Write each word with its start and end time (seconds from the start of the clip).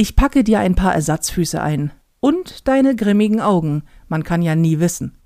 Ich 0.00 0.14
packe 0.14 0.44
dir 0.44 0.60
ein 0.60 0.76
paar 0.76 0.94
Ersatzfüße 0.94 1.60
ein. 1.60 1.90
Und 2.20 2.68
deine 2.68 2.94
grimmigen 2.94 3.40
Augen. 3.40 3.82
Man 4.06 4.22
kann 4.22 4.42
ja 4.42 4.54
nie 4.54 4.78
wissen. 4.78 5.18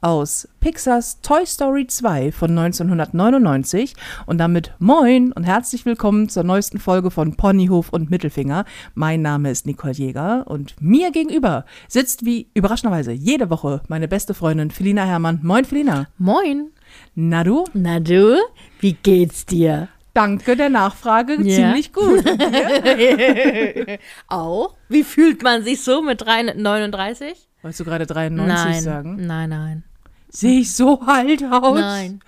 Aus 0.00 0.46
Pixars 0.60 1.20
Toy 1.22 1.44
Story 1.44 1.88
2 1.88 2.30
von 2.30 2.56
1999 2.56 3.96
und 4.26 4.38
damit 4.38 4.74
moin 4.78 5.32
und 5.32 5.42
herzlich 5.42 5.84
willkommen 5.86 6.28
zur 6.28 6.44
neuesten 6.44 6.78
Folge 6.78 7.10
von 7.10 7.36
Ponyhof 7.36 7.88
und 7.88 8.10
Mittelfinger. 8.10 8.64
Mein 8.94 9.22
Name 9.22 9.50
ist 9.50 9.66
Nicole 9.66 9.92
Jäger 9.92 10.46
und 10.46 10.80
mir 10.80 11.10
gegenüber 11.10 11.64
sitzt 11.88 12.24
wie 12.24 12.48
überraschenderweise 12.54 13.10
jede 13.10 13.50
Woche 13.50 13.82
meine 13.88 14.06
beste 14.06 14.34
Freundin 14.34 14.70
Felina 14.70 15.04
Herrmann. 15.04 15.40
Moin 15.42 15.64
Felina. 15.64 16.06
Moin. 16.16 16.70
Na 17.16 17.42
du? 17.42 17.64
Na 17.74 17.98
du? 17.98 18.36
Wie 18.78 18.92
geht's 18.92 19.46
dir? 19.46 19.88
Danke 20.14 20.56
der 20.56 20.68
Nachfrage, 20.68 21.40
Ja. 21.42 21.56
ziemlich 21.56 21.92
gut. 21.92 22.22
Auch? 24.28 24.74
Wie 24.88 25.04
fühlt 25.04 25.42
man 25.42 25.62
sich 25.64 25.82
so 25.82 26.02
mit 26.02 26.20
339? 26.20 27.48
Wolltest 27.62 27.80
du 27.80 27.84
gerade 27.84 28.06
93 28.06 28.54
nein. 28.64 28.82
sagen? 28.82 29.26
Nein, 29.26 29.50
nein. 29.50 29.84
Sehe 30.28 30.60
ich 30.60 30.72
so 30.74 31.00
alt 31.02 31.44
aus? 31.44 31.78
Nein. 31.78 32.20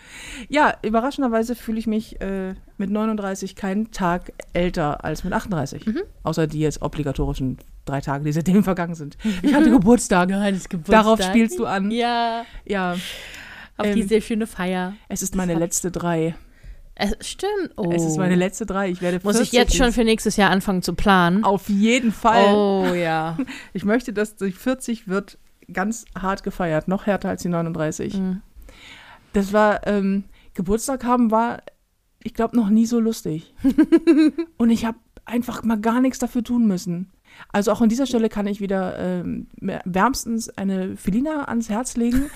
Ja, 0.48 0.74
überraschenderweise 0.82 1.54
fühle 1.54 1.78
ich 1.78 1.86
mich 1.86 2.20
äh, 2.20 2.54
mit 2.76 2.90
39 2.90 3.56
keinen 3.56 3.92
Tag 3.92 4.32
älter 4.52 5.04
als 5.04 5.24
mit 5.24 5.32
38. 5.32 5.86
Mhm. 5.86 6.02
Außer 6.22 6.46
die 6.46 6.60
jetzt 6.60 6.82
obligatorischen 6.82 7.56
drei 7.86 8.00
Tage, 8.02 8.24
die 8.24 8.32
seitdem 8.32 8.62
vergangen 8.64 8.94
sind. 8.94 9.16
Ich 9.42 9.54
hatte 9.54 9.70
Geburtstag. 9.70 10.28
Nein, 10.28 10.54
das 10.54 10.68
Darauf 10.86 11.22
spielst 11.22 11.58
du 11.58 11.64
an. 11.66 11.90
Ja. 11.90 12.44
Ja, 12.66 12.92
Auf 13.78 13.86
Ähm, 13.86 13.94
die 13.94 14.02
sehr 14.02 14.20
schöne 14.20 14.46
Feier. 14.46 14.92
es 15.08 15.22
ist 15.22 15.34
meine 15.34 15.54
letzte 15.54 15.90
drei. 15.90 16.34
Es, 16.96 17.16
stimmt. 17.26 17.72
Oh. 17.76 17.90
Es 17.92 18.04
ist 18.04 18.18
meine 18.18 18.36
letzte 18.36 18.66
drei. 18.66 18.88
Ich 18.88 19.02
werde 19.02 19.20
40 19.20 19.24
Muss 19.24 19.40
ich 19.40 19.52
jetzt 19.52 19.74
schon 19.74 19.92
für 19.92 20.04
nächstes 20.04 20.36
Jahr 20.36 20.50
anfangen 20.50 20.82
zu 20.82 20.94
planen? 20.94 21.42
Auf 21.42 21.68
jeden 21.68 22.12
Fall. 22.12 22.54
Oh 22.54 22.94
ja. 22.94 23.36
Ich 23.72 23.84
möchte, 23.84 24.12
dass 24.12 24.36
die 24.36 24.52
40 24.52 25.08
wird 25.08 25.38
ganz 25.72 26.04
hart 26.16 26.42
gefeiert. 26.44 26.86
Noch 26.86 27.06
härter 27.06 27.30
als 27.30 27.42
die 27.42 27.48
39. 27.48 28.14
Mhm. 28.14 28.42
Das 29.32 29.52
war, 29.52 29.86
ähm, 29.86 30.24
Geburtstag 30.54 31.04
haben 31.04 31.32
war, 31.32 31.62
ich 32.22 32.34
glaube, 32.34 32.56
noch 32.56 32.68
nie 32.68 32.86
so 32.86 33.00
lustig. 33.00 33.54
Und 34.56 34.70
ich 34.70 34.84
habe 34.84 34.98
einfach 35.24 35.64
mal 35.64 35.80
gar 35.80 36.00
nichts 36.00 36.18
dafür 36.18 36.44
tun 36.44 36.66
müssen. 36.66 37.10
Also 37.52 37.72
auch 37.72 37.80
an 37.80 37.88
dieser 37.88 38.06
Stelle 38.06 38.28
kann 38.28 38.46
ich 38.46 38.60
wieder 38.60 38.98
ähm, 38.98 39.46
wärmstens 39.60 40.48
eine 40.50 40.96
Felina 40.96 41.44
ans 41.48 41.68
Herz 41.68 41.96
legen. 41.96 42.30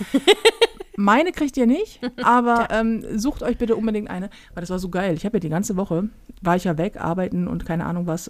Meine 0.97 1.31
kriegt 1.31 1.55
ihr 1.55 1.65
nicht, 1.65 2.01
aber 2.23 2.67
ähm, 2.71 3.05
sucht 3.17 3.41
euch 3.41 3.57
bitte 3.57 3.77
unbedingt 3.77 4.09
eine, 4.09 4.29
weil 4.53 4.61
das 4.61 4.69
war 4.69 4.79
so 4.79 4.89
geil. 4.89 5.15
Ich 5.15 5.25
habe 5.25 5.37
ja 5.37 5.39
die 5.39 5.49
ganze 5.49 5.77
Woche, 5.77 6.09
war 6.41 6.57
ich 6.57 6.65
ja 6.65 6.77
weg, 6.77 6.99
arbeiten 6.99 7.47
und 7.47 7.65
keine 7.65 7.85
Ahnung 7.85 8.05
was 8.05 8.29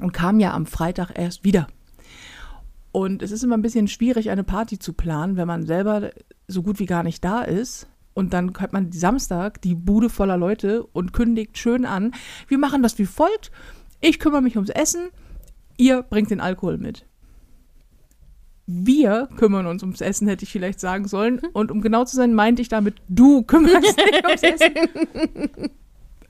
und 0.00 0.12
kam 0.12 0.40
ja 0.40 0.52
am 0.52 0.66
Freitag 0.66 1.18
erst 1.18 1.44
wieder. 1.44 1.68
Und 2.92 3.22
es 3.22 3.30
ist 3.30 3.44
immer 3.44 3.56
ein 3.56 3.62
bisschen 3.62 3.88
schwierig, 3.88 4.30
eine 4.30 4.44
Party 4.44 4.78
zu 4.78 4.92
planen, 4.92 5.36
wenn 5.36 5.46
man 5.46 5.64
selber 5.64 6.10
so 6.48 6.62
gut 6.62 6.78
wie 6.80 6.86
gar 6.86 7.02
nicht 7.02 7.24
da 7.24 7.42
ist. 7.42 7.86
Und 8.14 8.34
dann 8.34 8.52
hat 8.58 8.72
man 8.72 8.90
Samstag 8.90 9.62
die 9.62 9.76
Bude 9.76 10.10
voller 10.10 10.36
Leute 10.36 10.82
und 10.84 11.12
kündigt 11.12 11.56
schön 11.56 11.86
an. 11.86 12.12
Wir 12.48 12.58
machen 12.58 12.82
das 12.82 12.98
wie 12.98 13.06
folgt. 13.06 13.52
Ich 14.00 14.18
kümmere 14.18 14.42
mich 14.42 14.56
ums 14.56 14.70
Essen, 14.70 15.10
ihr 15.80 16.02
bringt 16.02 16.30
den 16.30 16.40
Alkohol 16.40 16.78
mit. 16.78 17.06
Wir 18.66 19.28
kümmern 19.36 19.66
uns 19.66 19.82
ums 19.82 20.00
Essen, 20.00 20.28
hätte 20.28 20.44
ich 20.44 20.52
vielleicht 20.52 20.78
sagen 20.78 21.08
sollen. 21.08 21.40
Und 21.52 21.72
um 21.72 21.80
genau 21.80 22.04
zu 22.04 22.14
sein, 22.14 22.34
meinte 22.34 22.62
ich 22.62 22.68
damit, 22.68 22.96
du 23.08 23.42
kümmerst 23.42 23.98
dich 23.98 24.24
ums 24.24 24.42
Essen. 24.42 24.74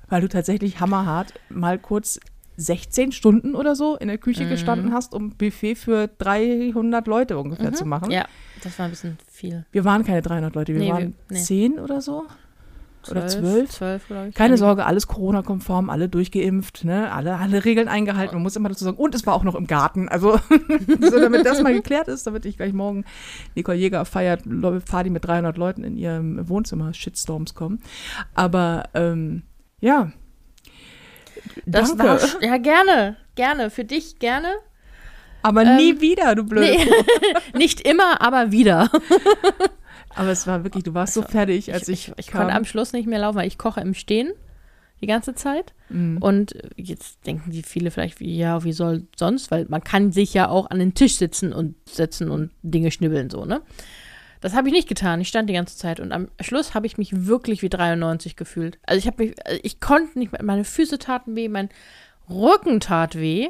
Weil 0.08 0.22
du 0.22 0.28
tatsächlich 0.28 0.80
hammerhart 0.80 1.34
mal 1.50 1.78
kurz 1.78 2.18
16 2.56 3.12
Stunden 3.12 3.54
oder 3.54 3.74
so 3.76 3.96
in 3.96 4.08
der 4.08 4.18
Küche 4.18 4.48
gestanden 4.48 4.92
hast, 4.92 5.14
um 5.14 5.30
Buffet 5.30 5.74
für 5.76 6.08
300 6.18 7.06
Leute 7.06 7.38
ungefähr 7.38 7.72
zu 7.72 7.84
machen. 7.86 8.10
Ja, 8.10 8.26
das 8.62 8.78
war 8.78 8.86
ein 8.86 8.90
bisschen 8.90 9.18
viel. 9.30 9.64
Wir 9.72 9.84
waren 9.84 10.04
keine 10.04 10.20
300 10.22 10.54
Leute, 10.54 10.72
wir 10.74 10.80
Nee, 10.80 10.86
wir- 10.88 10.94
waren 10.94 11.14
nee. 11.30 11.40
10 11.42 11.78
oder 11.78 12.00
so. 12.00 12.24
Oder 13.08 13.26
12? 13.26 13.70
Zwölf, 13.70 14.06
glaube 14.06 14.28
ich. 14.28 14.34
Keine 14.34 14.58
Sorge, 14.58 14.84
alles 14.84 15.06
Corona-konform, 15.06 15.88
alle 15.88 16.08
durchgeimpft, 16.08 16.84
ne? 16.84 17.10
alle, 17.12 17.36
alle 17.36 17.64
Regeln 17.64 17.88
eingehalten. 17.88 18.34
Man 18.34 18.42
muss 18.42 18.56
immer 18.56 18.68
dazu 18.68 18.84
sagen, 18.84 18.98
und 18.98 19.14
es 19.14 19.26
war 19.26 19.34
auch 19.34 19.44
noch 19.44 19.54
im 19.54 19.66
Garten. 19.66 20.08
Also, 20.08 20.38
so, 21.00 21.18
damit 21.18 21.46
das 21.46 21.62
mal 21.62 21.72
geklärt 21.72 22.08
ist, 22.08 22.26
damit 22.26 22.44
ich 22.44 22.56
gleich 22.56 22.72
morgen 22.72 23.04
Nicole 23.54 23.78
Jäger 23.78 24.04
feiert, 24.04 24.42
Party 24.86 25.10
mit 25.10 25.24
300 25.24 25.56
Leuten 25.56 25.82
in 25.82 25.96
ihrem 25.96 26.48
Wohnzimmer, 26.48 26.92
Shitstorms 26.92 27.54
kommen. 27.54 27.80
Aber, 28.34 28.84
ähm, 28.94 29.42
ja. 29.80 30.12
Das 31.64 31.96
Danke. 31.96 32.22
war, 32.22 32.42
ja, 32.42 32.58
gerne. 32.58 33.16
Gerne. 33.34 33.70
Für 33.70 33.84
dich 33.84 34.18
gerne. 34.18 34.48
Aber 35.42 35.62
ähm, 35.62 35.76
nie 35.76 36.00
wieder, 36.00 36.34
du 36.34 36.44
blöd. 36.44 36.62
Nee. 36.62 36.86
Nicht 37.58 37.80
immer, 37.80 38.20
aber 38.20 38.52
wieder. 38.52 38.90
Aber 40.20 40.32
es 40.32 40.46
war 40.46 40.64
wirklich, 40.64 40.84
du 40.84 40.92
warst 40.92 41.14
so 41.14 41.22
fertig, 41.22 41.72
als 41.72 41.88
ich, 41.88 42.08
ich, 42.08 42.14
ich 42.18 42.26
kam. 42.26 42.42
konnte 42.42 42.54
am 42.54 42.66
Schluss 42.66 42.92
nicht 42.92 43.08
mehr 43.08 43.20
laufen, 43.20 43.38
weil 43.38 43.48
ich 43.48 43.56
koche 43.56 43.80
im 43.80 43.94
Stehen 43.94 44.32
die 45.00 45.06
ganze 45.06 45.34
Zeit. 45.34 45.72
Mhm. 45.88 46.18
Und 46.18 46.52
jetzt 46.76 47.26
denken 47.26 47.50
die 47.50 47.62
viele 47.62 47.90
vielleicht, 47.90 48.20
wie, 48.20 48.36
ja, 48.36 48.62
wie 48.62 48.74
soll 48.74 49.06
sonst? 49.16 49.50
Weil 49.50 49.64
man 49.70 49.82
kann 49.82 50.12
sich 50.12 50.34
ja 50.34 50.50
auch 50.50 50.68
an 50.68 50.78
den 50.78 50.92
Tisch 50.92 51.16
sitzen 51.16 51.54
und 51.54 51.74
setzen 51.88 52.30
und 52.30 52.50
Dinge 52.62 52.90
schnibbeln, 52.90 53.30
so, 53.30 53.46
ne? 53.46 53.62
Das 54.42 54.54
habe 54.54 54.68
ich 54.68 54.74
nicht 54.74 54.88
getan. 54.88 55.22
Ich 55.22 55.28
stand 55.28 55.48
die 55.48 55.54
ganze 55.54 55.78
Zeit 55.78 56.00
und 56.00 56.12
am 56.12 56.28
Schluss 56.38 56.74
habe 56.74 56.86
ich 56.86 56.98
mich 56.98 57.26
wirklich 57.26 57.62
wie 57.62 57.70
93 57.70 58.36
gefühlt. 58.36 58.78
Also 58.86 58.98
ich 58.98 59.06
habe 59.06 59.24
mich, 59.24 59.46
also 59.46 59.58
ich 59.62 59.80
konnte 59.80 60.18
nicht 60.18 60.32
mehr, 60.32 60.42
meine 60.42 60.64
Füße 60.64 60.98
taten 60.98 61.34
weh, 61.34 61.48
mein 61.48 61.70
Rücken 62.28 62.80
tat 62.80 63.16
weh. 63.16 63.48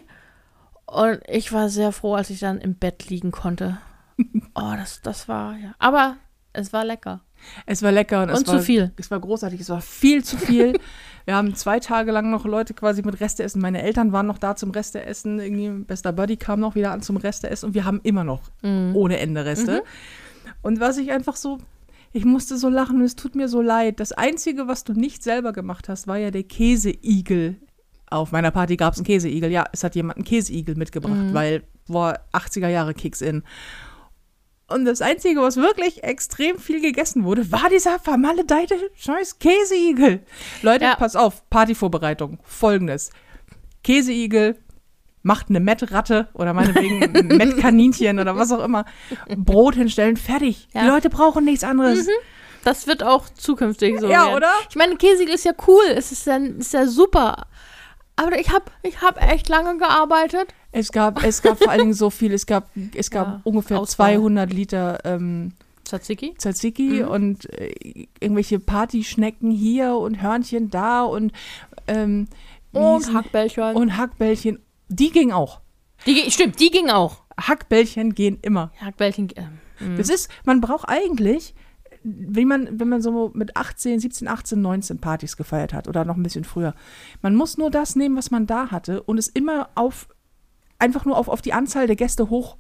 Und 0.86 1.20
ich 1.28 1.52
war 1.52 1.68
sehr 1.68 1.90
froh, 1.90 2.14
als 2.14 2.30
ich 2.30 2.38
dann 2.38 2.60
im 2.60 2.76
Bett 2.76 3.08
liegen 3.10 3.32
konnte. 3.32 3.78
Oh, 4.54 4.74
das, 4.76 5.00
das 5.00 5.28
war, 5.28 5.56
ja. 5.56 5.74
Aber 5.78 6.16
es 6.52 6.72
war 6.72 6.84
lecker. 6.84 7.20
Es 7.64 7.82
war 7.82 7.90
lecker 7.92 8.22
und, 8.22 8.28
es 8.30 8.38
Und 8.40 8.48
war, 8.48 8.58
zu 8.58 8.62
viel. 8.64 8.92
Es 8.96 9.10
war 9.10 9.18
großartig, 9.18 9.60
es 9.60 9.70
war 9.70 9.80
viel 9.80 10.22
zu 10.24 10.36
viel. 10.36 10.74
Wir 11.24 11.36
haben 11.36 11.54
zwei 11.54 11.80
Tage 11.80 12.10
lang 12.12 12.30
noch 12.30 12.44
Leute 12.44 12.74
quasi 12.74 13.02
mit 13.02 13.20
Reste 13.20 13.42
essen. 13.42 13.60
Meine 13.62 13.82
Eltern 13.82 14.12
waren 14.12 14.26
noch 14.26 14.38
da 14.38 14.56
zum 14.56 14.70
Reste 14.70 15.04
essen. 15.04 15.38
Irgendwie 15.38 15.70
bester 15.84 16.12
Buddy 16.12 16.36
kam 16.36 16.60
noch 16.60 16.74
wieder 16.74 16.92
an 16.92 17.02
zum 17.02 17.16
Reste 17.16 17.48
essen 17.48 17.66
und 17.66 17.74
wir 17.74 17.84
haben 17.84 18.00
immer 18.02 18.24
noch 18.24 18.42
Mhm. 18.62 18.96
ohne 18.96 19.18
Ende 19.20 19.44
Reste. 19.44 19.82
Und 20.62 20.80
was 20.80 20.98
ich 20.98 21.12
einfach 21.12 21.36
so, 21.36 21.58
ich 22.12 22.24
musste 22.24 22.56
so 22.58 22.68
lachen 22.68 22.96
und 22.96 23.04
es 23.04 23.16
tut 23.16 23.34
mir 23.36 23.48
so 23.48 23.62
leid. 23.62 24.00
Das 24.00 24.12
Einzige, 24.12 24.66
was 24.66 24.82
du 24.84 24.92
nicht 24.92 25.22
selber 25.22 25.52
gemacht 25.52 25.88
hast, 25.88 26.08
war 26.08 26.16
ja 26.18 26.30
der 26.30 26.42
Käseigel. 26.42 27.56
Auf 28.10 28.32
meiner 28.32 28.50
Party 28.50 28.76
gab 28.76 28.94
es 28.94 28.98
einen 28.98 29.06
Käseigel. 29.06 29.50
Ja, 29.52 29.64
es 29.72 29.84
hat 29.84 29.94
jemand 29.94 30.16
einen 30.16 30.24
Käseigel 30.24 30.74
mitgebracht, 30.74 31.32
weil, 31.32 31.62
boah, 31.86 32.18
80er 32.32 32.68
Jahre 32.68 32.92
Kicks 32.92 33.20
in. 33.20 33.44
Und 34.72 34.84
das 34.84 35.00
Einzige, 35.02 35.40
was 35.42 35.56
wirklich 35.56 36.02
extrem 36.04 36.58
viel 36.58 36.80
gegessen 36.80 37.24
wurde, 37.24 37.50
war 37.50 37.68
dieser 37.70 37.98
vermaledeite 37.98 38.76
scheiß 38.96 39.38
Käseigel. 39.38 40.20
Leute, 40.62 40.84
Ja. 40.84 40.94
pass 40.96 41.16
auf, 41.16 41.48
Partyvorbereitung. 41.50 42.38
Folgendes. 42.44 43.10
Käseigel, 43.82 44.56
macht 45.22 45.48
eine 45.48 45.60
Mettratte 45.60 46.28
oder 46.34 46.52
meinetwegen 46.54 47.02
ein 47.02 47.26
Mettkaninchen 47.36 48.18
oder 48.18 48.36
was 48.36 48.52
auch 48.52 48.64
immer. 48.64 48.84
Brot 49.36 49.74
hinstellen, 49.74 50.16
fertig. 50.16 50.68
Die 50.72 50.78
Ja. 50.78 50.86
Leute 50.88 51.10
brauchen 51.10 51.44
nichts 51.44 51.64
anderes. 51.64 52.06
Das 52.64 52.86
wird 52.86 53.02
auch 53.02 53.28
zukünftig 53.30 53.98
so. 54.00 54.06
Ja, 54.06 54.24
werden. 54.26 54.36
oder? 54.36 54.52
Ich 54.68 54.76
meine, 54.76 54.96
Käsigel 54.96 55.34
ist 55.34 55.44
ja 55.44 55.52
cool, 55.66 55.84
es 55.94 56.12
ist 56.12 56.26
ja, 56.26 56.36
ist 56.36 56.72
ja 56.74 56.86
super. 56.86 57.46
Aber 58.16 58.38
ich 58.38 58.50
habe 58.52 58.66
ich 58.82 59.00
hab 59.00 59.20
echt 59.22 59.48
lange 59.48 59.78
gearbeitet. 59.78 60.54
Es 60.72 60.92
gab, 60.92 61.22
es 61.24 61.42
gab 61.42 61.58
vor 61.58 61.68
allen 61.70 61.80
Dingen 61.80 61.94
so 61.94 62.10
viel, 62.10 62.32
es 62.32 62.46
gab, 62.46 62.70
es 62.94 63.10
gab 63.10 63.26
Ja, 63.26 63.40
ungefähr 63.44 63.78
Auswahl. 63.80 64.14
200 64.14 64.52
Liter 64.52 64.98
ähm, 65.04 65.52
Tzatziki? 65.84 66.34
Tzatziki 66.38 67.02
Mhm. 67.02 67.08
und 67.08 67.50
äh, 67.58 68.06
irgendwelche 68.20 68.60
Partyschnecken 68.60 69.50
hier 69.50 69.94
und 69.96 70.22
Hörnchen 70.22 70.70
da 70.70 71.02
und 71.02 71.32
ähm, 71.88 72.28
Und 72.72 73.12
Hackbällchen. 73.12 73.74
und 73.76 73.96
Hackbällchen. 73.96 74.60
Die 74.88 75.10
ging 75.10 75.32
auch. 75.32 75.60
die, 76.06 76.14
ging- 76.14 76.30
stimmt, 76.30 76.60
die 76.60 76.70
ging 76.70 76.88
auch. 76.90 77.22
Hackbällchen 77.40 78.14
gehen 78.14 78.38
immer. 78.42 78.70
Hackbällchen. 78.80 79.30
Äh, 79.30 79.84
mm. 79.84 79.96
Das 79.96 80.08
ist, 80.08 80.28
man 80.44 80.60
braucht 80.60 80.88
eigentlich, 80.88 81.54
wie 82.04 82.44
man, 82.44 82.78
wenn 82.78 82.88
man 82.88 83.02
so 83.02 83.30
mit 83.34 83.56
18, 83.56 83.98
17, 83.98 84.28
18, 84.28 84.60
19 84.60 84.98
Partys 85.00 85.36
gefeiert 85.36 85.72
hat 85.74 85.88
oder 85.88 86.04
noch 86.04 86.16
ein 86.16 86.22
bisschen 86.22 86.44
früher, 86.44 86.74
man 87.22 87.34
muss 87.34 87.58
nur 87.58 87.70
das 87.70 87.96
nehmen, 87.96 88.16
was 88.16 88.30
man 88.30 88.46
da 88.46 88.70
hatte 88.70 89.02
und 89.02 89.18
es 89.18 89.26
immer 89.28 89.70
auf, 89.74 90.08
einfach 90.80 91.04
nur 91.04 91.16
auf, 91.16 91.28
auf 91.28 91.42
die 91.42 91.52
Anzahl 91.52 91.86
der 91.86 91.96
Gäste 91.96 92.30
hoch, 92.30 92.56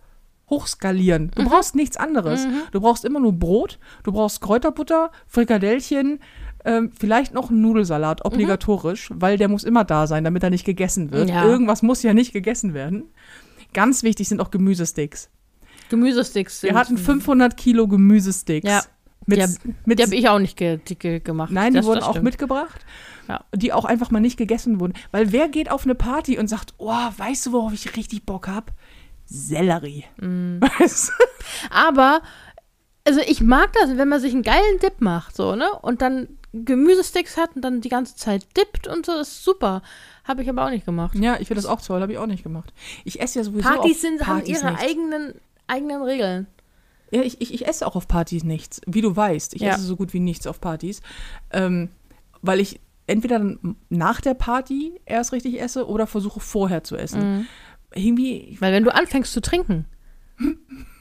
hochskalieren. 0.48 1.30
Du 1.34 1.44
brauchst 1.44 1.74
nichts 1.74 1.96
anderes. 1.96 2.46
Du 2.72 2.80
brauchst 2.80 3.04
immer 3.04 3.20
nur 3.20 3.32
Brot, 3.32 3.78
du 4.02 4.12
brauchst 4.12 4.40
Kräuterbutter, 4.40 5.10
Frikadellchen, 5.26 6.20
ähm, 6.64 6.90
vielleicht 6.98 7.32
noch 7.32 7.50
einen 7.50 7.62
Nudelsalat, 7.62 8.24
obligatorisch, 8.24 9.10
weil 9.14 9.38
der 9.38 9.48
muss 9.48 9.64
immer 9.64 9.84
da 9.84 10.06
sein, 10.06 10.24
damit 10.24 10.42
er 10.42 10.50
nicht 10.50 10.64
gegessen 10.64 11.10
wird. 11.10 11.30
Ja. 11.30 11.44
Irgendwas 11.44 11.82
muss 11.82 12.02
ja 12.02 12.12
nicht 12.12 12.32
gegessen 12.32 12.74
werden. 12.74 13.04
Ganz 13.72 14.02
wichtig 14.02 14.28
sind 14.28 14.40
auch 14.40 14.50
Gemüsesticks. 14.50 15.30
Gemüsesticks 15.88 16.60
sind. 16.60 16.70
Wir 16.70 16.78
hatten 16.78 16.98
500 16.98 17.56
Kilo 17.56 17.88
Gemüsesticks. 17.88 18.68
Ja. 18.68 18.82
Mit, 19.30 19.38
Die 19.38 19.42
hab- 19.42 19.50
Die 19.96 20.02
habe 20.02 20.14
ich 20.16 20.28
auch 20.28 20.38
nicht 20.38 20.56
ge 20.56 20.78
die 20.86 20.98
ge 20.98 21.20
gemacht. 21.20 21.50
nein, 21.52 21.72
die 21.72 21.78
Das- 21.78 21.86
wurden 21.86 22.00
das 22.00 22.08
auch 22.08 22.20
mitgebracht. 22.20 22.84
Ja. 23.28 23.44
Die 23.54 23.72
auch 23.72 23.84
einfach 23.84 24.10
mal 24.10 24.20
nicht 24.20 24.36
gegessen 24.36 24.80
wurden. 24.80 24.94
Weil 25.12 25.30
wer 25.32 25.48
geht 25.48 25.70
auf 25.70 25.84
eine 25.84 25.94
Party 25.94 26.38
und 26.38 26.48
sagt, 26.48 26.74
oh, 26.78 26.90
weißt 27.16 27.46
du, 27.46 27.52
worauf 27.52 27.72
ich 27.72 27.96
richtig 27.96 28.24
Bock 28.26 28.48
hab? 28.48 28.72
Sellerie. 29.26 30.04
Mm. 30.20 30.58
Weißt 30.78 31.08
du? 31.10 31.12
Aber, 31.72 32.22
also 33.06 33.20
ich 33.20 33.40
mag 33.40 33.72
das, 33.74 33.96
wenn 33.96 34.08
man 34.08 34.20
sich 34.20 34.32
einen 34.34 34.42
geilen 34.42 34.78
Dip 34.82 35.00
macht, 35.00 35.36
so, 35.36 35.54
ne? 35.54 35.70
Und 35.82 36.02
dann 36.02 36.26
Gemüsesticks 36.52 37.36
hat 37.36 37.54
und 37.54 37.62
dann 37.62 37.80
die 37.80 37.88
ganze 37.88 38.16
Zeit 38.16 38.44
dippt 38.56 38.88
und 38.88 39.06
so, 39.06 39.12
ist 39.20 39.44
super. 39.44 39.82
Habe 40.24 40.42
ich 40.42 40.48
aber 40.48 40.64
auch 40.66 40.70
nicht 40.70 40.84
gemacht. 40.84 41.16
Ja, 41.16 41.34
ich 41.34 41.46
finde 41.46 41.62
das 41.62 41.66
auch 41.66 41.80
toll, 41.80 42.00
habe 42.00 42.10
ich 42.10 42.18
auch 42.18 42.26
nicht 42.26 42.42
gemacht. 42.42 42.72
Ich 43.04 43.20
esse 43.20 43.38
ja 43.38 43.44
sowieso 43.44 43.68
Partys 43.68 44.00
sind, 44.00 44.26
haben 44.26 44.38
Partys 44.38 44.60
ihre 44.60 44.70
nichts. 44.72 44.84
eigenen, 44.84 45.34
eigenen 45.68 46.02
Regeln. 46.02 46.46
Ja, 47.10 47.22
ich, 47.22 47.40
ich, 47.40 47.52
ich 47.54 47.66
esse 47.66 47.86
auch 47.86 47.96
auf 47.96 48.06
Partys 48.08 48.44
nichts, 48.44 48.80
wie 48.86 49.00
du 49.00 49.14
weißt. 49.16 49.54
Ich 49.54 49.62
Ja. 49.62 49.72
esse 49.74 49.82
so 49.82 49.96
gut 49.96 50.12
wie 50.12 50.20
nichts 50.20 50.46
auf 50.46 50.60
Partys, 50.60 51.00
ähm, 51.52 51.88
weil 52.42 52.60
ich 52.60 52.80
entweder 53.06 53.38
dann 53.40 53.76
nach 53.88 54.20
der 54.20 54.34
Party 54.34 54.92
erst 55.06 55.32
richtig 55.32 55.60
esse 55.60 55.88
oder 55.88 56.06
versuche 56.06 56.38
vorher 56.40 56.84
zu 56.84 56.96
essen. 56.96 57.20
Mhm. 57.38 57.46
Irgendwie, 57.92 58.56
Weil 58.60 58.72
wenn 58.72 58.84
du 58.84 58.94
anfängst 58.94 59.32
zu 59.32 59.40
trinken, 59.40 59.86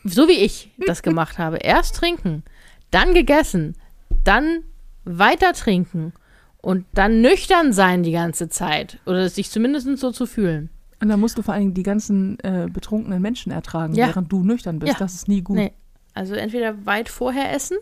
so 0.04 0.28
wie 0.28 0.34
ich 0.34 0.72
das 0.88 1.04
gemacht 1.04 1.38
habe, 1.38 1.58
erst 1.58 1.96
trinken, 1.96 2.44
dann 2.92 3.14
gegessen, 3.14 3.76
dann 4.24 4.64
weiter 5.06 5.54
trinken 5.54 6.14
und 6.62 6.86
dann 6.94 7.22
nüchtern 7.22 7.72
sein 7.74 8.04
die 8.04 8.12
ganze 8.12 8.50
Zeit 8.50 9.00
oder 9.06 9.30
sich 9.30 9.50
zumindest 9.52 9.98
so 10.00 10.12
zu 10.12 10.26
fühlen. 10.26 10.70
und 11.02 11.08
dann 11.10 11.20
musst 11.20 11.38
du 11.38 11.42
vor 11.44 11.54
allen 11.54 11.62
Dingen 11.66 11.74
die 11.76 11.84
ganzen 11.84 12.38
äh, 12.40 12.68
betrunkenen 12.72 13.22
Menschen 13.22 13.52
ertragen, 13.52 13.94
Ja. 13.94 14.08
während 14.08 14.32
du 14.32 14.44
nüchtern 14.44 14.80
bist. 14.80 14.94
Ja. 14.94 15.00
Das 15.00 15.14
ist 15.14 15.28
nie 15.30 15.42
gut. 15.42 15.56
Nee. 15.58 15.72
Also 16.14 16.36
entweder 16.36 16.86
weit 16.86 17.10
vorher 17.10 17.54
essen, 17.54 17.78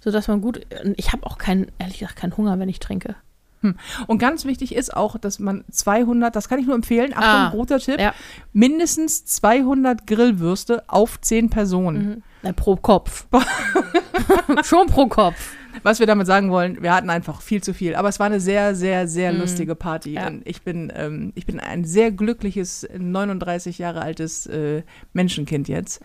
sodass 0.00 0.28
man 0.28 0.40
gut. 0.40 0.60
Ich 0.96 1.12
habe 1.12 1.26
auch 1.26 1.38
keinen, 1.38 1.70
ehrlich 1.78 1.98
gesagt, 1.98 2.16
keinen 2.16 2.36
Hunger, 2.36 2.58
wenn 2.58 2.68
ich 2.68 2.78
trinke. 2.80 3.16
Und 4.06 4.18
ganz 4.18 4.44
wichtig 4.44 4.72
ist 4.72 4.96
auch, 4.96 5.18
dass 5.18 5.40
man 5.40 5.64
200, 5.68 6.36
das 6.36 6.48
kann 6.48 6.60
ich 6.60 6.66
nur 6.66 6.76
empfehlen, 6.76 7.10
Achtung, 7.12 7.24
Ah, 7.24 7.48
roter 7.48 7.80
Tipp, 7.80 7.98
ja. 7.98 8.14
mindestens 8.52 9.24
200 9.24 10.06
Grillwürste 10.06 10.84
auf 10.86 11.20
10 11.20 11.50
Personen. 11.50 12.08
Mhm. 12.08 12.22
Na, 12.42 12.52
pro 12.52 12.76
Kopf. 12.76 13.26
Schon 14.64 14.86
pro 14.86 15.06
Kopf. 15.06 15.54
Was 15.82 16.00
wir 16.00 16.06
damit 16.06 16.26
sagen 16.26 16.50
wollen, 16.50 16.82
wir 16.82 16.92
hatten 16.92 17.08
einfach 17.10 17.40
viel 17.40 17.62
zu 17.62 17.72
viel. 17.72 17.94
Aber 17.94 18.08
es 18.08 18.18
war 18.18 18.26
eine 18.26 18.40
sehr, 18.40 18.74
sehr, 18.74 19.06
sehr 19.06 19.32
Mhm. 19.32 19.40
lustige 19.40 19.74
Party. 19.74 20.12
Ja. 20.14 20.26
Und 20.26 20.42
ich 20.46 20.62
bin, 20.62 20.92
ähm, 20.94 21.32
ich 21.36 21.46
bin 21.46 21.60
ein 21.60 21.84
sehr 21.84 22.10
glückliches, 22.10 22.86
39 22.96 23.78
Jahre 23.78 24.02
altes 24.02 24.46
äh, 24.46 24.82
Menschenkind 25.12 25.68
jetzt. 25.68 26.00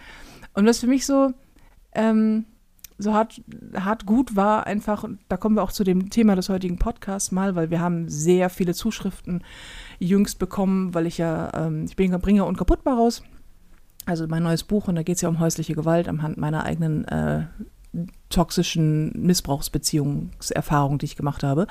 Und 0.54 0.66
was 0.66 0.80
für 0.80 0.88
mich 0.88 1.06
so, 1.06 1.34
ähm, 1.94 2.46
so 2.98 3.14
hart, 3.14 3.42
hart 3.76 4.06
gut 4.06 4.36
war, 4.36 4.68
einfach, 4.68 5.04
und 5.04 5.20
da 5.28 5.38
kommen 5.38 5.56
wir 5.56 5.64
auch 5.64 5.72
zu 5.72 5.84
dem 5.84 6.10
Thema 6.10 6.36
des 6.36 6.50
heutigen 6.50 6.78
Podcasts 6.78 7.32
mal, 7.32 7.56
weil 7.56 7.70
wir 7.70 7.80
haben 7.80 8.10
sehr 8.10 8.50
viele 8.50 8.74
Zuschriften 8.74 9.44
jüngst 10.00 10.40
bekommen, 10.40 10.94
weil 10.94 11.08
ich 11.08 11.18
ja, 11.18 11.52
ähm, 11.54 11.86
ich 11.86 11.96
bin 11.96 12.12
Bringer 12.20 12.46
und 12.46 12.58
kaputtbar 12.58 12.98
raus. 12.98 13.24
Also 14.06 14.28
mein 14.28 14.44
neues 14.44 14.64
Buch 14.64 14.88
und 14.88 14.96
da 14.96 15.04
geht 15.04 15.16
es 15.16 15.22
ja 15.22 15.30
um 15.30 15.40
häusliche 15.40 15.76
Gewalt 15.76 16.10
anhand 16.10 16.38
meiner 16.38 16.66
eigenen 16.66 17.06
äh, 17.06 17.46
toxischen 18.30 19.12
Missbrauchsbeziehungserfahrung, 19.16 20.98
die 20.98 21.06
ich 21.06 21.16
gemacht 21.16 21.44
habe. 21.44 21.68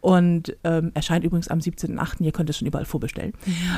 Und 0.00 0.56
ähm, 0.64 0.92
erscheint 0.94 1.24
übrigens 1.24 1.48
am 1.48 1.58
17.8. 1.58 2.22
Ihr 2.22 2.32
könnt 2.32 2.48
es 2.50 2.58
schon 2.58 2.68
überall 2.68 2.84
vorbestellen. 2.84 3.32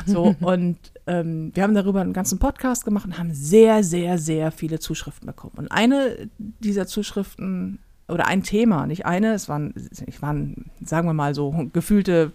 So, 0.07 0.37
und 0.41 0.79
ähm, 1.07 1.51
wir 1.55 1.63
haben 1.63 1.75
darüber 1.75 2.01
einen 2.03 2.13
ganzen 2.13 2.39
Podcast 2.39 2.85
gemacht 2.85 3.07
und 3.07 3.19
haben 3.19 3.33
sehr, 3.33 3.83
sehr, 3.83 4.19
sehr 4.19 4.53
viele 4.53 4.79
Zuschriften 4.79 5.27
bekommen. 5.27 5.55
Und 5.57 5.69
eine 5.73 6.29
dieser 6.39 6.87
Zuschriften 6.87 7.79
oder 8.09 8.27
ein 8.27 8.43
Thema, 8.43 8.87
nicht 8.87 9.07
eine, 9.07 9.33
es 9.33 9.49
waren, 9.49 9.73
es 9.77 10.21
waren 10.21 10.71
sagen 10.85 11.09
wir 11.09 11.15
mal 11.15 11.35
so 11.35 11.69
gefühlte 11.73 12.33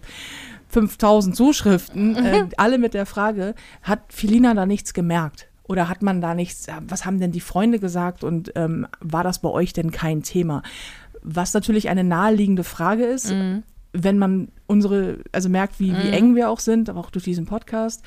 5000 0.68 1.36
Zuschriften, 1.36 2.16
äh, 2.24 2.46
alle 2.56 2.78
mit 2.78 2.94
der 2.94 3.06
Frage, 3.06 3.54
hat 3.82 4.00
Filina 4.08 4.54
da 4.54 4.66
nichts 4.66 4.94
gemerkt? 4.94 5.48
Oder 5.68 5.88
hat 5.88 6.02
man 6.02 6.20
da 6.20 6.34
nichts, 6.34 6.66
was 6.86 7.04
haben 7.04 7.18
denn 7.18 7.32
die 7.32 7.40
Freunde 7.40 7.78
gesagt 7.80 8.22
und 8.24 8.52
ähm, 8.54 8.86
war 9.00 9.24
das 9.24 9.40
bei 9.40 9.48
euch 9.48 9.72
denn 9.72 9.90
kein 9.90 10.22
Thema? 10.22 10.62
Was 11.22 11.54
natürlich 11.54 11.88
eine 11.88 12.04
naheliegende 12.04 12.62
Frage 12.64 13.04
ist, 13.04 13.32
Mhm. 13.32 13.62
wenn 13.92 14.18
man 14.18 14.48
unsere, 14.66 15.18
also 15.32 15.48
merkt, 15.48 15.80
wie, 15.80 15.92
wie 15.92 16.10
eng 16.10 16.34
wir 16.36 16.50
auch 16.50 16.60
sind, 16.60 16.88
aber 16.88 17.00
auch 17.00 17.10
durch 17.10 17.24
diesen 17.24 17.46
Podcast. 17.46 18.02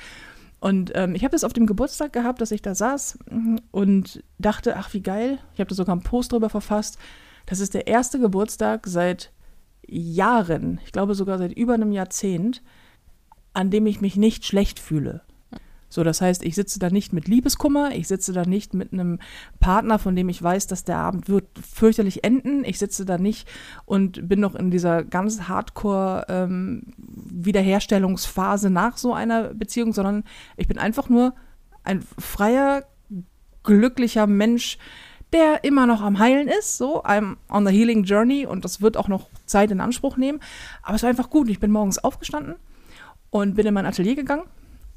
Und 0.61 0.91
ähm, 0.95 1.15
ich 1.15 1.23
habe 1.23 1.31
das 1.31 1.44
auf 1.44 1.53
dem 1.53 1.65
Geburtstag 1.65 2.13
gehabt, 2.13 2.41
dass 2.41 2.51
ich 2.51 2.61
da 2.61 2.75
saß 2.75 3.17
mm, 3.31 3.56
und 3.71 4.23
dachte, 4.38 4.75
ach 4.77 4.94
wie 4.94 5.01
geil, 5.01 5.39
ich 5.53 5.59
habe 5.59 5.69
da 5.69 5.75
sogar 5.75 5.94
einen 5.94 6.03
Post 6.03 6.31
drüber 6.31 6.50
verfasst. 6.50 6.97
Das 7.45 7.59
ist 7.59 7.73
der 7.73 7.88
erste 7.88 8.19
Geburtstag 8.19 8.85
seit 8.85 9.31
Jahren, 9.88 10.79
ich 10.85 10.91
glaube 10.91 11.15
sogar 11.15 11.38
seit 11.38 11.53
über 11.53 11.73
einem 11.73 11.91
Jahrzehnt, 11.91 12.61
an 13.53 13.71
dem 13.71 13.85
ich 13.88 14.01
mich 14.01 14.15
nicht 14.17 14.45
schlecht 14.45 14.79
fühle. 14.79 15.21
So, 15.89 16.03
das 16.03 16.21
heißt, 16.21 16.44
ich 16.44 16.53
sitze 16.53 16.77
da 16.77 16.91
nicht 16.91 17.13
mit 17.13 17.27
Liebeskummer, 17.27 17.91
ich 17.95 18.07
sitze 18.07 18.31
da 18.31 18.45
nicht 18.45 18.75
mit 18.75 18.94
einem 18.94 19.19
Partner, 19.59 19.97
von 19.97 20.15
dem 20.15 20.30
ich 20.30 20.41
weiß, 20.41 20.68
dass 20.68 20.83
der 20.83 20.97
Abend 20.97 21.27
wird 21.27 21.47
fürchterlich 21.59 22.24
enden. 22.24 22.63
Ich 22.63 22.77
sitze 22.77 23.06
da 23.06 23.18
nicht 23.18 23.47
und 23.86 24.30
bin 24.30 24.39
noch 24.39 24.53
in 24.53 24.69
dieser 24.69 25.03
ganz 25.03 25.41
hardcore 25.41 26.25
ähm, 26.30 26.83
Wiederherstellungsphase 26.97 28.69
nach 28.69 28.97
so 28.97 29.13
einer 29.13 29.56
Beziehung, 29.56 29.91
sondern 29.91 30.24
ich 30.57 30.68
bin 30.68 30.77
einfach 30.77 31.09
nur 31.09 31.33
ein 31.83 32.03
freier, 32.19 32.83
glücklicher 33.63 34.27
Mensch, 34.27 34.77
der 35.33 35.63
immer 35.63 35.88
noch 35.88 36.01
am 36.01 36.19
Heilen 36.19 36.47
ist. 36.47 36.77
So, 36.77 37.03
I'm 37.03 37.38
on 37.50 37.65
the 37.65 37.74
healing 37.74 38.03
journey 38.03 38.45
und 38.45 38.63
das 38.63 38.81
wird 38.81 38.95
auch 38.95 39.07
noch 39.07 39.27
Zeit 39.47 39.71
in 39.71 39.81
Anspruch 39.81 40.18
nehmen. 40.18 40.39
Aber 40.83 40.95
es 40.95 41.03
war 41.03 41.09
einfach 41.09 41.31
gut. 41.31 41.50
Ich 41.50 41.59
bin 41.59 41.71
morgens 41.71 41.97
aufgestanden 41.97 42.56
und 43.31 43.56
bin 43.56 43.65
in 43.65 43.74
mein 43.74 43.85
Atelier 43.88 44.15
gegangen 44.15 44.45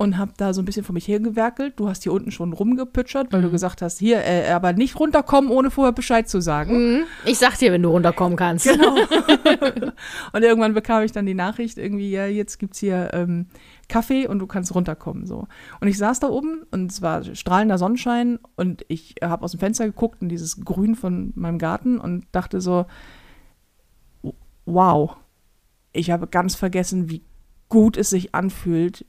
und 0.02 0.18
habe 0.18 0.32
da 0.36 0.52
so 0.52 0.60
ein 0.60 0.64
bisschen 0.64 0.82
vor 0.82 0.94
mich 0.94 1.06
hergewerkelt. 1.06 1.78
Du 1.78 1.88
hast 1.88 2.02
hier 2.02 2.12
unten 2.12 2.32
schon 2.32 2.52
rumgepütschert, 2.52 3.32
weil 3.32 3.40
du 3.40 3.52
gesagt 3.52 3.82
hast, 3.82 4.00
hier, 4.00 4.24
äh, 4.24 4.50
aber 4.50 4.72
nicht 4.72 4.98
runterkommen, 4.98 5.48
ohne 5.48 5.70
vorher 5.70 5.92
Bescheid 5.92 6.28
zu 6.28 6.40
sagen. 6.40 6.94
Mhm. 6.94 7.02
Ich 7.24 7.38
sag 7.38 7.56
dir, 7.56 7.70
wenn 7.70 7.82
du 7.82 7.90
runterkommen 7.90 8.36
kannst. 8.36 8.66
Genau. 8.66 8.96
und 10.32 10.42
irgendwann 10.42 10.74
bekam 10.74 11.04
ich 11.04 11.12
dann 11.12 11.24
die 11.24 11.34
Nachricht 11.34 11.78
irgendwie, 11.78 12.10
ja, 12.10 12.26
jetzt 12.26 12.58
gibt's 12.58 12.80
hier 12.80 13.10
ähm, 13.12 13.46
Kaffee 13.88 14.26
und 14.26 14.40
du 14.40 14.48
kannst 14.48 14.74
runterkommen. 14.74 15.24
So. 15.24 15.46
Und 15.80 15.86
ich 15.86 15.98
saß 15.98 16.18
da 16.18 16.28
oben 16.28 16.64
und 16.72 16.90
es 16.90 17.00
war 17.00 17.22
strahlender 17.36 17.78
Sonnenschein 17.78 18.40
und 18.56 18.84
ich 18.88 19.14
habe 19.22 19.44
aus 19.44 19.52
dem 19.52 19.60
Fenster 19.60 19.86
geguckt 19.86 20.20
in 20.20 20.28
dieses 20.28 20.64
Grün 20.64 20.96
von 20.96 21.32
meinem 21.36 21.58
Garten 21.58 21.98
und 21.98 22.26
dachte 22.32 22.60
so, 22.60 22.86
wow, 24.64 25.16
ich 25.92 26.10
habe 26.10 26.26
ganz 26.26 26.56
vergessen, 26.56 27.08
wie 27.08 27.22
gut 27.68 27.96
es 27.96 28.10
sich 28.10 28.34
anfühlt, 28.34 29.06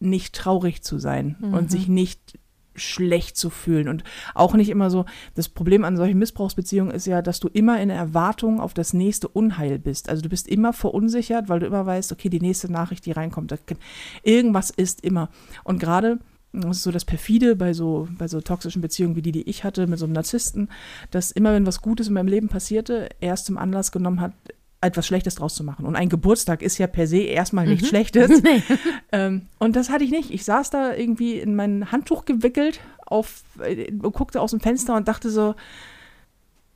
nicht 0.00 0.34
traurig 0.34 0.82
zu 0.82 0.98
sein 0.98 1.36
und 1.52 1.70
sich 1.70 1.88
nicht 1.88 2.38
schlecht 2.74 3.36
zu 3.36 3.50
fühlen 3.50 3.88
und 3.88 4.04
auch 4.34 4.54
nicht 4.54 4.70
immer 4.70 4.90
so. 4.90 5.04
Das 5.34 5.48
Problem 5.48 5.84
an 5.84 5.96
solchen 5.96 6.18
Missbrauchsbeziehungen 6.18 6.94
ist 6.94 7.06
ja, 7.06 7.22
dass 7.22 7.40
du 7.40 7.48
immer 7.48 7.80
in 7.80 7.90
Erwartung 7.90 8.60
auf 8.60 8.74
das 8.74 8.92
nächste 8.92 9.28
Unheil 9.28 9.78
bist. 9.78 10.08
Also 10.08 10.22
du 10.22 10.28
bist 10.28 10.48
immer 10.48 10.72
verunsichert, 10.72 11.48
weil 11.48 11.60
du 11.60 11.66
immer 11.66 11.86
weißt, 11.86 12.12
okay, 12.12 12.28
die 12.28 12.40
nächste 12.40 12.70
Nachricht, 12.70 13.06
die 13.06 13.12
reinkommt, 13.12 13.50
kann, 13.66 13.78
irgendwas 14.22 14.70
ist 14.70 15.04
immer. 15.04 15.28
Und 15.64 15.78
gerade 15.78 16.18
das 16.52 16.78
ist 16.78 16.82
so 16.82 16.90
das 16.90 17.04
perfide 17.04 17.54
bei 17.54 17.72
so 17.72 18.08
bei 18.18 18.26
so 18.26 18.40
toxischen 18.40 18.82
Beziehungen 18.82 19.14
wie 19.14 19.22
die, 19.22 19.30
die 19.30 19.48
ich 19.48 19.62
hatte 19.62 19.86
mit 19.86 20.00
so 20.00 20.04
einem 20.04 20.14
Narzissten, 20.14 20.68
dass 21.12 21.30
immer 21.30 21.52
wenn 21.52 21.66
was 21.66 21.80
Gutes 21.80 22.08
in 22.08 22.14
meinem 22.14 22.26
Leben 22.26 22.48
passierte, 22.48 23.08
er 23.20 23.34
es 23.34 23.44
zum 23.44 23.56
Anlass 23.56 23.92
genommen 23.92 24.20
hat, 24.20 24.32
etwas 24.80 25.06
Schlechtes 25.06 25.34
draus 25.34 25.54
zu 25.54 25.64
machen. 25.64 25.84
Und 25.84 25.96
ein 25.96 26.08
Geburtstag 26.08 26.62
ist 26.62 26.78
ja 26.78 26.86
per 26.86 27.06
se 27.06 27.18
erstmal 27.18 27.66
nichts 27.66 27.88
Schlechtes. 27.88 28.42
ähm, 29.12 29.46
und 29.58 29.76
das 29.76 29.90
hatte 29.90 30.04
ich 30.04 30.10
nicht. 30.10 30.30
Ich 30.30 30.44
saß 30.44 30.70
da 30.70 30.94
irgendwie 30.94 31.38
in 31.38 31.54
mein 31.54 31.92
Handtuch 31.92 32.24
gewickelt, 32.24 32.80
auf, 33.04 33.42
äh, 33.60 33.90
guckte 33.92 34.40
aus 34.40 34.52
dem 34.52 34.60
Fenster 34.60 34.96
und 34.96 35.08
dachte 35.08 35.30
so, 35.30 35.54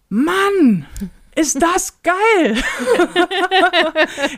Mann, 0.09 0.87
ist 1.37 1.61
das 1.61 2.03
geil! 2.03 2.57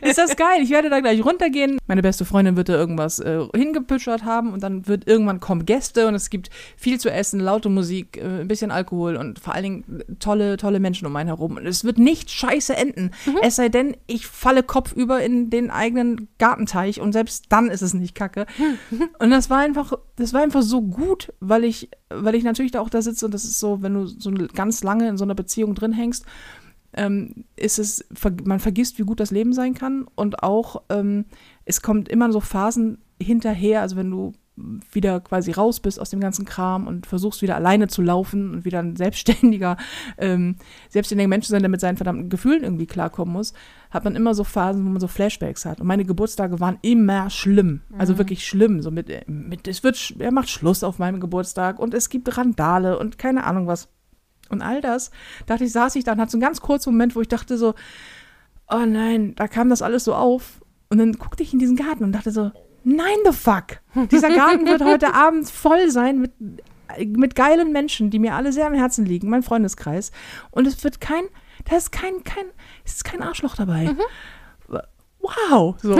ist 0.01 0.17
das 0.17 0.35
geil? 0.35 0.61
Ich 0.61 0.69
werde 0.69 0.89
da 0.89 0.99
gleich 0.99 1.23
runtergehen. 1.23 1.77
Meine 1.87 2.01
beste 2.01 2.25
Freundin 2.25 2.57
wird 2.57 2.69
da 2.69 2.73
irgendwas 2.73 3.19
äh, 3.19 3.45
hingepütschert 3.55 4.25
haben 4.25 4.53
und 4.53 4.63
dann 4.63 4.87
wird 4.87 5.07
irgendwann 5.07 5.39
kommen 5.39 5.65
Gäste 5.65 6.07
und 6.07 6.15
es 6.15 6.29
gibt 6.29 6.49
viel 6.75 6.99
zu 6.99 7.09
essen, 7.11 7.39
laute 7.39 7.69
Musik, 7.69 8.17
äh, 8.17 8.41
ein 8.41 8.47
bisschen 8.47 8.71
Alkohol 8.71 9.15
und 9.15 9.39
vor 9.39 9.53
allen 9.53 9.63
Dingen 9.63 10.03
tolle, 10.19 10.57
tolle 10.57 10.79
Menschen 10.79 11.05
um 11.07 11.15
einen 11.15 11.27
herum. 11.27 11.57
Und 11.57 11.65
es 11.65 11.83
wird 11.83 11.97
nicht 11.97 12.31
scheiße 12.31 12.75
enden. 12.75 13.11
Es 13.41 13.55
sei 13.55 13.69
denn, 13.69 13.95
ich 14.07 14.27
falle 14.27 14.63
kopfüber 14.63 15.21
in 15.21 15.49
den 15.49 15.69
eigenen 15.69 16.27
Gartenteich 16.37 16.99
und 16.99 17.13
selbst 17.13 17.45
dann 17.49 17.69
ist 17.69 17.81
es 17.81 17.93
nicht 17.93 18.15
kacke. 18.15 18.45
Und 19.19 19.31
das 19.31 19.49
war 19.49 19.59
einfach, 19.59 19.93
das 20.15 20.33
war 20.33 20.41
einfach 20.41 20.61
so 20.61 20.81
gut, 20.81 21.33
weil 21.39 21.63
ich, 21.63 21.89
weil 22.09 22.35
ich 22.35 22.43
natürlich 22.43 22.71
da 22.71 22.81
auch 22.81 22.89
da 22.89 23.01
sitze 23.01 23.25
und 23.25 23.33
das 23.33 23.43
ist 23.43 23.59
so, 23.59 23.81
wenn 23.81 23.93
du 23.93 24.05
so 24.05 24.31
ganz 24.53 24.83
lange 24.83 25.07
in 25.07 25.17
so 25.17 25.23
einer 25.23 25.35
Beziehung 25.35 25.75
drin 25.75 25.93
hängst, 25.93 26.25
ähm, 26.93 27.45
ist 27.55 27.79
es, 27.79 28.05
man 28.43 28.59
vergisst, 28.59 28.97
wie 28.99 29.03
gut 29.03 29.19
das 29.19 29.31
Leben 29.31 29.53
sein 29.53 29.73
kann 29.73 30.05
und 30.15 30.43
auch, 30.43 30.83
ähm, 30.89 31.25
es 31.65 31.81
kommt 31.81 32.09
immer 32.09 32.31
so 32.31 32.39
Phasen 32.39 32.99
hinterher, 33.21 33.81
also 33.81 33.95
wenn 33.95 34.09
du 34.11 34.33
wieder 34.91 35.19
quasi 35.19 35.51
raus 35.51 35.79
bist 35.79 35.99
aus 35.99 36.09
dem 36.09 36.19
ganzen 36.19 36.43
Kram 36.43 36.87
und 36.87 37.05
versuchst 37.05 37.43
wieder 37.43 37.55
alleine 37.55 37.87
zu 37.89 38.01
laufen 38.01 38.51
und 38.53 38.65
wieder 38.65 38.79
ein 38.79 38.95
selbstständiger, 38.95 39.77
ähm, 40.17 40.55
selbstständiger 40.89 41.27
Mensch 41.27 41.45
zu 41.45 41.51
sein, 41.51 41.61
der 41.61 41.69
mit 41.69 41.79
seinen 41.79 41.97
verdammten 41.97 42.29
Gefühlen 42.29 42.63
irgendwie 42.63 42.87
klarkommen 42.87 43.33
muss, 43.33 43.53
hat 43.91 44.03
man 44.03 44.15
immer 44.15 44.33
so 44.33 44.43
Phasen, 44.43 44.83
wo 44.83 44.89
man 44.89 44.99
so 44.99 45.07
Flashbacks 45.07 45.63
hat. 45.65 45.79
Und 45.79 45.85
meine 45.85 46.05
Geburtstage 46.05 46.59
waren 46.59 46.79
immer 46.81 47.29
schlimm. 47.29 47.81
Also 47.99 48.13
Mhm. 48.13 48.17
wirklich 48.17 48.47
schlimm. 48.47 48.81
So 48.81 48.89
mit, 48.89 49.11
mit, 49.27 49.67
es 49.67 49.83
wird, 49.83 50.15
er 50.17 50.31
macht 50.31 50.49
Schluss 50.49 50.83
auf 50.83 50.97
meinem 50.97 51.19
Geburtstag 51.19 51.77
und 51.77 51.93
es 51.93 52.09
gibt 52.09 52.35
Randale 52.35 52.97
und 52.97 53.19
keine 53.19 53.43
Ahnung 53.43 53.67
was. 53.67 53.89
Und 54.49 54.61
all 54.61 54.81
das, 54.81 55.11
dachte 55.45 55.63
ich, 55.63 55.71
saß 55.71 55.95
ich 55.95 56.03
da 56.03 56.13
und 56.13 56.21
hatte 56.21 56.31
so 56.31 56.37
einen 56.37 56.41
ganz 56.43 56.61
kurzen 56.61 56.91
Moment, 56.91 57.15
wo 57.15 57.21
ich 57.21 57.27
dachte 57.27 57.57
so, 57.57 57.75
oh 58.69 58.85
nein, 58.85 59.33
da 59.35 59.47
kam 59.47 59.69
das 59.69 59.81
alles 59.81 60.03
so 60.03 60.13
auf. 60.13 60.61
Und 60.89 60.99
dann 60.99 61.13
guckte 61.13 61.43
ich 61.43 61.53
in 61.53 61.59
diesen 61.59 61.75
Garten 61.75 62.03
und 62.03 62.11
dachte 62.11 62.31
so, 62.31 62.51
nein, 62.83 63.17
the 63.25 63.31
fuck. 63.31 63.79
Dieser 64.11 64.29
Garten 64.29 64.65
wird 64.65 64.83
heute 64.83 65.13
Abend 65.13 65.49
voll 65.49 65.89
sein 65.91 66.19
mit, 66.19 66.31
mit 67.17 67.35
geilen 67.35 67.71
Menschen, 67.71 68.09
die 68.09 68.19
mir 68.19 68.35
alle 68.35 68.53
sehr 68.53 68.67
am 68.67 68.73
Herzen 68.73 69.05
liegen, 69.05 69.29
mein 69.29 69.43
Freundeskreis. 69.43 70.11
Und 70.51 70.67
es 70.67 70.83
wird 70.83 71.01
kein, 71.01 71.25
da 71.65 71.75
ist 71.75 71.91
kein, 71.91 72.23
kein, 72.23 72.45
es 72.85 72.95
ist 72.95 73.03
kein 73.03 73.21
Arschloch 73.21 73.55
dabei. 73.55 73.95
Wow. 75.49 75.75
So. 75.81 75.93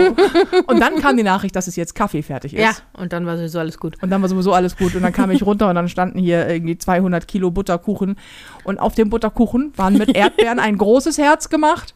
Und 0.66 0.80
dann 0.80 0.96
kam 1.00 1.16
die 1.16 1.22
Nachricht, 1.22 1.54
dass 1.56 1.66
es 1.66 1.76
jetzt 1.76 1.94
Kaffee 1.94 2.22
fertig 2.22 2.54
ist. 2.54 2.60
Ja, 2.60 2.72
und 2.92 3.12
dann 3.12 3.26
war 3.26 3.36
sowieso 3.36 3.58
alles 3.58 3.78
gut. 3.78 4.02
Und 4.02 4.10
dann 4.10 4.22
war 4.22 4.28
sowieso 4.28 4.52
alles 4.52 4.76
gut. 4.76 4.94
Und 4.94 5.02
dann 5.02 5.12
kam 5.12 5.30
ich 5.30 5.44
runter 5.44 5.68
und 5.68 5.74
dann 5.74 5.88
standen 5.88 6.18
hier 6.18 6.48
irgendwie 6.48 6.78
200 6.78 7.28
Kilo 7.28 7.50
Butterkuchen. 7.50 8.16
Und 8.64 8.78
auf 8.78 8.94
dem 8.94 9.10
Butterkuchen 9.10 9.72
waren 9.76 9.98
mit 9.98 10.08
Erdbeeren 10.16 10.58
ein 10.58 10.78
großes 10.78 11.18
Herz 11.18 11.48
gemacht. 11.48 11.94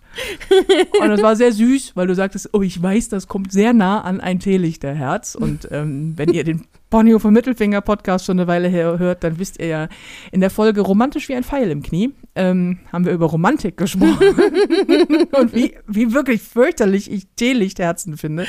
Und 1.01 1.09
das 1.09 1.23
war 1.23 1.37
sehr 1.37 1.53
süß, 1.53 1.93
weil 1.95 2.07
du 2.07 2.15
sagtest, 2.15 2.51
oh, 2.53 2.63
ich 2.63 2.81
weiß, 2.83 3.09
das 3.09 3.29
kommt 3.29 3.53
sehr 3.53 3.73
nah 3.73 4.03
an 4.03 4.21
ein 4.21 4.39
Teelichterherz. 4.39 5.35
Und 5.35 5.69
ähm, 5.71 6.15
wenn 6.17 6.31
ihr 6.33 6.45
den 6.45 6.67
Ponyhofer 6.91 7.31
Mittelfinger 7.31 7.81
Podcast 7.81 8.27
schon 8.27 8.39
eine 8.39 8.47
Weile 8.47 8.69
her 8.69 8.99
hört, 8.99 9.25
dann 9.25 9.39
wisst 9.39 9.61
ihr 9.61 9.67
ja, 9.67 9.89
in 10.31 10.41
der 10.41 10.51
Folge 10.51 10.83
Romantisch 10.83 11.29
wie 11.29 11.35
ein 11.35 11.45
Pfeil 11.45 11.71
im 11.71 11.83
Knie 11.83 12.13
ähm, 12.35 12.79
haben 12.91 13.05
wir 13.05 13.13
über 13.13 13.27
Romantik 13.27 13.77
gesprochen. 13.77 14.35
und 15.33 15.55
wie, 15.55 15.75
wie 15.87 16.15
wirklich 16.15 16.41
fürchterlich 16.43 17.11
ich 17.11 17.27
Teelichtherzen 17.37 18.17
finde. 18.17 18.47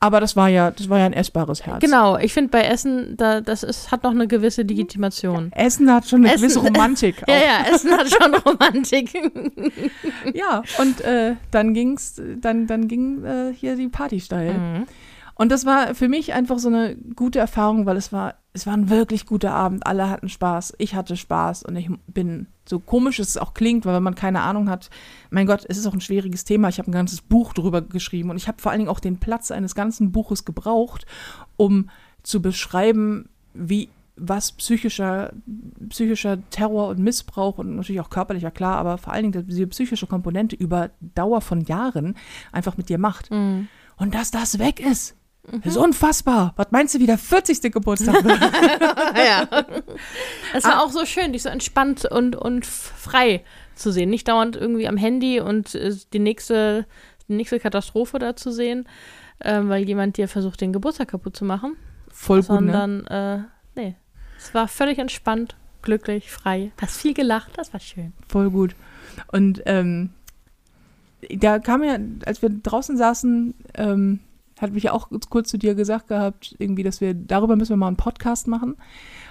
Aber 0.00 0.20
das 0.20 0.36
war 0.36 0.48
ja, 0.48 0.70
das 0.70 0.90
war 0.90 0.98
ja 0.98 1.06
ein 1.06 1.14
essbares 1.14 1.64
Herz. 1.64 1.80
Genau, 1.80 2.18
ich 2.18 2.34
finde 2.34 2.50
bei 2.50 2.62
Essen, 2.62 3.16
da, 3.16 3.40
das 3.40 3.62
ist, 3.62 3.90
hat 3.90 4.02
noch 4.02 4.10
eine 4.10 4.28
gewisse 4.28 4.62
Legitimation. 4.62 5.50
Essen 5.52 5.90
hat 5.90 6.06
schon 6.06 6.24
eine 6.24 6.34
Essen- 6.34 6.42
gewisse 6.42 6.60
Romantik. 6.60 7.16
Ja, 7.26 7.34
auch. 7.34 7.42
ja, 7.42 7.74
Essen 7.74 7.90
hat 7.92 8.08
schon 8.08 8.34
Romantik. 8.34 9.10
ja. 10.34 10.62
Und 10.78 10.85
äh, 11.00 11.36
dann 11.50 11.74
ging's, 11.74 12.20
dann, 12.40 12.66
dann 12.66 12.88
ging 12.88 13.24
äh, 13.24 13.52
hier 13.52 13.76
die 13.76 13.88
Party 13.88 14.20
steil. 14.20 14.54
Mhm. 14.54 14.86
Und 15.38 15.52
das 15.52 15.66
war 15.66 15.94
für 15.94 16.08
mich 16.08 16.32
einfach 16.32 16.58
so 16.58 16.68
eine 16.68 16.96
gute 17.14 17.38
Erfahrung, 17.38 17.84
weil 17.84 17.98
es 17.98 18.10
war, 18.10 18.36
es 18.54 18.66
war 18.66 18.72
ein 18.72 18.88
wirklich 18.88 19.26
guter 19.26 19.52
Abend. 19.52 19.86
Alle 19.86 20.08
hatten 20.08 20.30
Spaß, 20.30 20.74
ich 20.78 20.94
hatte 20.94 21.14
Spaß 21.14 21.64
und 21.64 21.76
ich 21.76 21.90
bin 22.06 22.46
so 22.66 22.80
komisch 22.80 23.18
es 23.18 23.36
auch 23.36 23.52
klingt, 23.52 23.84
weil 23.84 23.94
wenn 23.94 24.02
man 24.02 24.14
keine 24.14 24.40
Ahnung 24.40 24.70
hat, 24.70 24.88
mein 25.28 25.46
Gott, 25.46 25.66
es 25.68 25.76
ist 25.76 25.86
auch 25.86 25.92
ein 25.92 26.00
schwieriges 26.00 26.44
Thema. 26.44 26.68
Ich 26.70 26.78
habe 26.78 26.90
ein 26.90 26.92
ganzes 26.92 27.20
Buch 27.20 27.52
drüber 27.52 27.82
geschrieben 27.82 28.30
und 28.30 28.38
ich 28.38 28.48
habe 28.48 28.62
vor 28.62 28.72
allen 28.72 28.80
Dingen 28.80 28.90
auch 28.90 28.98
den 28.98 29.18
Platz 29.18 29.50
eines 29.50 29.74
ganzen 29.74 30.10
Buches 30.10 30.46
gebraucht, 30.46 31.04
um 31.58 31.90
zu 32.22 32.40
beschreiben, 32.40 33.28
wie 33.52 33.90
was 34.16 34.52
psychischer, 34.52 35.32
psychischer 35.88 36.38
Terror 36.50 36.88
und 36.88 36.98
Missbrauch 36.98 37.58
und 37.58 37.76
natürlich 37.76 38.00
auch 38.00 38.10
körperlicher, 38.10 38.50
klar, 38.50 38.78
aber 38.78 38.98
vor 38.98 39.12
allen 39.12 39.30
Dingen 39.30 39.46
diese 39.46 39.66
psychische 39.66 40.06
Komponente 40.06 40.56
über 40.56 40.90
Dauer 41.00 41.40
von 41.40 41.60
Jahren 41.62 42.16
einfach 42.52 42.76
mit 42.76 42.88
dir 42.88 42.98
macht. 42.98 43.30
Mhm. 43.30 43.68
Und 43.96 44.14
dass 44.14 44.30
das 44.30 44.58
weg 44.58 44.80
ist. 44.80 45.16
Das 45.50 45.74
ist 45.74 45.76
unfassbar. 45.76 46.54
Was 46.56 46.68
meinst 46.70 46.94
du, 46.94 46.98
wie 46.98 47.06
der 47.06 47.18
40. 47.18 47.72
Geburtstag 47.72 48.24
wird? 48.24 48.40
ja. 49.16 49.48
Es 50.54 50.64
war 50.64 50.82
auch 50.82 50.90
so 50.90 51.04
schön, 51.04 51.32
dich 51.32 51.44
so 51.44 51.48
entspannt 51.48 52.04
und, 52.04 52.34
und 52.34 52.66
frei 52.66 53.44
zu 53.76 53.92
sehen. 53.92 54.10
Nicht 54.10 54.26
dauernd 54.26 54.56
irgendwie 54.56 54.88
am 54.88 54.96
Handy 54.96 55.40
und 55.40 55.74
äh, 55.74 55.94
die 56.12 56.18
nächste, 56.18 56.86
die 57.28 57.34
nächste 57.34 57.60
Katastrophe 57.60 58.18
da 58.18 58.34
zu 58.34 58.50
sehen, 58.50 58.88
ähm, 59.40 59.68
weil 59.68 59.84
jemand 59.84 60.16
dir 60.16 60.28
versucht, 60.28 60.60
den 60.60 60.72
Geburtstag 60.72 61.08
kaputt 61.08 61.36
zu 61.36 61.44
machen. 61.44 61.76
Voll 62.10 62.42
gut, 62.42 62.48
ne? 62.48 62.72
sondern, 62.72 63.06
äh, 63.06 63.38
nee. 63.76 63.96
Es 64.46 64.54
war 64.54 64.68
völlig 64.68 64.98
entspannt, 64.98 65.56
glücklich, 65.82 66.30
frei. 66.30 66.70
Hast 66.80 67.00
viel 67.00 67.14
gelacht, 67.14 67.50
das 67.56 67.72
war 67.72 67.80
schön. 67.80 68.12
Voll 68.28 68.48
gut. 68.50 68.76
Und 69.32 69.60
ähm, 69.66 70.10
da 71.34 71.58
kam 71.58 71.82
ja, 71.82 71.98
als 72.24 72.42
wir 72.42 72.50
draußen 72.50 72.96
saßen, 72.96 73.54
ähm, 73.74 74.20
hat 74.60 74.72
mich 74.72 74.84
ja 74.84 74.92
auch 74.92 75.10
kurz 75.30 75.48
zu 75.50 75.58
dir 75.58 75.74
gesagt 75.74 76.06
gehabt, 76.06 76.54
irgendwie, 76.58 76.84
dass 76.84 77.00
wir, 77.00 77.12
darüber 77.12 77.56
müssen 77.56 77.72
wir 77.72 77.76
mal 77.76 77.88
einen 77.88 77.96
Podcast 77.96 78.46
machen, 78.46 78.76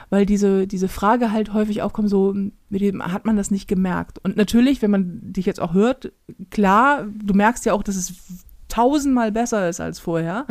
weil 0.10 0.26
diese, 0.26 0.68
diese 0.68 0.90
Frage 0.90 1.32
halt 1.32 1.54
häufig 1.54 1.82
aufkommt, 1.82 2.10
so, 2.10 2.34
mit 2.34 2.82
dem, 2.82 3.02
hat 3.02 3.24
man 3.24 3.38
das 3.38 3.52
nicht 3.52 3.70
gemerkt? 3.70 4.20
Und 4.22 4.36
natürlich, 4.36 4.82
wenn 4.82 4.92
man 4.92 5.20
dich 5.24 5.46
jetzt 5.46 5.62
auch 5.62 5.74
hört, 5.74 6.12
klar, 6.50 7.06
du 7.24 7.34
merkst 7.34 7.66
ja 7.66 7.72
auch, 7.72 7.84
dass 7.84 7.96
es 7.96 8.44
tausendmal 8.68 9.32
besser 9.32 9.70
ist 9.70 9.80
als 9.80 10.00
vorher 10.00 10.46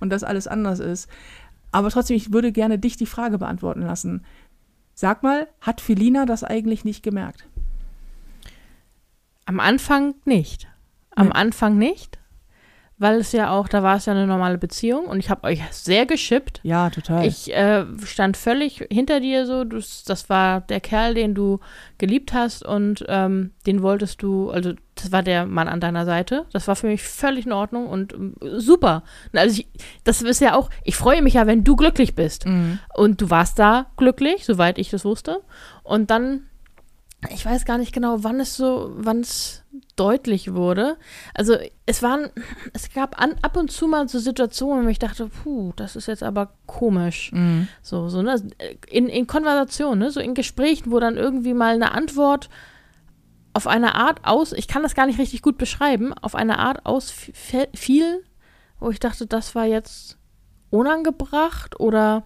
und 0.00 0.10
dass 0.10 0.24
alles 0.24 0.46
anders 0.46 0.80
ist. 0.80 1.08
Aber 1.72 1.90
trotzdem, 1.90 2.16
ich 2.16 2.32
würde 2.32 2.52
gerne 2.52 2.78
dich 2.78 2.96
die 2.96 3.06
Frage 3.06 3.38
beantworten 3.38 3.82
lassen. 3.82 4.24
Sag 4.94 5.22
mal, 5.22 5.48
hat 5.60 5.80
Felina 5.80 6.26
das 6.26 6.44
eigentlich 6.44 6.84
nicht 6.84 7.02
gemerkt? 7.02 7.46
Am 9.46 9.60
Anfang 9.60 10.14
nicht. 10.24 10.68
Am. 11.16 11.32
Anfang 11.32 11.76
nicht, 11.76 12.19
weil 13.00 13.18
es 13.18 13.32
ja 13.32 13.50
auch, 13.50 13.66
da 13.66 13.82
war 13.82 13.96
es 13.96 14.04
ja 14.04 14.12
eine 14.12 14.26
normale 14.26 14.58
Beziehung 14.58 15.06
und 15.06 15.18
ich 15.18 15.30
habe 15.30 15.48
euch 15.48 15.62
sehr 15.70 16.04
geschippt. 16.04 16.60
Ja, 16.62 16.90
total. 16.90 17.26
Ich 17.26 17.50
äh, 17.50 17.86
stand 18.04 18.36
völlig 18.36 18.86
hinter 18.90 19.20
dir 19.20 19.46
so. 19.46 19.64
Du, 19.64 19.78
das 19.78 20.28
war 20.28 20.60
der 20.60 20.80
Kerl, 20.80 21.14
den 21.14 21.34
du 21.34 21.60
geliebt 21.96 22.34
hast 22.34 22.62
und 22.62 23.02
ähm, 23.08 23.52
den 23.66 23.80
wolltest 23.80 24.22
du, 24.22 24.50
also 24.50 24.74
das 24.96 25.12
war 25.12 25.22
der 25.22 25.46
Mann 25.46 25.66
an 25.66 25.80
deiner 25.80 26.04
Seite. 26.04 26.44
Das 26.52 26.68
war 26.68 26.76
für 26.76 26.88
mich 26.88 27.02
völlig 27.02 27.46
in 27.46 27.52
Ordnung 27.52 27.86
und 27.88 28.12
ähm, 28.12 28.34
super. 28.40 29.02
Also 29.32 29.60
ich, 29.60 29.68
das 30.04 30.20
ist 30.20 30.42
ja 30.42 30.54
auch, 30.54 30.68
ich 30.84 30.94
freue 30.94 31.22
mich 31.22 31.34
ja, 31.34 31.46
wenn 31.46 31.64
du 31.64 31.76
glücklich 31.76 32.14
bist. 32.14 32.44
Mhm. 32.44 32.80
Und 32.94 33.22
du 33.22 33.30
warst 33.30 33.58
da 33.58 33.86
glücklich, 33.96 34.44
soweit 34.44 34.76
ich 34.76 34.90
das 34.90 35.06
wusste. 35.06 35.40
Und 35.82 36.10
dann, 36.10 36.42
ich 37.28 37.44
weiß 37.44 37.66
gar 37.66 37.76
nicht 37.76 37.92
genau, 37.92 38.24
wann 38.24 38.40
es 38.40 38.56
so, 38.56 38.92
wann 38.94 39.20
es 39.20 39.62
deutlich 39.96 40.54
wurde. 40.54 40.96
Also 41.34 41.56
es 41.84 42.02
waren, 42.02 42.30
es 42.72 42.92
gab 42.94 43.20
an, 43.20 43.34
ab 43.42 43.58
und 43.58 43.70
zu 43.70 43.86
mal 43.88 44.08
so 44.08 44.18
Situationen, 44.18 44.86
wo 44.86 44.88
ich 44.88 44.98
dachte, 44.98 45.26
puh, 45.26 45.72
das 45.76 45.96
ist 45.96 46.06
jetzt 46.06 46.22
aber 46.22 46.54
komisch. 46.66 47.30
Mhm. 47.32 47.68
So, 47.82 48.08
so, 48.08 48.22
ne? 48.22 48.40
In, 48.88 49.08
in 49.08 49.26
Konversationen, 49.26 49.98
ne? 49.98 50.10
so 50.10 50.20
in 50.20 50.34
Gesprächen, 50.34 50.90
wo 50.90 50.98
dann 50.98 51.18
irgendwie 51.18 51.52
mal 51.52 51.74
eine 51.74 51.92
Antwort 51.92 52.48
auf 53.52 53.66
eine 53.66 53.96
Art 53.96 54.20
aus, 54.24 54.52
ich 54.52 54.68
kann 54.68 54.82
das 54.82 54.94
gar 54.94 55.06
nicht 55.06 55.18
richtig 55.18 55.42
gut 55.42 55.58
beschreiben, 55.58 56.14
auf 56.14 56.34
eine 56.34 56.58
Art 56.58 56.86
ausfiel, 56.86 58.24
wo 58.78 58.90
ich 58.90 59.00
dachte, 59.00 59.26
das 59.26 59.54
war 59.54 59.66
jetzt 59.66 60.16
unangebracht 60.70 61.78
oder 61.80 62.24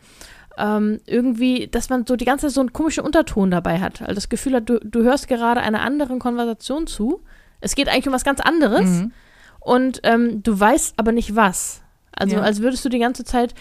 ähm, 0.58 1.00
irgendwie, 1.06 1.66
dass 1.68 1.88
man 1.90 2.06
so 2.06 2.16
die 2.16 2.25
ganze 2.25 2.46
Zeit 2.46 2.54
so 2.54 2.61
einen 2.61 2.73
komischen 2.73 3.04
Unterton 3.04 3.50
dabei 3.50 3.80
hat. 3.80 4.00
Also 4.02 4.14
das 4.14 4.28
Gefühl 4.28 4.54
hat, 4.54 4.68
du, 4.68 4.78
du 4.80 5.02
hörst 5.02 5.28
gerade 5.28 5.61
einer 5.61 5.82
anderen 5.82 6.18
Konversation 6.18 6.87
zu. 6.87 7.23
Es 7.61 7.75
geht 7.75 7.88
eigentlich 7.88 8.06
um 8.06 8.12
was 8.14 8.25
ganz 8.25 8.40
anderes 8.40 8.88
Mhm. 8.88 9.12
und 9.61 10.00
ähm, 10.04 10.42
du 10.42 10.58
weißt 10.58 10.94
aber 10.99 11.12
nicht 11.12 11.34
was. 11.34 11.80
Also 12.12 12.37
Ja. 12.37 12.42
als 12.42 12.61
würdest 12.61 12.84
du 12.84 12.88
die 12.88 12.99
ganze 13.00 13.25
Zeit 13.25 13.54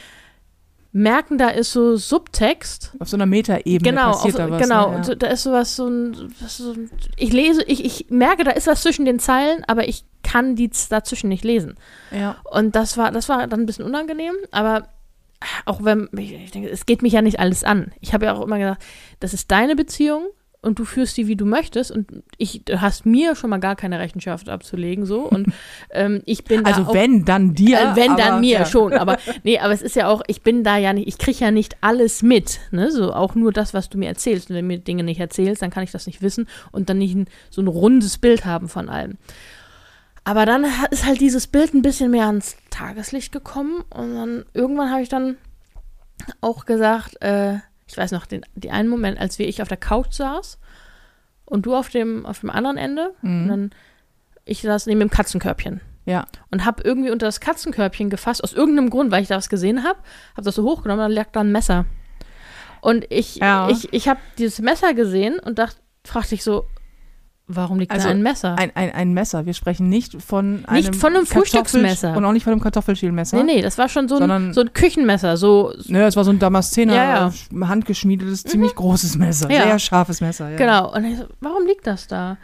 merken, 0.92 1.38
da 1.40 1.50
ist 1.50 1.72
so 1.72 1.96
Subtext. 1.96 2.92
Auf 3.00 3.10
so 3.10 3.18
einer 3.18 3.26
Metaebene 3.26 3.80
Genau, 3.80 4.12
passiert 4.12 4.36
auf, 4.36 4.42
da 4.42 4.52
was. 4.52 4.62
genau. 4.62 4.92
Ne? 4.92 5.04
So, 5.04 5.16
da 5.16 5.28
ist 5.28 5.44
sowas 5.44 5.76
so 5.76 5.88
ein, 5.88 6.32
so 6.48 6.74
ein. 6.74 6.90
Ich 7.18 7.34
lese, 7.34 7.64
ich, 7.64 7.84
ich 7.84 8.06
merke, 8.10 8.44
da 8.44 8.52
ist 8.52 8.68
was 8.68 8.82
zwischen 8.84 9.06
den 9.06 9.18
Zeilen, 9.20 9.64
aber 9.68 9.88
ich 9.88 10.06
kann 10.22 10.56
die 10.56 10.70
dazwischen 10.90 11.30
nicht 11.30 11.44
lesen. 11.44 11.76
ja. 12.12 12.18
ja. 12.20 12.36
Und 12.44 12.76
das 12.76 12.98
war, 12.98 13.12
das 13.12 13.28
war 13.30 13.48
dann 13.48 13.62
ein 13.62 13.66
bisschen 13.66 13.86
unangenehm, 13.86 14.36
aber 14.52 14.88
auch 15.66 15.84
wenn, 15.84 16.10
ich, 16.18 16.52
denke, 16.52 16.70
es 16.70 16.86
geht 16.86 17.02
mich 17.02 17.14
ja 17.14 17.22
nicht 17.22 17.40
alles 17.40 17.64
an. 17.64 17.92
Ich 18.02 18.14
habe 18.14 18.26
ja 18.26 18.34
auch 18.34 18.42
immer 18.42 18.60
gedacht, 18.60 18.82
das 19.20 19.34
ist 19.34 19.52
deine 19.52 19.76
Beziehung 19.76 20.26
und 20.64 20.80
du 20.80 20.86
führst 20.86 21.18
die, 21.18 21.28
wie 21.28 21.36
du 21.36 21.46
möchtest 21.46 21.92
und 21.92 22.24
ich, 22.38 22.64
du 22.64 22.82
hast 22.82 23.06
mir 23.06 23.36
schon 23.36 23.50
mal 23.50 23.60
gar 23.60 23.76
keine 23.76 24.00
Rechenschaft 24.00 24.48
abzulegen, 24.50 25.06
so 25.06 25.24
und 25.24 25.48
ähm, 25.92 26.22
ich 26.26 26.46
bin 26.46 26.64
da 26.64 26.72
Also 26.72 26.84
auch, 26.84 26.94
wenn, 26.94 27.26
dann 27.26 27.54
dir. 27.54 27.78
äh, 27.78 27.96
wenn 27.96 28.16
dann 28.16 28.34
aber, 28.34 28.40
mir 28.40 28.60
ja. 28.60 28.66
schon, 28.66 28.94
aber 28.94 29.18
nee, 29.44 29.60
aber 29.60 29.74
es 29.74 29.82
ist 29.82 29.96
ja 29.96 30.08
auch, 30.08 30.22
ich 30.28 30.42
bin 30.42 30.64
da 30.64 30.78
ja 30.78 30.94
nicht, 30.94 31.08
ich 31.08 31.18
kriege 31.18 31.40
ja 31.40 31.52
nicht 31.52 31.78
alles 31.82 32.24
mit, 32.24 32.62
ne, 32.72 32.92
so 32.92 33.14
auch 33.14 33.36
nur 33.36 33.52
das, 33.52 33.74
was 33.74 33.90
du 33.90 33.98
mir 33.98 34.08
erzählst. 34.08 34.50
Und 34.50 34.56
wenn 34.56 34.68
du 34.68 34.76
mir 34.76 34.80
Dinge 34.80 35.04
nicht 35.04 35.20
erzählst, 35.20 35.62
dann 35.62 35.70
kann 35.70 35.84
ich 35.84 35.92
das 35.92 36.08
nicht 36.08 36.22
wissen 36.22 36.48
und 36.72 36.90
dann 36.90 36.98
nicht 36.98 37.14
ein, 37.14 37.28
so 37.50 37.62
ein 37.62 37.68
rundes 37.68 38.18
Bild 38.18 38.46
haben 38.46 38.70
von 38.70 38.90
allem. 38.90 39.18
Aber 40.26 40.46
dann 40.46 40.66
ist 40.92 41.06
halt 41.06 41.20
dieses 41.20 41.48
Bild 41.48 41.74
ein 41.74 41.82
bisschen 41.82 42.12
mehr 42.12 42.28
ans 42.28 42.56
Tageslicht 42.70 43.32
gekommen 43.32 43.84
und 43.90 44.16
dann 44.16 44.46
irgendwann 44.54 44.90
habe 44.92 45.02
ich 45.02 45.10
dann 45.10 45.38
auch 46.42 46.66
gesagt, 46.66 47.22
äh, 47.22 47.56
ich 47.88 47.98
weiß 47.98 48.12
noch, 48.12 48.26
den, 48.26 48.46
die 48.56 48.72
einen 48.72 48.88
Moment, 48.90 49.20
als 49.20 49.38
wir 49.40 49.48
ich 49.48 49.62
auf 49.62 49.68
der 49.68 49.78
Couch 49.78 50.14
saß 50.14 50.58
und 51.46 51.66
du 51.66 51.76
auf 51.76 51.90
dem, 51.90 52.26
auf 52.26 52.40
dem 52.40 52.50
anderen 52.50 52.78
Ende 52.78 53.14
Mhm. 53.22 53.42
und 53.44 53.48
dann 53.50 53.72
ich 54.46 54.62
saß 54.62 54.86
neben 54.88 55.00
dem 55.00 55.10
Katzenkörbchen. 55.10 55.82
Ja. 56.06 56.26
und 56.52 56.66
habe 56.66 56.84
irgendwie 56.84 57.12
unter 57.12 57.26
das 57.28 57.40
Katzenkörbchen 57.40 58.10
gefasst, 58.10 58.44
aus 58.44 58.52
irgendeinem 58.52 58.90
Grund, 58.90 59.10
weil 59.10 59.22
ich 59.22 59.30
da 59.30 59.38
was 59.38 59.48
gesehen 59.48 59.86
habe, 59.86 59.98
habe 60.34 60.44
das 60.44 60.56
so 60.56 60.64
hochgenommen, 60.64 61.00
da 61.00 61.08
lag 61.08 61.28
da 61.32 61.40
ein 61.40 61.52
Messer. 61.54 61.86
Und 62.82 63.06
ich, 63.10 63.38
Ja. 63.38 63.70
ich, 63.70 63.94
ich 63.94 64.10
habe 64.10 64.20
dieses 64.38 64.60
Messer 64.60 64.94
gesehen 64.94 65.40
und 65.40 65.60
dachte, 65.60 65.78
fragte 66.04 66.36
ich 66.36 66.44
so, 66.44 66.66
warum 67.48 67.80
liegt 67.80 67.92
Also 67.92 68.06
da 68.08 68.12
ein 68.12 68.22
Messer? 68.22 68.58
Ein, 68.58 68.72
ein, 68.76 68.92
ein 68.92 69.14
Messer. 69.14 69.46
Wir 69.46 69.54
sprechen 69.54 69.90
nicht 69.90 70.22
von 70.22 70.64
einem 70.66 70.78
Nicht 70.78 70.96
von 70.96 71.14
einem 71.16 71.26
Kartoffel- 71.26 71.40
Frühstücksmesser. 71.40 72.16
Und 72.18 72.26
auch 72.26 72.32
nicht 72.32 72.44
von 72.44 72.52
einem 72.54 72.62
Kartoffelschälmesser. 72.62 73.38
nee, 73.44 73.56
nee, 73.56 73.62
das 73.62 73.78
war 73.78 73.90
schon 73.90 74.08
so 74.08 74.18
ein, 74.18 74.54
so 74.54 74.62
ein 74.62 74.74
Küchenmesser, 74.74 75.38
so, 75.38 75.74
Ne, 75.88 76.04
es 76.06 76.16
war 76.16 76.24
so 76.24 76.32
ein 76.32 76.40
Damaszener, 76.40 76.94
Ja, 76.96 77.32
handgeschmiedetes, 77.68 78.44
ziemlich 78.44 78.74
großes 78.76 79.18
Messer. 79.18 79.50
Ja. 79.52 79.64
Sehr 79.64 79.80
scharfes 79.80 80.22
Messer. 80.22 80.50
Ja. 80.52 80.58
Genau. 80.58 80.94
Und 80.94 81.06
ich 81.06 81.18
so, 81.18 81.26
warum 81.42 81.66
liegt 81.66 81.86
das 81.88 82.08
da? 82.08 82.38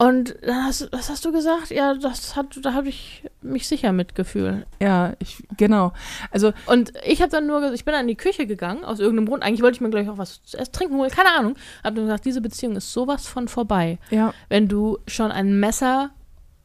Und 0.00 0.36
dann 0.42 0.64
hast, 0.64 0.82
du- 0.82 0.88
was 0.92 1.10
hast 1.10 1.24
du 1.24 1.32
gesagt? 1.32 1.70
Ja, 1.70 1.92
das 1.94 2.36
hat, 2.36 2.56
da 2.62 2.72
habe 2.72 2.88
ich 2.88 3.24
mich 3.42 3.66
sicher 3.66 3.92
mitgefühlt. 3.92 4.64
Ja, 4.80 5.14
ich, 5.18 5.42
genau. 5.56 5.92
Also, 6.30 6.52
Und 6.66 6.92
ich 7.04 7.20
habe 7.20 7.32
dann 7.32 7.48
nur, 7.48 7.72
ich 7.72 7.84
bin 7.84 7.92
dann 7.92 8.02
in 8.02 8.06
die 8.08 8.14
Küche 8.16 8.46
gegangen, 8.46 8.84
aus 8.84 9.00
irgendeinem 9.00 9.26
Grund. 9.26 9.42
Eigentlich 9.42 9.62
wollte 9.62 9.74
ich 9.76 9.80
mir 9.80 9.90
gleich 9.90 10.08
auch 10.08 10.16
was 10.18 10.40
zu 10.44 10.56
essen 10.56 10.72
trinken 10.72 10.94
holen, 10.96 11.10
keine 11.10 11.30
Ahnung. 11.36 11.56
Hab 11.82 11.96
dann 11.96 12.04
gesagt, 12.04 12.24
diese 12.26 12.40
Beziehung 12.40 12.76
ist 12.76 12.92
sowas 12.92 13.26
von 13.26 13.48
vorbei. 13.48 13.98
ja, 14.10 14.32
Wenn 14.48 14.68
du 14.68 14.98
schon 15.08 15.32
ein 15.32 15.58
Messer 15.58 16.10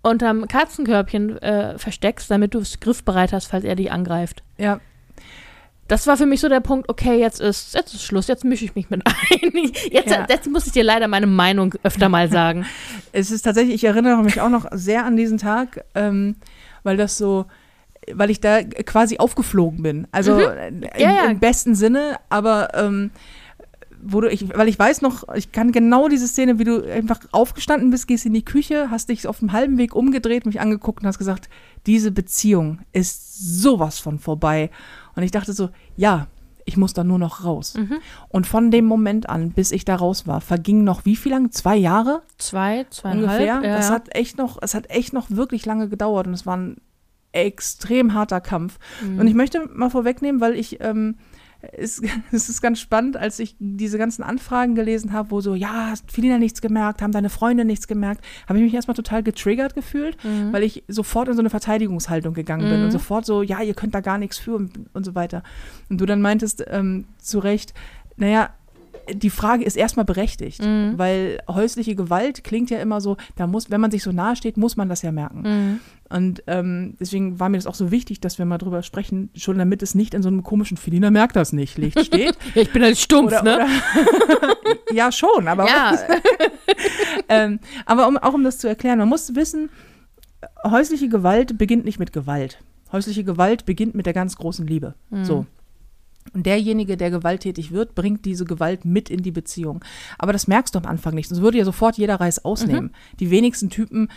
unterm 0.04 0.48
Katzenkörbchen 0.48 1.42
äh, 1.42 1.78
versteckst, 1.80 2.30
damit 2.30 2.54
du 2.54 2.60
es 2.60 2.80
griffbereit 2.82 3.34
hast, 3.34 3.48
falls 3.48 3.64
er 3.64 3.76
dich 3.76 3.92
angreift. 3.92 4.44
ja, 4.58 4.80
Das 5.94 6.08
war 6.08 6.18
für 6.18 6.26
mich 6.26 6.40
so 6.42 6.50
der 6.50 6.60
Punkt, 6.60 6.90
okay, 6.90 7.20
jetzt 7.20 7.40
ist, 7.40 7.76
jetzt 7.76 7.94
ist 7.94 8.04
Schluss, 8.04 8.28
jetzt 8.28 8.44
mische 8.44 8.66
ich 8.66 8.74
mich 8.74 8.90
mit 8.90 9.04
ein. 9.08 9.72
Jetzt, 9.92 10.10
Ja. 10.10 10.26
jetzt 10.28 10.50
muss 10.50 10.66
ich 10.66 10.72
dir 10.72 10.84
leider 10.84 11.08
meine 11.08 11.28
Meinung 11.28 11.76
öfter 11.84 12.10
mal 12.10 12.32
sagen. 12.32 12.66
es 13.12 13.30
ist 13.30 13.44
tatsächlich, 13.44 13.76
ich 13.76 13.84
erinnere 13.84 14.24
mich 14.24 14.42
auch 14.42 14.50
noch 14.50 14.66
sehr 14.72 15.06
an 15.06 15.16
diesen 15.18 15.38
Tag, 15.38 15.84
ähm, 15.94 16.36
weil 16.82 16.98
das 16.98 17.16
so, 17.18 17.46
weil 18.12 18.32
ich 18.32 18.42
da 18.42 18.64
quasi 18.64 19.20
aufgeflogen 19.20 19.84
bin. 19.84 20.08
Also 20.12 20.40
äh, 20.40 20.70
im, 20.70 20.80
Mhm. 20.80 20.84
Ja, 20.98 21.14
ja. 21.14 21.26
im 21.26 21.40
besten 21.40 21.76
Sinne, 21.76 22.18
aber 22.30 22.70
ähm, 22.74 23.12
wo 24.06 24.20
du, 24.20 24.28
ich, 24.30 24.50
weil 24.58 24.68
ich 24.68 24.78
weiß 24.78 25.02
noch, 25.02 25.34
ich 25.36 25.52
kann 25.54 25.72
genau 25.72 26.10
diese 26.10 26.28
Szene, 26.28 26.60
wie 26.60 26.66
du 26.66 26.84
einfach 26.92 27.20
aufgestanden 27.32 27.90
bist, 27.92 28.08
gehst 28.08 28.26
in 28.26 28.34
die 28.34 28.44
Küche, 28.44 28.90
hast 28.90 29.10
dich 29.10 29.28
auf 29.28 29.40
dem 29.40 29.54
halben 29.54 29.78
Weg 29.78 29.96
umgedreht, 29.96 30.46
mich 30.46 30.60
angeguckt 30.60 31.04
und 31.04 31.08
hast 31.08 31.20
gesagt, 31.20 31.48
diese 31.86 32.12
Beziehung 32.12 32.80
ist 32.92 33.62
sowas 33.62 34.00
von 34.00 34.20
vorbei. 34.20 34.72
Und 35.16 35.24
ich 35.24 35.32
dachte 35.32 35.54
so, 35.54 35.70
ja, 35.96 36.28
ich 36.66 36.78
muss 36.78 36.94
da 36.94 37.04
nur 37.04 37.20
noch 37.20 37.44
raus. 37.44 37.76
Mhm. 37.76 37.98
Und 38.30 38.48
von 38.48 38.72
dem 38.72 38.86
Moment 38.86 39.30
an, 39.30 39.52
bis 39.52 39.72
ich 39.72 39.86
da 39.86 39.96
raus 39.96 40.28
war, 40.28 40.42
vergingen 40.42 40.84
noch 40.84 41.06
wie 41.06 41.16
viel 41.16 41.32
lang? 41.32 41.52
Zwei 41.52 41.76
Jahre? 41.76 42.22
Zwei, 42.38 42.86
zweieinhalb. 42.90 43.24
ungefähr. 43.24 43.62
Ja, 43.70 43.78
das 43.78 43.90
ja. 43.90 43.96
hat 43.96 44.16
echt 44.16 44.38
noch, 44.38 44.58
es 44.62 44.74
hat 44.74 44.90
echt 44.90 45.14
noch 45.14 45.30
wirklich 45.30 45.66
lange 45.66 45.90
gedauert 45.90 46.28
und 46.28 46.34
es 46.34 46.46
war 46.46 46.58
ein 46.58 46.78
extrem 47.34 48.14
harter 48.14 48.42
Kampf. 48.42 48.80
Mhm. 49.02 49.20
Und 49.20 49.28
ich 49.28 49.34
möchte 49.34 49.68
mal 49.74 49.90
vorwegnehmen, 49.90 50.40
weil 50.40 50.56
ich 50.56 50.80
ähm, 50.82 51.16
es, 51.72 52.02
es 52.32 52.50
ist 52.50 52.62
ganz 52.62 52.80
spannend, 52.80 53.18
als 53.18 53.40
ich 53.40 53.56
diese 53.60 53.98
ganzen 53.98 54.24
Anfragen 54.24 54.76
gelesen 54.76 55.14
habe, 55.14 55.32
wo 55.32 55.42
so, 55.42 55.56
ja, 55.56 55.88
hast 55.92 56.12
Felina 56.12 56.38
nichts 56.38 56.62
gemerkt, 56.62 57.02
haben 57.02 57.12
deine 57.12 57.30
Freunde 57.30 57.66
nichts 57.66 57.88
gemerkt, 57.88 58.24
habe 58.48 58.60
ich 58.60 58.66
mich 58.66 58.74
erstmal 58.74 58.96
total 58.96 59.24
getriggert 59.24 59.74
gefühlt, 59.76 60.18
Mhm. 60.24 60.52
weil 60.54 60.64
ich 60.64 60.84
sofort 60.88 61.28
in 61.30 61.36
so 61.36 61.42
eine 61.42 61.50
Verteidigungshaltung 61.50 62.34
gegangen 62.34 62.68
bin 62.70 62.80
Mhm. 62.80 62.86
und 62.86 62.92
sofort 62.92 63.26
so, 63.26 63.42
ja, 63.42 63.62
ihr 63.62 63.74
könnt 63.74 63.96
da 63.96 64.02
gar 64.02 64.18
nichts 64.18 64.38
für 64.38 64.56
und, 64.56 64.72
und 64.94 65.06
so 65.06 65.16
weiter. 65.16 65.44
Und 65.90 66.00
du 66.02 66.06
dann 66.06 66.22
meintest 66.22 66.64
ähm, 66.68 67.06
zu 67.18 67.40
Recht, 67.40 67.74
naja, 68.18 68.50
die 69.12 69.30
Frage 69.30 69.64
ist 69.66 69.76
erstmal 69.76 70.06
berechtigt, 70.06 70.62
Mhm. 70.64 70.94
weil 70.98 71.40
häusliche 71.50 71.96
Gewalt 71.96 72.44
klingt 72.44 72.70
ja 72.70 72.80
immer 72.80 73.02
so, 73.02 73.18
da 73.36 73.48
muss, 73.48 73.70
wenn 73.72 73.82
man 73.82 73.92
sich 73.92 74.04
so 74.04 74.12
nahe 74.12 74.36
steht, 74.36 74.58
muss 74.58 74.78
man 74.78 74.90
das 74.90 75.02
ja 75.02 75.12
merken. 75.12 75.42
Mhm. 75.42 75.80
Und 76.10 76.44
ähm, 76.48 76.96
deswegen 77.00 77.40
war 77.40 77.50
mir 77.50 77.58
das 77.58 77.66
auch 77.68 77.76
so 77.76 77.90
wichtig, 77.92 78.22
dass 78.22 78.38
wir 78.38 78.46
mal 78.46 78.58
drüber 78.60 78.84
sprechen, 78.84 79.30
schon 79.36 79.58
damit 79.58 79.82
es 79.82 79.96
nicht 79.96 80.14
in 80.14 80.22
so 80.22 80.30
einem 80.30 80.44
komischen 80.44 80.78
Felina 80.78 81.10
merkt 81.12 81.36
das 81.36 81.54
nicht 81.54 81.78
Licht 81.78 82.00
steht. 82.06 82.38
Ja, 82.56 82.62
ich 82.62 82.72
bin 82.72 82.84
halt 82.84 82.98
stumpf, 82.98 83.28
oder, 83.32 83.44
ne? 83.44 83.56
oder 83.56 83.68
ja, 84.94 85.12
schon, 85.12 85.48
aber, 85.48 85.68
ja, 85.68 85.98
ähm, 87.30 87.60
aber 87.86 88.08
um, 88.08 88.18
auch 88.18 88.34
um 88.34 88.44
das 88.44 88.58
zu 88.58 88.68
erklären, 88.68 89.00
man 89.00 89.10
muss 89.10 89.36
wissen, 89.36 89.70
häusliche 90.66 91.10
Gewalt 91.10 91.58
beginnt 91.58 91.86
nicht 91.86 92.00
mit 92.00 92.14
Gewalt. 92.14 92.60
Häusliche 92.92 93.24
Gewalt 93.24 93.66
beginnt 93.66 93.96
mit 93.96 94.06
der 94.06 94.14
ganz 94.14 94.36
großen 94.36 94.68
Liebe. 94.68 94.94
Mhm. 95.10 95.26
So. 95.26 95.46
Und 96.34 96.46
derjenige, 96.46 96.98
der 96.98 97.12
gewalttätig 97.12 97.72
wird, 97.72 97.96
bringt 97.96 98.26
diese 98.26 98.46
Gewalt 98.46 98.86
mit 98.86 99.10
in 99.10 99.22
die 99.22 99.32
Beziehung. 99.32 99.84
Aber 100.18 100.34
das 100.34 100.48
merkst 100.48 100.74
du 100.74 100.80
am 100.80 100.86
Anfang 100.86 101.14
nicht. 101.14 101.30
Das 101.30 101.42
würde 101.42 101.58
ja 101.58 101.66
sofort 101.66 101.98
jeder 101.98 102.20
Reiß 102.20 102.46
ausnehmen. 102.46 102.86
Mhm. 102.86 103.18
Die 103.20 103.30
wenigsten 103.30 103.70
Typen 103.70 104.10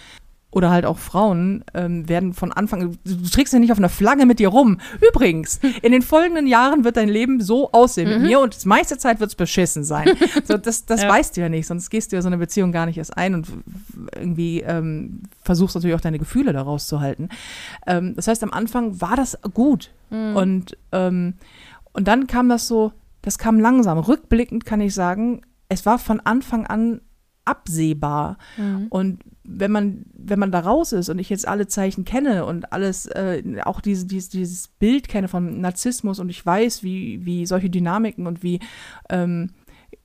oder 0.53 0.71
halt 0.71 0.87
auch 0.87 0.97
Frauen 0.97 1.65
ähm, 1.75 2.09
werden 2.09 2.33
von 2.33 2.51
Anfang, 2.51 2.81
du 2.81 2.97
du 3.05 3.29
trägst 3.29 3.53
ja 3.53 3.59
nicht 3.59 3.73
auf 3.73 3.79
einer 3.79 3.91
Flagge 3.91 4.25
mit 4.25 4.39
dir 4.39 4.49
rum. 4.49 4.79
Übrigens, 5.07 5.61
in 5.83 5.93
den 5.93 6.01
folgenden 6.01 6.47
Jahren 6.47 6.85
wird 6.85 6.97
dein 6.97 7.11
Leben 7.11 7.43
so 7.43 7.73
aussehen 7.73 8.09
mit 8.09 8.23
mir 8.23 8.41
und 8.41 8.65
die 8.65 8.69
meiste 8.69 8.97
Zeit 8.97 9.21
wird 9.21 9.29
es 9.31 9.35
beschissen 9.37 9.85
sein. 9.85 10.09
So, 10.45 10.57
das 10.57 10.87
das 10.87 11.03
Ja. 11.03 11.09
weißt 11.11 11.37
du 11.37 11.41
ja 11.43 11.49
nicht, 11.51 11.67
sonst 11.67 11.91
gehst 11.91 12.13
du 12.13 12.17
ja 12.17 12.23
so 12.23 12.29
eine 12.29 12.39
Beziehung 12.39 12.73
gar 12.73 12.87
nicht 12.87 12.97
erst 12.97 13.17
ein 13.19 13.35
und 13.35 13.49
irgendwie 14.15 14.61
ähm, 14.61 15.25
versuchst 15.43 15.75
natürlich 15.75 15.97
auch 15.97 16.01
deine 16.01 16.19
Gefühle 16.19 16.53
daraus 16.53 16.87
zu 16.87 17.01
halten. 17.01 17.29
Ähm, 17.87 18.15
das 18.15 18.29
heißt, 18.29 18.43
am 18.43 18.53
Anfang 18.53 19.01
war 19.01 19.17
das 19.17 19.37
gut 19.53 19.91
und 20.09 20.77
ähm, 20.93 21.35
und 21.97 22.07
dann 22.07 22.27
kam 22.27 22.49
das 22.49 22.69
so, 22.69 22.93
das 23.23 23.39
kam 23.39 23.59
langsam. 23.59 23.99
Rückblickend 23.99 24.67
kann 24.67 24.81
ich 24.83 24.95
sagen, 24.95 25.41
es 25.69 25.87
war 25.87 25.99
von 25.99 26.21
Anfang 26.21 26.67
an 26.67 27.01
absehbar. 27.47 28.37
Mhm. 28.59 28.89
Und 28.91 29.25
wenn 29.45 29.73
man, 29.73 30.05
wenn 30.13 30.39
man 30.39 30.53
da 30.53 30.61
raus 30.61 30.93
ist 30.93 31.09
und 31.09 31.19
ich 31.19 31.31
jetzt 31.31 31.49
alle 31.49 31.67
Zeichen 31.69 32.05
kenne 32.05 32.45
und 32.45 32.73
alles, 32.73 33.07
äh, 33.07 33.43
auch 33.65 33.81
diese, 33.81 34.07
dieses, 34.07 34.29
dieses 34.29 34.69
Bild 34.69 35.09
kenne 35.09 35.29
von 35.29 35.61
Narzissmus 35.61 36.19
und 36.19 36.29
ich 36.29 36.45
weiß, 36.45 36.83
wie, 36.83 37.25
wie 37.25 37.47
solche 37.47 37.71
Dynamiken 37.71 38.27
und 38.27 38.43
wie 38.43 38.61
ähm, 39.09 39.53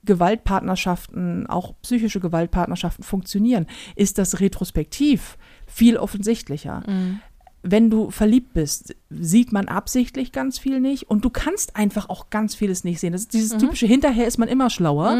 Gewaltpartnerschaften, 0.04 1.46
auch 1.46 1.74
psychische 1.82 2.20
Gewaltpartnerschaften 2.20 3.04
funktionieren, 3.04 3.66
ist 3.96 4.18
das 4.18 4.40
retrospektiv 4.40 5.36
viel 5.66 5.96
offensichtlicher 5.96 6.82
Mhm. 6.86 7.20
Wenn 7.62 7.90
du 7.90 8.10
verliebt 8.10 8.54
bist, 8.54 8.94
sieht 9.08 9.52
man 9.52 9.68
absichtlich 9.68 10.32
ganz 10.32 10.58
viel 10.58 10.80
nicht 10.80 11.08
und 11.08 11.24
du 11.24 11.30
kannst 11.30 11.76
einfach 11.76 12.08
auch 12.08 12.28
ganz 12.30 12.54
vieles 12.56 12.82
nicht 12.82 12.98
sehen. 12.98 13.12
Das 13.12 13.22
ist 13.22 13.32
Mhm. 13.32 13.38
dieses 13.38 13.56
typische, 13.58 13.86
hinterher 13.86 14.26
ist 14.26 14.38
man 14.38 14.48
immer 14.48 14.68
schlauer. 14.68 15.16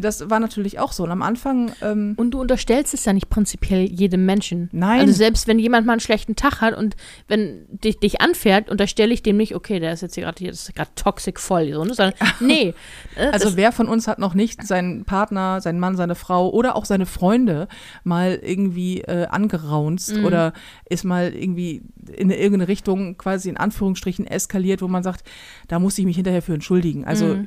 Das 0.00 0.28
war 0.30 0.40
natürlich 0.40 0.78
auch 0.78 0.92
so. 0.92 1.04
Und 1.04 1.10
am 1.10 1.22
Anfang, 1.22 1.72
ähm, 1.82 2.14
Und 2.16 2.32
du 2.32 2.40
unterstellst 2.40 2.94
es 2.94 3.04
ja 3.04 3.12
nicht 3.12 3.28
prinzipiell 3.28 3.84
jedem 3.84 4.26
Menschen. 4.26 4.68
Nein. 4.72 5.00
Also 5.00 5.12
selbst 5.12 5.46
wenn 5.48 5.58
jemand 5.58 5.86
mal 5.86 5.92
einen 5.94 6.00
schlechten 6.00 6.36
Tag 6.36 6.60
hat 6.60 6.76
und 6.76 6.96
wenn 7.28 7.66
dich, 7.70 7.98
dich 7.98 8.20
anfährt, 8.20 8.70
unterstelle 8.70 9.12
ich 9.14 9.22
dem 9.22 9.36
nicht, 9.36 9.54
okay, 9.54 9.80
der 9.80 9.92
ist 9.92 10.02
jetzt 10.02 10.14
hier 10.14 10.24
gerade 10.24 10.38
hier, 10.38 10.50
das 10.50 10.68
ist 10.68 10.74
gerade 10.74 10.90
toxic 10.94 11.38
voll, 11.40 11.72
so, 11.72 11.84
ne? 11.84 11.94
sondern 11.94 12.14
nee. 12.40 12.74
äh, 13.16 13.26
also 13.28 13.56
wer 13.56 13.72
von 13.72 13.88
uns 13.88 14.06
hat 14.08 14.18
noch 14.18 14.34
nicht 14.34 14.66
seinen 14.66 15.04
Partner, 15.04 15.60
seinen 15.60 15.80
Mann, 15.80 15.96
seine 15.96 16.14
Frau 16.14 16.50
oder 16.50 16.76
auch 16.76 16.84
seine 16.84 17.06
Freunde 17.06 17.68
mal 18.04 18.38
irgendwie 18.42 19.00
äh, 19.02 19.26
angeraunzt 19.26 20.16
Mhm. 20.16 20.24
oder 20.24 20.52
ist 20.88 21.04
mal 21.04 21.32
irgendwie 21.34 21.82
in 22.16 22.30
irgendeine 22.30 22.68
Richtung 22.68 23.16
quasi 23.18 23.48
in 23.48 23.56
Anführungsstrichen 23.56 24.26
eskaliert, 24.26 24.82
wo 24.82 24.88
man 24.88 25.02
sagt, 25.02 25.24
da 25.68 25.78
muss 25.78 25.98
ich 25.98 26.04
mich 26.04 26.16
hinterher 26.16 26.42
für 26.42 26.54
entschuldigen. 26.54 27.04
Also 27.04 27.26
Mhm. 27.26 27.46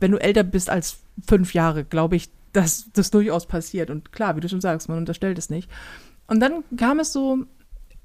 Wenn 0.00 0.12
du 0.12 0.18
älter 0.18 0.44
bist 0.44 0.70
als 0.70 0.98
fünf 1.26 1.54
Jahre, 1.54 1.84
glaube 1.84 2.16
ich, 2.16 2.28
dass 2.52 2.90
das 2.92 3.10
durchaus 3.10 3.46
passiert. 3.46 3.90
Und 3.90 4.12
klar, 4.12 4.36
wie 4.36 4.40
du 4.40 4.48
schon 4.48 4.60
sagst, 4.60 4.88
man 4.88 4.98
unterstellt 4.98 5.38
es 5.38 5.50
nicht. 5.50 5.70
Und 6.26 6.40
dann 6.40 6.64
kam 6.76 7.00
es 7.00 7.12
so 7.12 7.44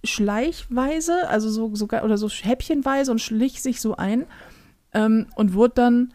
schleichweise, 0.03 1.27
also 1.29 1.49
so 1.49 1.75
sogar 1.75 2.03
oder 2.03 2.17
so 2.17 2.29
häppchenweise 2.29 3.12
und 3.12 3.19
schlich 3.19 3.62
sich 3.62 3.79
so 3.79 3.95
ein 3.95 4.25
ähm, 4.93 5.27
und 5.36 5.53
wurde 5.53 5.73
dann 5.75 6.13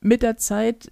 mit 0.00 0.22
der 0.22 0.36
Zeit 0.36 0.90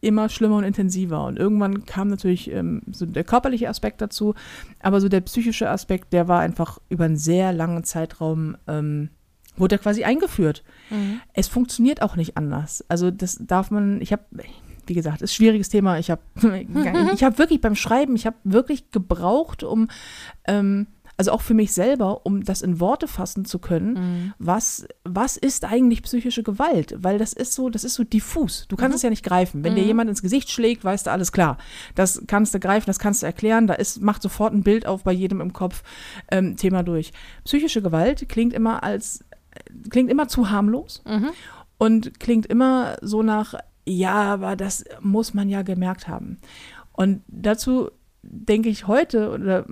immer 0.00 0.28
schlimmer 0.28 0.56
und 0.56 0.64
intensiver. 0.64 1.24
Und 1.24 1.38
irgendwann 1.38 1.84
kam 1.84 2.08
natürlich 2.08 2.50
ähm, 2.50 2.82
so 2.92 3.06
der 3.06 3.24
körperliche 3.24 3.68
Aspekt 3.68 4.00
dazu, 4.00 4.34
aber 4.80 5.00
so 5.00 5.08
der 5.08 5.22
psychische 5.22 5.68
Aspekt, 5.70 6.12
der 6.12 6.28
war 6.28 6.40
einfach 6.40 6.78
über 6.88 7.04
einen 7.04 7.16
sehr 7.16 7.52
langen 7.52 7.84
Zeitraum, 7.84 8.56
ähm, 8.68 9.10
wurde 9.58 9.76
er 9.76 9.78
quasi 9.78 10.04
eingeführt. 10.04 10.62
Mhm. 10.90 11.20
Es 11.34 11.48
funktioniert 11.48 12.02
auch 12.02 12.16
nicht 12.16 12.36
anders. 12.36 12.84
Also 12.88 13.10
das 13.10 13.38
darf 13.40 13.70
man, 13.70 14.00
ich 14.00 14.12
habe, 14.12 14.22
wie 14.86 14.94
gesagt, 14.94 15.22
ist 15.22 15.30
ein 15.32 15.34
schwieriges 15.34 15.68
Thema. 15.68 15.98
Ich 15.98 16.10
habe 16.10 16.22
ich 17.14 17.24
hab 17.24 17.38
wirklich 17.38 17.60
beim 17.60 17.74
Schreiben, 17.74 18.14
ich 18.16 18.26
habe 18.26 18.36
wirklich 18.44 18.90
gebraucht, 18.90 19.62
um, 19.62 19.88
ähm, 20.46 20.86
also 21.20 21.32
auch 21.32 21.42
für 21.42 21.54
mich 21.54 21.72
selber, 21.72 22.24
um 22.26 22.44
das 22.44 22.62
in 22.62 22.78
Worte 22.78 23.08
fassen 23.08 23.44
zu 23.44 23.58
können, 23.58 23.94
Mhm. 23.94 24.34
was, 24.38 24.86
was 25.02 25.36
ist 25.36 25.64
eigentlich 25.64 26.04
psychische 26.04 26.44
Gewalt? 26.44 26.94
Weil 26.96 27.18
das 27.18 27.32
ist 27.32 27.54
so, 27.54 27.70
das 27.70 27.82
ist 27.82 27.94
so 27.94 28.04
diffus. 28.04 28.66
Du 28.68 28.76
kannst 28.76 28.94
es 28.94 29.02
ja 29.02 29.10
nicht 29.10 29.24
greifen. 29.24 29.64
Wenn 29.64 29.74
dir 29.74 29.82
jemand 29.82 30.08
ins 30.08 30.22
Gesicht 30.22 30.48
schlägt, 30.48 30.84
weißt 30.84 31.08
du 31.08 31.10
alles 31.10 31.32
klar. 31.32 31.58
Das 31.96 32.22
kannst 32.28 32.54
du 32.54 32.60
greifen, 32.60 32.86
das 32.86 33.00
kannst 33.00 33.22
du 33.22 33.26
erklären. 33.26 33.66
Da 33.66 33.74
ist, 33.74 34.00
macht 34.00 34.22
sofort 34.22 34.52
ein 34.52 34.62
Bild 34.62 34.86
auf 34.86 35.02
bei 35.02 35.10
jedem 35.10 35.40
im 35.40 35.52
Kopf. 35.52 35.82
Ähm, 36.30 36.54
Thema 36.56 36.84
durch. 36.84 37.10
Psychische 37.44 37.82
Gewalt 37.82 38.28
klingt 38.28 38.52
immer 38.52 38.84
als, 38.84 39.24
klingt 39.90 40.10
immer 40.10 40.28
zu 40.28 40.50
harmlos 40.50 41.02
Mhm. 41.06 41.30
und 41.78 42.20
klingt 42.20 42.46
immer 42.46 42.96
so 43.02 43.22
nach, 43.22 43.54
ja, 43.86 44.14
aber 44.34 44.56
das 44.56 44.84
muss 45.00 45.34
man 45.34 45.48
ja 45.48 45.62
gemerkt 45.62 46.08
haben. 46.08 46.38
Und 46.92 47.22
dazu 47.28 47.90
denke 48.22 48.68
ich 48.68 48.86
heute 48.86 49.30
oder 49.30 49.64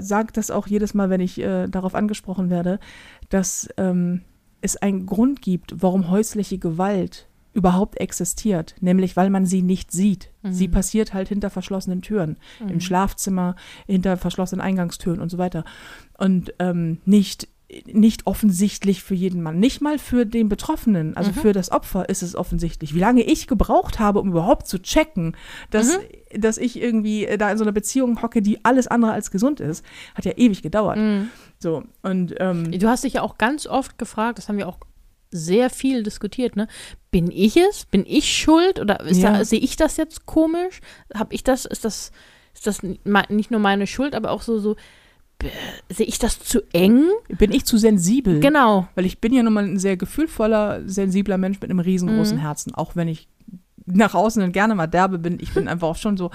sage 0.00 0.32
das 0.32 0.50
auch 0.50 0.66
jedes 0.66 0.94
Mal, 0.94 1.10
wenn 1.10 1.20
ich 1.20 1.38
äh, 1.38 1.68
darauf 1.68 1.94
angesprochen 1.94 2.50
werde, 2.50 2.80
dass 3.28 3.68
ähm, 3.76 4.22
es 4.62 4.76
einen 4.76 5.06
Grund 5.06 5.42
gibt, 5.42 5.82
warum 5.82 6.10
häusliche 6.10 6.58
Gewalt 6.58 7.28
überhaupt 7.52 7.98
existiert, 8.00 8.76
nämlich 8.80 9.16
weil 9.16 9.28
man 9.28 9.44
sie 9.44 9.62
nicht 9.62 9.90
sieht. 9.90 10.30
Mhm. 10.42 10.52
Sie 10.52 10.68
passiert 10.68 11.12
halt 11.12 11.28
hinter 11.28 11.50
verschlossenen 11.50 12.00
Türen, 12.00 12.36
mhm. 12.60 12.68
im 12.68 12.80
Schlafzimmer, 12.80 13.56
hinter 13.86 14.16
verschlossenen 14.16 14.60
Eingangstüren 14.60 15.20
und 15.20 15.30
so 15.30 15.38
weiter. 15.38 15.64
Und 16.16 16.54
ähm, 16.58 16.98
nicht 17.04 17.48
nicht 17.86 18.26
offensichtlich 18.26 19.02
für 19.02 19.14
jeden 19.14 19.42
Mann, 19.42 19.58
nicht 19.58 19.80
mal 19.80 19.98
für 19.98 20.26
den 20.26 20.48
Betroffenen, 20.48 21.16
also 21.16 21.30
mhm. 21.30 21.34
für 21.34 21.52
das 21.52 21.70
Opfer 21.70 22.08
ist 22.08 22.22
es 22.22 22.34
offensichtlich. 22.34 22.94
Wie 22.94 22.98
lange 23.00 23.22
ich 23.22 23.46
gebraucht 23.46 23.98
habe, 23.98 24.20
um 24.20 24.30
überhaupt 24.30 24.66
zu 24.66 24.80
checken, 24.80 25.36
dass, 25.70 25.98
mhm. 25.98 26.40
dass 26.40 26.58
ich 26.58 26.80
irgendwie 26.80 27.28
da 27.38 27.50
in 27.50 27.58
so 27.58 27.64
einer 27.64 27.72
Beziehung 27.72 28.22
hocke, 28.22 28.42
die 28.42 28.64
alles 28.64 28.86
andere 28.86 29.12
als 29.12 29.30
gesund 29.30 29.60
ist, 29.60 29.84
hat 30.14 30.24
ja 30.24 30.32
ewig 30.36 30.62
gedauert. 30.62 30.98
Mhm. 30.98 31.28
So, 31.58 31.84
und 32.02 32.34
ähm, 32.38 32.72
du 32.72 32.88
hast 32.88 33.04
dich 33.04 33.14
ja 33.14 33.22
auch 33.22 33.38
ganz 33.38 33.66
oft 33.66 33.98
gefragt, 33.98 34.38
das 34.38 34.48
haben 34.48 34.58
wir 34.58 34.68
auch 34.68 34.78
sehr 35.30 35.70
viel 35.70 36.02
diskutiert, 36.02 36.56
ne? 36.56 36.66
Bin 37.10 37.30
ich 37.30 37.56
es? 37.56 37.84
Bin 37.84 38.04
ich 38.06 38.36
schuld? 38.36 38.80
Oder 38.80 39.06
ja. 39.12 39.44
sehe 39.44 39.60
ich 39.60 39.76
das 39.76 39.96
jetzt 39.96 40.26
komisch? 40.26 40.80
Habe 41.14 41.34
ich 41.34 41.44
das, 41.44 41.66
ist 41.66 41.84
das, 41.84 42.10
ist 42.52 42.66
das 42.66 42.82
nicht 42.82 43.50
nur 43.50 43.60
meine 43.60 43.86
Schuld, 43.86 44.14
aber 44.14 44.32
auch 44.32 44.42
so, 44.42 44.58
so, 44.58 44.76
sehe 45.88 46.06
ich 46.06 46.18
das 46.18 46.38
zu 46.38 46.60
eng? 46.72 47.04
Bin 47.28 47.52
ich 47.52 47.64
zu 47.64 47.78
sensibel? 47.78 48.40
Genau. 48.40 48.88
Weil 48.94 49.06
ich 49.06 49.20
bin 49.20 49.32
ja 49.32 49.42
nun 49.42 49.52
mal 49.52 49.64
ein 49.64 49.78
sehr 49.78 49.96
gefühlvoller, 49.96 50.82
sensibler 50.86 51.38
Mensch 51.38 51.60
mit 51.60 51.70
einem 51.70 51.80
riesengroßen 51.80 52.36
mhm. 52.36 52.42
Herzen, 52.42 52.74
auch 52.74 52.96
wenn 52.96 53.08
ich 53.08 53.28
nach 53.92 54.14
außen 54.14 54.40
dann 54.40 54.52
gerne 54.52 54.74
mal 54.74 54.86
derbe 54.86 55.18
bin. 55.18 55.38
Ich 55.40 55.52
bin 55.52 55.68
einfach 55.68 55.88
auch 55.88 55.96
schon 55.96 56.16
so, 56.16 56.30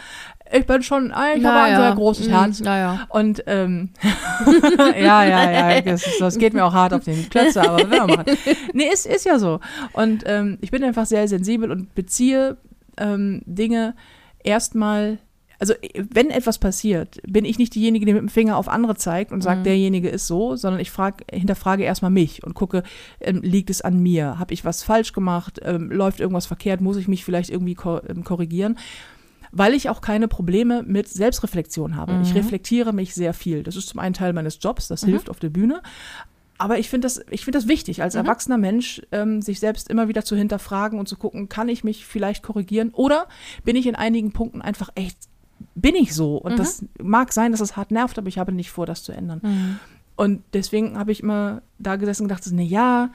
ich 0.51 0.65
bin 0.65 0.83
schon, 0.83 1.07
ich 1.07 1.41
Na, 1.41 1.53
habe 1.53 1.59
ein 1.59 1.77
sehr 1.77 1.95
großes 1.95 2.27
mhm. 2.27 2.31
Herz. 2.31 2.59
Na, 2.61 2.77
ja. 2.77 3.05
Und 3.09 3.43
ähm, 3.47 3.89
ja, 4.99 5.23
ja, 5.23 5.51
ja, 5.51 5.81
das, 5.85 6.05
das, 6.19 6.37
geht 6.37 6.53
mir 6.53 6.65
auch 6.65 6.73
hart 6.73 6.93
auf 6.93 7.03
den 7.03 7.29
Klötze, 7.29 7.61
aber 7.61 7.77
wenn 7.77 7.89
wir 7.91 8.07
machen. 8.17 8.37
Nee, 8.73 8.89
ist, 8.91 9.05
ist 9.05 9.25
ja 9.25 9.39
so. 9.39 9.59
Und 9.93 10.23
ähm, 10.25 10.57
ich 10.61 10.71
bin 10.71 10.83
einfach 10.83 11.05
sehr 11.05 11.27
sensibel 11.27 11.71
und 11.71 11.95
beziehe 11.95 12.57
ähm, 12.97 13.41
Dinge 13.45 13.95
erstmal 14.43 15.19
also 15.59 15.73
wenn 15.95 16.29
etwas 16.29 16.59
passiert, 16.59 17.19
bin 17.27 17.45
ich 17.45 17.57
nicht 17.57 17.75
diejenige, 17.75 18.05
die 18.05 18.13
mit 18.13 18.21
dem 18.21 18.29
Finger 18.29 18.57
auf 18.57 18.67
andere 18.67 18.95
zeigt 18.95 19.31
und 19.31 19.41
sagt, 19.41 19.59
mhm. 19.59 19.63
derjenige 19.65 20.09
ist 20.09 20.27
so, 20.27 20.55
sondern 20.55 20.81
ich 20.81 20.91
frag, 20.91 21.23
hinterfrage 21.31 21.83
erstmal 21.83 22.11
mich 22.11 22.43
und 22.43 22.53
gucke, 22.53 22.83
ähm, 23.21 23.41
liegt 23.41 23.69
es 23.69 23.81
an 23.81 23.99
mir? 23.99 24.39
Habe 24.39 24.53
ich 24.53 24.65
was 24.65 24.83
falsch 24.83 25.13
gemacht? 25.13 25.59
Ähm, 25.63 25.91
läuft 25.91 26.19
irgendwas 26.19 26.45
verkehrt? 26.45 26.81
Muss 26.81 26.97
ich 26.97 27.07
mich 27.07 27.23
vielleicht 27.23 27.49
irgendwie 27.49 27.75
ko 27.75 27.99
ähm, 28.07 28.23
korrigieren? 28.23 28.77
Weil 29.51 29.73
ich 29.73 29.89
auch 29.89 30.01
keine 30.01 30.27
Probleme 30.27 30.83
mit 30.83 31.07
Selbstreflexion 31.07 31.95
habe. 31.95 32.13
Mhm. 32.13 32.21
Ich 32.23 32.35
reflektiere 32.35 32.91
mich 32.91 33.13
sehr 33.13 33.33
viel. 33.33 33.63
Das 33.63 33.75
ist 33.75 33.87
zum 33.87 33.99
einen 33.99 34.13
Teil 34.13 34.33
meines 34.33 34.59
Jobs, 34.61 34.87
das 34.87 35.05
mhm. 35.05 35.11
hilft 35.11 35.29
auf 35.29 35.39
der 35.39 35.49
Bühne. 35.49 35.81
Aber 36.57 36.79
ich 36.79 36.89
finde 36.89 37.05
das, 37.05 37.21
find 37.29 37.55
das 37.55 37.67
wichtig, 37.67 38.01
als 38.01 38.13
mhm. 38.13 38.21
erwachsener 38.21 38.57
Mensch 38.57 39.01
ähm, 39.11 39.41
sich 39.41 39.59
selbst 39.59 39.89
immer 39.89 40.07
wieder 40.07 40.23
zu 40.23 40.35
hinterfragen 40.35 40.99
und 40.99 41.07
zu 41.07 41.17
gucken, 41.17 41.49
kann 41.49 41.69
ich 41.69 41.83
mich 41.83 42.05
vielleicht 42.05 42.43
korrigieren 42.43 42.91
oder 42.91 43.27
bin 43.63 43.75
ich 43.75 43.87
in 43.87 43.95
einigen 43.95 44.31
Punkten 44.31 44.61
einfach 44.61 44.89
echt 44.95 45.17
bin 45.75 45.95
ich 45.95 46.15
so. 46.15 46.37
Und 46.37 46.53
mhm. 46.53 46.57
das 46.57 46.85
mag 47.01 47.33
sein, 47.33 47.51
dass 47.51 47.61
es 47.61 47.77
hart 47.77 47.91
nervt, 47.91 48.17
aber 48.17 48.27
ich 48.27 48.37
habe 48.37 48.51
nicht 48.51 48.71
vor, 48.71 48.85
das 48.85 49.03
zu 49.03 49.11
ändern. 49.11 49.41
Mhm. 49.43 49.79
Und 50.15 50.43
deswegen 50.53 50.97
habe 50.97 51.11
ich 51.11 51.21
immer 51.21 51.61
da 51.77 51.97
gesessen 51.97 52.23
und 52.23 52.29
gedacht, 52.29 52.47
na 52.51 52.61
ja, 52.61 53.09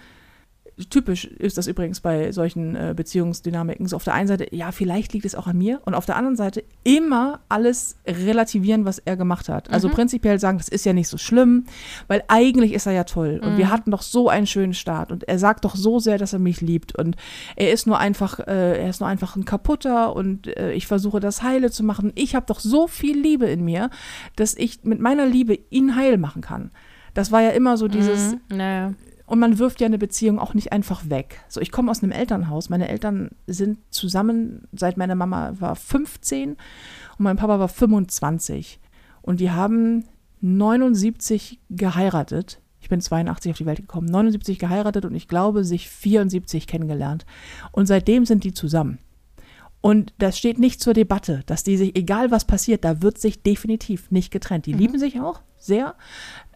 typisch 0.88 1.25
ist 1.25 1.59
das 1.59 1.66
übrigens 1.66 2.01
bei 2.01 2.33
solchen 2.33 2.77
äh, 2.77 2.95
Beziehungsdynamiken. 2.97 3.87
So 3.87 3.97
auf 3.97 4.05
der 4.05 4.14
einen 4.14 4.29
Seite, 4.29 4.47
ja, 4.55 4.73
vielleicht 4.73 5.12
liegt 5.12 5.25
es 5.25 5.35
auch 5.35 5.47
an 5.47 5.59
mir. 5.59 5.81
Und 5.85 5.95
auf 5.95 6.07
der 6.07 6.16
anderen 6.16 6.37
Seite 6.37 6.64
immer 6.85 7.40
alles 7.49 7.97
relativieren, 8.07 8.85
was 8.85 8.99
er 8.99 9.16
gemacht 9.16 9.49
hat. 9.49 9.71
Also 9.71 9.88
mhm. 9.88 9.93
prinzipiell 9.93 10.38
sagen, 10.38 10.59
das 10.59 10.69
ist 10.69 10.85
ja 10.85 10.93
nicht 10.93 11.09
so 11.09 11.19
schlimm, 11.19 11.66
weil 12.09 12.23
eigentlich 12.29 12.73
ist 12.73 12.87
er 12.87 12.93
ja 12.93 13.05
toll. 13.05 13.40
Und 13.43 13.55
mhm. 13.55 13.59
wir 13.59 13.71
hatten 13.71 13.90
doch 13.90 14.03
so 14.03 14.29
einen 14.29 14.47
schönen 14.47 14.75
Start. 14.75 15.12
Und 15.12 15.25
er 15.25 15.38
sagt 15.38 15.64
doch 15.64 15.77
so 15.77 15.99
sehr, 15.99 16.19
dass 16.19 16.33
er 16.33 16.38
mich 16.38 16.61
liebt. 16.61 16.97
Und 16.97 17.16
er 17.57 17.73
ist 17.73 17.87
nur 17.87 17.99
einfach, 17.99 18.38
äh, 18.40 18.83
er 18.83 18.90
ist 18.90 19.01
nur 19.01 19.09
einfach 19.09 19.37
ein 19.37 19.45
kaputter 19.45 20.14
und 20.14 20.47
äh, 20.57 20.73
ich 20.73 20.87
versuche 20.87 21.21
das 21.21 21.43
heile 21.43 21.71
zu 21.71 21.83
machen. 21.83 22.12
Ich 22.14 22.35
habe 22.35 22.47
doch 22.47 22.61
so 22.61 22.87
viel 22.87 23.19
Liebe 23.19 23.47
in 23.47 23.64
mir, 23.64 23.90
dass 24.37 24.55
ich 24.55 24.85
mit 24.85 25.01
meiner 25.01 25.27
Liebe 25.27 25.59
ihn 25.71 25.97
heil 25.97 26.16
machen 26.19 26.43
kann. 26.43 26.71
Das 27.14 27.33
war 27.33 27.43
ja 27.43 27.51
immer 27.51 27.77
so 27.77 27.88
dieses, 27.88 28.33
mhm. 28.33 28.57
naja. 28.57 28.95
Und 29.31 29.38
man 29.38 29.61
wirft 29.61 29.81
ja 29.81 29.87
eine 29.87 29.97
Beziehung 29.97 30.40
auch 30.40 30.55
nicht 30.55 30.73
einfach 30.73 31.09
weg. 31.09 31.45
So, 31.47 31.61
ich 31.61 31.71
komme 31.71 31.88
aus 31.88 32.03
einem 32.03 32.11
Elternhaus. 32.11 32.69
Meine 32.69 32.88
Eltern 32.88 33.31
sind 33.47 33.79
zusammen, 33.90 34.66
seit 34.73 34.97
meine 34.97 35.14
Mama 35.14 35.53
war 35.61 35.77
15 35.77 36.51
und 36.51 36.59
mein 37.16 37.37
Papa 37.37 37.61
war 37.61 37.69
25. 37.69 38.81
Und 39.23 39.38
die 39.38 39.53
haben 39.53 40.05
79 40.40 41.61
geheiratet. 41.71 42.61
Ich 42.81 42.88
bin 42.88 43.01
82 43.01 43.53
auf 43.53 43.57
die 43.59 43.66
Welt 43.66 43.79
gekommen, 43.79 44.09
79 44.09 44.59
geheiratet 44.59 45.05
und 45.05 45.14
ich 45.14 45.29
glaube, 45.29 45.62
sich 45.62 45.88
74 45.88 46.66
kennengelernt. 46.66 47.25
Und 47.71 47.87
seitdem 47.87 48.27
sind 48.27 48.43
die 48.43 48.53
zusammen. 48.53 48.99
Und 49.81 50.12
das 50.19 50.38
steht 50.38 50.59
nicht 50.59 50.81
zur 50.81 50.93
Debatte, 50.93 51.45
dass 51.47 51.62
die 51.62 51.77
sich, 51.77 51.95
egal 51.95 52.33
was 52.33 52.47
passiert, 52.47 52.85
da 52.85 53.01
wird 53.01 53.19
sich 53.19 53.45
definitiv 53.45 54.11
nicht 54.11 54.33
getrennt. 54.33 54.66
Die 54.66 54.75
mhm. 54.75 54.81
lieben 54.81 54.99
sich 54.99 55.21
auch 55.21 55.40
sehr, 55.57 55.95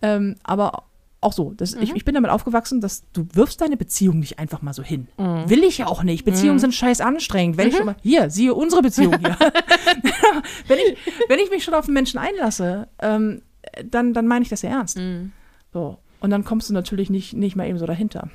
ähm, 0.02 0.34
aber 0.42 0.86
auch 1.24 1.32
so. 1.32 1.52
Das, 1.56 1.74
mhm. 1.74 1.82
ich, 1.82 1.94
ich, 1.94 2.04
bin 2.04 2.14
damit 2.14 2.30
aufgewachsen, 2.30 2.80
dass 2.80 3.04
du 3.12 3.26
wirfst 3.32 3.60
deine 3.60 3.76
Beziehung 3.76 4.18
nicht 4.18 4.38
einfach 4.38 4.62
mal 4.62 4.72
so 4.72 4.82
hin. 4.82 5.08
Mhm. 5.18 5.48
Will 5.48 5.64
ich 5.64 5.78
ja 5.78 5.86
auch 5.86 6.02
nicht. 6.02 6.24
Beziehungen 6.24 6.56
mhm. 6.56 6.60
sind 6.60 6.74
scheiß 6.74 7.00
anstrengend. 7.00 7.56
Wenn 7.56 7.68
ich 7.68 7.74
mhm. 7.74 7.78
schon 7.78 7.86
mal, 7.86 7.96
hier, 8.02 8.30
siehe 8.30 8.54
unsere 8.54 8.82
Beziehung 8.82 9.18
hier. 9.18 9.36
wenn, 10.68 10.78
ich, 10.78 10.98
wenn 11.28 11.38
ich 11.38 11.50
mich 11.50 11.64
schon 11.64 11.74
auf 11.74 11.86
einen 11.86 11.94
Menschen 11.94 12.18
einlasse, 12.18 12.88
ähm, 13.00 13.42
dann, 13.84 14.12
dann 14.14 14.26
meine 14.26 14.42
ich 14.42 14.48
das 14.48 14.62
ja 14.62 14.70
ernst. 14.70 14.98
Mhm. 14.98 15.32
So. 15.72 15.98
Und 16.20 16.30
dann 16.30 16.44
kommst 16.44 16.70
du 16.70 16.74
natürlich 16.74 17.10
nicht, 17.10 17.34
nicht 17.34 17.56
mal 17.56 17.68
eben 17.68 17.78
so 17.78 17.86
dahinter. 17.86 18.30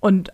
Und 0.00 0.32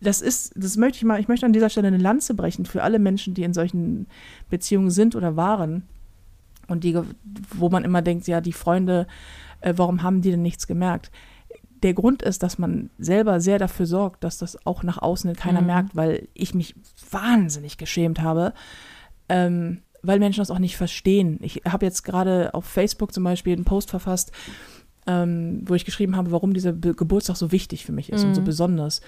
das 0.00 0.20
ist, 0.20 0.52
das 0.56 0.76
möchte 0.76 0.98
ich 0.98 1.04
mal, 1.04 1.20
ich 1.20 1.28
möchte 1.28 1.46
an 1.46 1.52
dieser 1.52 1.70
Stelle 1.70 1.88
eine 1.88 1.98
Lanze 1.98 2.34
brechen 2.34 2.66
für 2.66 2.82
alle 2.82 2.98
Menschen, 2.98 3.34
die 3.34 3.44
in 3.44 3.54
solchen 3.54 4.06
Beziehungen 4.50 4.90
sind 4.90 5.16
oder 5.16 5.36
waren. 5.36 5.84
Und 6.68 6.84
die, 6.84 6.98
wo 7.54 7.68
man 7.68 7.84
immer 7.84 8.02
denkt, 8.02 8.26
ja, 8.26 8.40
die 8.40 8.52
Freunde 8.52 9.06
äh, 9.62 9.74
warum 9.76 10.02
haben 10.02 10.20
die 10.20 10.30
denn 10.30 10.42
nichts 10.42 10.66
gemerkt? 10.66 11.10
Der 11.82 11.94
Grund 11.94 12.22
ist, 12.22 12.42
dass 12.42 12.58
man 12.58 12.90
selber 12.98 13.40
sehr 13.40 13.58
dafür 13.58 13.86
sorgt, 13.86 14.22
dass 14.22 14.38
das 14.38 14.66
auch 14.66 14.82
nach 14.82 14.98
außen 14.98 15.34
keiner 15.34 15.60
mhm. 15.60 15.66
merkt, 15.66 15.96
weil 15.96 16.28
ich 16.34 16.54
mich 16.54 16.76
wahnsinnig 17.10 17.76
geschämt 17.76 18.20
habe, 18.20 18.54
ähm, 19.28 19.82
weil 20.02 20.18
Menschen 20.18 20.40
das 20.40 20.50
auch 20.50 20.60
nicht 20.60 20.76
verstehen. 20.76 21.38
Ich 21.42 21.62
habe 21.66 21.86
jetzt 21.86 22.02
gerade 22.02 22.54
auf 22.54 22.64
Facebook 22.64 23.12
zum 23.12 23.24
Beispiel 23.24 23.54
einen 23.54 23.64
Post 23.64 23.90
verfasst, 23.90 24.32
ähm, 25.06 25.62
wo 25.64 25.74
ich 25.74 25.84
geschrieben 25.84 26.16
habe, 26.16 26.30
warum 26.30 26.54
dieser 26.54 26.72
Be 26.72 26.94
Geburtstag 26.94 27.36
so 27.36 27.50
wichtig 27.50 27.84
für 27.84 27.92
mich 27.92 28.12
ist 28.12 28.22
mhm. 28.22 28.28
und 28.28 28.34
so 28.34 28.40
mhm. 28.42 28.46
besonders. 28.46 29.00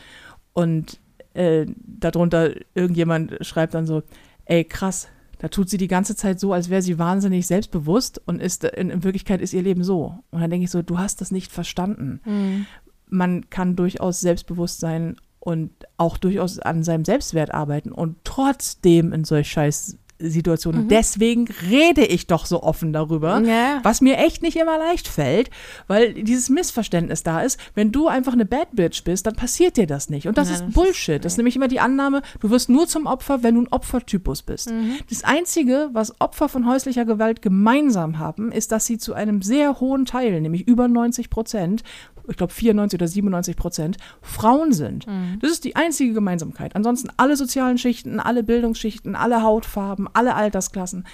Und 0.52 0.98
äh, 1.34 1.66
darunter 1.78 2.52
irgendjemand 2.74 3.36
schreibt 3.40 3.74
dann 3.74 3.86
so, 3.86 4.02
ey 4.46 4.64
krass, 4.64 5.08
da 5.44 5.48
tut 5.48 5.68
sie 5.68 5.76
die 5.76 5.88
ganze 5.88 6.16
Zeit 6.16 6.40
so, 6.40 6.54
als 6.54 6.70
wäre 6.70 6.80
sie 6.80 6.98
wahnsinnig 6.98 7.46
selbstbewusst 7.46 8.18
und 8.24 8.40
ist 8.40 8.64
in, 8.64 8.88
in, 8.88 9.04
Wirklichkeit 9.04 9.42
ist 9.42 9.52
ihr 9.52 9.61
Leben 9.61 9.85
so. 9.85 10.20
Und 10.30 10.40
dann 10.40 10.48
denke 10.48 10.64
ich 10.64 10.70
so, 10.70 10.80
du 10.80 10.96
hast 10.96 11.20
das 11.20 11.30
nicht 11.30 11.52
verstanden. 11.52 12.22
Mhm. 12.24 12.66
Man 13.11 13.50
kann 13.50 13.76
durchaus 13.76 14.20
selbstbewusst 14.20 14.80
sein 14.80 15.16
und 15.40 15.70
auch 15.98 16.16
durchaus 16.16 16.61
an 16.61 16.83
seinem 16.83 17.04
Selbstwert 17.04 17.52
arbeiten 17.52 17.92
und 17.92 18.16
trotzdem 18.24 19.12
in 19.12 19.24
solch 19.24 19.50
scheiß 19.50 19.98
Situationen. 20.18 20.85
Mhm. 20.85 20.88
Deswegen 20.88 21.48
rede 21.70 22.05
ich 22.05 22.27
doch 22.27 22.46
so 22.46 22.62
offen 22.62 22.92
darüber, 22.92 23.40
ja. 23.40 23.81
was 23.83 24.00
mir 24.00 24.18
echt 24.18 24.42
nicht 24.42 24.57
immer 24.57 24.79
leicht 24.79 25.09
fällt, 25.09 25.50
weil 25.88 26.14
dieses 26.14 26.48
Missverständnis 26.48 27.22
da 27.22 27.40
ist. 27.40 27.59
Wenn 27.74 27.90
du 27.90 28.09
einfach 28.09 28.33
eine 28.33 28.44
Bad 28.44 28.68
Bitch 28.72 29.03
bist, 29.05 29.27
dann 29.27 29.35
passiert 29.35 29.77
dir 29.77 29.87
das 29.87 30.11
nicht. 30.11 30.29
Und 30.29 30.38
das 30.38 30.48
ja, 30.48 30.57
ist 30.57 30.72
Bullshit. 30.72 31.16
Ist, 31.16 31.24
das 31.24 31.33
ist 31.33 31.37
nämlich 31.37 31.57
immer 31.57 31.68
die 31.68 31.81
Annahme, 31.81 32.22
du 32.40 32.50
wirst 32.50 32.68
nur 32.68 32.87
zum 32.87 33.07
Opfer, 33.07 33.42
wenn 33.42 33.57
du 33.57 33.62
ein 33.62 33.68
Opfertypus 33.72 34.42
bist. 34.42 34.70
Mhm. 34.70 34.98
Das 35.11 35.24
Einzige, 35.24 35.90
was 35.92 36.20
Opfer 36.20 36.48
von 36.48 36.66
häuslicher 36.66 37.05
Gewalt 37.05 37.42
gemeinsam 37.42 38.18
haben, 38.18 38.53
ist, 38.53 38.72
dass 38.72 38.87
sie 38.87 38.98
zu 38.98 39.14
einem 39.14 39.42
sehr 39.42 39.81
hohen 39.81 40.05
Teil, 40.07 40.40
nämlich 40.40 40.66
über 40.68 40.87
90 40.88 41.29
Prozent, 41.31 41.83
ich 42.28 42.37
glaube 42.37 42.52
94 42.52 42.98
oder 42.98 43.08
97 43.08 43.56
Prozent, 43.56 43.96
Frauen 44.22 44.72
sind. 44.72 45.06
Mhm. 45.06 45.38
Das 45.40 45.50
ist 45.50 45.64
die 45.64 45.76
einzige 45.76 46.12
Gemeinsamkeit. 46.12 46.76
Ansonsten 46.76 47.10
alle 47.16 47.37
sozialen 47.37 47.78
Schichten, 47.78 48.20
alle 48.20 48.42
Bildungsschichten, 48.42 49.14
alle 49.14 49.42
Hautfarben, 49.42 50.08
alle 50.12 50.34
Altersklassen. 50.34 51.06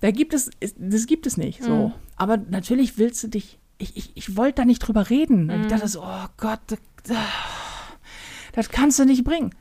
Da 0.00 0.10
gibt 0.10 0.32
es, 0.32 0.50
das 0.76 1.06
gibt 1.06 1.26
es 1.26 1.36
nicht. 1.36 1.62
So. 1.62 1.88
Mhm. 1.88 1.92
Aber 2.16 2.36
natürlich 2.36 2.98
willst 2.98 3.22
du 3.22 3.28
dich, 3.28 3.58
ich, 3.78 3.96
ich, 3.96 4.12
ich 4.14 4.36
wollte 4.36 4.62
da 4.62 4.64
nicht 4.64 4.80
drüber 4.80 5.10
reden. 5.10 5.46
Mhm. 5.46 5.62
Ich 5.62 5.66
dachte 5.66 5.88
so, 5.88 6.02
oh 6.02 6.26
Gott, 6.36 6.60
das, 6.68 7.16
das 8.52 8.68
kannst 8.68 8.98
du 8.98 9.04
nicht 9.04 9.24
bringen 9.24 9.54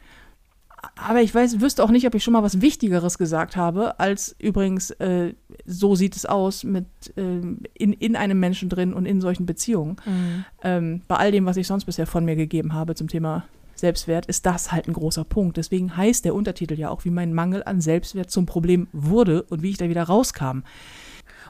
aber 0.95 1.21
ich 1.21 1.33
weiß, 1.33 1.59
wüsste 1.59 1.83
auch 1.83 1.91
nicht, 1.91 2.07
ob 2.07 2.15
ich 2.15 2.23
schon 2.23 2.33
mal 2.33 2.43
was 2.43 2.61
Wichtigeres 2.61 3.17
gesagt 3.17 3.55
habe, 3.55 3.99
als 3.99 4.35
übrigens, 4.39 4.91
äh, 4.91 5.33
so 5.65 5.95
sieht 5.95 6.15
es 6.15 6.25
aus 6.25 6.63
mit 6.63 6.85
äh, 7.15 7.41
in, 7.73 7.93
in 7.93 8.15
einem 8.15 8.39
Menschen 8.39 8.69
drin 8.69 8.93
und 8.93 9.05
in 9.05 9.21
solchen 9.21 9.45
Beziehungen. 9.45 9.97
Mhm. 10.05 10.45
Ähm, 10.63 11.01
bei 11.07 11.17
all 11.17 11.31
dem, 11.31 11.45
was 11.45 11.57
ich 11.57 11.67
sonst 11.67 11.85
bisher 11.85 12.07
von 12.07 12.25
mir 12.25 12.35
gegeben 12.35 12.73
habe 12.73 12.95
zum 12.95 13.07
Thema 13.07 13.45
Selbstwert, 13.75 14.25
ist 14.25 14.45
das 14.45 14.71
halt 14.71 14.87
ein 14.87 14.93
großer 14.93 15.23
Punkt. 15.23 15.57
Deswegen 15.57 15.95
heißt 15.95 16.25
der 16.25 16.35
Untertitel 16.35 16.75
ja 16.75 16.89
auch, 16.89 17.05
wie 17.05 17.11
mein 17.11 17.33
Mangel 17.33 17.63
an 17.63 17.81
Selbstwert 17.81 18.29
zum 18.29 18.45
Problem 18.45 18.87
wurde 18.93 19.43
und 19.43 19.61
wie 19.61 19.71
ich 19.71 19.77
da 19.77 19.89
wieder 19.89 20.03
rauskam. 20.03 20.61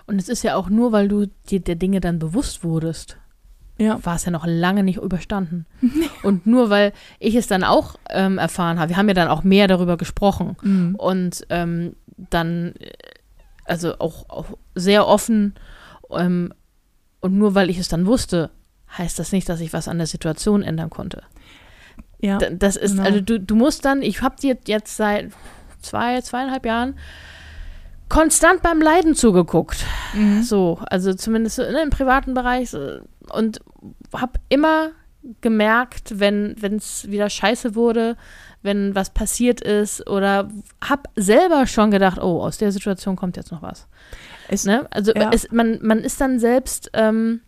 Und 0.08 0.20
es 0.20 0.30
ist 0.30 0.44
ja 0.44 0.56
auch 0.56 0.70
nur, 0.70 0.92
weil 0.92 1.08
du 1.08 1.28
dir 1.50 1.60
der 1.60 1.76
Dinge 1.76 2.00
dann 2.02 2.18
bewusst 2.18 2.64
wurdest, 2.64 3.18
Ja. 3.80 3.98
war 4.04 4.16
es 4.16 4.26
ja 4.26 4.32
noch 4.32 4.46
lange 4.46 4.84
nicht 4.84 4.98
überstanden. 4.98 5.66
Und 6.24 6.46
nur 6.46 6.70
weil 6.70 6.92
ich 7.20 7.36
es 7.36 7.48
dann 7.48 7.64
auch 7.64 7.96
ähm, 8.10 8.38
erfahren 8.38 8.78
habe, 8.80 8.90
wir 8.90 8.98
haben 8.98 9.08
ja 9.08 9.14
dann 9.14 9.30
auch 9.30 9.44
mehr 9.44 9.68
darüber 9.68 9.96
gesprochen 9.98 10.58
Mhm. 10.62 10.96
und 10.96 11.46
ähm, 11.50 11.96
dann, 12.18 12.74
äh, 12.80 12.92
also 13.66 13.98
auch, 14.00 14.30
auch 14.30 14.46
sehr 14.76 15.08
offen 15.08 15.54
ähm, 16.12 16.54
und 17.22 17.38
nur 17.38 17.56
weil 17.56 17.70
ich 17.70 17.78
es 17.78 17.88
dann 17.88 18.06
wusste, 18.06 18.50
heißt 18.98 19.18
das 19.20 19.32
nicht, 19.32 19.48
dass 19.48 19.62
ich 19.62 19.72
was 19.74 19.88
an 19.88 19.98
der 19.98 20.08
Situation 20.08 20.62
ändern 20.64 20.90
konnte. 20.90 21.22
Ja. 22.20 22.38
D- 22.38 22.56
Das 22.58 22.76
ist, 22.76 22.92
genau. 22.98 23.04
also 23.04 23.22
du, 23.22 23.40
du 23.40 23.56
musst 23.56 23.86
dann, 23.86 24.02
ich 24.02 24.22
habe 24.22 24.36
dir 24.42 24.58
jetzt 24.66 24.98
seit 24.98 25.32
zwei, 25.82 26.20
zweieinhalb 26.22 26.66
Jahren 26.66 26.96
konstant 28.10 28.62
beim 28.64 28.82
Leiden 28.82 29.16
zugeguckt. 29.16 29.86
Mhm. 30.14 30.42
So, 30.44 30.80
also 30.90 31.14
zumindest 31.14 31.58
so, 31.58 31.62
ne, 31.64 31.82
im 31.84 31.92
privaten 31.92 32.34
Bereich 32.34 32.72
so, 32.72 33.00
und 33.32 33.60
habe 34.14 34.34
immer 34.50 34.92
gemerkt, 35.42 36.20
wenn 36.20 36.56
es 36.62 37.10
wieder 37.10 37.30
scheiße 37.30 37.76
wurde, 37.76 38.18
wenn 38.62 38.96
was 38.96 39.12
passiert 39.12 39.62
ist 39.62 40.08
oder 40.08 40.50
habe 40.84 41.04
selber 41.16 41.68
schon 41.68 41.92
gedacht, 41.92 42.20
oh, 42.22 42.42
aus 42.42 42.58
der 42.58 42.72
Situation 42.72 43.16
kommt 43.16 43.38
jetzt 43.38 43.52
noch 43.52 43.62
was. 43.62 43.88
Es, 44.48 44.66
Ne? 44.66 44.88
Also 44.92 45.14
Ja. 45.14 45.32
es, 45.34 45.52
man, 45.52 45.80
man 45.82 46.00
ist 46.00 46.20
dann 46.20 46.40
selbst 46.40 46.90
ähm, 46.94 47.42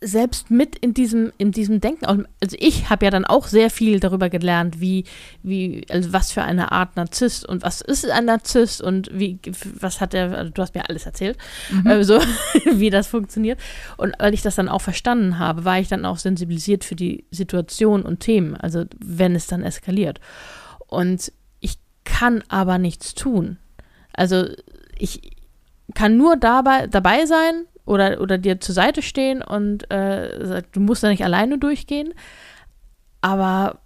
selbst 0.00 0.50
mit 0.50 0.78
in 0.78 0.94
diesem 0.94 1.32
in 1.38 1.50
diesem 1.50 1.80
Denken. 1.80 2.06
Also 2.06 2.56
ich 2.60 2.88
habe 2.88 3.04
ja 3.06 3.10
dann 3.10 3.24
auch 3.24 3.48
sehr 3.48 3.68
viel 3.68 3.98
darüber 3.98 4.30
gelernt, 4.30 4.80
wie 4.80 5.04
wie 5.42 5.84
also 5.90 6.12
was 6.12 6.30
für 6.30 6.42
eine 6.42 6.70
Art 6.70 6.96
Narzisst 6.96 7.44
und 7.48 7.62
was 7.62 7.80
ist 7.80 8.08
ein 8.08 8.26
Narzisst 8.26 8.80
und 8.80 9.10
wie 9.12 9.40
was 9.80 10.00
hat 10.00 10.12
der. 10.12 10.36
Also 10.36 10.52
du 10.52 10.62
hast 10.62 10.74
mir 10.74 10.88
alles 10.88 11.04
erzählt, 11.06 11.36
Mhm. 11.70 11.86
äh, 11.86 12.04
so 12.04 12.20
wie 12.72 12.90
das 12.90 13.08
funktioniert. 13.08 13.58
Und 13.96 14.14
weil 14.18 14.34
ich 14.34 14.42
das 14.42 14.54
dann 14.54 14.68
auch 14.68 14.82
verstanden 14.82 15.38
habe, 15.38 15.64
war 15.64 15.80
ich 15.80 15.88
dann 15.88 16.04
auch 16.04 16.18
sensibilisiert 16.18 16.84
für 16.84 16.94
die 16.96 17.24
Situation 17.30 18.02
und 18.02 18.20
Themen. 18.20 18.56
Also 18.56 18.84
wenn 18.98 19.34
es 19.34 19.48
dann 19.48 19.64
eskaliert. 19.64 20.20
Und 20.86 21.32
ich 21.60 21.78
kann 22.04 22.44
aber 22.48 22.78
nichts 22.78 23.14
tun. 23.14 23.58
Also 24.12 24.46
ich 24.96 25.32
kann 25.94 26.16
nur 26.16 26.36
dabei, 26.36 26.86
dabei 26.86 27.26
sein 27.26 27.64
oder, 27.88 28.20
oder 28.20 28.38
dir 28.38 28.60
zur 28.60 28.74
Seite 28.74 29.02
stehen 29.02 29.42
und 29.42 29.90
äh, 29.90 30.46
sag, 30.46 30.72
du 30.72 30.80
musst 30.80 31.02
da 31.02 31.08
nicht 31.08 31.24
alleine 31.24 31.58
durchgehen. 31.58 32.14
Aber 33.20 33.80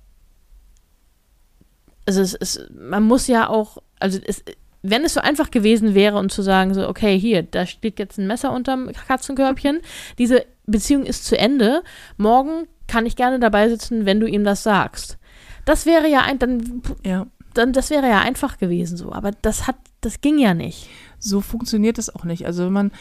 also 2.07 2.21
es 2.21 2.35
ist, 2.35 2.71
man 2.75 3.05
muss 3.05 3.27
ja 3.27 3.49
auch, 3.49 3.79
also 3.99 4.19
es, 4.25 4.45
wenn 4.83 5.05
es 5.05 5.15
so 5.15 5.21
einfach 5.21 5.51
gewesen 5.51 5.95
wäre 5.95 6.19
und 6.19 6.33
zu 6.33 6.43
sagen, 6.43 6.75
so, 6.75 6.88
okay, 6.88 7.19
hier, 7.19 7.43
da 7.43 7.67
steht 7.67 7.99
jetzt 7.99 8.19
ein 8.19 8.27
Messer 8.27 8.53
unterm 8.53 8.91
Katzenkörbchen, 9.07 9.81
diese 10.19 10.45
Beziehung 10.67 11.05
ist 11.05 11.25
zu 11.25 11.38
Ende, 11.38 11.83
morgen 12.17 12.67
kann 12.88 13.07
ich 13.07 13.17
gerne 13.17 13.38
dabei 13.38 13.69
sitzen, 13.69 14.05
wenn 14.07 14.21
du 14.21 14.27
ihm 14.27 14.45
das 14.45 14.62
sagst. 14.62 15.19
Das 15.65 15.87
wäre 15.87 16.09
ja 16.09 16.23
ein, 16.23 16.38
dann, 16.41 16.83
ja. 17.05 17.27
dann, 17.55 17.73
das 17.73 17.91
wäre 17.91 18.09
ja 18.09 18.21
einfach 18.21 18.59
gewesen 18.59 18.97
so, 18.97 19.12
aber 19.12 19.31
das 19.31 19.69
hat, 19.69 19.77
das 20.03 20.21
ging 20.21 20.38
ja 20.38 20.55
nicht. 20.55 20.88
So 21.19 21.41
funktioniert 21.41 21.99
es 21.99 22.15
auch 22.15 22.25
nicht. 22.25 22.47
Also 22.47 22.67
wenn 22.67 22.73
man 22.73 22.93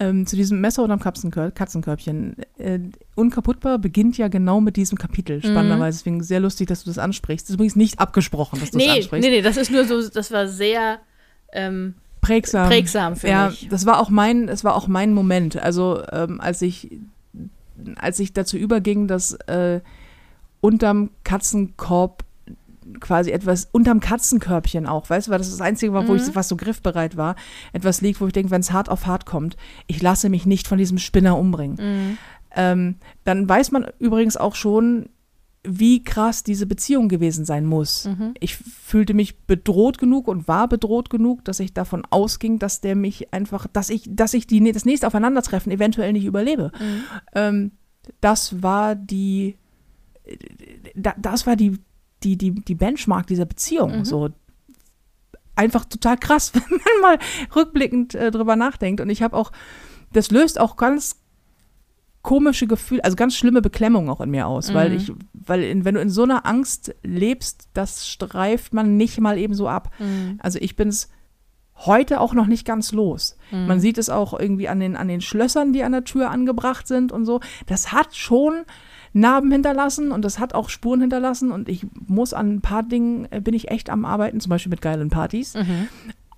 ähm, 0.00 0.26
zu 0.26 0.36
diesem 0.36 0.60
Messer 0.60 0.82
unterm 0.82 1.00
Katzenkör 1.00 1.50
Katzenkörbchen, 1.50 2.36
äh, 2.58 2.78
Unkaputtbar 3.14 3.78
beginnt 3.78 4.16
ja 4.18 4.28
genau 4.28 4.60
mit 4.60 4.76
diesem 4.76 4.96
Kapitel, 4.98 5.40
spannenderweise. 5.42 5.98
Deswegen 5.98 6.22
sehr 6.22 6.40
lustig, 6.40 6.68
dass 6.68 6.84
du 6.84 6.90
das 6.90 6.98
ansprichst. 6.98 7.46
Das 7.46 7.50
ist 7.50 7.54
übrigens 7.54 7.76
nicht 7.76 7.98
abgesprochen, 7.98 8.60
dass 8.60 8.70
du 8.70 8.78
das 8.78 8.86
Nee, 8.86 8.92
ansprichst. 8.98 9.28
nee, 9.28 9.36
nee, 9.36 9.42
das 9.42 9.56
ist 9.56 9.70
nur 9.70 9.84
so, 9.84 10.08
das 10.08 10.30
war 10.30 10.46
sehr 10.46 10.98
ähm, 11.52 11.94
Prägsam. 12.20 12.68
prägsam 12.68 13.16
für 13.16 13.28
ja, 13.28 13.48
mich. 13.48 13.68
das 13.70 13.86
war 13.86 13.98
auch 14.00 14.10
mein, 14.10 14.46
das 14.46 14.62
war 14.64 14.74
auch 14.76 14.86
mein 14.86 15.12
Moment. 15.14 15.56
Also 15.56 16.02
ähm, 16.12 16.40
als 16.40 16.62
ich, 16.62 16.90
als 17.96 18.18
ich 18.20 18.32
dazu 18.32 18.56
überging, 18.56 19.08
dass 19.08 19.32
äh, 19.46 19.80
unterm 20.60 21.10
Katzenkorb 21.24 22.24
quasi 23.00 23.30
etwas 23.30 23.68
unterm 23.72 24.00
Katzenkörbchen 24.00 24.86
auch, 24.86 25.08
weißt 25.10 25.28
du, 25.28 25.30
weil 25.30 25.38
das 25.38 25.50
das 25.50 25.60
Einzige 25.60 25.92
war, 25.92 26.06
wo 26.08 26.12
Mhm. 26.12 26.18
ich 26.18 26.34
was 26.34 26.48
so 26.48 26.56
griffbereit 26.56 27.16
war, 27.16 27.36
etwas 27.72 28.00
liegt, 28.00 28.20
wo 28.20 28.26
ich 28.26 28.32
denke, 28.32 28.50
wenn 28.50 28.60
es 28.60 28.72
hart 28.72 28.88
auf 28.88 29.06
hart 29.06 29.26
kommt, 29.26 29.56
ich 29.86 30.00
lasse 30.02 30.28
mich 30.28 30.46
nicht 30.46 30.66
von 30.68 30.78
diesem 30.78 30.98
Spinner 30.98 31.38
umbringen. 31.38 31.76
Mhm. 31.78 32.18
Ähm, 32.56 32.94
dann 33.24 33.48
weiß 33.48 33.70
man 33.72 33.86
übrigens 33.98 34.36
auch 34.36 34.54
schon, 34.54 35.10
wie 35.64 36.02
krass 36.02 36.44
diese 36.44 36.66
Beziehung 36.66 37.08
gewesen 37.08 37.44
sein 37.44 37.66
muss. 37.66 38.06
Mhm. 38.06 38.32
Ich 38.40 38.56
fühlte 38.56 39.12
mich 39.12 39.40
bedroht 39.40 39.98
genug 39.98 40.28
und 40.28 40.48
war 40.48 40.68
bedroht 40.68 41.10
genug, 41.10 41.44
dass 41.44 41.60
ich 41.60 41.74
davon 41.74 42.04
ausging, 42.08 42.58
dass 42.58 42.80
der 42.80 42.94
mich 42.94 43.34
einfach, 43.34 43.66
dass 43.72 43.90
ich, 43.90 44.04
dass 44.08 44.34
ich 44.34 44.46
die, 44.46 44.72
das 44.72 44.84
nächste 44.84 45.06
Aufeinandertreffen 45.06 45.70
eventuell 45.72 46.12
nicht 46.12 46.24
überlebe. 46.24 46.70
Mhm. 46.78 47.02
Ähm, 47.34 47.70
das 48.20 48.62
war 48.62 48.94
die, 48.94 49.56
da, 50.94 51.14
das 51.18 51.46
war 51.46 51.56
die, 51.56 51.78
die, 52.22 52.36
die, 52.36 52.52
die 52.52 52.74
Benchmark 52.74 53.26
dieser 53.26 53.44
Beziehung. 53.46 53.98
Mhm. 53.98 54.04
So 54.04 54.30
einfach 55.56 55.84
total 55.84 56.16
krass, 56.16 56.52
wenn 56.54 56.62
man 56.70 57.00
mal 57.00 57.18
rückblickend 57.54 58.14
äh, 58.14 58.30
drüber 58.30 58.56
nachdenkt. 58.56 59.00
Und 59.00 59.10
ich 59.10 59.22
habe 59.22 59.36
auch, 59.36 59.52
das 60.12 60.30
löst 60.30 60.60
auch 60.60 60.76
ganz 60.76 61.16
komische 62.22 62.66
Gefühle, 62.66 63.04
also 63.04 63.16
ganz 63.16 63.36
schlimme 63.36 63.62
Beklemmung 63.62 64.10
auch 64.10 64.20
in 64.20 64.30
mir 64.30 64.46
aus, 64.46 64.74
weil 64.74 64.90
Mhm. 64.90 64.96
ich, 64.96 65.12
weil 65.32 65.62
in, 65.62 65.84
wenn 65.84 65.94
du 65.94 66.00
in 66.00 66.10
so 66.10 66.24
einer 66.24 66.44
Angst 66.46 66.94
lebst, 67.02 67.68
das 67.74 68.08
streift 68.08 68.74
man 68.74 68.96
nicht 68.96 69.20
mal 69.20 69.38
eben 69.38 69.54
so 69.54 69.68
ab. 69.68 69.90
Mhm. 69.98 70.38
Also 70.42 70.58
ich 70.60 70.76
bin 70.76 70.88
es 70.88 71.08
heute 71.78 72.20
auch 72.20 72.34
noch 72.34 72.46
nicht 72.46 72.64
ganz 72.64 72.92
los. 72.92 73.36
Mhm. 73.50 73.66
Man 73.66 73.80
sieht 73.80 73.98
es 73.98 74.10
auch 74.10 74.38
irgendwie 74.38 74.68
an 74.68 74.80
den, 74.80 74.96
an 74.96 75.08
den 75.08 75.20
Schlössern, 75.20 75.72
die 75.72 75.82
an 75.82 75.92
der 75.92 76.04
Tür 76.04 76.30
angebracht 76.30 76.86
sind 76.86 77.12
und 77.12 77.24
so. 77.24 77.40
Das 77.66 77.92
hat 77.92 78.16
schon 78.16 78.64
Narben 79.12 79.50
hinterlassen 79.50 80.12
und 80.12 80.24
das 80.24 80.38
hat 80.38 80.54
auch 80.54 80.68
Spuren 80.68 81.00
hinterlassen 81.00 81.52
und 81.52 81.68
ich 81.68 81.86
muss 82.06 82.34
an 82.34 82.56
ein 82.56 82.60
paar 82.60 82.82
Dingen, 82.82 83.26
äh, 83.30 83.40
bin 83.40 83.54
ich 83.54 83.70
echt 83.70 83.90
am 83.90 84.04
Arbeiten, 84.04 84.40
zum 84.40 84.50
Beispiel 84.50 84.70
mit 84.70 84.82
geilen 84.82 85.08
Partys. 85.08 85.54
Mhm. 85.54 85.88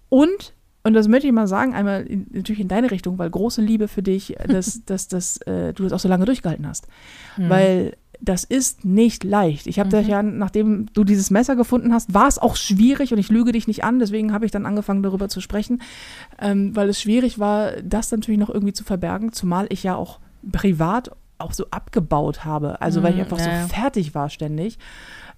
Und, 0.08 0.54
und 0.82 0.94
das 0.94 1.08
möchte 1.08 1.26
ich 1.26 1.32
mal 1.32 1.46
sagen, 1.46 1.74
einmal 1.74 2.02
in, 2.02 2.26
natürlich 2.30 2.60
in 2.60 2.68
deine 2.68 2.90
Richtung, 2.90 3.18
weil 3.18 3.30
große 3.30 3.62
Liebe 3.62 3.88
für 3.88 4.02
dich, 4.02 4.36
dass, 4.46 4.84
dass, 4.86 5.08
dass 5.08 5.38
äh, 5.38 5.72
du 5.72 5.84
das 5.84 5.92
auch 5.92 6.00
so 6.00 6.08
lange 6.08 6.26
durchgehalten 6.26 6.66
hast. 6.66 6.86
Mhm. 7.36 7.48
Weil 7.48 7.96
das 8.22 8.44
ist 8.44 8.84
nicht 8.84 9.24
leicht. 9.24 9.66
Ich 9.66 9.78
habe 9.78 10.00
Mhm. 10.02 10.08
ja, 10.08 10.22
nachdem 10.22 10.86
du 10.92 11.04
dieses 11.04 11.30
Messer 11.30 11.56
gefunden 11.56 11.92
hast, 11.94 12.12
war 12.12 12.28
es 12.28 12.38
auch 12.38 12.56
schwierig 12.56 13.12
und 13.12 13.18
ich 13.18 13.30
lüge 13.30 13.52
dich 13.52 13.66
nicht 13.66 13.82
an, 13.84 13.98
deswegen 13.98 14.32
habe 14.32 14.44
ich 14.44 14.50
dann 14.52 14.66
angefangen 14.66 15.02
darüber 15.02 15.28
zu 15.28 15.40
sprechen, 15.40 15.80
ähm, 16.38 16.76
weil 16.76 16.88
es 16.88 17.00
schwierig 17.00 17.38
war, 17.38 17.72
das 17.82 18.10
natürlich 18.10 18.38
noch 18.40 18.50
irgendwie 18.50 18.72
zu 18.74 18.84
verbergen, 18.84 19.32
zumal 19.32 19.66
ich 19.70 19.82
ja 19.82 19.94
auch 19.96 20.20
privat 20.52 21.10
auch 21.38 21.52
so 21.54 21.66
abgebaut 21.70 22.44
habe, 22.44 22.80
also 22.82 23.02
weil 23.02 23.12
ich 23.14 23.16
Mhm, 23.16 23.22
einfach 23.22 23.38
ja, 23.38 23.66
so 23.68 23.74
fertig 23.74 24.14
war 24.14 24.28
ständig. 24.28 24.78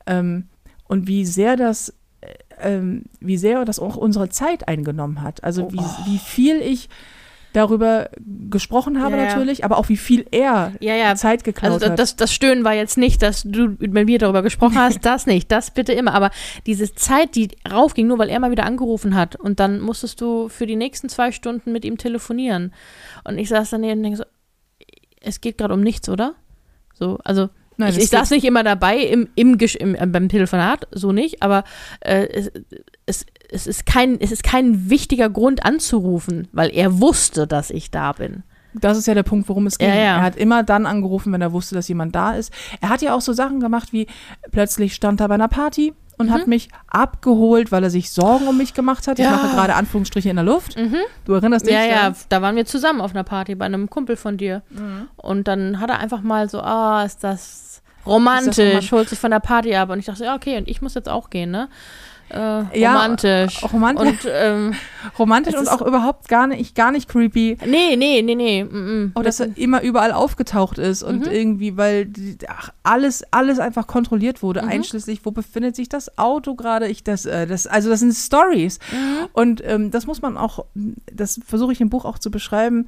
Ähm, 0.06 0.48
und 0.88 1.06
wie 1.06 1.24
sehr 1.24 1.56
das, 1.56 1.94
äh, 2.20 2.34
ähm, 2.60 3.04
wie 3.20 3.36
sehr 3.36 3.64
das 3.64 3.78
auch 3.78 3.96
unsere 3.96 4.28
Zeit 4.28 4.66
eingenommen 4.66 5.22
hat. 5.22 5.44
Also 5.44 5.62
Oh. 5.62 5.72
wie, 5.72 5.84
wie 6.04 6.18
viel 6.18 6.56
ich 6.60 6.88
darüber 7.52 8.10
gesprochen 8.50 9.02
habe 9.02 9.16
Ja, 9.16 9.22
ja. 9.24 9.28
natürlich, 9.28 9.64
aber 9.64 9.78
auch 9.78 9.88
wie 9.88 9.96
viel 9.96 10.26
er 10.30 10.72
Ja, 10.80 10.94
ja. 10.94 11.14
Zeit 11.14 11.44
geklaut 11.44 11.72
Also 11.72 11.86
hat. 11.90 11.98
das, 11.98 12.16
das 12.16 12.32
Stöhnen 12.32 12.64
war 12.64 12.74
jetzt 12.74 12.98
nicht, 12.98 13.22
dass 13.22 13.42
du 13.42 13.76
mit 13.78 13.92
mir 13.92 14.18
darüber 14.18 14.42
gesprochen 14.42 14.78
hast, 14.78 15.00
das 15.04 15.26
nicht, 15.26 15.50
das 15.52 15.70
bitte 15.70 15.92
immer. 15.92 16.14
Aber 16.14 16.30
diese 16.66 16.94
Zeit, 16.94 17.34
die 17.34 17.48
raufging, 17.70 18.06
nur 18.06 18.18
weil 18.18 18.28
er 18.30 18.40
mal 18.40 18.50
wieder 18.50 18.64
angerufen 18.64 19.14
hat 19.14 19.36
und 19.36 19.60
dann 19.60 19.80
musstest 19.80 20.20
du 20.20 20.48
für 20.48 20.66
die 20.66 20.76
nächsten 20.76 21.08
zwei 21.08 21.32
Stunden 21.32 21.72
mit 21.72 21.84
ihm 21.84 21.98
telefonieren. 21.98 22.72
Und 23.24 23.38
ich 23.38 23.48
saß 23.48 23.70
daneben 23.70 23.98
und 23.98 24.02
denke 24.04 24.18
so, 24.18 24.24
es 25.20 25.40
geht 25.40 25.58
gerade 25.58 25.74
um 25.74 25.80
nichts, 25.80 26.08
oder? 26.08 26.34
So, 26.94 27.18
also 27.24 27.48
Nein, 27.82 27.92
ich, 27.92 28.04
ich 28.04 28.10
saß 28.10 28.30
nicht 28.30 28.44
immer 28.44 28.64
dabei 28.64 28.98
im, 28.98 29.28
im, 29.34 29.56
im, 29.78 29.94
äh, 29.94 30.06
beim 30.06 30.28
Telefonat, 30.28 30.88
so 30.92 31.12
nicht, 31.12 31.42
aber 31.42 31.64
äh, 32.00 32.26
es, 32.26 32.52
es, 33.06 33.26
es, 33.50 33.66
ist 33.66 33.86
kein, 33.86 34.20
es 34.20 34.32
ist 34.32 34.42
kein 34.42 34.88
wichtiger 34.90 35.28
Grund 35.30 35.64
anzurufen, 35.64 36.48
weil 36.52 36.70
er 36.74 37.00
wusste, 37.00 37.46
dass 37.46 37.70
ich 37.70 37.90
da 37.90 38.12
bin. 38.12 38.42
Das 38.74 38.96
ist 38.96 39.06
ja 39.06 39.14
der 39.14 39.22
Punkt, 39.22 39.48
worum 39.48 39.66
es 39.66 39.76
ging. 39.76 39.88
Ja, 39.88 39.94
ja. 39.94 40.16
Er 40.16 40.22
hat 40.22 40.36
immer 40.36 40.62
dann 40.62 40.86
angerufen, 40.86 41.32
wenn 41.32 41.42
er 41.42 41.52
wusste, 41.52 41.74
dass 41.74 41.88
jemand 41.88 42.14
da 42.14 42.32
ist. 42.34 42.52
Er 42.80 42.88
hat 42.88 43.02
ja 43.02 43.14
auch 43.14 43.20
so 43.20 43.32
Sachen 43.34 43.60
gemacht, 43.60 43.92
wie 43.92 44.06
plötzlich 44.50 44.94
stand 44.94 45.20
er 45.20 45.28
bei 45.28 45.34
einer 45.34 45.48
Party 45.48 45.92
und 46.18 46.30
hat 46.30 46.46
mich 46.46 46.68
abgeholt, 46.86 47.72
weil 47.72 47.82
er 47.82 47.90
sich 47.90 48.10
Sorgen 48.10 48.46
um 48.46 48.56
mich 48.56 48.74
gemacht 48.74 49.08
hat. 49.08 49.18
Ich 49.18 49.24
Ja. 49.24 49.32
mache 49.32 49.48
gerade 49.48 49.74
Anführungsstriche 49.74 50.30
in 50.30 50.36
der 50.36 50.44
Luft. 50.44 50.76
Du 51.24 51.32
erinnerst 51.34 51.66
dich? 51.66 51.74
Ja, 51.74 51.84
ja, 51.84 52.12
da 52.28 52.42
waren 52.42 52.54
wir 52.56 52.64
zusammen 52.64 53.00
auf 53.00 53.10
einer 53.12 53.24
Party 53.24 53.54
bei 53.54 53.64
einem 53.64 53.90
Kumpel 53.90 54.16
von 54.16 54.36
dir. 54.36 54.62
Und 55.16 55.48
dann 55.48 55.80
hat 55.80 55.90
er 55.90 55.98
einfach 55.98 56.22
mal 56.22 56.48
so, 56.48 56.60
ah, 56.60 57.02
ist 57.04 57.24
das 57.24 57.71
romantisch, 58.06 58.58
romantisch? 58.58 58.92
holt 58.92 59.08
sich 59.08 59.18
von 59.18 59.30
der 59.30 59.40
Party 59.40 59.74
ab. 59.74 59.90
Und 59.90 59.98
ich 59.98 60.06
dachte, 60.06 60.24
ja, 60.24 60.34
okay, 60.34 60.56
und 60.58 60.68
ich 60.68 60.82
muss 60.82 60.94
jetzt 60.94 61.08
auch 61.08 61.30
gehen, 61.30 61.50
ne? 61.50 61.68
äh, 62.30 62.80
Ja, 62.80 62.92
romantisch. 62.94 63.62
romantisch. 63.72 64.08
Und, 64.24 64.30
ähm, 64.32 64.72
Romantisch 65.18 65.54
und 65.54 65.68
auch 65.68 65.82
überhaupt 65.82 66.28
gar 66.28 66.46
nicht, 66.46 66.74
gar 66.74 66.90
nicht 66.90 67.06
creepy. 67.08 67.58
nee, 67.66 67.94
nee, 67.96 68.22
nee, 68.22 68.34
nee. 68.34 68.64
Mm. 68.64 69.12
Auch 69.14 69.22
dass 69.22 69.38
er 69.40 69.54
immer 69.58 69.82
überall 69.82 70.12
aufgetaucht 70.12 70.78
ist 70.78 71.02
und 71.02 71.26
Mhm. 71.26 71.30
irgendwie, 71.32 71.76
weil 71.76 72.08
ach, 72.48 72.70
alles, 72.84 73.22
alles 73.32 73.58
einfach 73.58 73.86
kontrolliert 73.86 74.42
wurde, 74.42 74.62
Mhm. 74.62 74.68
einschließlich, 74.68 75.26
wo 75.26 75.30
befindet 75.30 75.76
sich 75.76 75.90
das 75.90 76.16
Auto 76.16 76.54
gerade? 76.54 76.88
Ich 76.88 77.04
das, 77.04 77.26
äh, 77.26 77.46
das, 77.46 77.66
also 77.66 77.90
das 77.90 78.00
sind 78.00 78.14
Stories. 78.14 78.78
Mhm. 78.92 79.28
Und 79.34 79.62
ähm, 79.66 79.90
das 79.90 80.06
muss 80.06 80.22
man 80.22 80.38
auch, 80.38 80.64
das 81.12 81.38
versuche 81.44 81.72
ich 81.72 81.82
im 81.82 81.90
Buch 81.90 82.06
auch 82.06 82.18
zu 82.18 82.30
beschreiben. 82.30 82.86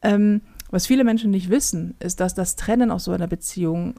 Ähm, 0.00 0.40
was 0.70 0.86
viele 0.86 1.04
Menschen 1.04 1.30
nicht 1.30 1.50
wissen, 1.50 1.94
ist, 2.00 2.20
dass 2.20 2.34
das 2.34 2.56
Trennen 2.56 2.90
aus 2.90 3.04
so 3.04 3.12
einer 3.12 3.26
Beziehung 3.26 3.94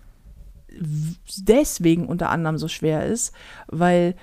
deswegen 1.37 2.07
unter 2.07 2.29
anderem 2.29 2.57
so 2.57 2.67
schwer 2.67 3.05
ist, 3.05 3.33
weil 3.67 4.15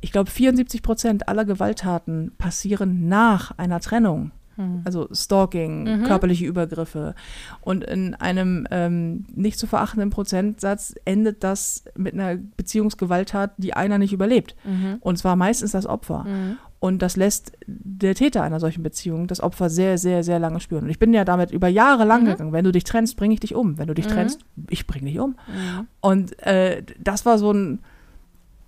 ich 0.00 0.12
glaube, 0.12 0.30
74 0.30 0.82
Prozent 0.82 1.28
aller 1.28 1.44
Gewalttaten 1.44 2.32
passieren 2.38 3.08
nach 3.08 3.52
einer 3.58 3.80
Trennung. 3.80 4.30
Mhm. 4.56 4.82
Also 4.84 5.08
Stalking, 5.12 5.84
Mhm. 6.00 6.04
körperliche 6.04 6.46
Übergriffe. 6.46 7.14
Und 7.60 7.84
in 7.84 8.14
einem 8.14 8.66
ähm, 8.70 9.26
nicht 9.34 9.58
zu 9.58 9.66
verachtenden 9.66 10.10
Prozentsatz 10.10 10.94
endet 11.04 11.44
das 11.44 11.84
mit 11.94 12.14
einer 12.14 12.36
Beziehungsgewalttat, 12.36 13.52
die 13.58 13.74
einer 13.74 13.98
nicht 13.98 14.12
überlebt. 14.12 14.54
Mhm. 14.64 14.96
Und 15.00 15.18
zwar 15.18 15.36
meistens 15.36 15.72
das 15.72 15.86
Opfer. 15.86 16.24
Mhm. 16.24 16.58
Und 16.78 17.00
das 17.00 17.16
lässt 17.16 17.52
der 17.66 18.14
Täter 18.14 18.42
einer 18.42 18.60
solchen 18.60 18.82
Beziehung 18.82 19.26
das 19.28 19.40
Opfer 19.40 19.70
sehr, 19.70 19.96
sehr, 19.98 20.22
sehr 20.22 20.38
lange 20.38 20.60
spüren. 20.60 20.84
Und 20.84 20.90
ich 20.90 20.98
bin 20.98 21.14
ja 21.14 21.24
damit 21.24 21.50
über 21.50 21.68
Jahre 21.68 22.04
lang 22.04 22.22
Mhm. 22.24 22.26
gegangen. 22.26 22.52
Wenn 22.52 22.64
du 22.64 22.72
dich 22.72 22.84
trennst, 22.84 23.16
bringe 23.16 23.34
ich 23.34 23.40
dich 23.40 23.54
um. 23.54 23.78
Wenn 23.78 23.86
du 23.88 23.94
dich 23.94 24.06
Mhm. 24.06 24.10
trennst, 24.10 24.40
ich 24.68 24.86
bringe 24.86 25.10
dich 25.10 25.18
um. 25.18 25.30
Mhm. 25.48 25.86
Und 26.00 26.38
äh, 26.46 26.82
das 26.98 27.24
war 27.24 27.38
so 27.38 27.52
ein. 27.52 27.80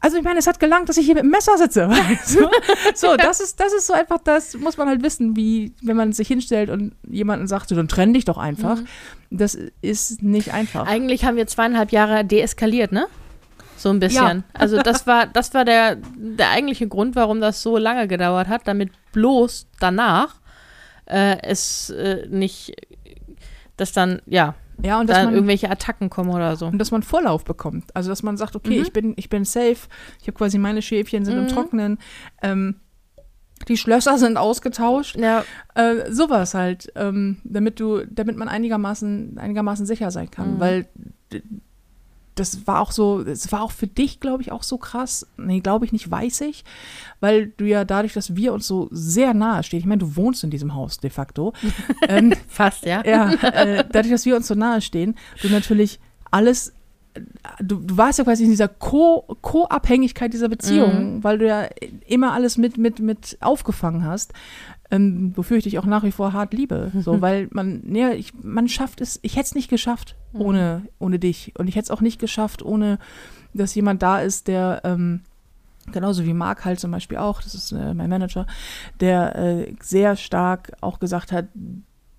Also 0.01 0.17
ich 0.17 0.23
meine, 0.23 0.39
es 0.39 0.47
hat 0.47 0.61
gelangt, 0.61 0.89
dass 0.89 0.97
ich 0.97 1.07
hier 1.07 1.17
mit 1.17 1.25
dem 1.25 1.31
Messer 1.31 1.59
sitze. 1.59 1.89
Weißt 1.89 2.37
du? 2.39 2.47
So, 2.95 3.17
das 3.17 3.41
ist, 3.41 3.59
das 3.59 3.73
ist 3.75 3.89
so 3.89 3.93
einfach, 3.95 4.19
das 4.23 4.57
muss 4.57 4.77
man 4.77 4.87
halt 4.89 5.03
wissen, 5.03 5.35
wie, 5.37 5.73
wenn 5.83 5.97
man 5.97 6.13
sich 6.13 6.29
hinstellt 6.29 6.71
und 6.71 6.95
jemanden 7.09 7.49
sagt, 7.49 7.69
so, 7.69 7.75
dann 7.75 7.89
trenn 7.89 8.15
dich 8.15 8.25
doch 8.25 8.39
einfach. 8.39 8.77
Mhm. 8.81 8.87
Das 9.39 9.59
ist 9.83 10.23
nicht 10.23 10.55
einfach. 10.55 10.87
Eigentlich 10.87 11.25
haben 11.25 11.37
wir 11.37 11.47
zweieinhalb 11.49 11.91
Jahre 11.93 12.25
deeskaliert, 12.25 12.93
ne? 12.93 13.07
So 13.79 13.89
ein 13.91 14.01
bisschen. 14.01 14.45
Also 14.55 14.83
das 14.83 15.07
war, 15.07 15.27
das 15.27 15.55
war 15.55 15.65
der, 15.65 15.97
der 16.17 16.51
eigentliche 16.51 16.87
Grund, 16.89 17.17
warum 17.17 17.41
das 17.41 17.63
so 17.63 17.79
lange 17.79 18.09
gedauert 18.09 18.49
hat, 18.49 18.67
damit 18.67 18.91
bloß 19.13 19.67
danach 19.81 20.35
äh, 21.07 21.39
es 21.43 21.89
äh, 21.91 22.27
nicht, 22.29 22.75
dass 23.77 23.93
dann, 23.93 24.21
ja, 24.27 24.55
Ja, 24.83 25.01
und 25.01 25.09
dass 25.09 25.17
da 25.19 25.25
man, 25.25 25.35
irgendwelche 25.35 25.71
Attacken 25.71 26.11
kommen 26.11 26.31
oder 26.31 26.57
so. 26.57 26.67
und 26.67 26.79
dass 26.79 26.91
man 26.91 27.03
Vorlauf 27.03 27.45
bekommt. 27.45 27.95
Also 27.97 28.11
dass 28.11 28.23
man 28.23 28.37
sagt, 28.37 28.57
okay, 28.57 28.77
Mhm. 28.79 28.83
ich 28.83 28.93
bin, 28.93 29.15
ich 29.17 29.29
bin 29.31 29.45
safe, 29.45 29.89
ich 30.21 30.27
habe 30.27 30.33
quasi 30.33 30.59
meine 30.59 30.83
Schäfchen 30.83 31.25
sind 31.25 31.37
im 31.39 31.45
Mhm. 31.45 31.49
Trockenen. 31.49 31.99
Ähm, 32.43 32.81
die 33.69 33.77
Schlösser 33.77 34.19
sind 34.19 34.37
ausgetauscht. 34.37 35.17
Ja, 35.17 35.45
Äh, 35.75 36.13
sowas 36.13 36.55
halt, 36.55 36.93
ähm, 36.97 37.39
damit 37.45 37.81
du, 37.81 38.05
damit 38.07 38.37
man 38.37 38.49
einigermaßen, 38.49 39.39
einigermaßen 39.39 39.87
sicher 39.87 40.11
sein 40.11 40.31
kann. 40.31 40.55
Mhm. 40.57 40.61
Weil 40.61 40.87
das 42.39 42.67
war 42.67 42.81
auch 42.81 42.93
so, 42.93 43.21
es 43.21 43.51
war 43.53 43.63
auch 43.63 43.73
für 43.73 43.87
dich, 43.87 44.21
glaube 44.21 44.43
ich, 44.43 44.53
auch 44.53 44.63
so 44.63 44.79
krass. 44.79 45.27
Nee, 45.37 45.61
glaube 45.61 45.85
ich 45.85 45.93
nicht, 45.93 46.11
weiß 46.11 46.43
ich. 46.43 46.65
Weil 47.21 47.49
du 47.57 47.65
ja 47.65 47.85
dadurch, 47.85 48.13
dass 48.15 48.37
wir 48.37 48.53
uns 48.53 48.67
so 48.67 48.89
sehr 48.91 49.35
nahe 49.35 49.63
stehen, 49.63 49.81
ich 49.81 49.87
meine, 49.87 50.01
du 50.01 50.17
wohnst 50.17 50.45
in 50.45 50.51
diesem 50.51 50.75
Haus 50.75 50.99
de 50.99 51.11
facto. 51.11 51.53
ähm, 52.09 52.33
fast, 52.49 52.85
ja. 52.85 53.05
ja, 53.05 53.33
äh, 53.33 53.85
dadurch, 53.91 54.13
dass 54.13 54.25
wir 54.25 54.37
uns 54.37 54.47
so 54.47 54.55
nahe 54.55 54.81
stehen, 54.81 55.15
du 55.43 55.49
natürlich 55.49 55.99
alles, 56.31 56.73
äh, 57.15 57.21
du, 57.61 57.77
du 57.77 57.97
warst 57.97 58.19
ja 58.19 58.25
quasi 58.25 58.45
in 58.45 58.51
dieser 58.51 58.69
Co- 58.69 59.25
Co-Abhängigkeit 59.43 60.33
dieser 60.33 60.49
Beziehung, 60.49 61.25
weil 61.25 61.39
du 61.39 61.47
ja 61.47 61.69
immer 62.07 62.33
alles 62.33 62.57
mit, 62.57 62.79
mit, 62.79 63.01
mit 63.01 63.37
aufgefangen 63.41 64.05
hast, 64.05 64.33
ähm, 64.91 65.33
wofür 65.37 65.59
ich 65.59 65.65
dich 65.65 65.79
auch 65.79 65.85
nach 65.85 66.03
wie 66.03 66.13
vor 66.13 66.33
hart 66.33 66.55
liebe. 66.55 66.91
So, 67.01 67.21
weil 67.21 67.49
man, 67.51 67.95
ja, 67.95 68.11
ich, 68.11 68.33
man 68.43 68.69
schafft 68.69 69.01
es, 69.01 69.19
ich 69.23 69.37
hätte 69.37 69.47
es 69.47 69.55
nicht 69.55 69.71
geschafft 69.71 70.17
ohne, 70.33 70.83
ohne 70.99 71.19
dich. 71.19 71.53
Und 71.59 71.69
ich 71.69 71.77
hätte 71.77 71.85
es 71.85 71.91
auch 71.91 72.01
nicht 72.01 72.19
geschafft, 72.19 72.63
ohne 72.63 72.99
dass 73.55 73.75
jemand 73.75 74.03
da 74.03 74.21
ist, 74.21 74.49
der 74.49 74.83
ähm, 74.85 75.23
genauso 75.93 76.25
wie 76.25 76.35
Marc 76.35 76.65
halt 76.65 76.81
zum 76.81 76.91
Beispiel 76.91 77.19
auch, 77.19 77.43
das 77.43 77.55
ist 77.55 77.73
äh, 77.73 77.95
mein 77.95 78.11
Manager, 78.11 78.47
der 79.01 79.37
äh, 79.37 79.75
sehr 79.81 80.17
stark 80.17 80.73
auch 80.81 80.99
gesagt 80.99 81.33
hat, 81.33 81.47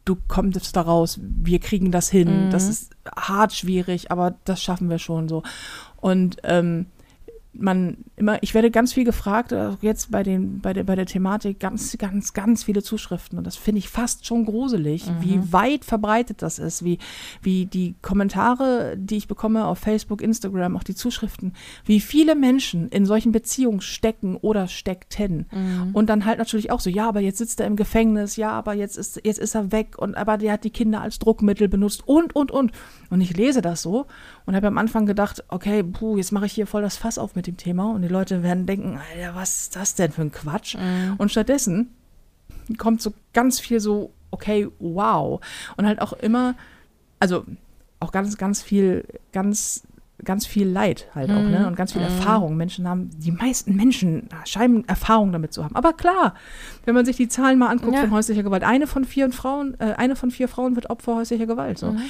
du 0.06 0.18
kommst 0.28 0.76
da 0.76 0.82
raus, 0.82 1.20
wir 1.22 1.60
kriegen 1.60 1.92
das 1.92 2.10
hin. 2.10 2.48
Mhm. 2.48 2.52
Das 2.52 2.68
ist 2.68 2.96
hart 3.16 3.54
schwierig, 3.54 4.12
aber 4.12 4.36
das 4.44 4.62
schaffen 4.62 4.90
wir 4.90 4.98
schon 4.98 5.30
so. 5.30 5.44
Und 5.98 6.38
ähm, 6.44 6.88
man 7.52 7.98
immer, 8.16 8.42
ich 8.44 8.54
werde 8.54 8.70
ganz 8.70 8.94
viel 8.94 9.06
gefragt, 9.06 9.54
auch 9.54 9.78
jetzt 9.82 10.12
bei 10.12 10.22
den, 10.22 10.60
bei 10.60 10.72
der, 10.72 10.84
bei 10.84 10.96
der 10.96 11.08
Thematik, 11.08 11.60
ganz, 11.60 11.98
ganz, 11.98 12.34
ganz 12.34 12.64
viele 12.64 12.84
Zuschriften. 12.84 13.38
Und 13.40 13.48
das 13.48 13.56
finde 13.56 13.80
ich 13.80 13.90
fast 13.90 14.26
schon 14.26 14.46
gruselig, 14.46 15.08
Mhm. 15.08 15.22
wie 15.22 15.54
weit 15.54 15.84
verbreitet 15.84 16.42
das 16.42 16.60
ist, 16.60 16.84
wie, 16.84 17.00
wie 17.42 17.66
die 17.66 17.96
Kommentare, 18.02 18.96
die 18.98 19.18
ich 19.18 19.28
bekomme 19.28 19.66
auf 19.66 19.80
Facebook, 19.80 20.22
Instagram, 20.22 20.78
auch 20.78 20.84
die 20.84 20.94
Zuschriften, 20.96 21.54
wie 21.86 22.00
viele 22.00 22.36
Menschen 22.36 22.88
in 22.90 23.06
solchen 23.06 23.32
Beziehungen 23.32 23.82
stecken 23.82 24.38
oder 24.38 24.68
steckten. 24.68 25.48
Mhm. 25.52 25.90
Und 25.94 26.08
dann 26.10 26.26
halt 26.26 26.38
natürlich 26.38 26.72
auch 26.72 26.80
so, 26.80 26.90
ja, 26.90 27.08
aber 27.08 27.20
jetzt 27.20 27.40
sitzt 27.40 27.60
er 27.60 27.68
im 27.68 27.76
Gefängnis, 27.76 28.36
ja, 28.36 28.52
aber 28.52 28.74
jetzt 28.74 28.98
ist, 28.98 29.22
jetzt 29.24 29.40
ist 29.40 29.56
er 29.56 29.72
weg 29.72 29.98
und 29.98 30.16
aber 30.16 30.38
der 30.38 30.54
hat 30.54 30.64
die 30.64 30.70
Kinder 30.70 31.02
als 31.02 31.18
Druckmittel 31.18 31.68
benutzt 31.68 32.08
und, 32.08 32.36
und, 32.36 32.52
und. 32.52 32.72
Und 33.10 33.22
ich 33.22 33.36
lese 33.36 33.62
das 33.62 33.82
so 33.82 34.06
und 34.46 34.56
habe 34.56 34.68
am 34.68 34.78
Anfang 34.78 35.08
gedacht, 35.08 35.44
okay, 35.48 35.82
puh, 35.82 36.18
jetzt 36.18 36.32
mache 36.32 36.46
ich 36.46 36.54
hier 36.54 36.68
voll 36.68 36.84
das 36.84 36.96
Fass 36.98 37.18
auf 37.18 37.36
mit 37.40 37.48
dem 37.48 37.56
Thema 37.56 37.92
und 37.94 38.02
die 38.02 38.10
Leute 38.10 38.44
werden 38.44 38.66
denken, 38.66 38.98
Alter, 39.14 39.34
was 39.34 39.62
ist 39.62 39.76
das 39.78 39.96
denn 39.96 40.12
für 40.12 40.22
ein 40.24 40.32
Quatsch? 40.34 40.76
Mhm. 40.76 41.16
Und 41.18 41.32
stattdessen 41.32 41.90
kommt 42.78 43.02
so 43.02 43.14
ganz 43.32 43.62
viel 43.62 43.80
so, 43.80 44.12
okay, 44.32 44.68
wow. 44.80 45.40
Und 45.78 45.86
halt 45.88 46.02
auch 46.02 46.12
immer, 46.14 46.56
also 47.22 47.46
auch 48.02 48.12
ganz, 48.12 48.38
ganz 48.38 48.62
viel, 48.62 49.06
ganz, 49.32 49.84
ganz 50.26 50.46
viel 50.46 50.68
Leid 50.68 51.08
halt 51.16 51.30
auch, 51.32 51.42
ne? 51.42 51.66
Und 51.66 51.78
ganz 51.78 51.94
viel 51.94 52.02
Mhm. 52.02 52.08
Erfahrung. 52.10 52.58
Menschen 52.58 52.86
haben, 52.90 53.10
die 53.18 53.32
meisten 53.32 53.74
Menschen 53.78 54.28
scheinen 54.46 54.86
Erfahrung 54.88 55.32
damit 55.32 55.54
zu 55.54 55.64
haben. 55.64 55.78
Aber 55.78 55.94
klar, 55.94 56.34
wenn 56.84 56.94
man 56.94 57.06
sich 57.06 57.16
die 57.16 57.30
Zahlen 57.30 57.58
mal 57.58 57.68
anguckt 57.70 57.94
Ja. 57.96 58.02
von 58.02 58.12
häuslicher 58.12 58.44
Gewalt, 58.44 58.64
eine 58.66 58.86
von 58.86 59.06
vier 59.06 59.32
Frauen, 59.32 59.80
äh, 59.80 59.94
eine 59.98 60.18
von 60.18 60.30
vier 60.30 60.50
Frauen 60.50 60.76
wird 60.76 60.90
Opfer 60.90 61.16
häuslicher 61.16 61.46
Gewalt. 61.46 61.78
So. 61.78 61.94
Mhm. 61.94 62.02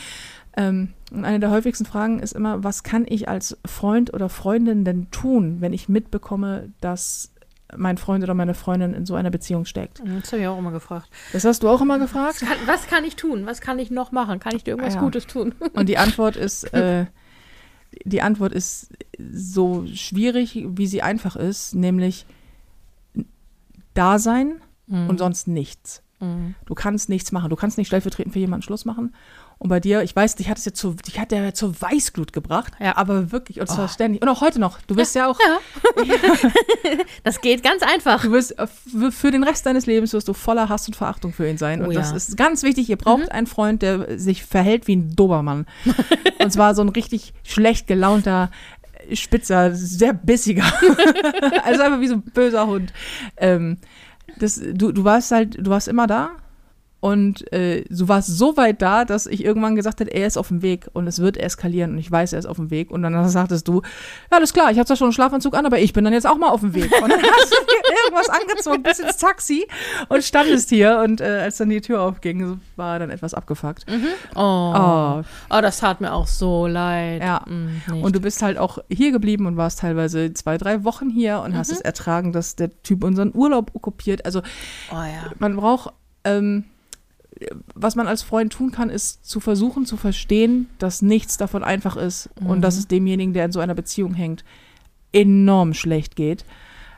Ähm, 0.57 0.93
und 1.11 1.25
eine 1.25 1.39
der 1.39 1.51
häufigsten 1.51 1.85
Fragen 1.85 2.19
ist 2.19 2.33
immer, 2.33 2.63
was 2.63 2.83
kann 2.83 3.05
ich 3.07 3.29
als 3.29 3.57
Freund 3.65 4.13
oder 4.13 4.29
Freundin 4.29 4.85
denn 4.85 5.09
tun, 5.11 5.57
wenn 5.61 5.73
ich 5.73 5.89
mitbekomme, 5.89 6.71
dass 6.81 7.31
mein 7.77 7.97
Freund 7.97 8.23
oder 8.23 8.33
meine 8.33 8.55
Freundin 8.55 8.93
in 8.93 9.05
so 9.05 9.15
einer 9.15 9.29
Beziehung 9.29 9.65
steckt? 9.65 10.01
Das 10.21 10.31
habe 10.31 10.41
ich 10.41 10.47
auch 10.47 10.57
immer 10.57 10.71
gefragt. 10.71 11.09
Das 11.33 11.45
hast 11.45 11.61
du 11.63 11.69
auch 11.69 11.81
immer 11.81 11.99
gefragt? 11.99 12.39
Kann, 12.39 12.57
was 12.65 12.87
kann 12.87 13.03
ich 13.03 13.15
tun? 13.15 13.45
Was 13.45 13.61
kann 13.61 13.77
ich 13.79 13.91
noch 13.91 14.11
machen? 14.11 14.39
Kann 14.39 14.55
ich 14.55 14.63
dir 14.63 14.71
irgendwas 14.71 14.95
Ja. 14.95 15.01
Gutes 15.01 15.27
tun? 15.27 15.53
Und 15.73 15.87
die 15.87 15.97
Antwort 15.97 16.35
ist, 16.35 16.63
äh, 16.73 17.05
die 18.05 18.21
Antwort 18.21 18.53
ist 18.53 18.89
so 19.31 19.85
schwierig, 19.87 20.65
wie 20.67 20.87
sie 20.87 21.01
einfach 21.01 21.35
ist, 21.35 21.75
nämlich 21.75 22.25
da 23.93 24.19
sein 24.19 24.61
und 24.87 25.19
sonst 25.19 25.47
nichts. 25.47 26.01
Mhm. 26.19 26.55
Du 26.65 26.73
kannst 26.73 27.09
nichts 27.09 27.31
machen. 27.31 27.49
Du 27.49 27.55
kannst 27.55 27.77
nicht 27.77 27.87
stellvertretend 27.87 28.33
für 28.33 28.39
jemanden 28.39 28.63
Schluss 28.63 28.85
machen. 28.85 29.13
Und 29.61 29.67
bei 29.67 29.81
dir, 29.81 30.03
ich 30.03 30.15
weiß, 30.15 30.35
dich 30.35 30.49
hat 30.49 30.57
es 30.57 30.63
ja 30.63 30.73
zu, 30.73 30.93
dich 30.93 31.19
hat 31.19 31.33
ja 31.33 31.53
zur 31.53 31.79
Weißglut 31.81 32.31
gebracht. 32.31 32.71
Ja. 32.79 32.95
Aber 32.95 33.33
wirklich, 33.33 33.59
und 33.59 33.67
zwar 33.67 33.89
ständig. 33.89 34.21
Und 34.21 34.29
auch 34.29 34.39
heute 34.39 34.57
noch. 34.57 34.79
Du 34.87 34.95
bist 34.95 35.15
ja, 35.15 35.27
auch, 35.27 35.37
Das 37.25 37.41
geht 37.41 37.61
ganz 37.61 37.83
einfach. 37.83 38.23
du 38.23 38.31
wirst 38.31 38.57
äh, 38.57 38.67
für 39.11 39.31
den 39.31 39.43
Rest 39.43 39.65
deines 39.65 39.85
Lebens 39.85 40.13
wirst 40.13 40.29
du 40.29 40.33
voller 40.33 40.69
Hass 40.69 40.87
und 40.87 40.95
Verachtung 40.95 41.33
für 41.33 41.47
ihn 41.47 41.57
sein. 41.57 41.81
Oh 41.81 41.89
und 41.89 41.95
das 41.95 42.11
ja. 42.11 42.15
ist 42.15 42.37
ganz 42.37 42.63
wichtig. 42.63 42.89
Ihr 42.89 42.95
braucht 42.95 43.33
einen 43.33 43.47
Freund, 43.47 43.81
der 43.81 44.17
sich 44.17 44.45
verhält 44.45 44.87
wie 44.87 44.95
ein 44.95 45.13
Dobermann. 45.17 45.65
und 46.39 46.53
zwar 46.53 46.73
so 46.73 46.81
ein 46.81 46.89
richtig 46.89 47.33
schlecht 47.43 47.85
gelaunter, 47.85 48.51
äh, 49.09 49.17
spitzer, 49.17 49.75
sehr 49.75 50.13
bissiger. 50.13 50.63
also 51.65 51.81
einfach 51.81 51.99
wie 51.99 52.07
so 52.07 52.15
ein 52.15 52.21
böser 52.21 52.65
Hund. 52.65 52.93
Ähm, 53.35 53.77
das, 54.37 54.61
du, 54.73 54.93
du 54.93 55.03
warst 55.03 55.31
halt, 55.31 55.57
du 55.59 55.69
warst 55.69 55.89
immer 55.89 56.07
da. 56.07 56.31
Und 57.01 57.51
äh, 57.53 57.85
du 57.89 58.07
warst 58.09 58.27
so 58.27 58.57
weit 58.57 58.81
da, 58.81 59.05
dass 59.05 59.25
ich 59.25 59.43
irgendwann 59.45 59.75
gesagt 59.75 60.01
habe, 60.01 60.11
er 60.11 60.27
ist 60.27 60.37
auf 60.37 60.49
dem 60.49 60.61
Weg 60.61 60.87
und 60.93 61.07
es 61.07 61.19
wird 61.19 61.37
eskalieren 61.37 61.91
und 61.93 61.97
ich 61.99 62.11
weiß, 62.11 62.33
er 62.33 62.39
ist 62.39 62.45
auf 62.45 62.57
dem 62.57 62.71
Weg. 62.71 62.91
Und 62.91 63.03
dann 63.03 63.29
sagtest 63.29 63.67
du, 63.67 63.81
ja, 64.31 64.37
alles 64.37 64.51
klar, 64.53 64.69
ich 64.71 64.77
habe 64.77 64.85
zwar 64.85 64.97
schon 64.97 65.05
einen 65.05 65.13
Schlafanzug 65.13 65.55
an, 65.55 65.65
aber 65.65 65.79
ich 65.79 65.93
bin 65.93 66.03
dann 66.03 66.13
jetzt 66.13 66.27
auch 66.27 66.37
mal 66.37 66.49
auf 66.49 66.59
dem 66.59 66.73
Weg. 66.73 66.91
Und 67.01 67.09
dann 67.09 67.21
hast 67.21 67.51
du 67.51 67.55
dir 67.55 68.05
irgendwas 68.05 68.29
angezogen, 68.29 68.83
bis 68.83 68.99
ins 68.99 69.17
Taxi 69.17 69.65
und 70.09 70.23
standest 70.23 70.69
hier. 70.69 70.99
Und 71.03 71.21
äh, 71.21 71.39
als 71.43 71.57
dann 71.57 71.69
die 71.69 71.81
Tür 71.81 72.01
aufging, 72.01 72.45
so 72.47 72.57
war 72.75 72.99
dann 72.99 73.09
etwas 73.09 73.33
abgefuckt. 73.33 73.85
Oh. 74.35 74.73
Oh, 74.75 75.21
oh, 75.49 75.61
das 75.61 75.79
tat 75.79 76.01
mir 76.01 76.11
auch 76.13 76.27
so 76.27 76.67
leid. 76.67 77.21
Ja. 77.21 77.43
Nicht. 77.47 78.03
Und 78.03 78.15
du 78.15 78.19
bist 78.19 78.41
halt 78.41 78.57
auch 78.57 78.79
hier 78.89 79.11
geblieben 79.11 79.45
und 79.45 79.57
warst 79.57 79.79
teilweise 79.79 80.33
zwei, 80.33 80.57
drei 80.57 80.83
Wochen 80.83 81.09
hier 81.09 81.39
und 81.39 81.51
Mhm. 81.51 81.57
hast 81.57 81.71
es 81.71 81.81
ertragen, 81.81 82.33
dass 82.33 82.55
der 82.55 82.81
Typ 82.83 83.03
unseren 83.03 83.31
Urlaub 83.33 83.71
okkupiert. 83.73 84.25
Also 84.25 84.41
oh 84.91 84.95
ja. 84.95 85.31
man 85.39 85.55
braucht, 85.55 85.93
ähm, 86.23 86.65
was 87.75 87.95
man 87.95 88.07
als 88.07 88.21
Freund 88.21 88.51
tun 88.53 88.71
kann, 88.71 88.89
ist 88.89 89.25
zu 89.25 89.39
versuchen 89.39 89.85
zu 89.85 89.97
verstehen, 89.97 90.67
dass 90.77 91.01
nichts 91.01 91.37
davon 91.37 91.63
einfach 91.63 91.95
ist 91.95 92.29
und 92.41 92.57
Mhm. 92.57 92.61
dass 92.61 92.77
es 92.77 92.87
demjenigen, 92.87 93.33
der 93.33 93.45
in 93.45 93.51
so 93.51 93.59
einer 93.59 93.75
Beziehung 93.75 94.13
hängt, 94.13 94.43
enorm 95.11 95.73
schlecht 95.73 96.15
geht. 96.15 96.45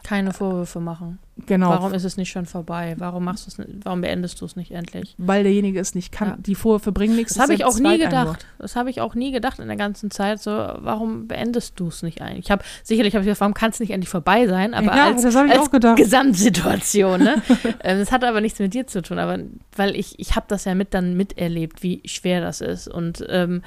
Keine 0.03 0.33
Vorwürfe 0.33 0.79
machen. 0.79 1.19
Genau. 1.45 1.69
Warum 1.69 1.93
ist 1.93 2.03
es 2.03 2.17
nicht 2.17 2.29
schon 2.29 2.45
vorbei? 2.45 2.95
Warum 2.97 3.23
machst 3.23 3.45
du 3.45 3.63
es 3.63 3.69
warum 3.83 4.01
beendest 4.01 4.41
du 4.41 4.45
es 4.45 4.55
nicht 4.55 4.71
endlich? 4.71 5.15
Weil 5.17 5.43
derjenige 5.43 5.79
es 5.79 5.95
nicht 5.95 6.11
kann. 6.11 6.27
Ja. 6.29 6.37
Die 6.39 6.55
Vorwürfe 6.55 6.91
bringen 6.91 7.15
nichts. 7.15 7.33
Das 7.33 7.43
habe 7.43 7.53
ich 7.53 7.65
auch 7.65 7.77
nie 7.77 7.97
gedacht. 7.97 8.45
Das 8.59 8.75
habe 8.75 8.89
ich 8.89 9.01
auch 9.01 9.15
nie 9.15 9.31
gedacht 9.31 9.59
in 9.59 9.67
der 9.67 9.77
ganzen 9.77 10.11
Zeit. 10.11 10.41
So, 10.41 10.51
warum 10.51 11.27
beendest 11.27 11.79
du 11.79 11.87
es 11.87 12.03
nicht 12.03 12.21
eigentlich? 12.21 12.45
Ich 12.45 12.51
habe 12.51 12.63
sicherlich 12.83 13.13
habe 13.13 13.23
ich 13.23 13.27
gedacht, 13.27 13.41
warum 13.41 13.53
kann 13.53 13.71
es 13.71 13.79
nicht 13.79 13.91
endlich 13.91 14.09
vorbei 14.09 14.47
sein? 14.47 14.73
Aber 14.73 14.95
ja, 14.95 15.05
als, 15.05 15.21
das 15.23 15.35
habe 15.35 15.47
ich 15.47 15.53
als 15.53 15.67
auch 15.67 15.71
gedacht. 15.71 15.97
Gesamtsituation. 15.97 17.23
Ne? 17.23 17.41
Ähm, 17.83 17.99
das 17.99 18.11
hat 18.11 18.23
aber 18.23 18.41
nichts 18.41 18.59
mit 18.59 18.73
dir 18.73 18.85
zu 18.85 19.01
tun. 19.01 19.17
Aber 19.17 19.39
weil 19.75 19.95
ich 19.95 20.19
ich 20.19 20.35
habe 20.35 20.45
das 20.47 20.65
ja 20.65 20.75
mit 20.75 20.93
dann 20.93 21.15
miterlebt, 21.15 21.83
wie 21.83 22.01
schwer 22.05 22.41
das 22.41 22.61
ist 22.61 22.87
und 22.87 23.25
ähm, 23.29 23.61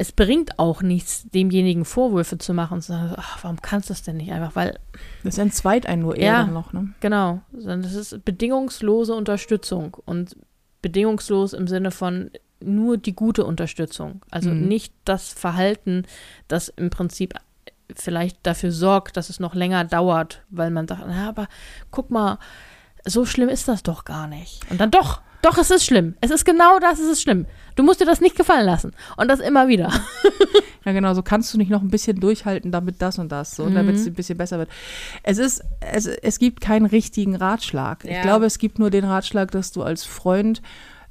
es 0.00 0.12
bringt 0.12 0.58
auch 0.60 0.80
nichts, 0.80 1.26
demjenigen 1.30 1.84
Vorwürfe 1.84 2.38
zu 2.38 2.54
machen 2.54 2.74
und 2.74 2.82
zu 2.82 2.92
sagen, 2.92 3.14
ach, 3.16 3.42
warum 3.42 3.60
kannst 3.60 3.88
du 3.90 3.92
das 3.94 4.02
denn 4.04 4.16
nicht 4.16 4.30
einfach? 4.30 4.54
Weil 4.54 4.78
Das 5.24 5.34
ist 5.34 5.40
ein 5.40 5.50
Zweiteinwurf 5.50 6.16
eher 6.16 6.24
Ja. 6.24 6.44
noch, 6.46 6.72
ne? 6.72 6.90
Genau, 7.00 7.40
sondern 7.52 7.82
das 7.82 7.94
ist 7.94 8.24
bedingungslose 8.24 9.12
Unterstützung 9.14 9.96
und 10.04 10.36
bedingungslos 10.82 11.52
im 11.52 11.66
Sinne 11.66 11.90
von 11.90 12.30
nur 12.60 12.96
die 12.96 13.14
gute 13.14 13.44
Unterstützung. 13.44 14.22
Also 14.30 14.50
Mhm. 14.50 14.68
nicht 14.68 14.94
das 15.04 15.28
Verhalten, 15.32 16.04
das 16.46 16.68
im 16.68 16.90
Prinzip 16.90 17.34
vielleicht 17.96 18.38
dafür 18.44 18.70
sorgt, 18.70 19.16
dass 19.16 19.30
es 19.30 19.40
noch 19.40 19.54
länger 19.56 19.84
dauert, 19.84 20.42
weil 20.50 20.70
man 20.70 20.86
sagt, 20.86 21.02
na, 21.08 21.28
aber 21.28 21.48
guck 21.90 22.10
mal, 22.10 22.38
so 23.04 23.24
schlimm 23.24 23.48
ist 23.48 23.66
das 23.66 23.82
doch 23.82 24.04
gar 24.04 24.26
nicht. 24.28 24.60
Und 24.70 24.80
dann 24.80 24.90
doch, 24.92 25.22
doch, 25.42 25.56
es 25.58 25.70
ist 25.70 25.84
schlimm. 25.84 26.14
Es 26.20 26.30
ist 26.30 26.44
genau 26.44 26.78
das, 26.78 26.98
es 26.98 27.08
ist 27.08 27.22
schlimm. 27.22 27.46
Du 27.76 27.82
musst 27.82 28.00
dir 28.00 28.06
das 28.06 28.20
nicht 28.20 28.36
gefallen 28.36 28.66
lassen. 28.66 28.92
Und 29.16 29.28
das 29.28 29.40
immer 29.40 29.68
wieder. 29.68 29.92
Ja, 30.84 30.92
genau, 30.94 31.12
so 31.12 31.22
kannst 31.22 31.52
du 31.52 31.58
nicht 31.58 31.70
noch 31.70 31.82
ein 31.82 31.88
bisschen 31.90 32.18
durchhalten, 32.18 32.72
damit 32.72 33.02
das 33.02 33.18
und 33.18 33.30
das, 33.30 33.54
so, 33.54 33.66
Mhm. 33.66 33.74
damit 33.74 33.96
es 33.96 34.06
ein 34.06 34.14
bisschen 34.14 34.38
besser 34.38 34.56
wird. 34.58 34.70
Es 35.22 35.36
ist, 35.36 35.60
es, 35.80 36.06
es 36.06 36.38
gibt 36.38 36.62
keinen 36.62 36.86
richtigen 36.86 37.34
Ratschlag. 37.36 38.04
Ich 38.04 38.12
Ja. 38.12 38.22
glaube, 38.22 38.46
es 38.46 38.58
gibt 38.58 38.78
nur 38.78 38.88
den 38.88 39.04
Ratschlag, 39.04 39.50
dass 39.50 39.70
du 39.70 39.82
als 39.82 40.04
Freund 40.04 40.62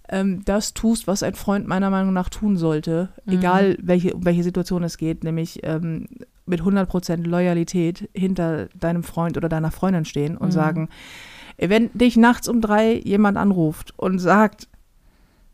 ähm, 0.09 0.41
das 0.45 0.73
tust, 0.73 1.05
was 1.05 1.21
ein 1.21 1.35
Freund 1.35 1.67
meiner 1.67 1.91
Meinung 1.91 2.11
nach 2.13 2.29
tun 2.29 2.57
sollte, 2.57 3.09
Mhm. 3.25 3.33
egal 3.33 3.77
welche, 3.79 4.15
um 4.15 4.25
welche 4.25 4.41
Situation 4.41 4.83
es 4.83 4.97
geht, 4.97 5.23
nämlich 5.23 5.59
ähm, 5.63 6.07
mit 6.47 6.61
100% 6.63 7.27
Loyalität 7.27 8.09
hinter 8.15 8.69
deinem 8.79 9.03
Freund 9.03 9.37
oder 9.37 9.49
deiner 9.49 9.69
Freundin 9.69 10.05
stehen 10.05 10.37
und 10.37 10.47
Mhm. 10.47 10.51
sagen, 10.53 10.89
wenn 11.57 11.89
dich 11.93 12.17
nachts 12.17 12.47
um 12.47 12.61
drei 12.61 12.95
jemand 13.03 13.37
anruft 13.37 13.93
und 13.97 14.19
sagt, 14.19 14.67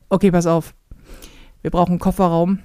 okay, 0.10 0.32
pass 0.32 0.46
auf, 0.46 0.74
wir 1.62 1.72
brauchen 1.72 1.94
einen 1.94 2.00
Kofferraum 2.00 2.60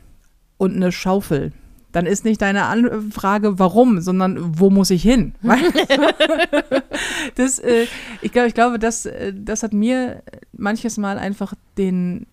und 0.57 0.75
eine 0.75 0.93
Schaufel. 0.93 1.53
Dann 1.93 2.05
ist 2.05 2.25
nicht 2.25 2.43
deine 2.43 2.65
Anfrage, 2.65 3.59
warum, 3.59 4.01
sondern 4.01 4.59
wo 4.59 4.69
muss 4.69 4.91
ich 4.91 5.03
hin? 5.03 5.35
das, 7.35 7.59
äh, 7.61 7.87
ich 8.21 8.33
glaube, 8.33 8.49
ich 8.49 8.55
glaube, 8.55 8.79
das, 8.79 9.07
äh, 9.07 9.33
das 9.35 9.63
hat 9.63 9.73
mir 9.73 10.23
manches 10.53 10.99
Mal 10.99 11.19
einfach 11.19 11.55
den, 11.79 12.27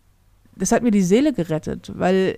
das 0.56 0.72
hat 0.72 0.84
mir 0.84 0.92
die 0.92 1.04
Seele 1.04 1.32
gerettet, 1.32 1.92
weil 1.96 2.38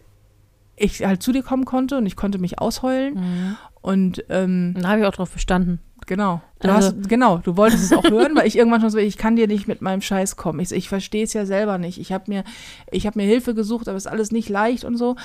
ich 0.76 1.04
halt 1.04 1.24
zu 1.24 1.32
dir 1.32 1.42
kommen 1.42 1.66
konnte 1.66 1.98
und 1.98 2.06
ich 2.06 2.16
konnte 2.16 2.38
mich 2.38 2.60
ausheulen 2.60 3.58
und 3.88 4.24
ähm, 4.30 4.76
Da 4.80 4.90
habe 4.90 5.00
ich 5.02 5.06
auch 5.06 5.14
drauf 5.14 5.32
bestanden. 5.32 5.80
Genau. 6.08 6.42
Du 6.60 6.70
Also- 6.70 6.90
hast, 6.90 7.10
genau, 7.10 7.38
du 7.40 7.58
wolltest 7.58 7.84
es 7.84 7.94
auch 7.98 8.04
hören, 8.10 8.36
weil 8.36 8.48
ich 8.48 8.58
irgendwann 8.58 8.82
schon 8.82 8.90
so, 8.90 8.98
ich 8.98 9.18
kann 9.18 9.36
dir 9.36 9.48
nicht 9.48 9.68
mit 9.68 9.82
meinem 9.82 10.02
Scheiß 10.02 10.36
kommen. 10.36 10.60
Ich, 10.60 10.72
ich 10.72 10.88
verstehe 10.90 11.24
es 11.24 11.34
ja 11.34 11.46
selber 11.46 11.78
nicht. 11.78 12.00
Ich 12.00 12.12
habe 12.12 12.26
mir, 12.28 12.44
ich 12.92 13.06
hab 13.08 13.16
mir 13.16 13.26
Hilfe 13.26 13.54
gesucht, 13.54 13.88
aber 13.88 13.98
es 13.98 14.06
ist 14.06 14.12
alles 14.12 14.32
nicht 14.32 14.50
leicht 14.50 14.84
und 14.86 14.96
so. 14.98 15.16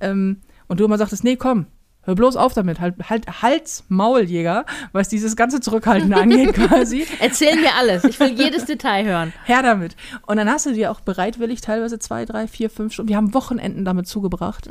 Ähm, 0.00 0.38
und 0.68 0.80
du 0.80 0.84
immer 0.84 0.98
sagtest, 0.98 1.22
nee, 1.22 1.36
komm, 1.36 1.66
hör 2.02 2.16
bloß 2.16 2.34
auf 2.36 2.54
damit. 2.54 2.80
Halt, 2.80 2.94
halt, 3.08 3.42
Hals, 3.42 3.84
Mauljäger, 3.88 4.64
was 4.92 5.08
dieses 5.08 5.36
ganze 5.36 5.60
Zurückhalten 5.60 6.12
angeht 6.12 6.54
quasi. 6.54 7.06
Erzähl 7.20 7.54
mir 7.56 7.74
alles. 7.78 8.02
Ich 8.04 8.18
will 8.18 8.32
jedes 8.36 8.64
Detail 8.64 9.04
hören. 9.04 9.32
Her 9.44 9.62
damit. 9.62 9.94
Und 10.26 10.38
dann 10.38 10.48
hast 10.50 10.66
du 10.66 10.72
dir 10.72 10.90
auch 10.90 11.00
bereitwillig 11.00 11.60
teilweise 11.60 11.98
zwei, 12.00 12.24
drei, 12.24 12.48
vier, 12.48 12.68
fünf 12.70 12.92
Stunden, 12.94 13.08
wir 13.10 13.16
haben 13.16 13.32
Wochenenden 13.34 13.84
damit 13.84 14.08
zugebracht, 14.08 14.70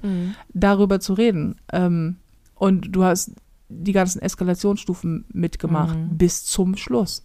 darüber 0.54 1.00
zu 1.00 1.14
reden. 1.14 1.56
Ähm, 1.72 2.18
und 2.56 2.96
du 2.96 3.04
hast 3.06 3.32
die 3.72 3.92
ganzen 3.94 4.22
Eskalationsstufen 4.22 5.26
mitgemacht 5.34 5.98
Mhm. 5.98 6.18
bis 6.18 6.46
zum 6.46 6.76
Schluss. 6.78 7.24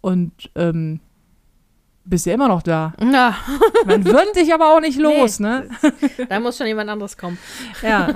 Und 0.00 0.50
ähm, 0.54 1.00
bist 2.04 2.26
ja 2.26 2.34
immer 2.34 2.48
noch 2.48 2.62
da. 2.62 2.92
Na, 3.00 3.34
Man 3.86 4.04
wird 4.04 4.36
dich 4.36 4.52
aber 4.52 4.74
auch 4.74 4.80
nicht 4.80 4.98
los, 4.98 5.40
ne? 5.40 5.68
da 6.28 6.38
muss 6.40 6.56
schon 6.58 6.66
jemand 6.66 6.90
anderes 6.90 7.16
kommen. 7.16 7.38
Ja. 7.82 8.14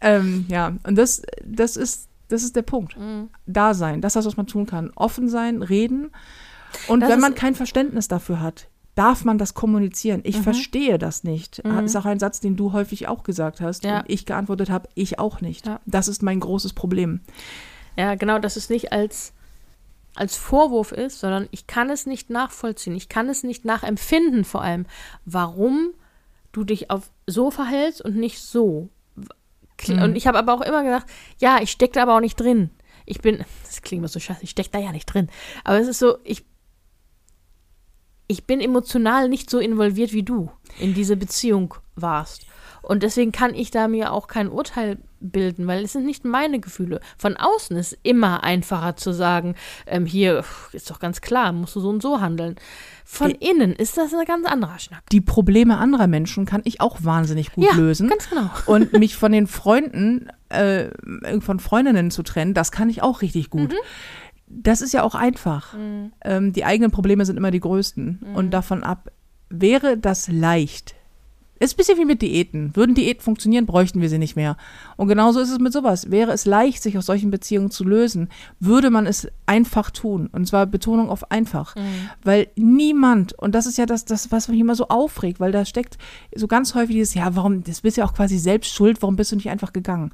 ähm, 0.00 0.44
ja, 0.48 0.74
und 0.86 0.96
das, 0.96 1.22
das, 1.44 1.76
ist, 1.76 2.08
das 2.28 2.42
ist 2.42 2.54
der 2.56 2.62
Punkt. 2.62 2.98
Mhm. 2.98 3.30
Da 3.46 3.72
sein, 3.74 4.00
das 4.00 4.10
ist 4.10 4.16
das, 4.16 4.26
was 4.26 4.36
man 4.36 4.46
tun 4.46 4.66
kann. 4.66 4.90
Offen 4.94 5.28
sein, 5.28 5.62
reden. 5.62 6.10
Und 6.88 7.00
Das 7.00 7.08
wenn 7.10 7.20
man 7.20 7.34
kein 7.34 7.54
Verständnis 7.54 8.08
dafür 8.08 8.40
hat, 8.40 8.68
darf 8.94 9.24
man 9.24 9.38
das 9.38 9.54
kommunizieren. 9.54 10.20
Ich 10.24 10.38
Mhm. 10.38 10.42
verstehe 10.44 10.98
das 10.98 11.24
nicht. 11.24 11.64
Mhm. 11.64 11.80
Ist 11.80 11.96
auch 11.96 12.04
ein 12.04 12.18
Satz, 12.20 12.40
den 12.40 12.56
du 12.56 12.72
häufig 12.72 13.08
auch 13.08 13.22
gesagt 13.24 13.60
hast. 13.60 13.84
Ja. 13.84 14.00
Und 14.00 14.04
ich 14.10 14.24
geantwortet 14.26 14.70
habe, 14.70 14.88
ich 14.94 15.18
auch 15.18 15.40
nicht. 15.40 15.66
Ja. 15.66 15.80
Das 15.86 16.08
ist 16.08 16.22
mein 16.22 16.40
großes 16.40 16.72
Problem. 16.74 17.20
Ja, 17.96 18.14
genau, 18.14 18.38
dass 18.38 18.56
es 18.56 18.70
nicht 18.70 18.92
als, 18.92 19.32
als 20.14 20.36
Vorwurf 20.36 20.92
ist, 20.92 21.18
sondern 21.20 21.48
ich 21.50 21.66
kann 21.66 21.90
es 21.90 22.06
nicht 22.06 22.30
nachvollziehen. 22.30 22.94
Ich 22.94 23.08
kann 23.08 23.28
es 23.28 23.42
nicht 23.42 23.64
nachempfinden, 23.64 24.44
vor 24.44 24.62
allem, 24.62 24.86
warum 25.24 25.90
du 26.52 26.62
dich 26.64 26.90
auf 26.90 27.10
so 27.26 27.50
verhältst 27.50 28.00
und 28.00 28.16
nicht 28.16 28.40
so. 28.40 28.88
Mhm. 29.88 30.02
Und 30.02 30.16
ich 30.16 30.28
habe 30.28 30.38
aber 30.38 30.54
auch 30.54 30.60
immer 30.60 30.84
gesagt, 30.84 31.10
ja, 31.38 31.58
ich 31.60 31.70
stecke 31.72 31.94
da 31.94 32.02
aber 32.02 32.14
auch 32.16 32.20
nicht 32.20 32.38
drin. 32.38 32.70
Ich 33.06 33.20
bin, 33.20 33.38
das 33.64 33.82
klingt 33.82 34.00
immer 34.00 34.08
so 34.08 34.20
scheiße, 34.20 34.44
ich 34.44 34.50
stecke 34.50 34.70
da 34.70 34.78
ja 34.78 34.92
nicht 34.92 35.06
drin. 35.06 35.28
Aber 35.64 35.78
es 35.80 35.88
ist 35.88 35.98
so, 35.98 36.18
ich, 36.22 36.44
ich 38.26 38.44
bin 38.44 38.60
emotional 38.60 39.28
nicht 39.28 39.50
so 39.50 39.58
involviert 39.58 40.12
wie 40.12 40.22
du 40.22 40.50
in 40.78 40.94
diese 40.94 41.16
Beziehung 41.16 41.74
warst. 41.94 42.46
Und 42.84 43.02
deswegen 43.02 43.32
kann 43.32 43.54
ich 43.54 43.70
da 43.70 43.88
mir 43.88 44.12
auch 44.12 44.28
kein 44.28 44.48
Urteil 44.48 44.98
bilden, 45.20 45.66
weil 45.66 45.84
es 45.84 45.92
sind 45.92 46.04
nicht 46.04 46.24
meine 46.24 46.60
Gefühle. 46.60 47.00
Von 47.16 47.36
außen 47.38 47.76
ist 47.78 47.96
immer 48.02 48.44
einfacher 48.44 48.96
zu 48.96 49.12
sagen, 49.12 49.54
ähm, 49.86 50.04
hier 50.04 50.44
ist 50.72 50.90
doch 50.90 50.98
ganz 50.98 51.22
klar, 51.22 51.52
musst 51.52 51.76
du 51.76 51.80
so 51.80 51.88
und 51.88 52.02
so 52.02 52.20
handeln. 52.20 52.56
Von 53.06 53.30
innen 53.30 53.72
ist 53.72 53.96
das 53.96 54.12
ein 54.12 54.24
ganz 54.26 54.46
anderer 54.46 54.78
Schnack. 54.78 55.02
Die 55.10 55.22
Probleme 55.22 55.78
anderer 55.78 56.06
Menschen 56.06 56.44
kann 56.44 56.60
ich 56.64 56.80
auch 56.82 56.98
wahnsinnig 57.02 57.52
gut 57.52 57.64
ja, 57.64 57.74
lösen. 57.74 58.08
ganz 58.08 58.28
genau. 58.28 58.50
Und 58.66 58.92
mich 58.92 59.16
von 59.16 59.32
den 59.32 59.46
Freunden, 59.46 60.28
äh, 60.50 60.88
von 61.40 61.60
Freundinnen 61.60 62.10
zu 62.10 62.22
trennen, 62.22 62.52
das 62.52 62.70
kann 62.70 62.90
ich 62.90 63.02
auch 63.02 63.22
richtig 63.22 63.50
gut. 63.50 63.72
Mhm. 63.72 63.78
Das 64.46 64.82
ist 64.82 64.92
ja 64.92 65.02
auch 65.02 65.14
einfach. 65.14 65.74
Ähm, 66.22 66.52
die 66.52 66.64
eigenen 66.64 66.90
Probleme 66.90 67.24
sind 67.24 67.36
immer 67.36 67.50
die 67.50 67.60
größten. 67.60 68.20
Mhm. 68.24 68.36
Und 68.36 68.50
davon 68.50 68.82
ab, 68.82 69.10
wäre 69.48 69.96
das 69.96 70.28
leicht. 70.28 70.94
Ist 71.60 71.74
ein 71.74 71.76
bisschen 71.76 71.98
wie 71.98 72.04
mit 72.04 72.20
Diäten. 72.20 72.74
Würden 72.74 72.94
Diäten 72.96 73.22
funktionieren, 73.22 73.64
bräuchten 73.64 74.00
wir 74.00 74.08
sie 74.08 74.18
nicht 74.18 74.34
mehr. 74.34 74.56
Und 74.96 75.06
genauso 75.08 75.38
ist 75.40 75.50
es 75.50 75.60
mit 75.60 75.72
sowas. 75.72 76.10
Wäre 76.10 76.32
es 76.32 76.46
leicht, 76.46 76.82
sich 76.82 76.98
aus 76.98 77.06
solchen 77.06 77.30
Beziehungen 77.30 77.70
zu 77.70 77.84
lösen, 77.84 78.28
würde 78.58 78.90
man 78.90 79.06
es 79.06 79.28
einfach 79.46 79.90
tun. 79.90 80.28
Und 80.32 80.46
zwar 80.48 80.66
Betonung 80.66 81.08
auf 81.10 81.30
einfach. 81.30 81.76
Weil 82.24 82.48
niemand, 82.56 83.32
und 83.38 83.54
das 83.54 83.66
ist 83.66 83.78
ja 83.78 83.86
das, 83.86 84.04
das, 84.04 84.32
was 84.32 84.48
mich 84.48 84.58
immer 84.58 84.74
so 84.74 84.88
aufregt, 84.88 85.38
weil 85.38 85.52
da 85.52 85.64
steckt 85.64 85.96
so 86.34 86.48
ganz 86.48 86.74
häufig 86.74 86.96
dieses, 86.96 87.14
ja, 87.14 87.36
warum, 87.36 87.62
das 87.62 87.82
bist 87.82 87.96
ja 87.96 88.04
auch 88.04 88.14
quasi 88.14 88.36
selbst 88.38 88.74
schuld, 88.74 89.00
warum 89.00 89.14
bist 89.16 89.30
du 89.32 89.36
nicht 89.36 89.48
einfach 89.50 89.72
gegangen? 89.72 90.10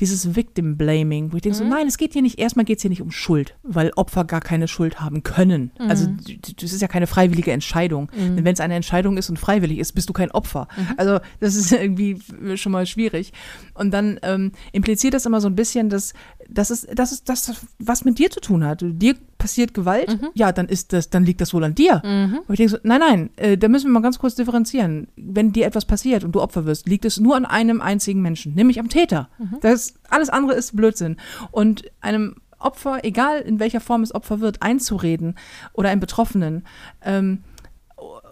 Dieses 0.00 0.34
Victim-Blaming, 0.34 1.32
wo 1.32 1.36
ich 1.36 1.42
denke 1.42 1.58
so, 1.58 1.64
nein, 1.64 1.86
es 1.86 1.98
geht 1.98 2.12
hier 2.14 2.22
nicht, 2.22 2.38
erstmal 2.38 2.64
geht 2.64 2.78
es 2.78 2.82
hier 2.82 2.88
nicht 2.90 3.02
um 3.02 3.10
Schuld, 3.10 3.54
weil 3.62 3.90
Opfer 3.96 4.24
gar 4.24 4.40
keine 4.40 4.68
Schuld 4.68 5.00
haben 5.00 5.22
können. 5.22 5.70
Also 5.78 6.06
d- 6.06 6.38
das 6.60 6.72
ist 6.72 6.80
ja 6.82 6.88
keine 6.88 7.06
freiwillige 7.06 7.52
Entscheidung. 7.52 8.10
Denn 8.16 8.44
wenn 8.44 8.54
es 8.54 8.60
eine 8.60 8.74
Entscheidung 8.74 9.16
ist 9.16 9.28
und 9.30 9.38
freiwillig 9.38 9.78
ist, 9.78 9.92
bist 9.92 10.08
du 10.08 10.12
kein 10.12 10.30
Opfer. 10.30 10.66
Also 10.96 11.18
das 11.40 11.54
ist 11.54 11.72
irgendwie 11.88 12.18
schon 12.56 12.72
mal 12.72 12.86
schwierig. 12.86 13.32
Und 13.74 13.92
dann 13.92 14.18
ähm, 14.22 14.52
impliziert 14.72 15.14
das 15.14 15.26
immer 15.26 15.40
so 15.40 15.48
ein 15.48 15.54
bisschen, 15.54 15.88
dass 15.88 16.12
das 16.48 16.70
ist, 16.70 16.88
das 16.94 17.12
ist 17.12 17.28
das, 17.28 17.66
was 17.78 18.04
mit 18.04 18.18
dir 18.18 18.30
zu 18.30 18.40
tun 18.40 18.64
hat. 18.64 18.82
Dir 18.82 19.14
passiert 19.36 19.74
Gewalt, 19.74 20.18
ja, 20.34 20.50
dann 20.50 20.66
ist 20.66 20.92
das, 20.92 21.10
dann 21.10 21.24
liegt 21.24 21.40
das 21.40 21.52
wohl 21.52 21.62
an 21.62 21.74
dir. 21.74 22.00
Und 22.46 22.54
ich 22.54 22.56
denke 22.56 22.72
so, 22.72 22.78
nein, 22.82 23.00
nein, 23.00 23.30
äh, 23.36 23.58
da 23.58 23.68
müssen 23.68 23.88
wir 23.88 23.92
mal 23.92 24.00
ganz 24.00 24.18
kurz 24.18 24.34
differenzieren. 24.34 25.08
Wenn 25.16 25.52
dir 25.52 25.66
etwas 25.66 25.84
passiert 25.84 26.24
und 26.24 26.32
du 26.32 26.40
Opfer 26.40 26.64
wirst, 26.64 26.88
liegt 26.88 27.04
es 27.04 27.20
nur 27.20 27.36
an 27.36 27.44
einem 27.44 27.80
einzigen 27.80 28.22
Menschen, 28.22 28.54
nämlich 28.54 28.80
am 28.80 28.88
Täter. 28.88 29.28
Das, 29.60 29.94
alles 30.08 30.30
andere 30.30 30.54
ist 30.54 30.74
Blödsinn. 30.74 31.16
Und 31.50 31.84
einem 32.00 32.36
Opfer, 32.58 33.04
egal 33.04 33.40
in 33.40 33.60
welcher 33.60 33.80
Form 33.80 34.02
es 34.02 34.14
Opfer 34.14 34.40
wird, 34.40 34.62
einzureden 34.62 35.36
oder 35.72 35.90
einem 35.90 36.00
Betroffenen, 36.00 36.64
ähm, 37.02 37.44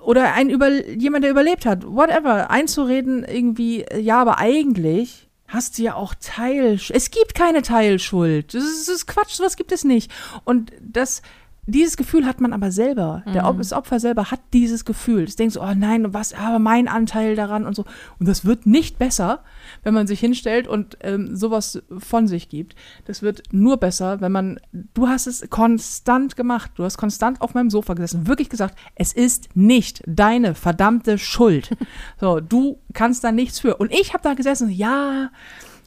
oder 0.07 0.35
ein 0.35 0.51
über 0.51 0.69
jemand, 0.87 1.25
der 1.25 1.33
überlebt 1.33 1.67
hat, 1.67 1.85
whatever, 1.85 2.49
einzureden 2.49 3.25
irgendwie, 3.25 3.83
äh, 3.83 3.99
ja, 3.99 4.21
aber 4.21 4.39
eigentlich 4.39 5.29
hast 5.49 5.79
du 5.79 5.83
ja 5.83 5.95
auch 5.95 6.15
Teil, 6.21 6.79
es 6.91 7.11
gibt 7.11 7.35
keine 7.35 7.63
Teilschuld. 7.63 8.55
Das 8.55 8.63
ist, 8.63 8.89
das 8.89 8.97
ist 8.97 9.07
Quatsch, 9.07 9.33
sowas 9.33 9.57
gibt 9.57 9.73
es 9.73 9.83
nicht. 9.83 10.13
Und 10.45 10.73
das 10.81 11.23
dieses 11.67 11.97
Gefühl 11.97 12.27
hat 12.27 12.41
man 12.41 12.53
aber 12.53 12.71
selber. 12.71 13.23
Der, 13.35 13.43
Mhm. 13.43 13.49
Op- 13.49 13.59
das 13.59 13.73
Opfer 13.73 13.99
selber 14.01 14.31
hat 14.31 14.41
dieses 14.53 14.85
Gefühl. 14.85 15.25
Es 15.25 15.37
denkt 15.37 15.55
so, 15.55 15.63
oh 15.63 15.75
nein, 15.77 16.15
was, 16.15 16.33
aber 16.33 16.59
mein 16.59 16.89
Anteil 16.89 17.35
daran 17.37 17.65
und 17.67 17.75
so. 17.75 17.85
Und 18.19 18.29
das 18.29 18.45
wird 18.45 18.67
nicht 18.67 18.99
besser, 18.99 19.43
wenn 19.83 19.93
man 19.95 20.07
sich 20.07 20.21
hinstellt 20.21 20.69
und 20.69 20.97
ähm, 21.01 21.35
sowas 21.37 21.83
von 21.99 22.29
sich 22.29 22.49
gibt. 22.49 22.75
Das 23.07 23.23
wird 23.23 23.43
nur 23.53 23.79
besser, 23.79 24.21
wenn 24.21 24.33
man, 24.33 24.61
du 24.95 25.09
hast 25.09 25.27
es 25.27 25.49
konstant 25.51 26.37
gemacht. 26.37 26.71
Du 26.77 26.85
hast 26.85 26.99
konstant 26.99 27.41
auf 27.41 27.55
meinem 27.55 27.71
Sofa 27.71 27.95
gesessen, 27.95 28.27
wirklich 28.27 28.49
gesagt, 28.49 28.79
es 28.95 29.13
ist 29.13 29.49
nicht 29.55 30.03
deine 30.07 30.55
verdammte 30.55 31.19
Schuld. 31.19 31.71
So, 32.21 32.41
du 32.41 32.79
kannst 32.95 33.25
da 33.25 33.33
nichts 33.33 33.61
für. 33.61 33.77
Und 33.77 33.93
ich 33.93 34.13
habe 34.15 34.23
da 34.23 34.35
gesessen, 34.35 34.71
ja, 34.71 35.31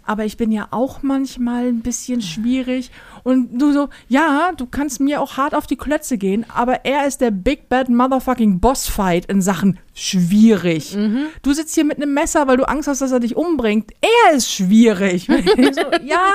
aber 0.09 0.25
ich 0.25 0.37
bin 0.37 0.51
ja 0.51 0.69
auch 0.71 1.03
manchmal 1.03 1.67
ein 1.67 1.81
bisschen 1.81 2.23
schwierig. 2.23 2.89
Und 3.21 3.61
du 3.61 3.71
so, 3.71 3.89
ja, 4.07 4.53
du 4.57 4.65
kannst 4.65 4.99
mir 4.99 5.21
auch 5.21 5.37
hart 5.37 5.53
auf 5.53 5.67
die 5.67 5.75
Klötze 5.75 6.17
gehen, 6.17 6.47
aber 6.51 6.83
er 6.83 7.05
ist 7.05 7.21
der 7.21 7.29
Big 7.29 7.69
Bad 7.69 7.89
Motherfucking 7.89 8.59
Boss 8.59 8.87
Fight 8.87 9.27
in 9.27 9.43
Sachen 9.43 9.77
schwierig. 9.93 10.97
Du 11.43 11.53
sitzt 11.53 11.75
hier 11.75 11.85
mit 11.85 11.97
einem 11.97 12.11
Messer, 12.11 12.47
weil 12.47 12.57
du 12.57 12.67
Angst 12.67 12.87
hast, 12.87 13.01
dass 13.03 13.11
er 13.11 13.19
dich 13.19 13.35
umbringt. 13.35 13.91
Er 14.01 14.35
ist 14.35 14.51
schwierig. 14.51 15.27
So, 15.71 15.81
ja, 16.03 16.31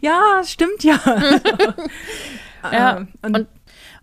ja, 0.00 0.42
stimmt 0.42 0.82
ja. 0.82 0.98
Ja, 2.72 2.96
Ähm, 2.96 3.08
und, 3.22 3.46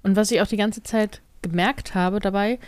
und 0.04 0.16
was 0.16 0.32
ich 0.32 0.41
auch 0.41 0.47
die 0.47 0.56
ganze 0.56 0.82
Zeit 0.82 1.22
gemerkt 1.41 1.95
habe 1.95 2.22
dabei, 2.22 2.60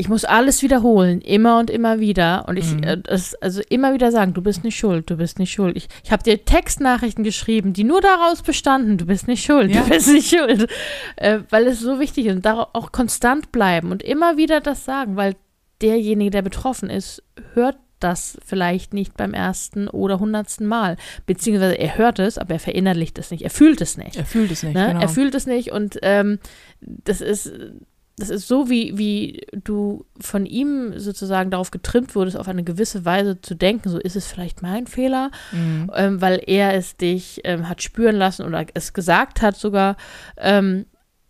ich 0.00 0.08
muss 0.08 0.24
alles 0.24 0.62
wiederholen, 0.62 1.20
immer 1.20 1.58
und 1.58 1.70
immer 1.70 2.00
wieder. 2.00 2.46
Und 2.48 2.56
ich, 2.56 2.72
Mhm. 2.74 2.82
äh, 2.82 2.98
das, 2.98 3.34
also 3.36 3.60
immer 3.68 3.92
wieder 3.94 4.10
sagen, 4.10 4.32
du 4.34 4.42
bist 4.42 4.64
nicht 4.64 4.76
schuld, 4.78 5.08
du 5.10 5.16
bist 5.16 5.38
nicht 5.38 5.52
schuld. 5.52 5.76
Ich, 5.76 5.88
ich 6.02 6.10
habe 6.10 6.22
dir 6.22 6.44
Textnachrichten 6.44 7.22
geschrieben, 7.22 7.72
die 7.72 7.84
nur 7.84 8.00
daraus 8.00 8.42
bestanden, 8.42 8.96
du 8.98 9.06
bist 9.06 9.28
nicht 9.28 9.44
schuld, 9.44 9.70
Ja. 9.74 9.82
du 9.82 9.88
bist 9.90 10.08
nicht 10.08 10.28
schuld. 10.34 10.66
Äh, 11.16 11.40
weil 11.50 11.66
es 11.66 11.80
so 11.80 12.00
wichtig 12.00 12.26
ist 12.26 12.36
und 12.36 12.46
auch 12.46 12.92
konstant 12.92 13.52
bleiben 13.52 13.90
und 13.92 14.02
immer 14.02 14.36
wieder 14.38 14.60
das 14.60 14.84
sagen, 14.86 15.16
weil 15.16 15.36
derjenige, 15.82 16.30
der 16.30 16.42
betroffen 16.42 16.88
ist, 16.88 17.22
hört 17.54 17.76
das 17.98 18.38
vielleicht 18.46 18.94
nicht 18.94 19.14
beim 19.18 19.34
ersten 19.34 19.86
oder 19.88 20.18
hundertsten 20.20 20.66
Mal. 20.66 20.96
Beziehungsweise 21.26 21.78
er 21.78 21.98
hört 21.98 22.18
es, 22.18 22.38
aber 22.38 22.54
er 22.54 22.60
verinnerlicht 22.60 23.18
es 23.18 23.30
nicht, 23.30 23.42
er 23.42 23.50
fühlt 23.50 23.82
es 23.82 23.98
nicht. 23.98 24.16
er 24.16 24.24
fühlt 24.24 24.50
es 24.50 24.62
nicht. 24.62 24.74
Ne? 24.74 24.86
Genau. 24.88 25.00
Er 25.00 25.08
fühlt 25.10 25.34
es 25.34 25.46
nicht 25.46 25.70
und 25.72 25.98
ähm, 26.00 26.38
das 26.80 27.20
ist 27.20 27.52
das 28.20 28.30
ist 28.30 28.46
so, 28.46 28.70
wie, 28.70 28.96
wie 28.96 29.46
du 29.52 30.04
von 30.20 30.46
ihm 30.46 30.98
sozusagen 30.98 31.50
darauf 31.50 31.70
getrimmt 31.70 32.14
wurdest, 32.14 32.36
auf 32.36 32.48
eine 32.48 32.62
gewisse 32.64 33.04
Weise 33.04 33.40
zu 33.40 33.54
denken, 33.54 33.88
so 33.88 33.98
ist 33.98 34.16
es 34.16 34.26
vielleicht 34.26 34.62
mein 34.62 34.86
Fehler, 34.86 35.30
Mhm. 35.52 35.90
ähm, 35.94 36.20
weil 36.20 36.40
er 36.46 36.74
es 36.74 36.96
dich 36.96 37.40
ähm, 37.44 37.68
hat 37.68 37.82
spüren 37.82 38.16
lassen 38.16 38.44
oder 38.46 38.64
es 38.74 38.92
gesagt 38.92 39.42
hat 39.42 39.56
sogar, 39.56 39.96
ähm, 40.36 40.86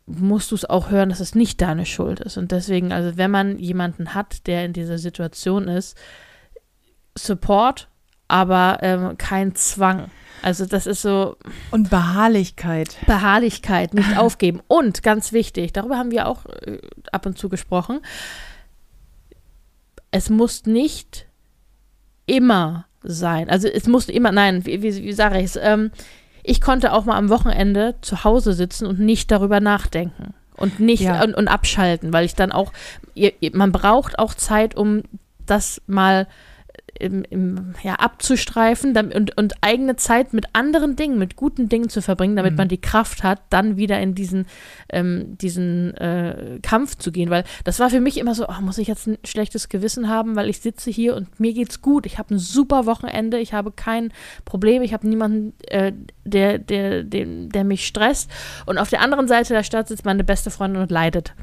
musst 0.07 0.51
du 0.51 0.57
es 0.57 0.65
auch 0.69 0.91
hören, 0.91 1.11
dass 1.11 1.21
es 1.21 1.35
nicht 1.37 1.61
deine 1.61 1.87
Schuld 1.87 2.19
ist. 2.21 2.37
Und 2.37 2.51
deswegen, 2.51 2.93
also 2.93 3.17
wenn 3.17 3.31
man 3.31 3.59
jemanden 3.59 4.13
hat, 4.15 4.47
der 4.49 4.65
in 4.65 4.73
dieser 4.73 4.99
Situation 4.99 5.69
ist, 5.69 5.97
Support, 7.17 7.89
aber 8.31 8.79
ähm, 8.83 9.19
kein 9.19 9.55
Zwang. 9.55 10.11
Also 10.43 10.65
das 10.65 10.87
ist 10.87 11.03
so, 11.03 11.37
Und 11.71 11.91
Beharrlichkeit. 11.91 12.97
Beharrlichkeit, 13.07 13.93
nicht 13.93 14.17
aufgeben. 14.19 14.61
Und 14.69 15.03
ganz 15.03 15.33
wichtig, 15.33 15.73
darüber 15.73 15.99
haben 15.99 16.11
wir 16.11 16.27
auch 16.27 16.47
äh, 16.47 16.79
ab 17.13 17.27
und 17.27 17.37
zu 17.37 17.49
gesprochen, 17.49 18.01
es 20.11 20.31
muss 20.31 20.67
nicht 20.67 21.27
immer 22.27 22.87
sein. 23.03 23.49
Also 23.51 23.69
es 23.69 23.87
muss 23.87 24.09
immer, 24.09 24.33
nein, 24.33 24.65
wie, 24.67 24.83
wie, 24.83 25.03
wie 25.03 25.13
sage 25.13 25.39
ich 25.39 25.45
es? 25.45 25.57
Ähm, 25.57 25.91
ich 26.43 26.61
konnte 26.61 26.93
auch 26.93 27.05
mal 27.05 27.17
am 27.17 27.29
Wochenende 27.29 27.97
zu 28.01 28.25
Hause 28.25 28.53
sitzen 28.55 28.87
und 28.87 28.99
nicht 28.99 29.31
darüber 29.31 29.61
nachdenken. 29.61 30.35
Und 30.57 30.81
nicht 30.81 31.03
Ja. 31.03 31.23
und, 31.23 31.35
und 31.35 31.49
abschalten, 31.49 32.13
weil 32.13 32.25
ich 32.25 32.35
dann 32.35 32.53
auch, 32.53 32.73
ihr, 33.15 33.33
man 33.53 33.73
braucht 33.73 34.19
auch 34.19 34.35
Zeit, 34.35 34.75
um 34.77 35.03
das 35.47 35.81
mal 35.87 36.27
im, 36.99 37.25
im, 37.31 37.75
ja, 37.83 37.95
abzustreifen 37.95 38.97
und, 39.15 39.37
und 39.37 39.55
eigene 39.63 39.97
Zeit 39.97 40.33
mit 40.33 40.47
anderen 40.53 40.97
Dingen, 40.97 41.19
mit 41.19 41.37
guten 41.37 41.69
Dingen 41.69 41.89
zu 41.89 42.03
verbringen, 42.03 42.37
damit 42.37 42.53
Mhm. 42.53 42.57
man 42.59 42.69
die 42.69 42.81
Kraft 42.81 43.23
hat, 43.23 43.41
dann 43.51 43.77
wieder 43.77 44.01
in 44.01 44.15
diesen, 44.15 44.47
ähm, 44.91 45.37
diesen 45.39 45.95
äh, 45.97 46.59
Kampf 46.63 46.97
zu 46.97 47.13
gehen. 47.13 47.31
Weil 47.31 47.45
das 47.65 47.79
war 47.79 47.91
für 47.91 48.01
mich 48.01 48.19
immer 48.19 48.35
so, 48.35 48.47
ach, 48.49 48.61
muss 48.61 48.79
ich 48.79 48.89
jetzt 48.89 49.07
ein 49.07 49.19
schlechtes 49.25 49.69
Gewissen 49.69 50.09
haben, 50.09 50.37
weil 50.37 50.49
ich 50.49 50.61
sitze 50.61 50.91
hier 50.91 51.15
und 51.17 51.39
mir 51.41 51.53
geht's 51.53 51.81
gut. 51.83 52.07
Ich 52.07 52.19
habe 52.19 52.35
ein 52.35 52.39
super 52.39 52.87
Wochenende, 52.87 53.39
ich 53.39 53.53
habe 53.53 53.73
kein 53.73 54.13
Problem, 54.45 54.83
ich 54.83 54.93
habe 54.93 55.09
niemanden, 55.09 55.53
äh, 55.69 55.93
der, 56.25 56.59
der, 56.59 57.03
der, 57.05 57.27
der 57.27 57.65
mich 57.65 57.87
stresst. 57.87 58.31
Und 58.67 58.79
auf 58.79 58.91
der 58.91 59.01
anderen 59.01 59.29
Seite 59.29 59.55
der 59.55 59.63
Stadt 59.65 59.89
sitzt 59.89 60.05
meine 60.05 60.25
beste 60.25 60.51
Freundin 60.51 60.83
und 60.83 60.91
leidet. 60.91 61.35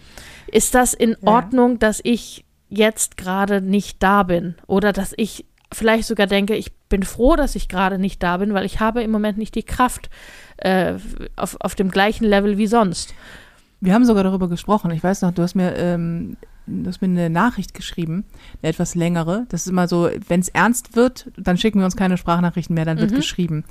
Ist 0.52 0.76
das 0.76 0.94
in 0.94 1.12
Ja. 1.12 1.18
Ordnung, 1.34 1.80
dass 1.80 2.00
ich 2.04 2.46
jetzt 2.70 3.18
gerade 3.18 3.62
nicht 3.62 4.02
da 4.04 4.24
bin 4.24 4.56
oder 4.68 4.92
dass 4.94 5.14
ich 5.18 5.46
vielleicht 5.72 6.06
sogar 6.08 6.28
denke, 6.28 6.56
ich 6.56 6.72
bin 6.90 7.04
froh, 7.04 7.36
dass 7.36 7.56
ich 7.56 7.68
gerade 7.68 7.98
nicht 8.00 8.24
da 8.24 8.38
bin, 8.38 8.54
weil 8.54 8.66
ich 8.66 8.80
habe 8.80 9.04
im 9.04 9.12
Moment 9.12 9.38
nicht 9.38 9.56
die 9.56 9.64
Kraft 9.64 10.10
äh, 10.58 10.94
auf, 11.36 11.58
auf 11.60 11.76
dem 11.76 11.92
gleichen 11.92 12.24
Level 12.26 12.58
wie 12.58 12.68
sonst. 12.68 13.14
Wir 13.82 13.94
haben 13.94 14.06
sogar 14.06 14.24
darüber 14.24 14.48
gesprochen. 14.48 14.90
Ich 14.92 15.04
weiß 15.04 15.22
noch, 15.22 15.32
du 15.34 15.44
hast 15.44 15.54
mir, 15.56 15.76
ähm, 15.76 16.38
du 16.66 16.88
hast 16.90 17.02
mir 17.02 17.08
eine 17.10 17.30
Nachricht 17.30 17.74
geschrieben, 17.74 18.26
eine 18.62 18.72
etwas 18.72 18.96
längere. 18.96 19.46
Das 19.50 19.62
ist 19.62 19.68
immer 19.68 19.88
so, 19.88 20.10
wenn 20.30 20.40
es 20.40 20.50
ernst 20.50 20.96
wird, 20.96 21.30
dann 21.38 21.58
schicken 21.58 21.80
wir 21.80 21.86
uns 21.86 21.96
keine 21.98 22.18
Sprachnachrichten 22.18 22.74
mehr, 22.74 22.86
dann 22.86 22.98
wird 23.00 23.12
Mhm. 23.12 23.16
geschrieben. 23.18 23.66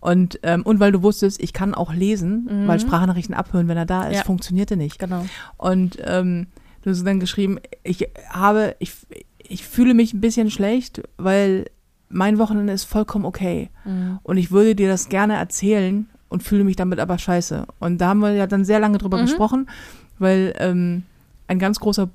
Und, 0.00 0.40
ähm, 0.42 0.62
und 0.62 0.80
weil 0.80 0.92
du 0.92 1.02
wusstest, 1.02 1.40
ich 1.42 1.52
kann 1.52 1.74
auch 1.74 1.92
lesen, 1.92 2.48
Mhm. 2.50 2.66
weil 2.68 2.80
Sprachnachrichten 2.80 3.34
abhören, 3.34 3.68
wenn 3.68 3.76
er 3.76 3.86
da 3.86 4.08
ist, 4.08 4.16
Ja. 4.16 4.22
funktionierte 4.24 4.76
nicht. 4.76 4.98
Genau. 4.98 5.24
Und 5.56 5.98
ähm, 6.04 6.46
du 6.84 6.90
hast 6.90 7.04
dann 7.04 7.18
geschrieben, 7.18 7.58
ich 7.82 8.08
habe, 8.28 8.76
ich, 8.78 8.92
ich 9.38 9.64
fühle 9.66 9.94
mich 9.94 10.12
ein 10.12 10.20
bisschen 10.20 10.50
schlecht, 10.50 11.02
weil 11.16 11.64
mein 12.10 12.38
Wochenende 12.38 12.72
ist 12.72 12.84
vollkommen 12.84 13.24
okay. 13.24 13.70
Mhm. 13.84 14.18
Und 14.22 14.36
ich 14.36 14.50
würde 14.50 14.74
dir 14.74 14.88
das 14.88 15.08
gerne 15.08 15.34
erzählen 15.34 16.08
und 16.28 16.42
fühle 16.42 16.64
mich 16.64 16.76
damit 16.76 17.00
aber 17.00 17.18
scheiße. 17.18 17.66
Und 17.80 17.98
da 17.98 18.08
haben 18.08 18.20
wir 18.20 18.32
ja 18.34 18.46
dann 18.46 18.64
sehr 18.64 18.80
lange 18.80 18.98
drüber 18.98 19.16
Mhm. 19.16 19.22
gesprochen, 19.22 19.68
weil 20.18 20.54
ähm, 20.58 21.02
ein 21.48 21.58
ganz 21.58 21.80
großer 21.80 22.10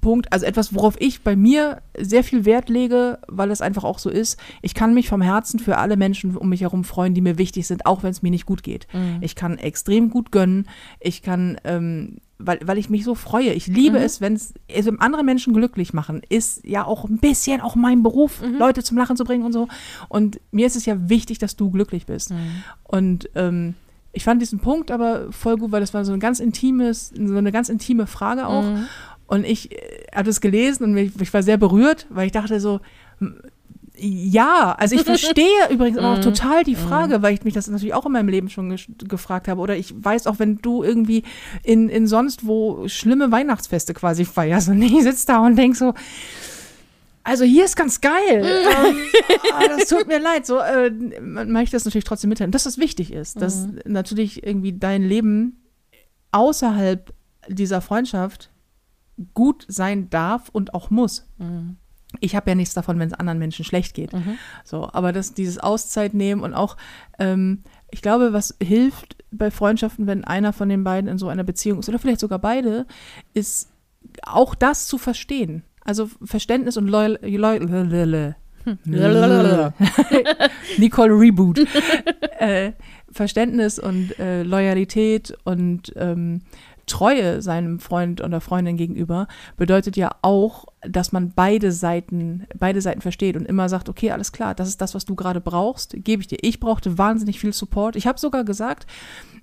Punkt, 0.00 0.30
also 0.32 0.44
etwas, 0.44 0.74
worauf 0.74 0.96
ich 1.00 1.22
bei 1.22 1.36
mir 1.36 1.80
sehr 1.96 2.24
viel 2.24 2.44
Wert 2.44 2.68
lege, 2.68 3.20
weil 3.28 3.50
es 3.52 3.62
einfach 3.62 3.84
auch 3.84 4.00
so 4.00 4.10
ist, 4.10 4.38
ich 4.60 4.74
kann 4.74 4.92
mich 4.92 5.08
vom 5.08 5.22
Herzen 5.22 5.60
für 5.60 5.78
alle 5.78 5.96
Menschen 5.96 6.36
um 6.36 6.48
mich 6.48 6.62
herum 6.62 6.82
freuen, 6.84 7.14
die 7.14 7.20
mir 7.20 7.38
wichtig 7.38 7.66
sind, 7.68 7.86
auch 7.86 8.02
wenn 8.02 8.10
es 8.10 8.22
mir 8.22 8.30
nicht 8.30 8.44
gut 8.44 8.64
geht. 8.64 8.88
Mhm. 8.92 9.18
Ich 9.20 9.36
kann 9.36 9.58
extrem 9.58 10.10
gut 10.10 10.32
gönnen, 10.32 10.68
ich 10.98 11.22
kann, 11.22 11.58
ähm, 11.64 12.16
weil, 12.44 12.60
weil 12.64 12.78
ich 12.78 12.90
mich 12.90 13.04
so 13.04 13.14
freue. 13.14 13.52
Ich 13.52 13.66
liebe 13.66 13.98
Mhm. 13.98 14.04
es, 14.04 14.20
wenn 14.20 14.34
es 14.34 14.54
also 14.74 14.92
andere 14.98 15.24
Menschen 15.24 15.52
glücklich 15.54 15.92
machen, 15.92 16.22
ist 16.28 16.64
ja 16.64 16.84
auch 16.84 17.04
ein 17.08 17.18
bisschen 17.18 17.60
auch 17.60 17.74
mein 17.76 18.02
Beruf, 18.02 18.40
Mhm. 18.42 18.58
Leute 18.58 18.82
zum 18.82 18.96
Lachen 18.98 19.16
zu 19.16 19.24
bringen 19.24 19.44
und 19.44 19.52
so. 19.52 19.68
Und 20.08 20.40
mir 20.50 20.66
ist 20.66 20.76
es 20.76 20.86
ja 20.86 21.08
wichtig, 21.08 21.38
dass 21.38 21.56
du 21.56 21.70
glücklich 21.70 22.06
bist. 22.06 22.30
Mhm. 22.30 22.36
Und 22.84 23.30
ähm, 23.34 23.74
ich 24.12 24.24
fand 24.24 24.42
diesen 24.42 24.58
Punkt 24.58 24.90
aber 24.90 25.32
voll 25.32 25.56
gut, 25.56 25.72
weil 25.72 25.80
das 25.80 25.94
war 25.94 26.04
so 26.04 26.12
ein 26.12 26.20
ganz 26.20 26.38
intimes, 26.40 27.08
so 27.16 27.36
eine 27.36 27.52
ganz 27.52 27.68
intime 27.68 28.06
Frage 28.06 28.46
auch. 28.46 28.62
Mhm. 28.64 28.86
Und 29.26 29.46
ich 29.46 29.72
äh, 29.72 29.76
habe 30.14 30.24
das 30.26 30.40
gelesen 30.42 30.84
und 30.84 30.92
mich, 30.92 31.12
ich 31.20 31.32
war 31.32 31.42
sehr 31.42 31.56
berührt, 31.56 32.06
weil 32.10 32.26
ich 32.26 32.32
dachte 32.32 32.60
so, 32.60 32.80
ja, 34.04 34.72
also 34.72 34.96
ich 34.96 35.02
verstehe 35.02 35.46
übrigens 35.70 35.98
auch 35.98 36.16
Mhm. 36.16 36.22
total 36.22 36.64
die 36.64 36.74
Frage, 36.74 37.22
weil 37.22 37.34
ich 37.34 37.44
mich 37.44 37.54
das 37.54 37.68
natürlich 37.68 37.94
auch 37.94 38.04
in 38.06 38.12
meinem 38.12 38.28
Leben 38.28 38.50
schon 38.50 38.76
gefragt 38.98 39.46
habe. 39.48 39.60
Oder 39.60 39.76
ich 39.76 39.94
weiß 39.96 40.26
auch, 40.26 40.38
wenn 40.38 40.58
du 40.58 40.82
irgendwie 40.82 41.22
in, 41.62 41.88
in 41.88 42.06
sonst 42.06 42.46
wo 42.46 42.88
schlimme 42.88 43.30
Weihnachtsfeste 43.30 43.94
quasi 43.94 44.24
feierst 44.24 44.68
und 44.68 44.82
ich 44.82 45.02
sitze 45.02 45.26
da 45.26 45.38
und 45.40 45.56
denk 45.56 45.76
so, 45.76 45.94
also 47.24 47.44
hier 47.44 47.64
ist 47.64 47.76
ganz 47.76 48.00
geil. 48.00 48.12
ähm, 48.44 48.96
ah, 49.54 49.68
das 49.68 49.88
tut 49.88 50.08
mir 50.08 50.18
leid. 50.18 50.44
So 50.46 50.58
äh, 50.58 50.90
man 50.90 51.52
möchte 51.52 51.76
das 51.76 51.84
natürlich 51.84 52.04
trotzdem 52.04 52.28
mitteilen, 52.30 52.50
dass 52.50 52.64
das 52.64 52.78
wichtig 52.78 53.12
ist, 53.12 53.40
dass 53.40 53.68
natürlich 53.84 54.44
irgendwie 54.44 54.72
dein 54.72 55.02
Leben 55.02 55.62
außerhalb 56.32 57.12
dieser 57.48 57.80
Freundschaft 57.80 58.50
gut 59.34 59.64
sein 59.68 60.10
darf 60.10 60.48
und 60.50 60.74
auch 60.74 60.90
muss. 60.90 61.26
Mhm. 61.38 61.76
Ich 62.20 62.36
habe 62.36 62.50
ja 62.50 62.54
nichts 62.54 62.74
davon, 62.74 62.98
wenn 62.98 63.08
es 63.08 63.14
anderen 63.14 63.38
Menschen 63.38 63.64
schlecht 63.64 63.94
geht. 63.94 64.12
Mhm. 64.12 64.38
So, 64.64 64.88
aber 64.92 65.12
das, 65.12 65.34
dieses 65.34 65.58
Auszeit 65.58 66.14
nehmen 66.14 66.42
und 66.42 66.54
auch, 66.54 66.76
ähm, 67.18 67.62
ich 67.90 68.02
glaube, 68.02 68.32
was 68.32 68.56
hilft 68.62 69.16
bei 69.30 69.50
Freundschaften, 69.50 70.06
wenn 70.06 70.24
einer 70.24 70.52
von 70.52 70.68
den 70.68 70.84
beiden 70.84 71.08
in 71.08 71.18
so 71.18 71.28
einer 71.28 71.44
Beziehung 71.44 71.78
ist, 71.78 71.88
oder 71.88 71.98
vielleicht 71.98 72.20
sogar 72.20 72.38
beide, 72.38 72.86
ist 73.34 73.70
auch 74.22 74.54
das 74.54 74.86
zu 74.86 74.98
verstehen. 74.98 75.62
Also 75.84 76.08
Verständnis 76.22 76.76
und 76.76 76.88
Loyal, 76.88 77.18
Loyal, 77.22 78.36
Nicole 80.78 81.12
Reboot. 81.12 81.58
äh, 82.38 82.72
Verständnis 83.10 83.78
und 83.78 84.18
äh, 84.18 84.42
Loyalität 84.42 85.36
und 85.44 85.92
ähm, 85.96 86.42
Treue 86.86 87.42
seinem 87.42 87.78
Freund 87.78 88.20
oder 88.20 88.40
Freundin 88.40 88.76
gegenüber 88.76 89.28
bedeutet 89.56 89.96
ja 89.96 90.16
auch, 90.22 90.66
dass 90.82 91.12
man 91.12 91.32
beide 91.34 91.72
Seiten, 91.72 92.46
beide 92.58 92.80
Seiten 92.80 93.00
versteht 93.00 93.36
und 93.36 93.46
immer 93.46 93.68
sagt, 93.68 93.88
okay, 93.88 94.10
alles 94.10 94.32
klar, 94.32 94.54
das 94.54 94.68
ist 94.68 94.80
das, 94.80 94.94
was 94.94 95.04
du 95.04 95.14
gerade 95.14 95.40
brauchst, 95.40 95.94
gebe 96.04 96.22
ich 96.22 96.28
dir. 96.28 96.38
Ich 96.42 96.60
brauchte 96.60 96.98
wahnsinnig 96.98 97.38
viel 97.40 97.52
Support. 97.52 97.96
Ich 97.96 98.06
habe 98.06 98.18
sogar 98.18 98.44
gesagt, 98.44 98.86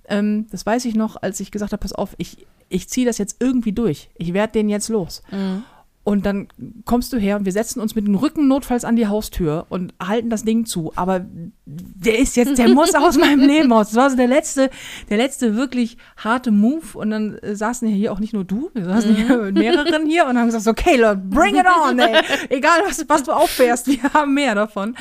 ähm, 0.08 0.46
das 0.50 0.66
weiß 0.66 0.84
ich 0.84 0.94
noch, 0.94 1.16
als 1.20 1.40
ich 1.40 1.50
gesagt 1.50 1.72
habe, 1.72 1.80
pass 1.80 1.92
auf, 1.92 2.14
ich, 2.18 2.46
ich 2.68 2.88
ziehe 2.88 3.06
das 3.06 3.18
jetzt 3.18 3.36
irgendwie 3.40 3.72
durch. 3.72 4.10
Ich 4.16 4.34
werde 4.34 4.52
den 4.52 4.68
jetzt 4.68 4.88
los. 4.88 5.22
Mhm. 5.30 5.62
Und 6.10 6.26
dann 6.26 6.48
kommst 6.86 7.12
du 7.12 7.18
her 7.18 7.36
und 7.36 7.44
wir 7.44 7.52
setzen 7.52 7.78
uns 7.78 7.94
mit 7.94 8.04
dem 8.04 8.16
Rücken 8.16 8.48
notfalls 8.48 8.84
an 8.84 8.96
die 8.96 9.06
Haustür 9.06 9.66
und 9.68 9.94
halten 10.04 10.28
das 10.28 10.42
Ding 10.42 10.66
zu. 10.66 10.90
Aber 10.96 11.24
der 11.64 12.18
ist 12.18 12.36
jetzt, 12.36 12.58
der 12.58 12.68
muss 12.68 12.96
aus 12.96 13.16
meinem 13.20 13.46
Leben 13.46 13.72
raus. 13.72 13.90
Das 13.90 13.96
war 13.96 14.10
so 14.10 14.16
der 14.16 14.26
letzte, 14.26 14.70
der 15.08 15.18
letzte 15.18 15.54
wirklich 15.54 15.98
harte 16.16 16.50
Move. 16.50 16.98
Und 16.98 17.10
dann 17.10 17.38
äh, 17.38 17.54
saßen 17.54 17.86
hier 17.86 18.12
auch 18.12 18.18
nicht 18.18 18.32
nur 18.32 18.42
du, 18.42 18.72
wir 18.74 18.86
saßen 18.86 19.14
hier 19.14 19.36
mit 19.38 19.54
mehreren 19.54 20.04
hier 20.04 20.26
und 20.26 20.36
haben 20.36 20.46
gesagt, 20.46 20.66
okay, 20.66 20.96
Leute, 20.96 21.22
bring 21.30 21.54
it 21.54 21.66
on, 21.80 22.00
ey. 22.00 22.20
Egal, 22.48 22.80
was, 22.84 23.08
was 23.08 23.22
du 23.22 23.30
auffährst, 23.30 23.86
wir 23.86 24.02
haben 24.12 24.34
mehr 24.34 24.56
davon. 24.56 24.96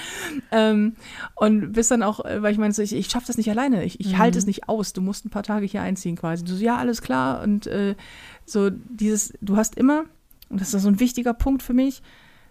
Ähm, 0.52 0.94
und 1.34 1.72
bis 1.72 1.88
dann 1.88 2.04
auch, 2.04 2.24
äh, 2.24 2.44
weil 2.44 2.52
ich 2.52 2.60
meine, 2.60 2.72
so, 2.72 2.84
ich, 2.84 2.94
ich 2.94 3.10
schaffe 3.10 3.26
das 3.26 3.38
nicht 3.38 3.50
alleine. 3.50 3.84
Ich, 3.84 4.00
ich 4.00 4.20
halte 4.20 4.38
es 4.38 4.46
nicht 4.46 4.70
aus. 4.70 4.94
Du 4.94 5.02
musst 5.02 5.26
ein 5.26 5.32
paar 5.32 5.42
Tage 5.42 5.66
hier 5.66 5.82
einziehen 5.82 6.18
quasi. 6.18 6.44
Du 6.44 6.54
so, 6.54 6.64
ja, 6.64 6.78
alles 6.78 7.02
klar. 7.02 7.42
Und 7.42 7.66
äh, 7.66 7.96
so 8.46 8.70
dieses, 8.70 9.34
du 9.42 9.58
hast 9.58 9.76
immer 9.76 10.06
und 10.50 10.62
das 10.62 10.74
ist 10.74 10.82
so 10.82 10.90
ein 10.90 11.00
wichtiger 11.00 11.34
Punkt 11.34 11.64
für 11.64 11.74
mich, 11.74 12.02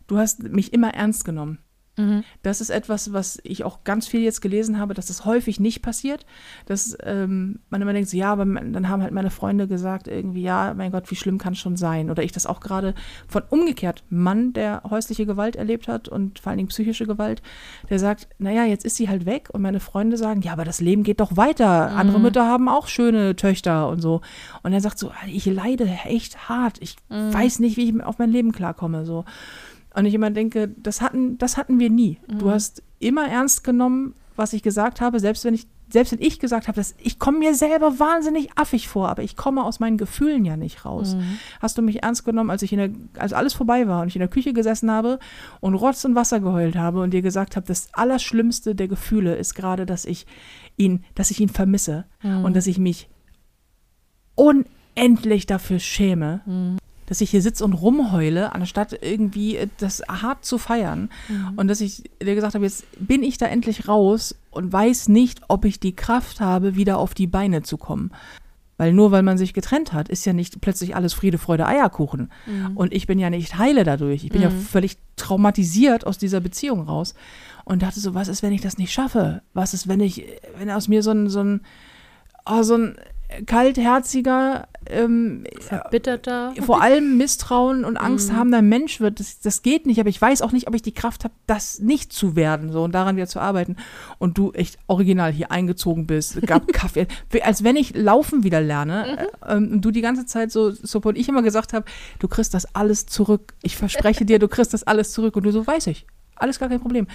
du 0.07 0.19
hast 0.19 0.43
mich 0.43 0.73
immer 0.73 0.95
ernst 0.95 1.25
genommen. 1.25 1.59
Mhm. 1.99 2.25
Das 2.43 2.61
ist 2.61 2.71
etwas, 2.71 3.13
was 3.13 3.39
ich 3.43 3.65
auch 3.65 3.85
ganz 3.85 4.07
viel 4.07 4.21
jetzt 4.21 4.41
gelesen 4.41 4.79
habe, 4.79 4.95
dass 4.95 5.07
das 5.07 5.25
häufig 5.25 5.61
nicht 5.61 5.83
passiert. 5.83 6.25
Dass 6.67 6.97
ähm, 7.03 7.59
man 7.71 7.83
immer 7.83 7.93
denkt, 7.93 8.09
so, 8.09 8.17
ja, 8.17 8.33
aber 8.33 8.45
dann 8.45 8.89
haben 8.89 9.03
halt 9.03 9.13
meine 9.13 9.31
Freunde 9.31 9.69
gesagt, 9.69 10.09
irgendwie, 10.09 10.43
ja, 10.43 10.75
mein 10.75 10.93
Gott, 10.93 11.11
wie 11.11 11.17
schlimm 11.17 11.39
kann 11.39 11.53
es 11.53 11.59
schon 11.59 11.77
sein? 11.77 12.11
Oder 12.11 12.23
ich 12.23 12.33
das 12.33 12.47
auch 12.47 12.61
gerade 12.61 12.95
von 13.27 13.43
umgekehrt, 13.51 14.05
Mann, 14.09 14.53
der 14.53 14.83
häusliche 14.89 15.27
Gewalt 15.27 15.57
erlebt 15.57 15.89
hat 15.89 16.09
und 16.09 16.39
vor 16.39 16.51
allen 16.51 16.59
Dingen 16.59 16.69
psychische 16.69 17.07
Gewalt, 17.07 17.43
der 17.91 17.99
sagt, 17.99 18.29
naja, 18.39 18.65
jetzt 18.65 18.85
ist 18.85 18.97
sie 18.97 19.09
halt 19.09 19.27
weg 19.27 19.49
und 19.53 19.63
meine 19.63 19.81
Freunde 19.81 20.17
sagen, 20.17 20.43
ja, 20.43 20.53
aber 20.53 20.65
das 20.65 20.81
Leben 20.81 21.03
geht 21.03 21.21
doch 21.21 21.37
weiter. 21.37 21.91
Andere 21.91 22.21
Mütter 22.21 22.47
haben 22.47 22.69
auch 22.69 22.87
schöne 22.87 23.37
Töchter 23.37 23.89
und 23.89 24.01
so. 24.01 24.21
Und 24.63 24.73
er 24.73 24.81
sagt 24.81 24.99
so, 24.99 25.11
ich 25.27 25.47
leide 25.47 25.87
echt 26.05 26.49
hart. 26.49 26.79
Ich 26.81 26.97
weiß 27.09 27.59
nicht, 27.59 27.77
wie 27.77 27.89
ich 27.89 28.03
auf 28.03 28.19
mein 28.19 28.31
Leben 28.31 28.53
klarkomme. 28.53 29.05
So. 29.05 29.25
Und 29.99 30.07
ich 30.07 30.15
immer 30.15 30.31
denke, 30.31 30.69
das 30.77 31.01
hatten, 31.01 31.39
das 31.39 31.57
hatten 31.57 31.79
wir 31.79 31.91
nie. 31.91 32.19
Du 32.39 32.51
hast 32.51 32.83
immer 33.01 33.27
ernst 33.29 33.65
genommen, 33.65 34.15
was 34.37 34.53
ich 34.53 34.63
gesagt 34.63 35.01
habe, 35.01 35.19
selbst 35.19 35.45
wenn 35.45 35.55
ich, 35.55 35.67
selbst 35.91 36.13
wenn 36.13 36.21
ich 36.21 36.39
gesagt 36.39 36.69
habe, 36.69 36.77
dass 36.77 36.95
ich 37.03 37.19
komme 37.19 37.39
mir 37.39 37.55
selber 37.55 37.99
wahnsinnig 37.99 38.51
affig 38.57 38.87
vor, 38.87 39.09
aber 39.09 39.23
ich 39.25 39.35
komme 39.37 39.65
aus 39.65 39.81
meinen 39.81 39.97
Gefühlen 39.97 40.45
ja 40.45 40.57
nicht 40.57 40.85
raus. 40.85 41.17
Hast 41.61 41.77
du 41.79 41.83
mich 41.83 42.03
ernst 42.05 42.25
genommen, 42.25 42.51
als 42.51 42.63
ich 42.63 42.73
in 42.73 42.79
der, 42.79 42.91
als 43.21 43.33
alles 43.33 43.55
vorbei 43.55 43.89
war 43.89 44.03
und 44.03 44.09
ich 44.09 44.15
in 44.15 44.21
der 44.21 44.29
Küche 44.29 44.53
gesessen 44.53 44.91
habe 44.91 45.19
und 45.61 45.75
Rotz 45.75 46.05
und 46.05 46.15
Wasser 46.15 46.39
geheult 46.41 46.77
habe 46.77 47.01
und 47.01 47.11
dir 47.13 47.23
gesagt 47.23 47.57
habe, 47.57 47.67
das 47.67 47.89
Allerschlimmste 47.93 48.75
der 48.77 48.87
Gefühle 48.87 49.35
ist 49.35 49.55
gerade, 49.55 49.87
dass 49.87 50.05
ich 50.05 50.27
ihn, 50.77 51.05
dass 51.17 51.31
ich 51.33 51.41
ihn 51.41 51.49
vermisse 51.49 52.05
und 52.45 52.55
dass 52.55 52.67
ich 52.69 52.79
mich 52.79 53.09
unendlich 54.37 55.47
dafür 55.47 55.81
schäme, 55.81 56.43
dass 57.09 57.23
ich 57.23 57.31
hier 57.31 57.43
sitze 57.43 57.65
und 57.65 57.73
rumheule, 57.73 58.55
anstatt 58.55 58.99
irgendwie 59.03 59.57
äh, 59.57 59.69
das 59.79 60.03
hart 60.09 60.45
zu 60.45 60.59
feiern. 60.59 61.09
Und 61.57 61.69
dass 61.69 61.81
ich 61.81 62.05
dir 62.23 62.35
gesagt 62.35 62.55
habe, 62.55 62.65
jetzt 62.65 62.85
bin 63.01 63.23
ich 63.23 63.39
da 63.39 63.47
endlich 63.47 63.89
raus 63.89 64.35
und 64.51 64.73
weiß 64.73 65.09
nicht, 65.09 65.41
ob 65.49 65.65
ich 65.65 65.81
die 65.81 65.97
Kraft 65.97 66.41
habe, 66.41 66.77
wieder 66.77 66.99
auf 66.99 67.15
die 67.15 67.27
Beine 67.27 67.63
zu 67.63 67.79
kommen. 67.79 68.13
Weil 68.77 68.93
nur 68.93 69.11
weil 69.11 69.25
man 69.25 69.39
sich 69.39 69.55
getrennt 69.55 69.93
hat, 69.93 70.09
ist 70.09 70.25
ja 70.25 70.33
nicht 70.33 70.61
plötzlich 70.61 70.95
alles 70.95 71.13
Friede, 71.13 71.39
Freude, 71.39 71.67
Eierkuchen. 71.67 72.31
Und 72.77 72.95
ich 72.95 73.09
bin 73.09 73.19
ja 73.19 73.29
nicht 73.29 73.59
heile 73.59 73.83
dadurch. 73.83 74.23
Ich 74.23 74.31
bin 74.31 74.41
ja 74.41 74.51
völlig 74.51 74.99
traumatisiert 75.17 76.07
aus 76.07 76.17
dieser 76.17 76.41
Beziehung 76.41 76.83
raus. 76.83 77.15
Und 77.65 77.83
dachte 77.83 77.99
so, 77.99 78.15
was 78.15 78.29
ist, 78.29 78.43
wenn 78.43 78.53
ich 78.53 78.61
das 78.61 78.79
nicht 78.79 78.93
schaffe? 78.93 79.43
Was 79.53 79.75
ist, 79.75 79.89
wenn 79.89 79.99
ich, 79.99 80.25
wenn 80.57 80.71
aus 80.71 80.87
mir 80.87 81.03
so 81.03 81.11
ein, 81.11 81.29
so 81.29 81.41
ein, 81.41 81.63
oh, 82.47 82.63
so 82.63 82.77
ein 82.77 82.97
kaltherziger, 83.47 84.69
ähm, 84.89 85.45
Verbitterter. 85.61 86.55
vor 86.63 86.81
allem 86.83 87.19
Misstrauen 87.19 87.85
und 87.85 87.97
Angst 87.99 88.33
habender 88.33 88.63
Mensch 88.63 89.01
wird. 89.01 89.21
Das, 89.21 89.41
das 89.41 89.63
geht 89.63 89.87
nicht, 89.87 90.01
aber 90.01 90.09
ich 90.09 90.21
weiß 90.21 90.41
auch 90.43 90.53
nicht, 90.53 90.67
ob 90.67 90.75
ich 90.75 90.83
die 90.83 90.93
Kraft 90.95 91.25
habe, 91.25 91.35
das 91.47 91.79
nicht 91.79 92.13
zu 92.13 92.37
werden, 92.37 92.73
so 92.73 92.83
und 92.85 92.93
daran 92.93 93.17
wieder 93.17 93.27
zu 93.27 93.41
arbeiten. 93.41 93.77
Und 94.19 94.39
du 94.39 94.53
echt 94.53 94.79
original 94.87 95.33
hier 95.33 95.51
eingezogen 95.51 96.07
bist, 96.07 96.41
gab 96.47 96.69
Kaffee, 96.73 97.07
als 97.43 97.65
wenn 97.65 97.77
ich 97.77 97.95
laufen 97.95 98.45
wieder 98.45 98.61
lerne. 98.61 99.29
äh, 99.47 99.57
ähm, 99.57 99.73
Und 99.73 99.81
du 99.83 99.91
die 99.91 100.01
ganze 100.01 100.25
Zeit 100.27 100.51
so, 100.51 100.71
so 100.71 101.01
und 101.05 101.17
ich 101.17 101.29
immer 101.29 101.43
gesagt 101.43 101.73
habe, 101.73 101.85
du 102.19 102.29
kriegst 102.29 102.55
das 102.55 102.75
alles 102.75 103.07
zurück. 103.07 103.55
Ich 103.63 103.77
verspreche 103.77 104.25
dir, 104.25 104.39
du 104.39 104.49
kriegst 104.49 104.75
das 104.75 104.85
alles 104.85 105.13
zurück. 105.13 105.37
Und 105.37 105.45
du 105.45 105.53
so, 105.53 105.67
weiß 105.67 105.87
ich. 105.89 106.07
Alles 106.39 106.59
gar 106.59 106.69
kein 106.69 106.81
Problem. 106.81 107.07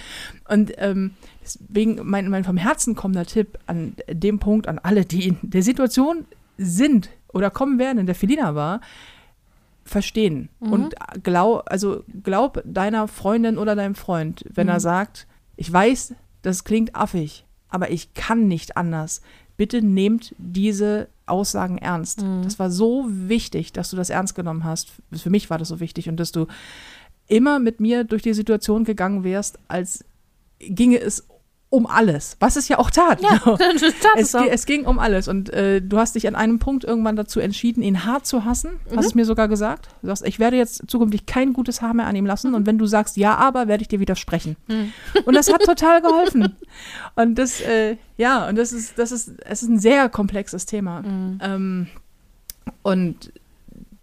Und 0.48 0.72
ähm, 0.76 1.12
deswegen 1.42 2.00
mein, 2.02 2.28
mein 2.28 2.44
vom 2.44 2.56
Herzen 2.56 2.94
kommender 2.94 3.26
Tipp 3.26 3.58
an 3.66 3.96
dem 4.08 4.38
Punkt, 4.38 4.68
an 4.68 4.78
alle, 4.78 5.04
die 5.04 5.28
in 5.28 5.38
der 5.42 5.62
Situation 5.62 6.26
sind 6.58 7.10
oder 7.32 7.50
kommen 7.50 7.78
werden, 7.78 7.98
in 7.98 8.06
der 8.06 8.14
Felina 8.14 8.54
war, 8.54 8.80
verstehen. 9.84 10.48
Und 10.60 10.94
glaub, 11.22 11.64
also 11.70 12.04
glaub 12.22 12.62
deiner 12.64 13.08
Freundin 13.08 13.58
oder 13.58 13.74
deinem 13.74 13.94
Freund, 13.94 14.44
wenn 14.54 14.68
er 14.68 14.80
sagt, 14.80 15.26
ich 15.56 15.70
weiß, 15.72 16.14
das 16.42 16.64
klingt 16.64 16.94
affig, 16.94 17.44
aber 17.68 17.90
ich 17.90 18.14
kann 18.14 18.48
nicht 18.48 18.76
anders. 18.76 19.20
Bitte 19.56 19.82
nehmt 19.82 20.34
diese 20.38 21.08
Aussagen 21.26 21.78
ernst. 21.78 22.22
Das 22.42 22.58
war 22.58 22.70
so 22.70 23.06
wichtig, 23.08 23.72
dass 23.72 23.90
du 23.90 23.96
das 23.96 24.10
ernst 24.10 24.34
genommen 24.34 24.64
hast. 24.64 24.92
Für 25.12 25.30
mich 25.30 25.48
war 25.48 25.58
das 25.58 25.68
so 25.68 25.80
wichtig 25.80 26.08
und 26.08 26.18
dass 26.18 26.32
du 26.32 26.46
immer 27.28 27.58
mit 27.58 27.80
mir 27.80 28.04
durch 28.04 28.22
die 28.22 28.34
Situation 28.34 28.84
gegangen 28.84 29.24
wärst, 29.24 29.58
als 29.68 30.04
ginge 30.60 30.98
es 31.00 31.26
um 31.70 31.86
alles, 31.88 32.36
was 32.38 32.54
es 32.54 32.68
ja 32.68 32.78
auch 32.78 32.88
tat. 32.88 33.20
Ja, 33.20 33.40
So. 33.44 33.56
tat 33.56 33.80
Es, 34.16 34.32
auch. 34.36 34.46
es 34.48 34.64
ging 34.64 34.84
um 34.86 35.00
alles 35.00 35.26
und 35.26 35.52
äh, 35.52 35.82
du 35.82 35.98
hast 35.98 36.14
dich 36.14 36.28
an 36.28 36.36
einem 36.36 36.60
Punkt 36.60 36.84
irgendwann 36.84 37.16
dazu 37.16 37.40
entschieden, 37.40 37.82
ihn 37.82 38.04
hart 38.04 38.26
zu 38.26 38.44
hassen. 38.44 38.74
Mhm. 38.88 38.96
Hast 38.96 39.06
es 39.06 39.14
mir 39.16 39.24
sogar 39.24 39.48
gesagt. 39.48 39.88
Du 40.00 40.06
sagst, 40.06 40.24
ich 40.24 40.38
werde 40.38 40.56
jetzt 40.56 40.84
zukünftig 40.86 41.26
kein 41.26 41.52
gutes 41.52 41.82
Haar 41.82 41.92
mehr 41.94 42.06
an 42.06 42.14
ihm 42.14 42.26
lassen 42.26 42.50
Mhm. 42.50 42.54
und 42.54 42.66
wenn 42.66 42.78
du 42.78 42.86
sagst, 42.86 43.16
ja, 43.16 43.34
aber, 43.34 43.66
werde 43.66 43.82
ich 43.82 43.88
dir 43.88 43.98
widersprechen. 43.98 44.54
Und 45.24 45.34
das 45.34 45.52
hat 45.52 45.62
total 45.64 46.00
geholfen. 46.00 46.54
Und 47.16 47.36
das, 47.38 47.60
äh, 47.62 47.96
ja, 48.18 48.48
und 48.48 48.56
das 48.56 48.72
ist, 48.72 48.96
das 48.96 49.10
ist, 49.10 49.32
es 49.44 49.62
ist 49.64 49.68
ein 49.68 49.80
sehr 49.80 50.08
komplexes 50.08 50.66
Thema. 50.66 51.02
Mhm. 51.02 51.38
Ähm, 51.42 51.86
und 52.82 53.32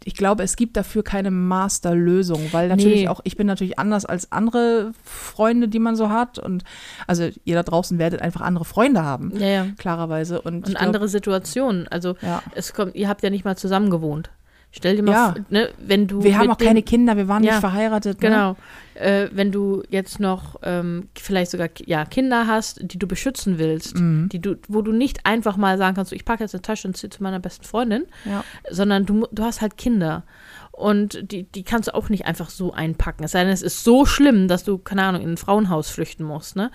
ich 0.03 0.15
glaube, 0.15 0.43
es 0.43 0.55
gibt 0.55 0.77
dafür 0.77 1.03
keine 1.03 1.29
Masterlösung, 1.31 2.41
weil 2.51 2.69
natürlich 2.69 3.01
Nee. 3.01 3.07
auch, 3.07 3.21
ich 3.23 3.37
bin 3.37 3.47
natürlich 3.47 3.77
anders 3.79 4.05
als 4.05 4.31
andere 4.31 4.91
Freunde, 5.03 5.67
die 5.67 5.79
man 5.79 5.95
so 5.95 6.09
hat. 6.09 6.39
Und 6.39 6.63
also 7.07 7.29
ihr 7.45 7.55
da 7.55 7.63
draußen 7.63 7.99
werdet 7.99 8.21
einfach 8.21 8.41
andere 8.41 8.65
Freunde 8.65 9.03
haben, 9.03 9.31
Ja, 9.39 9.47
ja. 9.47 9.67
klarerweise. 9.77 10.41
Und, 10.41 10.55
Und 10.55 10.65
glaub, 10.65 10.81
andere 10.81 11.07
Situationen. 11.07 11.87
Also 11.87 12.15
Ja. 12.21 12.41
es 12.55 12.73
kommt, 12.73 12.95
ihr 12.95 13.07
habt 13.09 13.23
ja 13.23 13.29
nicht 13.29 13.45
mal 13.45 13.57
zusammen 13.57 13.89
gewohnt. 13.89 14.29
Stell 14.73 14.95
dir 14.95 15.03
mal 15.03 15.11
Ja. 15.11 15.31
vor, 15.33 15.45
ne, 15.49 15.69
wenn 15.79 16.07
du. 16.07 16.23
Wir 16.23 16.37
haben 16.37 16.49
auch 16.49 16.57
keine 16.57 16.81
Kinder, 16.81 17.17
wir 17.17 17.27
waren 17.27 17.43
Ja, 17.43 17.51
nicht 17.53 17.59
verheiratet. 17.59 18.21
Ne? 18.21 18.29
Genau. 18.29 18.55
Äh, 18.95 19.27
wenn 19.33 19.51
du 19.51 19.83
jetzt 19.89 20.19
noch 20.19 20.55
ähm, 20.63 21.09
vielleicht 21.17 21.51
sogar 21.51 21.69
ja, 21.85 22.05
Kinder 22.05 22.47
hast, 22.47 22.79
die 22.81 22.97
du 22.99 23.07
beschützen 23.07 23.57
willst, 23.59 23.97
Mhm. 23.97 24.29
die 24.29 24.39
du, 24.39 24.55
wo 24.69 24.81
du 24.81 24.91
nicht 24.93 25.25
einfach 25.25 25.57
mal 25.57 25.77
sagen 25.77 25.95
kannst, 25.95 26.13
ich 26.13 26.23
packe 26.23 26.43
jetzt 26.43 26.53
eine 26.55 26.61
Tasche 26.61 26.87
und 26.87 26.95
ziehe 26.95 27.09
zu 27.09 27.21
meiner 27.21 27.39
besten 27.39 27.65
Freundin, 27.65 28.03
Ja. 28.25 28.43
sondern 28.69 29.05
du, 29.05 29.27
du 29.31 29.43
hast 29.43 29.61
halt 29.61 29.77
Kinder. 29.77 30.23
Und 30.71 31.31
die, 31.31 31.43
die 31.43 31.63
kannst 31.63 31.89
du 31.89 31.93
auch 31.95 32.09
nicht 32.09 32.25
einfach 32.25 32.49
so 32.49 32.71
einpacken. 32.73 33.23
Es 33.25 33.31
sei 33.31 33.43
denn, 33.43 33.53
es 33.53 33.61
ist 33.61 33.83
so 33.83 34.05
schlimm, 34.05 34.47
dass 34.47 34.63
du, 34.63 34.77
keine 34.77 35.03
Ahnung, 35.03 35.21
in 35.21 35.31
ein 35.33 35.37
Frauenhaus 35.37 35.89
flüchten 35.89 36.23
musst. 36.23 36.55
Ne? 36.55 36.71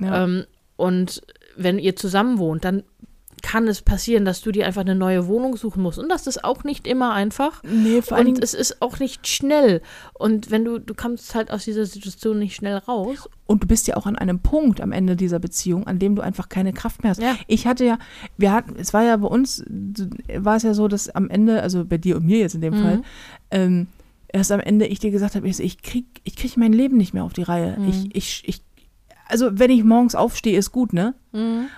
Ähm, 0.00 0.44
und 0.76 1.20
wenn 1.56 1.78
ihr 1.78 1.94
zusammen 1.96 2.38
wohnt, 2.38 2.64
dann 2.64 2.84
kann 3.42 3.66
es 3.68 3.82
passieren, 3.82 4.24
dass 4.24 4.40
du 4.40 4.52
dir 4.52 4.66
einfach 4.66 4.80
eine 4.80 4.94
neue 4.94 5.26
Wohnung 5.26 5.56
suchen 5.56 5.82
musst. 5.82 5.98
Und 5.98 6.08
das 6.08 6.26
ist 6.26 6.44
auch 6.44 6.64
nicht 6.64 6.86
immer 6.86 7.12
einfach. 7.12 7.62
Nee, 7.62 8.02
vor 8.02 8.16
allen 8.16 8.28
Und 8.28 8.42
es 8.42 8.54
ist 8.54 8.80
auch 8.82 8.98
nicht 8.98 9.26
schnell. 9.26 9.82
Und 10.14 10.50
wenn 10.50 10.64
du, 10.64 10.78
du 10.78 10.94
kommst 10.94 11.34
halt 11.34 11.50
aus 11.50 11.64
dieser 11.64 11.84
Situation 11.86 12.38
nicht 12.38 12.54
schnell 12.54 12.76
raus. 12.76 13.28
und 13.46 13.62
du 13.62 13.66
bist 13.66 13.86
ja 13.88 13.96
auch 13.96 14.06
an 14.06 14.16
einem 14.16 14.40
Punkt 14.40 14.80
am 14.80 14.92
Ende 14.92 15.16
dieser 15.16 15.38
Beziehung, 15.38 15.86
an 15.86 15.98
dem 15.98 16.14
du 16.16 16.22
einfach 16.22 16.48
keine 16.48 16.72
Kraft 16.72 17.02
mehr 17.02 17.10
hast. 17.10 17.22
Ja. 17.22 17.36
Ich 17.46 17.66
hatte 17.66 17.84
ja, 17.84 17.98
wir 18.36 18.52
hatten, 18.52 18.76
es 18.78 18.92
war 18.92 19.02
ja 19.02 19.16
bei 19.16 19.28
uns, 19.28 19.64
war 20.36 20.56
es 20.56 20.62
ja 20.62 20.74
so, 20.74 20.88
dass 20.88 21.08
am 21.10 21.28
Ende, 21.28 21.62
also 21.62 21.84
bei 21.84 21.98
dir 21.98 22.16
und 22.16 22.26
mir 22.26 22.38
jetzt 22.38 22.54
in 22.54 22.60
dem 22.60 22.74
Mhm. 22.74 22.82
Fall, 22.82 23.02
ähm, 23.50 23.86
erst 24.28 24.52
am 24.52 24.60
Ende 24.60 24.86
ich 24.86 25.00
dir 25.00 25.10
gesagt 25.10 25.34
habe, 25.34 25.48
ich, 25.48 25.58
ich 25.58 25.82
krieg, 25.82 26.06
ich 26.24 26.36
krieg 26.36 26.56
mein 26.56 26.72
Leben 26.72 26.96
nicht 26.96 27.14
mehr 27.14 27.24
auf 27.24 27.32
die 27.32 27.42
Reihe. 27.42 27.76
Mhm. 27.78 27.88
Ich, 27.88 28.14
ich, 28.14 28.42
ich, 28.46 28.62
also 29.26 29.50
wenn 29.52 29.70
ich 29.70 29.82
morgens 29.84 30.14
aufstehe, 30.14 30.56
ist 30.58 30.70
gut, 30.72 30.92
ne? 30.92 31.14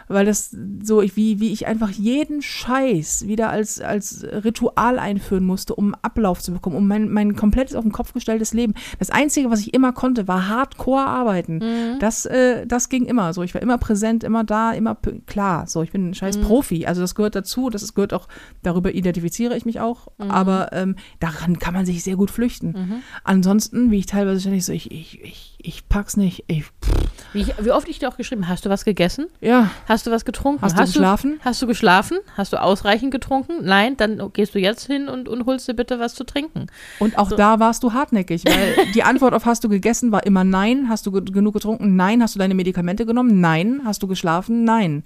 Weil 0.09 0.25
das 0.25 0.57
so, 0.83 1.03
ich, 1.03 1.17
wie, 1.17 1.39
wie 1.41 1.53
ich 1.53 1.67
einfach 1.67 1.91
jeden 1.91 2.41
Scheiß 2.43 3.27
wieder 3.27 3.51
als, 3.51 3.81
als 3.81 4.25
Ritual 4.25 4.99
einführen 4.99 5.45
musste, 5.45 5.75
um 5.75 5.95
Ablauf 6.03 6.41
zu 6.41 6.53
bekommen, 6.53 6.77
um 6.77 6.89
mein, 6.89 7.11
mein 7.11 7.37
komplettes 7.37 7.75
auf 7.75 7.85
den 7.85 7.93
Kopf 7.93 8.13
gestelltes 8.15 8.55
Leben. 8.55 8.75
Das 8.99 9.11
Einzige, 9.11 9.51
was 9.51 9.61
ich 9.61 9.75
immer 9.75 9.93
konnte, 9.93 10.27
war 10.27 10.49
hardcore 10.49 11.05
arbeiten. 11.05 11.59
Das, 12.01 12.25
äh, 12.27 12.67
das 12.67 12.89
ging 12.89 13.05
immer 13.05 13.33
so. 13.35 13.43
Ich 13.43 13.53
war 13.55 13.61
immer 13.61 13.79
präsent, 13.79 14.25
immer 14.25 14.45
da, 14.45 14.73
immer 14.73 14.97
klar. 15.27 15.67
So, 15.67 15.83
ich 15.83 15.93
bin 15.93 16.11
ein 16.11 16.15
scheiß 16.15 16.39
Profi. 16.39 16.87
Also 16.87 17.01
das 17.03 17.15
gehört 17.15 17.35
dazu, 17.35 17.69
das 17.69 17.93
gehört 17.95 18.15
auch, 18.15 18.29
darüber 18.63 18.95
identifiziere 18.95 19.57
ich 19.57 19.67
mich 19.67 19.81
auch. 19.81 20.09
Aber 20.19 20.73
ähm, 20.73 20.97
daran 21.21 21.59
kann 21.59 21.75
man 21.75 21.85
sich 21.85 22.03
sehr 22.03 22.17
gut 22.17 22.31
flüchten. 22.31 23.03
Ansonsten, 23.25 23.91
wie 23.91 23.99
ich 23.99 24.07
teilweise 24.07 24.41
ständig 24.41 24.65
so, 24.65 24.73
ich, 24.73 24.91
ich, 24.91 25.21
ich, 25.23 25.59
ich 25.59 25.89
pack's 25.89 26.17
nicht. 26.17 26.45
Ich, 26.47 26.65
Wie, 27.33 27.41
ich, 27.43 27.55
wie 27.63 27.71
oft 27.71 27.89
ich 27.89 27.99
dir 27.99 28.09
auch 28.09 28.17
geschrieben, 28.17 28.49
hast 28.49 28.65
du 28.65 28.71
was 28.71 28.85
gegessen? 28.85 29.27
Ja. 29.43 29.71
Hast 29.89 30.07
du 30.07 30.11
was 30.13 30.25
getrunken? 30.25 30.63
Hast 30.63 30.79
du 30.79 30.83
geschlafen? 30.85 31.41
hast 31.45 31.61
du 31.61 31.67
geschlafen? 31.67 32.19
Hast 32.37 32.53
du 32.53 32.63
ausreichend 32.63 33.11
getrunken? 33.11 33.65
Nein, 33.65 33.97
dann 33.97 34.31
gehst 34.33 34.55
du 34.55 34.61
jetzt 34.61 34.87
hin 34.87 35.09
und, 35.09 35.29
und 35.29 35.47
holst 35.47 35.67
dir 35.69 35.75
bitte 35.75 35.99
was 35.99 36.15
zu 36.15 36.23
trinken. 36.25 36.69
Und 37.01 37.19
auch 37.19 37.29
So. 37.29 37.37
da 37.37 37.59
warst 37.59 37.83
du 37.83 37.93
hartnäckig, 37.93 38.45
weil 38.47 38.77
die 38.95 39.03
Antwort 39.03 39.35
auf 39.35 39.45
hast 39.45 39.65
du 39.65 39.69
gegessen 39.69 40.13
war 40.13 40.25
immer 40.25 40.45
nein. 40.45 40.89
Hast 40.89 41.07
du 41.07 41.13
ge 41.13 41.23
genug 41.25 41.55
getrunken? 41.55 41.97
Nein. 41.97 42.23
Hast 42.23 42.37
du 42.37 42.39
deine 42.39 42.55
Medikamente 42.55 43.05
genommen? 43.05 43.41
Nein. 43.41 43.81
Hast 43.85 44.03
du 44.03 44.07
geschlafen? 44.07 44.63
Nein. 44.65 45.03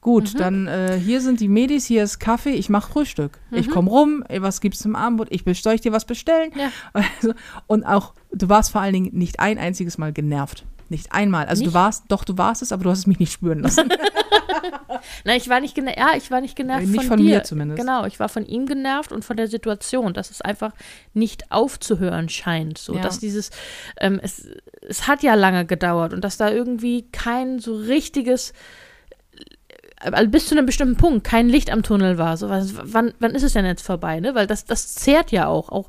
Gut, 0.00 0.34
Mhm. 0.34 0.38
dann 0.38 0.66
äh, 0.66 0.98
hier 0.98 1.20
sind 1.20 1.38
die 1.38 1.48
Medis, 1.48 1.86
hier 1.86 2.02
ist 2.02 2.18
Kaffee, 2.18 2.50
ich 2.54 2.68
mache 2.68 2.90
Frühstück. 2.90 3.38
Ich 3.52 3.68
Mhm. 3.68 3.70
komme 3.70 3.90
rum, 3.90 4.24
was 4.40 4.60
gibt's 4.60 4.80
zum 4.80 4.96
Abendbrot? 4.96 5.28
Ich 5.30 5.44
soll 5.62 5.74
ich 5.74 5.80
dir 5.80 5.92
was 5.92 6.04
bestellen? 6.04 6.50
Ja. 6.56 6.70
Also, 7.20 7.34
und 7.68 7.84
auch, 7.84 8.12
du 8.32 8.48
warst 8.48 8.72
vor 8.72 8.80
allen 8.80 8.94
Dingen 8.94 9.10
nicht 9.12 9.38
ein 9.38 9.58
einziges 9.58 9.98
Mal 9.98 10.12
genervt. 10.12 10.64
Nicht 10.92 11.10
einmal. 11.10 11.46
Also 11.46 11.62
du 11.62 11.68
Nicht? 11.68 11.74
warst, 11.74 12.04
doch, 12.08 12.22
du 12.22 12.36
warst 12.36 12.60
es, 12.60 12.70
aber 12.70 12.84
du 12.84 12.90
hast 12.90 12.98
es 12.98 13.06
mich 13.06 13.18
nicht 13.18 13.32
spüren 13.32 13.60
lassen. 13.60 13.88
Nein, 15.24 15.38
ich 15.38 15.48
war 15.48 15.58
nicht 15.60 15.74
genervt. 15.74 15.98
Ja, 15.98 16.10
ich 16.16 16.30
war 16.30 16.42
nicht 16.42 16.54
genervt 16.54 16.86
Nicht 16.86 16.96
von, 17.00 17.08
von 17.08 17.16
dir. 17.18 17.36
mir 17.36 17.44
zumindest. 17.44 17.80
Genau, 17.80 18.04
ich 18.04 18.20
war 18.20 18.28
von 18.28 18.44
ihm 18.44 18.66
genervt 18.66 19.10
und 19.10 19.24
von 19.24 19.38
der 19.38 19.48
Situation, 19.48 20.12
dass 20.12 20.30
es 20.30 20.42
einfach 20.42 20.72
nicht 21.14 21.50
aufzuhören 21.50 22.28
scheint. 22.28 22.76
So, 22.76 22.94
Ja. 22.94 23.00
dass 23.00 23.18
dieses, 23.18 23.50
ähm, 24.00 24.20
es, 24.22 24.46
es 24.86 25.08
hat 25.08 25.22
ja 25.22 25.34
lange 25.34 25.64
gedauert 25.64 26.12
und 26.12 26.22
dass 26.22 26.36
da 26.36 26.50
irgendwie 26.50 27.06
kein 27.10 27.58
so 27.58 27.74
richtiges 27.74 28.52
bis 30.28 30.46
zu 30.48 30.56
einem 30.56 30.66
bestimmten 30.66 30.96
Punkt 30.96 31.24
kein 31.24 31.48
Licht 31.48 31.70
am 31.70 31.82
Tunnel 31.82 32.18
war. 32.18 32.36
So, 32.36 32.48
was, 32.48 32.74
wann, 32.82 33.12
wann 33.20 33.34
ist 33.34 33.42
es 33.42 33.52
denn 33.52 33.64
jetzt 33.64 33.86
vorbei? 33.86 34.20
Ne? 34.20 34.34
Weil 34.34 34.46
das, 34.46 34.64
das 34.64 34.94
zehrt 34.94 35.30
ja 35.30 35.46
auch. 35.46 35.68
auch 35.70 35.88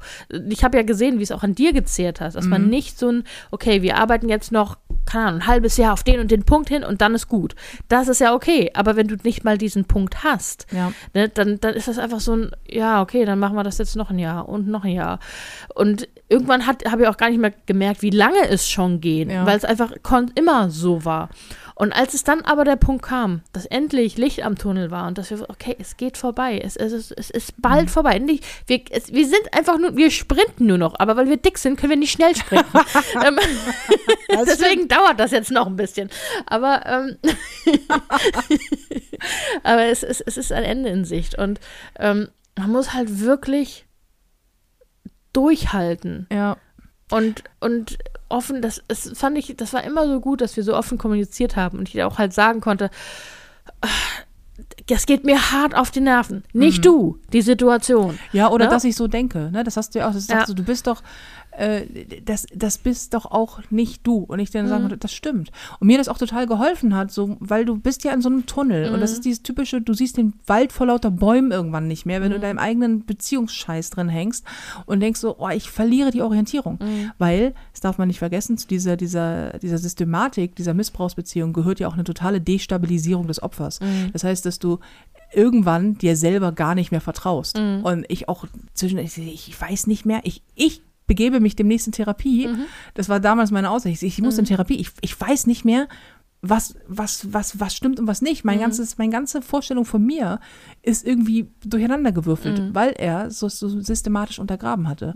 ich 0.50 0.64
habe 0.64 0.78
ja 0.78 0.84
gesehen, 0.84 1.20
wie 1.20 1.24
es 1.24 1.32
auch 1.32 1.44
an 1.44 1.56
dir 1.56 1.74
gezehrt 1.74 2.22
hat, 2.22 2.36
dass 2.36 2.46
Mhm. 2.46 2.50
man 2.52 2.70
nicht 2.70 3.00
so 3.00 3.10
ein, 3.10 3.24
okay, 3.52 3.82
wir 3.82 3.98
arbeiten 3.98 4.30
jetzt 4.30 4.52
noch, 4.52 4.78
keine 5.06 5.26
Ahnung, 5.26 5.42
ein 5.42 5.48
halbes 5.48 5.78
Jahr 5.78 5.94
auf 5.94 6.04
den 6.04 6.20
und 6.20 6.32
den 6.32 6.44
Punkt 6.44 6.70
hin 6.70 6.84
und 6.84 7.02
dann 7.02 7.16
ist 7.16 7.28
gut. 7.28 7.56
Das 7.90 8.08
ist 8.08 8.20
ja 8.20 8.34
okay. 8.34 8.72
Aber 8.74 8.96
wenn 8.96 9.08
du 9.08 9.16
nicht 9.24 9.44
mal 9.44 9.58
diesen 9.58 9.86
Punkt 9.86 10.24
hast, 10.24 10.68
ja. 10.72 10.92
ne, 11.14 11.30
dann, 11.30 11.60
dann 11.60 11.74
ist 11.74 11.88
das 11.88 11.98
einfach 11.98 12.20
so 12.20 12.36
ein, 12.36 12.52
ja, 12.68 13.02
okay, 13.02 13.26
dann 13.26 13.40
machen 13.40 13.56
wir 13.56 13.64
das 13.64 13.78
jetzt 13.80 13.96
noch 13.96 14.10
ein 14.12 14.20
Jahr 14.20 14.48
und 14.48 14.68
noch 14.68 14.84
ein 14.84 14.92
Jahr. 14.94 15.20
Und 15.76 16.08
irgendwann 16.30 16.68
habe 16.68 17.02
ich 17.02 17.08
auch 17.08 17.18
gar 17.18 17.30
nicht 17.30 17.40
mehr 17.40 17.54
gemerkt, 17.66 18.02
wie 18.02 18.10
lange 18.12 18.48
es 18.50 18.70
schon 18.70 19.02
geht, 19.02 19.32
Ja. 19.32 19.46
weil 19.46 19.58
es 19.58 19.66
einfach 19.66 19.92
immer 20.36 20.70
so 20.70 21.04
war. 21.06 21.30
Und 21.84 21.92
als 21.92 22.14
es 22.14 22.24
dann 22.24 22.40
aber 22.44 22.64
der 22.64 22.78
Punkt 22.78 23.04
kam, 23.04 23.42
dass 23.52 23.66
endlich 23.66 24.18
Licht 24.18 24.42
am 24.44 24.58
Tunnel 24.58 24.90
war 24.90 25.06
und 25.06 25.18
dass 25.18 25.32
wir, 25.32 25.50
okay, 25.50 25.76
es 25.78 25.98
geht 25.98 26.16
vorbei, 26.16 26.58
es, 26.64 26.78
es, 26.78 26.94
ist, 26.94 27.12
es 27.12 27.30
ist 27.30 27.62
bald 27.62 27.90
vorbei. 27.90 28.16
Endlich, 28.16 28.40
wir, 28.68 28.80
es, 28.90 29.12
wir 29.12 29.28
sind 29.28 29.42
einfach 29.52 29.78
nur, 29.78 29.98
wir 29.98 30.10
sprinten 30.10 30.66
nur 30.66 30.78
noch, 30.78 30.98
aber 30.98 31.18
weil 31.18 31.28
wir 31.28 31.36
dick 31.36 31.58
sind, 31.58 31.78
können 31.78 31.90
wir 31.90 31.98
nicht 31.98 32.14
schnell 32.14 32.38
sprinten. 32.38 32.72
ähm, 33.28 33.38
deswegen 34.30 34.88
dauert 34.88 35.20
das 35.20 35.32
jetzt 35.32 35.52
noch 35.52 35.68
ein 35.68 35.76
bisschen. 35.76 36.10
Aber, 36.46 36.86
ähm, 36.86 37.18
aber 39.64 39.84
es, 39.84 40.04
es, 40.04 40.22
es 40.22 40.38
ist 40.38 40.54
ein 40.54 40.64
Ende 40.64 40.88
in 40.88 41.04
Sicht 41.04 41.38
und 41.38 41.60
ähm, 42.00 42.30
man 42.58 42.72
muss 42.72 42.94
halt 42.94 43.20
wirklich 43.20 43.86
durchhalten 45.34 46.28
Ja. 46.32 46.56
Und, 47.14 47.44
und 47.60 47.98
offen, 48.30 48.62
das, 48.62 48.82
das 48.88 49.12
fand 49.16 49.38
ich, 49.38 49.56
das 49.58 49.74
war 49.74 49.84
immer 49.84 50.08
so 50.08 50.20
gut, 50.20 50.42
dass 50.42 50.56
wir 50.58 50.64
so 50.64 50.76
offen 50.76 50.98
kommuniziert 50.98 51.56
haben 51.56 51.78
und 51.80 51.90
ich 51.90 52.02
auch 52.04 52.18
halt 52.18 52.34
sagen 52.34 52.62
konnte, 52.62 52.90
"Ah, 53.82 53.88
das 54.88 55.06
geht 55.06 55.24
mir 55.24 55.52
hart 55.52 55.76
auf 55.76 55.92
die 55.92 56.02
Nerven. 56.02 56.44
Nicht 56.54 56.86
du, 56.86 57.18
die 57.32 57.42
Situation. 57.42 58.20
Ja, 58.34 58.50
oder 58.50 58.66
Ne? 58.66 58.72
dass 58.72 58.84
ich 58.84 58.96
so 58.96 59.08
denke. 59.08 59.50
Ne? 59.52 59.64
Das 59.64 59.78
hast 59.78 59.96
du 59.96 60.00
ja 60.00 60.10
auch. 60.10 60.14
Das 60.14 60.28
Ja. 60.28 60.44
du, 60.46 60.54
du 60.54 60.64
bist 60.64 60.88
doch, 60.88 61.02
äh, 61.58 61.86
das, 62.26 62.46
das 62.54 62.78
bist 62.78 63.14
doch 63.14 63.26
auch 63.26 63.60
nicht 63.70 64.06
du. 64.08 64.18
Und 64.18 64.40
ich 64.40 64.52
dann 64.52 64.66
Mhm. 64.66 64.70
sagen 64.70 64.84
würde, 64.86 64.98
das 64.98 65.14
stimmt. 65.14 65.52
Und 65.80 65.88
mir 65.88 65.98
das 65.98 66.08
auch 66.08 66.18
total 66.18 66.48
geholfen 66.48 66.96
hat, 66.96 67.12
so, 67.12 67.38
weil 67.40 67.66
du 67.66 67.78
bist 67.78 68.04
ja 68.04 68.12
in 68.14 68.22
so 68.22 68.30
einem 68.30 68.46
Tunnel. 68.46 68.92
Und 68.94 69.02
das 69.02 69.12
Mhm. 69.12 69.16
ist 69.16 69.26
dieses 69.26 69.44
typische, 69.44 69.82
du 69.82 69.94
siehst 69.94 70.18
den 70.18 70.34
Wald 70.48 70.72
vor 70.72 70.88
lauter 70.88 71.12
Bäumen 71.12 71.52
irgendwann 71.52 71.88
nicht 71.88 72.06
mehr, 72.06 72.22
wenn 72.22 72.28
Mhm. 72.28 72.32
du 72.32 72.36
in 72.38 72.42
deinem 72.42 72.58
eigenen 72.60 73.06
Beziehungsscheiß 73.06 73.90
drin 73.92 74.10
hängst 74.10 74.46
und 74.86 75.00
denkst 75.00 75.20
so, 75.20 75.36
oh, 75.40 75.50
ich 75.50 75.70
verliere 75.70 76.12
die 76.12 76.22
Orientierung. 76.22 76.80
Mhm. 76.82 77.12
Weil, 77.18 77.54
das 77.72 77.82
darf 77.82 77.98
man 77.98 78.08
nicht 78.08 78.20
vergessen, 78.20 78.58
zu 78.58 78.68
dieser, 78.68 78.98
dieser, 78.98 79.58
dieser 79.60 79.78
Systematik, 79.78 80.56
dieser 80.56 80.74
Missbrauchsbeziehung 80.74 81.54
gehört 81.54 81.80
ja 81.80 81.88
auch 81.88 81.94
eine 81.94 82.04
totale 82.04 82.42
Destabilisierung 82.42 83.28
des 83.28 83.42
Opfers. 83.44 83.80
Mhm. 83.80 84.12
Das 84.14 84.24
heißt, 84.24 84.46
dass 84.46 84.60
du 84.60 84.80
irgendwann 85.34 85.98
dir 85.98 86.16
selber 86.16 86.52
gar 86.52 86.76
nicht 86.76 86.92
mehr 86.92 87.02
vertraust. 87.02 87.58
Mhm. 87.58 87.82
Und 87.84 88.06
ich 88.08 88.30
auch 88.30 88.46
zwischen, 88.74 89.00
ich, 89.00 89.18
ich 89.18 89.60
weiß 89.62 89.88
nicht 89.88 90.06
mehr, 90.06 90.22
ich, 90.24 90.42
ich 90.56 90.82
begebe 91.08 91.40
mich 91.40 91.56
demnächst 91.56 91.88
in 91.88 91.94
Therapie. 91.94 92.48
Mhm. 92.48 92.66
Das 92.94 93.10
war 93.10 93.20
damals 93.20 93.52
meine 93.52 93.70
Aussicht. 93.70 94.04
Ich, 94.04 94.22
muss 94.22 94.38
in 94.38 94.46
Therapie. 94.46 94.76
Ich, 94.80 94.92
ich 95.02 95.20
weiß 95.20 95.48
nicht 95.48 95.66
mehr, 95.66 95.88
was, 96.46 96.76
was, 96.88 97.32
was, 97.32 97.60
was 97.62 97.74
stimmt 97.76 98.00
und 98.02 98.08
was 98.08 98.22
nicht. 98.22 98.44
Mhm. 98.44 98.52
Mein 98.52 98.60
ganzes, 98.60 98.98
meine 98.98 99.12
ganze 99.12 99.42
Vorstellung 99.42 99.86
von 99.86 100.06
mir 100.06 100.40
ist 100.82 101.06
irgendwie 101.08 101.50
durcheinandergewürfelt, 101.66 102.60
Mhm. 102.60 102.76
weil 102.76 102.92
er 102.98 103.32
so, 103.32 103.48
so 103.48 103.70
systematisch 103.82 104.40
untergraben 104.40 104.88
hatte. 104.90 105.14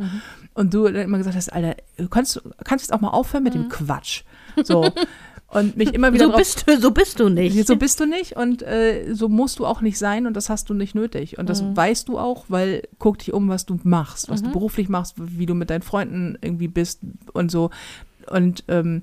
Und 0.53 0.73
du 0.73 0.85
dann 0.85 0.95
immer 0.95 1.17
gesagt 1.17 1.35
hast, 1.35 1.51
Alter, 1.51 1.75
kannst, 2.09 2.41
kannst 2.63 2.85
jetzt 2.85 2.93
auch 2.93 3.01
mal 3.01 3.09
aufhören 3.09 3.43
mit 3.43 3.53
dem 3.53 3.67
Quatsch. 3.69 4.23
So. 4.63 4.89
Und 5.59 5.77
mich 5.77 5.93
immer 5.93 6.13
wieder 6.13 6.27
Mhm. 6.27 6.31
So 6.31 6.37
drauf 6.37 6.39
bist, 6.39 6.67
du, 6.67 6.79
so 6.79 6.91
bist 6.91 7.19
du 7.19 7.29
nicht. 7.29 7.67
so 7.67 7.75
bist 7.75 7.99
du 7.99 8.05
nicht 8.05 8.35
und 8.35 8.61
äh, 8.63 9.13
so 9.13 9.27
musst 9.29 9.59
du 9.59 9.65
auch 9.65 9.81
nicht 9.81 9.97
sein 9.97 10.27
und 10.27 10.35
das 10.35 10.49
hast 10.49 10.69
du 10.69 10.73
nicht 10.73 10.95
nötig. 10.95 11.37
Und 11.37 11.49
das 11.49 11.61
Mhm. 11.61 11.75
weißt 11.77 12.07
du 12.07 12.17
auch, 12.19 12.45
weil 12.49 12.83
guck 12.99 13.17
dich 13.19 13.33
um, 13.33 13.49
was 13.49 13.65
du 13.65 13.79
machst, 13.83 14.29
was 14.29 14.43
du 14.43 14.51
beruflich 14.51 14.89
machst, 14.89 15.15
wie 15.17 15.45
du 15.45 15.53
mit 15.53 15.69
deinen 15.69 15.81
Freunden 15.81 16.37
irgendwie 16.41 16.67
bist 16.67 17.01
und 17.33 17.51
so. 17.51 17.69
Und 18.29 18.63
ähm, 18.67 19.01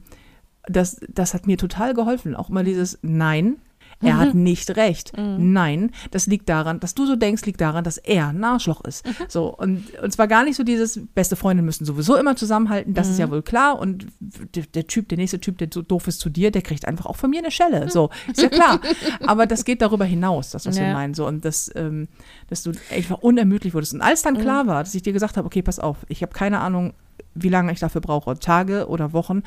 das, 0.67 1.01
das 1.09 1.35
hat 1.35 1.47
mir 1.47 1.59
total 1.59 1.93
geholfen. 1.95 2.35
Auch 2.35 2.49
mal 2.49 2.65
dieses 2.65 2.99
Nein. 3.03 3.57
Er 4.05 4.19
hat 4.19 4.35
nicht 4.35 4.77
recht. 4.77 5.13
Nein, 5.17 5.91
das 6.11 6.27
liegt 6.27 6.49
daran, 6.49 6.81
dass 6.81 6.95
du 6.95 7.07
so 7.07 7.17
denkst, 7.17 7.45
liegt 7.47 7.61
daran, 7.61 7.85
dass 7.85 7.97
er 7.99 8.29
ein 8.29 8.43
Arschloch 8.45 8.83
ist. 8.85 9.05
So, 9.29 9.55
und, 9.55 9.99
und 10.03 10.13
zwar 10.13 10.29
gar 10.29 10.45
nicht 10.45 10.57
so 10.57 10.63
dieses, 10.65 11.01
beste 11.15 11.37
Freunde 11.37 11.63
müssen 11.63 11.85
sowieso 11.85 12.17
immer 12.17 12.37
zusammenhalten, 12.37 12.95
das 12.95 13.09
ist 13.09 13.19
ja 13.19 13.31
wohl 13.31 13.43
klar. 13.43 13.79
Und 13.79 14.07
der, 14.21 14.65
der 14.65 14.87
Typ, 14.87 15.09
der 15.09 15.19
nächste 15.19 15.41
Typ, 15.41 15.59
der 15.59 15.69
so 15.73 15.83
doof 15.83 16.09
ist 16.09 16.21
zu 16.21 16.31
dir, 16.31 16.51
der 16.51 16.63
kriegt 16.63 16.87
einfach 16.87 17.07
auch 17.07 17.17
von 17.17 17.31
mir 17.31 17.39
eine 17.41 17.51
Schelle. 17.51 17.91
So, 17.91 18.11
ist 18.31 18.43
ja 18.43 18.49
klar. 18.49 18.81
Aber 19.27 19.47
das 19.47 19.65
geht 19.65 19.83
darüber 19.83 20.05
hinaus, 20.05 20.51
das, 20.51 20.67
was 20.67 20.77
wir 20.79 20.87
Ja. 20.87 20.93
meinen. 20.93 21.15
So, 21.15 21.27
und 21.27 21.45
das, 21.45 21.71
ähm, 21.75 22.09
dass 22.49 22.63
du 22.63 22.73
einfach 22.95 23.19
unermüdlich 23.19 23.75
wurdest. 23.75 23.95
Und 23.95 24.01
als 24.01 24.23
dann 24.23 24.39
klar 24.39 24.67
war, 24.67 24.83
dass 24.85 24.95
ich 24.95 25.03
dir 25.03 25.13
gesagt 25.13 25.37
habe, 25.37 25.47
okay, 25.47 25.63
pass 25.63 25.79
auf, 25.79 25.99
ich 26.09 26.23
habe 26.23 26.33
keine 26.33 26.61
Ahnung, 26.61 26.93
wie 27.35 27.49
lange 27.49 27.73
ich 27.73 27.81
dafür 27.81 28.01
brauche, 28.01 28.39
Tage 28.39 28.87
oder 28.89 29.13
Wochen, 29.13 29.43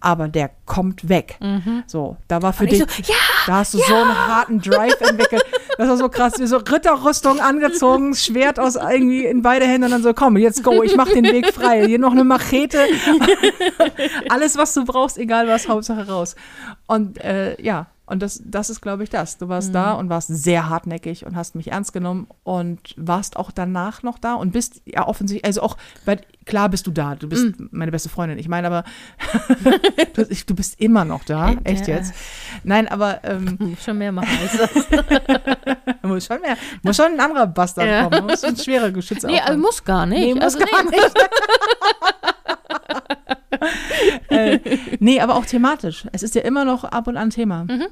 aber 0.00 0.28
der 0.28 0.50
kommt 0.66 1.08
weg. 1.08 1.38
So, 1.86 2.16
da 2.28 2.42
war 2.42 2.52
für 2.52 2.66
dich, 2.66 2.78
so, 2.78 2.84
ja, 3.04 3.16
da 3.46 3.54
hast 3.56 3.74
du 3.74 3.78
so 3.78 3.94
einen 3.94 4.26
harten 4.26 4.60
Drive 4.60 5.00
entwickelt. 5.00 5.44
Das 5.78 5.88
war 5.88 5.96
so 5.96 6.08
krass, 6.08 6.34
wie 6.38 6.46
so 6.46 6.58
Ritterrüstung 6.58 7.40
angezogen, 7.40 8.14
Schwert 8.14 8.60
aus 8.60 8.76
irgendwie 8.76 9.24
in 9.24 9.42
beide 9.42 9.66
Hände 9.66 9.86
und 9.86 9.92
dann 9.92 10.02
so, 10.02 10.12
komm, 10.12 10.36
jetzt 10.36 10.62
go, 10.62 10.82
ich 10.82 10.96
mach 10.96 11.08
den 11.08 11.24
Weg 11.24 11.52
frei. 11.52 11.86
Hier 11.86 11.98
noch 11.98 12.12
eine 12.12 12.24
Machete. 12.24 12.78
Alles, 14.28 14.56
was 14.56 14.74
du 14.74 14.84
brauchst, 14.84 15.18
egal 15.18 15.48
was, 15.48 15.68
Hauptsache 15.68 16.06
raus. 16.06 16.36
Und 16.86 17.22
äh, 17.24 17.60
ja, 17.62 17.86
und 18.12 18.20
das, 18.20 18.42
das 18.44 18.68
ist, 18.68 18.82
glaube 18.82 19.02
ich, 19.04 19.08
das. 19.10 19.38
Du 19.38 19.48
warst 19.48 19.74
da 19.74 19.92
und 19.94 20.10
warst 20.10 20.28
sehr 20.28 20.68
hartnäckig 20.68 21.24
und 21.24 21.34
hast 21.34 21.54
mich 21.54 21.72
ernst 21.72 21.94
genommen 21.94 22.26
und 22.44 22.94
warst 22.98 23.36
auch 23.36 23.50
danach 23.50 24.02
noch 24.02 24.18
da 24.18 24.34
und 24.34 24.52
bist 24.52 24.82
ja 24.84 25.08
offensichtlich, 25.08 25.46
also 25.46 25.62
auch, 25.62 25.78
weil 26.04 26.20
klar 26.44 26.68
bist 26.68 26.86
du 26.86 26.90
da, 26.90 27.14
du 27.14 27.26
bist 27.28 27.54
meine 27.70 27.90
beste 27.90 28.10
Freundin. 28.10 28.38
Ich 28.38 28.48
meine 28.48 28.66
aber, 28.66 28.84
du, 30.46 30.54
bist 30.54 30.78
immer 30.78 31.06
noch 31.06 31.24
da, 31.24 31.54
echt 31.64 31.88
Ja. 31.88 31.96
jetzt. 31.96 32.12
Nein, 32.64 32.86
aber 32.86 33.24
ähm, 33.24 33.78
schon 33.82 33.96
mehr 33.96 34.12
machen 34.12 34.28
als 34.42 34.58
das. 34.90 35.02
muss 36.02 36.26
schon 36.26 36.40
mehr, 36.42 36.56
muss 36.82 36.96
schon 36.96 37.12
ein 37.14 37.20
anderer 37.20 37.46
Bastard 37.46 37.86
Ja. 37.86 38.08
kommen, 38.10 38.26
muss 38.26 38.44
ein 38.44 38.56
schwerer 38.58 38.90
Geschütze 38.90 39.26
Nee, 39.26 39.40
also 39.40 39.58
muss 39.58 39.82
gar 39.82 40.04
nicht. 40.04 40.20
Nee, 40.20 40.34
muss 40.34 40.42
also, 40.44 40.58
gar 40.58 40.84
nee, 40.84 40.90
nicht. 40.90 41.14
äh, 44.30 44.58
nee, 45.00 45.20
aber 45.20 45.36
auch 45.36 45.44
thematisch. 45.46 46.06
Es 46.12 46.22
ist 46.22 46.34
ja 46.34 46.42
immer 46.42 46.64
noch 46.64 46.84
ab 46.84 47.06
und 47.06 47.16
an 47.16 47.30
Thema. 47.30 47.64
Mhm. 47.64 47.86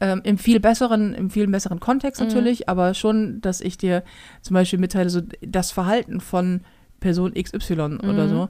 Ähm, 0.00 0.20
Im 0.24 0.38
viel 0.38 0.60
besseren, 0.60 1.12
im 1.14 1.28
viel 1.30 1.46
besseren 1.48 1.80
Kontext 1.80 2.20
natürlich, 2.20 2.68
aber 2.68 2.94
schon, 2.94 3.40
dass 3.40 3.60
ich 3.60 3.78
dir 3.78 4.04
zum 4.40 4.54
Beispiel 4.54 4.78
mitteile, 4.78 5.10
so 5.10 5.22
das 5.40 5.72
Verhalten 5.72 6.20
von 6.20 6.60
Person 7.00 7.34
XY 7.34 7.98
oder 7.98 8.26
Mhm. 8.26 8.28
so, 8.28 8.48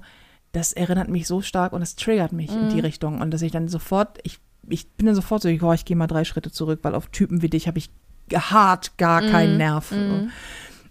das 0.53 0.74
erinnert 0.74 1.09
mich 1.09 1.26
so 1.26 1.40
stark 1.40 1.72
und 1.72 1.80
das 1.80 1.97
triggert 1.97 2.32
mich 2.32 2.51
in 2.55 2.68
die 2.68 2.76
Mhm. 2.76 2.80
Richtung. 2.82 3.20
Und 3.22 3.30
dass 3.30 3.40
ich 3.40 3.51
dann 3.53 3.68
sofort, 3.68 4.18
ich, 4.24 4.38
ich 4.68 4.86
bin 4.90 5.07
dann 5.07 5.14
sofort 5.14 5.40
so, 5.43 5.49
ich, 5.49 5.62
oh, 5.62 5.72
ich 5.72 5.86
gehe 5.86 5.97
mal 5.97 6.07
drei 6.07 6.24
Schritte 6.24 6.51
zurück, 6.53 6.80
weil 6.82 6.95
auf 6.95 7.07
Typen 7.07 7.40
wie 7.40 7.49
dich 7.49 7.66
habe 7.66 7.78
ich 7.78 7.88
hart 8.34 8.99
gar 8.99 9.22
keinen 9.22 9.57
Nerv. 9.57 9.90
Mhm. 9.90 10.30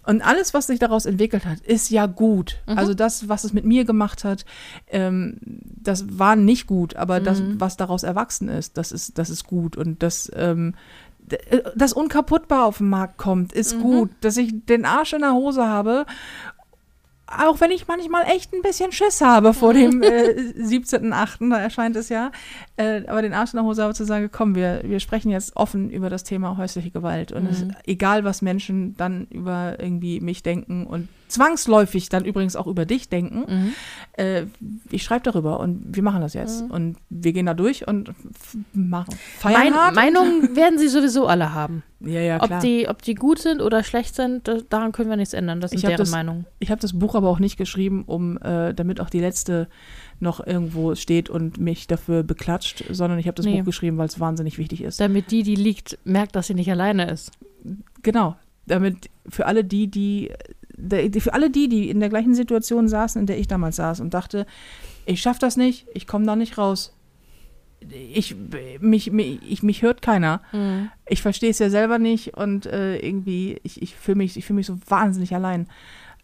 Und 0.04 0.20
alles, 0.22 0.52
was 0.52 0.66
sich 0.66 0.78
daraus 0.78 1.06
entwickelt 1.06 1.44
hat, 1.46 1.60
ist 1.60 1.90
ja 1.90 2.06
gut. 2.06 2.56
Mhm. 2.66 2.78
Also 2.78 2.94
das, 2.94 3.28
was 3.28 3.44
es 3.44 3.52
mit 3.52 3.64
mir 3.64 3.84
gemacht 3.84 4.24
hat, 4.24 4.44
ähm, 4.88 5.36
das 5.40 6.18
war 6.18 6.34
nicht 6.36 6.66
gut, 6.66 6.96
aber 6.96 7.20
das, 7.20 7.40
Mhm. 7.40 7.60
was 7.60 7.76
daraus 7.76 8.02
erwachsen 8.02 8.48
ist, 8.48 8.76
das 8.76 8.90
ist, 8.92 9.18
das 9.18 9.30
ist 9.30 9.44
gut. 9.46 9.76
Und 9.76 10.02
das, 10.02 10.30
ähm, 10.34 10.74
äh, 11.30 11.60
das 11.76 11.92
unkaputtbar 11.92 12.64
auf 12.64 12.78
den 12.78 12.88
Markt 12.88 13.16
kommt, 13.16 13.52
ist 13.52 13.76
Mhm. 13.76 13.80
gut. 13.82 14.10
Dass 14.22 14.36
ich 14.36 14.52
den 14.66 14.84
Arsch 14.84 15.12
in 15.12 15.20
der 15.20 15.34
Hose 15.34 15.66
habe, 15.68 16.04
auch 17.38 17.60
wenn 17.60 17.70
ich 17.70 17.88
manchmal 17.88 18.24
echt 18.24 18.52
ein 18.52 18.62
bisschen 18.62 18.92
Schiss 18.92 19.20
habe 19.20 19.54
vor 19.54 19.74
dem 19.74 20.02
äh, 20.02 20.34
17.8., 20.58 21.50
da 21.50 21.58
erscheint 21.58 21.96
es 21.96 22.08
ja, 22.08 22.30
äh, 22.76 23.02
aber 23.06 23.22
den 23.22 23.32
Arsch 23.34 23.52
in 23.52 23.58
der 23.58 23.64
Hose 23.64 23.82
habe 23.82 23.94
zu 23.94 24.04
sagen, 24.04 24.28
komm, 24.32 24.54
wir, 24.54 24.82
wir 24.84 25.00
sprechen 25.00 25.30
jetzt 25.30 25.56
offen 25.56 25.90
über 25.90 26.10
das 26.10 26.24
Thema 26.24 26.56
häusliche 26.56 26.90
Gewalt. 26.90 27.32
Und 27.32 27.46
es, 27.46 27.64
egal, 27.86 28.24
was 28.24 28.42
Menschen 28.42 28.96
dann 28.96 29.26
über 29.30 29.76
irgendwie 29.78 30.20
mich 30.20 30.42
denken 30.42 30.86
und 30.86 31.08
zwangsläufig 31.32 32.08
dann 32.08 32.24
übrigens 32.24 32.56
auch 32.56 32.66
über 32.66 32.84
dich 32.86 33.08
denken, 33.08 33.44
Mhm. 33.48 33.72
äh, 34.12 34.44
ich 34.90 35.02
schreibe 35.02 35.24
darüber 35.24 35.60
und 35.60 35.82
wir 35.96 36.02
machen 36.02 36.20
das 36.20 36.34
jetzt 36.34 36.62
und 36.70 36.96
wir 37.10 37.32
gehen 37.32 37.46
da 37.46 37.54
durch 37.54 37.86
und 37.88 38.12
machen, 38.72 39.14
feiern 39.38 39.72
Mein. 39.72 39.94
Meinungen 39.94 40.54
werden 40.56 40.78
sie 40.78 40.88
sowieso 40.88 41.26
alle 41.26 41.54
haben. 41.54 41.82
ja, 42.00 42.20
ja, 42.20 42.38
klar. 42.38 42.58
Ob 42.58 42.60
die, 42.62 42.88
ob 42.88 43.02
die 43.02 43.14
gut 43.14 43.38
sind 43.38 43.60
oder 43.62 43.82
schlecht 43.82 44.14
sind, 44.14 44.46
das, 44.48 44.64
daran 44.68 44.92
können 44.92 45.08
wir 45.10 45.16
nichts 45.16 45.34
ändern. 45.34 45.60
Das 45.60 45.70
sind 45.70 45.82
hab 45.82 45.88
deren 45.90 45.98
das- 45.98 46.10
Meinungen. 46.10 46.46
Ich 46.58 46.70
habe 46.70 46.80
das 46.80 46.98
Buch 46.98 47.14
aber 47.14 47.28
auch 47.28 47.38
nicht 47.38 47.56
geschrieben, 47.56 48.04
um 48.06 48.38
äh, 48.38 48.74
damit 48.74 49.00
auch 49.00 49.10
die 49.10 49.20
letzte 49.20 49.68
noch 50.20 50.44
irgendwo 50.46 50.94
steht 50.94 51.30
und 51.30 51.58
mich 51.58 51.86
dafür 51.88 52.22
beklatscht, 52.22 52.84
sondern 52.90 53.18
ich 53.18 53.26
habe 53.26 53.34
das 53.34 53.44
Nee. 53.46 53.58
Buch 53.58 53.64
geschrieben, 53.66 53.98
weil 53.98 54.06
es 54.06 54.20
wahnsinnig 54.20 54.56
wichtig 54.58 54.82
ist. 54.82 55.00
Damit 55.00 55.30
die, 55.32 55.42
die 55.42 55.56
liegt, 55.56 55.98
merkt, 56.04 56.36
dass 56.36 56.46
sie 56.46 56.54
nicht 56.54 56.70
alleine 56.70 57.10
ist. 57.10 57.32
Genau. 58.02 58.36
Damit 58.66 59.10
für 59.28 59.46
alle 59.46 59.64
die, 59.64 59.88
die 59.88 60.30
für 60.76 61.34
alle 61.34 61.50
die, 61.50 61.68
die 61.68 61.90
in 61.90 62.00
der 62.00 62.08
gleichen 62.08 62.34
Situation 62.34 62.88
saßen, 62.88 63.20
in 63.20 63.26
der 63.26 63.38
ich 63.38 63.48
damals 63.48 63.76
saß 63.76 64.00
und 64.00 64.14
dachte, 64.14 64.46
ich 65.06 65.20
schaff 65.20 65.38
das 65.38 65.56
nicht, 65.56 65.86
ich 65.94 66.06
komme 66.06 66.26
da 66.26 66.36
nicht 66.36 66.58
raus. 66.58 66.94
Ich 67.90 68.36
mich, 68.80 69.10
mich, 69.10 69.40
ich, 69.42 69.62
mich 69.64 69.82
hört 69.82 70.02
keiner. 70.02 70.40
Ich 71.08 71.20
verstehe 71.20 71.50
es 71.50 71.58
ja 71.58 71.68
selber 71.68 71.98
nicht 71.98 72.36
und 72.36 72.66
äh, 72.66 72.96
irgendwie, 72.98 73.58
ich, 73.64 73.82
ich 73.82 73.96
fühle 73.96 74.18
mich, 74.18 74.36
ich 74.36 74.44
fühl 74.44 74.54
mich 74.54 74.66
so 74.66 74.78
wahnsinnig 74.86 75.34
allein. 75.34 75.66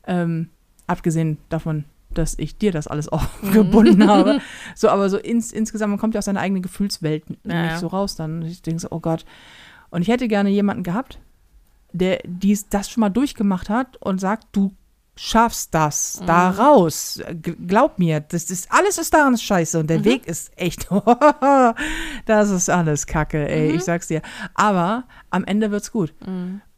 Ähm, 0.07 0.51
abgesehen 0.86 1.38
davon, 1.49 1.84
dass 2.11 2.38
ich 2.38 2.59
dir 2.59 2.72
das 2.72 2.86
alles 2.86 3.09
auch 3.12 3.26
gebunden 3.53 4.07
habe. 4.07 4.40
So, 4.74 4.88
aber 4.88 5.11
so 5.11 5.18
ins, 5.18 5.53
insgesamt, 5.53 5.90
man 5.90 5.99
kommt 5.99 6.14
ja 6.14 6.18
aus 6.18 6.26
seiner 6.26 6.40
eigenen 6.40 6.62
Gefühlswelt 6.62 7.28
nicht 7.28 7.40
Ja, 7.44 7.66
ja. 7.66 7.78
so 7.78 7.88
raus 7.88 8.14
dann. 8.14 8.42
Und 8.42 8.46
ich 8.46 8.62
denke 8.62 8.80
so, 8.80 8.88
oh 8.90 9.01
Gott. 9.01 9.24
Und 9.90 10.03
ich 10.03 10.09
hätte 10.09 10.28
gerne 10.28 10.51
jemanden 10.51 10.82
gehabt, 10.82 11.18
der 11.93 12.20
dies, 12.24 12.68
das 12.68 12.91
schon 12.91 13.01
mal 13.01 13.11
durchgemacht 13.11 13.68
hat 13.68 13.97
und 13.99 14.20
sagt, 14.20 14.49
du 14.53 14.72
schaffst 15.16 15.74
das 15.74 16.22
da 16.26 16.51
raus. 16.51 17.20
Glaub 17.43 17.99
mir, 17.99 18.20
das 18.20 18.51
ist 18.51 18.70
alles 18.70 18.99
ist 18.99 19.12
daran 19.12 19.36
scheiße 19.36 19.80
und 19.80 19.91
der 19.91 20.05
Weg 20.05 20.26
ist 20.26 20.53
echt, 20.57 20.89
das 22.26 22.51
ist 22.51 22.70
alles 22.70 23.07
Kacke, 23.07 23.49
ey, 23.49 23.72
ich 23.72 23.82
sag's 23.82 24.07
dir. 24.07 24.22
Aber 24.55 25.05
am 25.30 25.45
Ende 25.45 25.70
wird's 25.72 25.91
gut. 25.91 26.14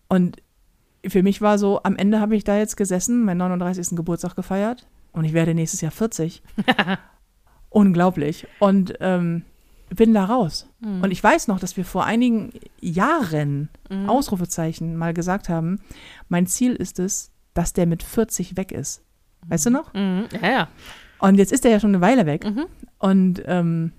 Und 0.08 0.36
für 1.06 1.22
mich 1.22 1.42
war 1.42 1.58
so, 1.58 1.82
am 1.82 1.96
Ende 1.96 2.20
habe 2.20 2.34
ich 2.34 2.44
da 2.44 2.56
jetzt 2.56 2.76
gesessen, 2.76 3.24
meinen 3.24 3.38
39. 3.38 3.96
Geburtstag 3.96 4.36
gefeiert 4.36 4.86
und 5.12 5.24
ich 5.24 5.34
werde 5.34 5.54
nächstes 5.54 5.82
Jahr 5.82 5.92
40. 5.92 6.42
Unglaublich. 7.68 8.46
Und 8.58 8.94
ähm, 9.00 9.44
bin 9.94 10.14
da 10.14 10.24
raus. 10.24 10.68
Und 10.82 11.10
ich 11.10 11.22
weiß 11.22 11.48
noch, 11.48 11.58
dass 11.58 11.76
wir 11.76 11.84
vor 11.84 12.04
einigen 12.04 12.52
Jahren, 12.80 13.68
Ausrufezeichen, 14.06 14.96
mal 14.96 15.12
gesagt 15.12 15.48
haben, 15.48 15.80
mein 16.28 16.46
Ziel 16.46 16.74
ist 16.74 16.98
es, 16.98 17.32
dass 17.54 17.72
der 17.72 17.86
mit 17.86 18.02
40 18.02 18.56
weg 18.56 18.72
ist. 18.72 19.02
Weißt 19.48 19.66
du 19.66 19.70
noch? 19.70 19.92
Mhm. 19.94 20.26
Ja, 20.40 20.50
ja. 20.50 20.68
Und 21.18 21.36
jetzt 21.36 21.52
ist 21.52 21.64
er 21.64 21.70
ja 21.70 21.80
schon 21.80 21.90
eine 21.90 22.00
Weile 22.00 22.26
weg. 22.26 22.44
Mhm. 22.44 22.66
Und 22.98 23.42
ähm, 23.46 23.92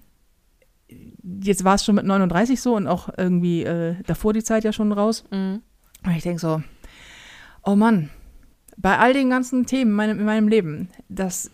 jetzt 1.44 1.64
war 1.64 1.76
es 1.76 1.86
schon 1.86 1.96
mit 1.96 2.06
39 2.06 2.60
so 2.62 2.76
und 2.76 2.88
auch 2.88 3.10
irgendwie 3.18 3.64
äh, 3.64 3.96
davor 4.06 4.34
die 4.34 4.44
Zeit 4.44 4.64
ja 4.64 4.74
schon 4.74 4.92
raus. 4.92 5.24
Mhm. 5.32 5.62
Und 6.04 6.12
ich 6.12 6.24
denke 6.24 6.40
so, 6.40 6.64
oh 7.64 7.76
Mann, 7.76 8.10
bei 8.78 8.98
all 8.98 9.14
den 9.14 9.30
ganzen 9.30 9.66
Themen 9.66 10.00
in 10.00 10.26
meinem 10.26 10.48
Leben, 10.48 10.90
das 11.10 11.52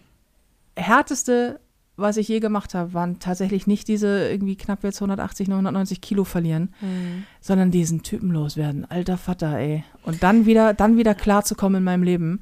härteste, 0.76 1.60
was 1.98 2.18
ich 2.18 2.28
je 2.28 2.40
gemacht 2.40 2.74
habe, 2.76 2.94
waren 2.94 3.20
tatsächlich 3.20 3.68
nicht 3.68 3.88
diese 3.88 4.30
irgendwie 4.30 4.56
knapp 4.56 4.84
jetzt 4.84 5.02
180, 5.02 5.48
990 5.48 6.00
Kilo 6.00 6.24
verlieren, 6.24 6.74
Mhm. 6.82 7.24
sondern 7.42 7.72
diesen 7.72 8.04
Typen 8.04 8.32
loswerden. 8.32 8.86
Alter 8.90 9.18
Vater, 9.18 9.58
ey. 9.58 9.84
Und 10.04 10.24
dann 10.24 10.46
wieder, 10.46 10.74
dann 10.74 10.96
wieder 10.98 11.16
klarzukommen 11.16 11.80
in 11.80 11.84
meinem 11.84 12.04
Leben 12.04 12.40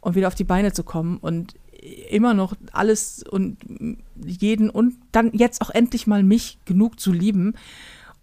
und 0.00 0.14
wieder 0.14 0.28
auf 0.28 0.34
die 0.34 0.44
Beine 0.44 0.72
zu 0.72 0.84
kommen 0.84 1.16
und 1.18 1.54
immer 2.10 2.34
noch 2.34 2.54
alles 2.72 3.22
und 3.28 3.56
jeden 4.22 4.68
und 4.68 4.96
dann 5.12 5.30
jetzt 5.32 5.62
auch 5.62 5.70
endlich 5.70 6.06
mal 6.06 6.22
mich 6.22 6.58
genug 6.66 7.00
zu 7.00 7.10
lieben 7.12 7.54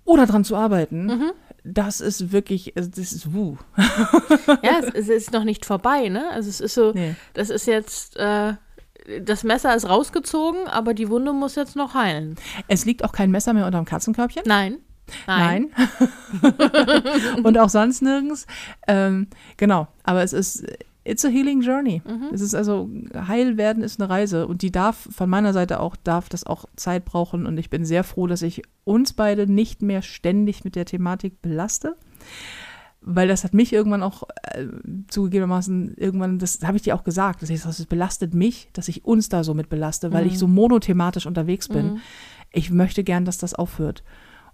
oder 0.05 0.27
dran 0.27 0.43
zu 0.45 0.55
arbeiten. 0.55 1.31
Das 1.63 1.99
ist 1.99 2.31
wirklich, 2.31 2.77
also 2.77 2.89
das 2.89 3.11
ist 3.11 3.33
wuh. 3.33 3.57
Ja, 4.63 4.79
es, 4.81 4.93
es 4.93 5.09
ist 5.09 5.33
noch 5.33 5.43
nicht 5.43 5.65
vorbei, 5.65 6.07
ne? 6.09 6.29
Also 6.31 6.49
es 6.49 6.61
ist 6.61 6.75
so, 6.75 6.91
Nee. 6.93 7.15
das 7.33 7.49
ist 7.49 7.65
jetzt, 7.65 8.15
äh, 8.17 8.53
das 9.21 9.43
Messer 9.43 9.75
ist 9.75 9.87
rausgezogen, 9.87 10.67
aber 10.67 10.93
die 10.93 11.09
Wunde 11.09 11.33
muss 11.33 11.55
jetzt 11.55 11.75
noch 11.75 11.93
heilen. 11.93 12.35
Es 12.67 12.85
liegt 12.85 13.03
auch 13.03 13.11
kein 13.11 13.31
Messer 13.31 13.53
mehr 13.53 13.65
unterm 13.65 13.85
Katzenkörbchen. 13.85 14.43
Nein. 14.45 14.77
Nein. 15.25 15.71
Nein. 16.41 16.53
und 17.43 17.57
auch 17.57 17.69
sonst 17.69 18.01
nirgends. 18.01 18.45
Ähm, 18.87 19.27
genau, 19.55 19.87
aber 20.03 20.23
es 20.23 20.33
ist, 20.33 20.65
it's 21.05 21.23
a 21.23 21.29
healing 21.29 21.61
journey. 21.61 22.01
Es 22.33 22.41
ist 22.41 22.53
also, 22.53 22.89
heil 23.15 23.57
werden 23.57 23.83
ist 23.83 24.01
eine 24.01 24.09
Reise 24.09 24.47
und 24.47 24.61
die 24.61 24.71
darf 24.71 25.07
von 25.15 25.29
meiner 25.29 25.53
Seite 25.53 25.79
auch, 25.79 25.95
darf 25.95 26.27
das 26.27 26.45
auch 26.45 26.65
Zeit 26.75 27.05
brauchen 27.05 27.45
und 27.45 27.57
ich 27.57 27.69
bin 27.69 27.85
sehr 27.85 28.03
froh, 28.03 28.27
dass 28.27 28.41
ich 28.41 28.63
uns 28.83 29.13
beide 29.13 29.49
nicht 29.49 29.81
mehr 29.81 30.01
ständig 30.01 30.65
mit 30.65 30.75
der 30.75 30.85
Thematik 30.85 31.41
belaste. 31.41 31.95
Weil 33.09 33.29
das 33.29 33.43
hat 33.45 33.53
mich 33.53 33.71
irgendwann 33.71 34.03
auch 34.03 34.23
äh, 34.51 34.65
zugegebenermaßen 35.07 35.95
irgendwann, 35.95 36.39
das 36.39 36.59
habe 36.63 36.75
ich 36.75 36.83
dir 36.83 36.93
auch 36.95 37.03
gesagt, 37.05 37.41
das, 37.41 37.49
heißt, 37.49 37.65
das 37.65 37.85
belastet 37.85 38.33
mich, 38.33 38.69
dass 38.73 38.89
ich 38.89 39.05
uns 39.05 39.29
da 39.29 39.43
so 39.45 39.53
mit 39.53 39.69
belaste, 39.69 40.11
weil 40.11 40.27
ich 40.27 40.37
so 40.37 40.47
monothematisch 40.47 41.25
unterwegs 41.25 41.69
bin. 41.69 41.99
Ich 42.51 42.69
möchte 42.69 43.03
gern, 43.03 43.23
dass 43.23 43.37
das 43.37 43.53
aufhört. 43.53 44.03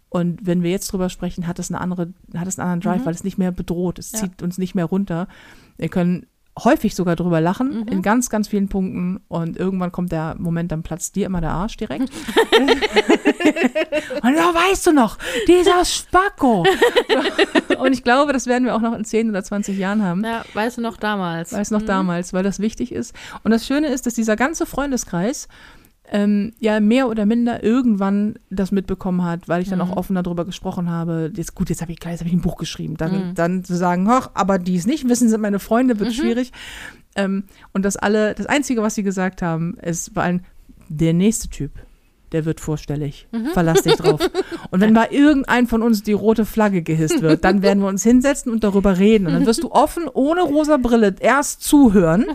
Und 0.09 0.45
wenn 0.45 0.61
wir 0.61 0.69
jetzt 0.69 0.91
drüber 0.91 1.09
sprechen, 1.09 1.47
hat 1.47 1.57
es 1.57 1.71
eine 1.71 1.81
andere, 1.81 2.13
hat 2.35 2.47
es 2.47 2.59
einen 2.59 2.69
anderen 2.69 2.81
Drive, 2.81 3.05
weil 3.07 3.15
es 3.15 3.23
nicht 3.23 3.39
mehr 3.39 3.51
bedroht, 3.51 3.97
es 3.97 4.11
Ja. 4.11 4.19
zieht 4.19 4.43
uns 4.43 4.59
nicht 4.59 4.75
mehr 4.75 4.85
runter. 4.85 5.27
Wir 5.77 5.89
können 5.89 6.27
häufig 6.57 6.95
sogar 6.95 7.15
drüber 7.15 7.41
lachen, 7.41 7.87
in 7.87 8.01
ganz, 8.01 8.29
ganz 8.29 8.47
vielen 8.47 8.69
Punkten. 8.69 9.21
Und 9.27 9.57
irgendwann 9.57 9.91
kommt 9.91 10.11
der 10.11 10.35
Moment, 10.37 10.71
dann 10.71 10.83
platzt 10.83 11.15
dir 11.15 11.25
immer 11.25 11.41
der 11.41 11.51
Arsch 11.51 11.77
direkt. 11.77 12.11
und 14.21 14.35
da 14.35 14.53
weißt 14.53 14.87
du 14.87 14.91
noch, 14.91 15.17
dieser 15.47 15.83
Spacko. 15.83 16.65
und 17.79 17.93
ich 17.93 18.03
glaube, 18.03 18.33
das 18.33 18.45
werden 18.45 18.65
wir 18.65 18.75
auch 18.75 18.81
noch 18.81 18.93
in 18.93 19.03
10 19.03 19.29
oder 19.29 19.43
20 19.43 19.77
Jahren 19.77 20.03
haben. 20.03 20.23
Ja, 20.23 20.43
weißt 20.53 20.77
du 20.77 20.81
noch 20.81 20.97
damals. 20.97 21.53
Weiß 21.53 21.71
noch 21.71 21.81
damals, 21.81 22.33
weil 22.33 22.43
das 22.43 22.59
wichtig 22.59 22.91
ist. 22.91 23.15
Und 23.43 23.51
das 23.51 23.65
Schöne 23.65 23.87
ist, 23.87 24.05
dass 24.05 24.13
dieser 24.13 24.35
ganze 24.35 24.65
Freundeskreis 24.65 25.47
ähm, 26.11 26.53
ja 26.59 26.79
mehr 26.79 27.07
oder 27.07 27.25
minder 27.25 27.63
irgendwann 27.63 28.35
das 28.49 28.71
mitbekommen 28.71 29.23
hat, 29.23 29.47
weil 29.47 29.61
ich 29.61 29.69
dann 29.69 29.81
auch 29.81 29.95
offen 29.95 30.15
darüber 30.15 30.45
gesprochen 30.45 30.89
habe. 30.89 31.31
Jetzt 31.35 31.55
gut, 31.55 31.69
jetzt 31.69 31.81
habe 31.81 31.91
ich 31.91 31.99
klar, 31.99 32.11
jetzt 32.11 32.21
habe 32.21 32.29
ich 32.29 32.35
ein 32.35 32.41
Buch 32.41 32.57
geschrieben. 32.57 32.97
Dann, 32.97 33.33
dann 33.35 33.63
zu 33.63 33.75
sagen, 33.75 34.07
ach, 34.09 34.29
aber 34.33 34.59
die 34.59 34.75
es 34.75 34.85
nicht 34.85 35.07
wissen, 35.07 35.29
sind 35.29 35.41
meine 35.41 35.59
Freunde, 35.59 35.99
wird 35.99 36.13
schwierig. 36.13 36.51
Ähm, 37.15 37.45
und 37.71 37.85
das 37.85 37.95
alle, 37.95 38.33
das 38.33 38.45
Einzige, 38.45 38.81
was 38.81 38.95
sie 38.95 39.03
gesagt 39.03 39.41
haben, 39.41 39.75
ist 39.75 40.13
bei 40.13 40.23
allen, 40.23 40.45
der 40.89 41.13
nächste 41.13 41.47
Typ, 41.47 41.71
der 42.33 42.45
wird 42.45 42.59
vorstellig. 42.59 43.27
Verlass 43.53 43.83
dich 43.83 43.95
drauf. 43.95 44.19
Und 44.71 44.81
wenn 44.81 44.93
bei 44.93 45.09
irgendeinem 45.09 45.67
von 45.67 45.81
uns 45.81 46.03
die 46.03 46.13
rote 46.13 46.45
Flagge 46.45 46.81
gehisst 46.81 47.21
wird, 47.21 47.43
dann 47.43 47.61
werden 47.61 47.81
wir 47.81 47.87
uns 47.87 48.03
hinsetzen 48.03 48.51
und 48.51 48.63
darüber 48.63 48.97
reden. 48.97 49.27
Und 49.27 49.33
dann 49.33 49.45
wirst 49.45 49.63
du 49.63 49.71
offen, 49.71 50.07
ohne 50.11 50.41
rosa 50.41 50.77
Brille, 50.77 51.15
erst 51.19 51.63
zuhören 51.63 52.25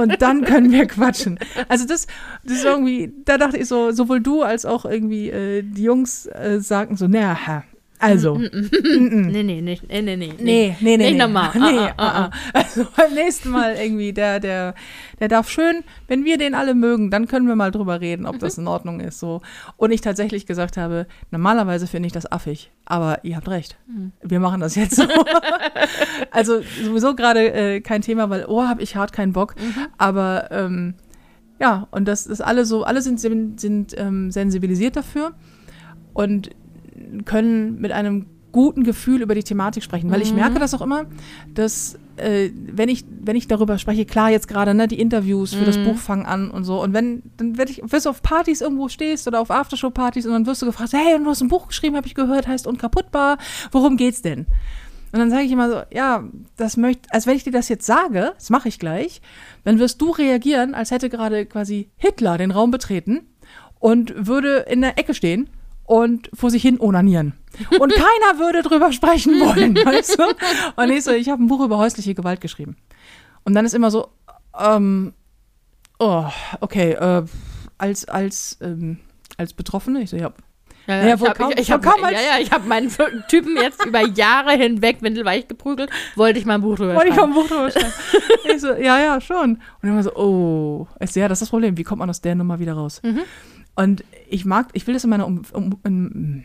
und 0.00 0.20
dann 0.20 0.44
können 0.44 0.70
wir 0.70 0.86
quatschen. 0.86 1.38
Also 1.68 1.86
das, 1.86 2.06
das 2.44 2.58
ist 2.58 2.64
irgendwie, 2.64 3.12
da 3.24 3.38
dachte 3.38 3.56
ich 3.56 3.66
so, 3.66 3.92
sowohl 3.92 4.20
du 4.20 4.42
als 4.42 4.66
auch 4.66 4.84
irgendwie 4.84 5.30
äh, 5.30 5.62
die 5.62 5.84
Jungs 5.84 6.26
äh, 6.26 6.60
sagten 6.60 6.96
so, 6.96 7.08
naja, 7.08 7.64
also, 8.00 8.36
Nee, 8.38 9.42
nee, 9.42 9.60
nee, 9.60 9.62
nee, 9.62 9.80
nee, 9.88 10.16
nee. 10.16 10.16
nee, 10.16 10.36
nee, 10.38 10.76
nee. 10.80 10.96
Nicht 10.96 11.12
nee. 11.12 11.18
nochmal. 11.18 11.50
Nee, 11.54 11.78
Ah, 11.78 11.94
ah, 11.96 12.06
ah, 12.06 12.24
ah. 12.24 12.30
Also 12.52 12.86
beim 12.96 13.14
nächsten 13.14 13.50
Mal 13.50 13.76
irgendwie, 13.76 14.12
der, 14.12 14.40
der, 14.40 14.74
der 15.18 15.28
darf 15.28 15.50
schön, 15.50 15.84
wenn 16.08 16.24
wir 16.24 16.38
den 16.38 16.54
alle 16.54 16.74
mögen, 16.74 17.10
dann 17.10 17.28
können 17.28 17.46
wir 17.46 17.56
mal 17.56 17.70
drüber 17.70 18.00
reden, 18.00 18.26
ob 18.26 18.38
das 18.38 18.58
in 18.58 18.66
Ordnung 18.66 19.00
ist. 19.00 19.20
So. 19.20 19.40
Und 19.76 19.90
ich 19.90 20.00
tatsächlich 20.00 20.46
gesagt 20.46 20.76
habe, 20.76 21.06
normalerweise 21.30 21.86
finde 21.86 22.06
ich 22.06 22.12
das 22.12 22.30
affig, 22.30 22.70
aber 22.86 23.24
ihr 23.24 23.36
habt 23.36 23.48
recht. 23.48 23.76
Wir 24.22 24.40
machen 24.40 24.60
das 24.60 24.74
jetzt 24.74 24.96
so. 24.96 25.04
also 26.30 26.62
sowieso 26.82 27.14
gerade 27.14 27.52
äh, 27.52 27.80
kein 27.80 28.02
Thema, 28.02 28.30
weil, 28.30 28.46
oh, 28.46 28.62
habe 28.62 28.82
ich 28.82 28.96
hart 28.96 29.12
keinen 29.12 29.32
Bock. 29.32 29.54
Aber 29.98 30.50
ähm, 30.50 30.94
ja, 31.60 31.86
und 31.90 32.08
das 32.08 32.26
ist 32.26 32.40
alle 32.40 32.64
so, 32.64 32.84
alle 32.84 33.02
sind, 33.02 33.20
sind, 33.20 33.60
sind 33.60 33.94
ähm, 33.98 34.30
sensibilisiert 34.30 34.96
dafür 34.96 35.32
und 36.14 36.50
können 37.24 37.80
mit 37.80 37.92
einem 37.92 38.26
guten 38.52 38.84
Gefühl 38.84 39.22
über 39.22 39.34
die 39.34 39.42
Thematik 39.42 39.82
sprechen, 39.82 40.10
weil 40.10 40.22
ich 40.22 40.34
merke 40.34 40.58
das 40.58 40.74
auch 40.74 40.80
immer, 40.80 41.06
dass 41.54 41.98
äh, 42.16 42.50
wenn 42.54 42.88
ich 42.88 43.04
wenn 43.20 43.36
ich 43.36 43.48
darüber 43.48 43.78
spreche, 43.78 44.04
klar 44.04 44.30
jetzt 44.30 44.48
gerade 44.48 44.74
ne 44.74 44.88
die 44.88 45.00
Interviews 45.00 45.54
für 45.54 45.64
das 45.64 45.78
Buch 45.78 45.96
fangen 45.96 46.26
an 46.26 46.50
und 46.50 46.64
so. 46.64 46.82
Und 46.82 46.92
wenn 46.92 47.22
dann 47.36 47.58
werde 47.58 47.72
ich 47.72 47.82
wirst 47.84 48.06
du 48.06 48.10
auf 48.10 48.22
Partys 48.22 48.60
irgendwo 48.60 48.88
stehst 48.88 49.26
oder 49.28 49.40
auf 49.40 49.50
Aftershow 49.50 49.90
Partys 49.90 50.26
und 50.26 50.32
dann 50.32 50.46
wirst 50.46 50.62
du 50.62 50.66
gefragt, 50.66 50.92
hey, 50.92 51.18
du 51.18 51.26
hast 51.26 51.42
ein 51.42 51.48
Buch 51.48 51.68
geschrieben, 51.68 51.96
habe 51.96 52.06
ich 52.06 52.14
gehört, 52.14 52.46
heißt 52.46 52.66
unkaputtbar, 52.66 53.38
worum 53.72 53.96
geht's 53.96 54.22
denn? 54.22 54.46
Und 55.12 55.18
dann 55.18 55.30
sage 55.30 55.42
ich 55.42 55.50
immer 55.50 55.68
so, 55.68 55.82
ja, 55.92 56.24
das 56.56 56.76
möchte, 56.76 57.12
als 57.12 57.26
wenn 57.26 57.36
ich 57.36 57.42
dir 57.42 57.50
das 57.50 57.68
jetzt 57.68 57.84
sage, 57.84 58.32
das 58.34 58.48
mache 58.48 58.68
ich 58.68 58.78
gleich, 58.78 59.20
dann 59.64 59.80
wirst 59.80 60.00
du 60.00 60.10
reagieren, 60.10 60.74
als 60.74 60.92
hätte 60.92 61.10
gerade 61.10 61.46
quasi 61.46 61.90
Hitler 61.96 62.38
den 62.38 62.52
Raum 62.52 62.70
betreten 62.70 63.26
und 63.80 64.28
würde 64.28 64.66
in 64.68 64.82
der 64.82 64.98
Ecke 64.98 65.14
stehen 65.14 65.50
und 65.90 66.30
vor 66.34 66.50
sich 66.50 66.62
hin 66.62 66.78
onanieren. 66.80 67.32
Und 67.80 67.92
keiner 67.92 68.38
würde 68.38 68.62
drüber 68.62 68.92
sprechen 68.92 69.40
wollen, 69.40 69.74
weißt 69.84 70.20
du? 70.20 70.24
Und 70.80 70.90
ich 70.90 71.02
so, 71.02 71.10
ich 71.10 71.28
habe 71.28 71.42
ein 71.42 71.48
Buch 71.48 71.64
über 71.64 71.78
häusliche 71.78 72.14
Gewalt 72.14 72.40
geschrieben. 72.40 72.76
Und 73.44 73.54
dann 73.54 73.64
ist 73.64 73.74
immer 73.74 73.90
so, 73.90 74.06
ähm, 74.56 75.14
oh, 75.98 76.26
okay, 76.60 76.92
äh, 76.92 77.24
als, 77.78 78.04
als, 78.06 78.56
ähm, 78.60 78.98
als 79.36 79.52
Betroffene, 79.52 80.02
ich 80.02 80.10
so, 80.10 80.16
ja, 80.16 80.30
Ja, 80.86 80.94
Ja, 81.02 81.06
ja, 81.08 81.14
ich 81.16 81.20
habe 81.22 81.34
kaum- 81.34 81.52
ich, 81.56 81.70
hab, 81.72 81.84
ja, 81.84 82.10
ja, 82.12 82.38
ich 82.40 82.52
hab 82.52 82.66
meinen 82.68 82.88
Typen 83.28 83.56
jetzt 83.56 83.84
über 83.84 84.06
Jahre 84.06 84.52
hinweg 84.52 84.98
windelweich 85.00 85.48
geprügelt, 85.48 85.90
wollte 86.14 86.38
ich 86.38 86.44
mal 86.46 86.54
ein 86.54 86.60
Buch 86.62 86.76
drüber 86.76 86.94
wollte 86.94 87.08
ich 87.08 87.14
vom 87.16 87.34
Buch 87.34 87.48
drüber 87.48 87.68
schreiben. 87.70 87.92
ich 88.44 88.60
so, 88.60 88.72
ja, 88.74 89.00
ja, 89.00 89.20
schon. 89.20 89.60
Und 89.82 89.88
immer 89.88 90.04
so, 90.04 90.14
oh, 90.14 90.86
ich 91.00 91.10
so, 91.10 91.18
ja, 91.18 91.26
das 91.26 91.38
ist 91.38 91.42
das 91.42 91.50
Problem, 91.50 91.76
wie 91.76 91.82
kommt 91.82 91.98
man 91.98 92.08
aus 92.10 92.20
der 92.20 92.36
Nummer 92.36 92.60
wieder 92.60 92.74
raus? 92.74 93.00
Mhm. 93.02 93.22
Und 93.74 94.04
ich 94.28 94.44
mag, 94.44 94.68
ich 94.72 94.86
will 94.86 94.94
das 94.94 95.04
in 95.04 95.10
meiner, 95.10 95.26
um, 95.26 95.42
um, 95.52 95.78
in, 95.84 96.44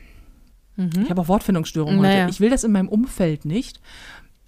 ich 0.78 1.10
habe 1.10 1.22
auch 1.22 1.28
Wortfindungsstörungen 1.28 2.00
heute. 2.00 2.08
Mhm. 2.08 2.14
Naja. 2.14 2.30
Ich 2.30 2.40
will 2.40 2.50
das 2.50 2.64
in 2.64 2.72
meinem 2.72 2.90
Umfeld 2.90 3.46
nicht. 3.46 3.80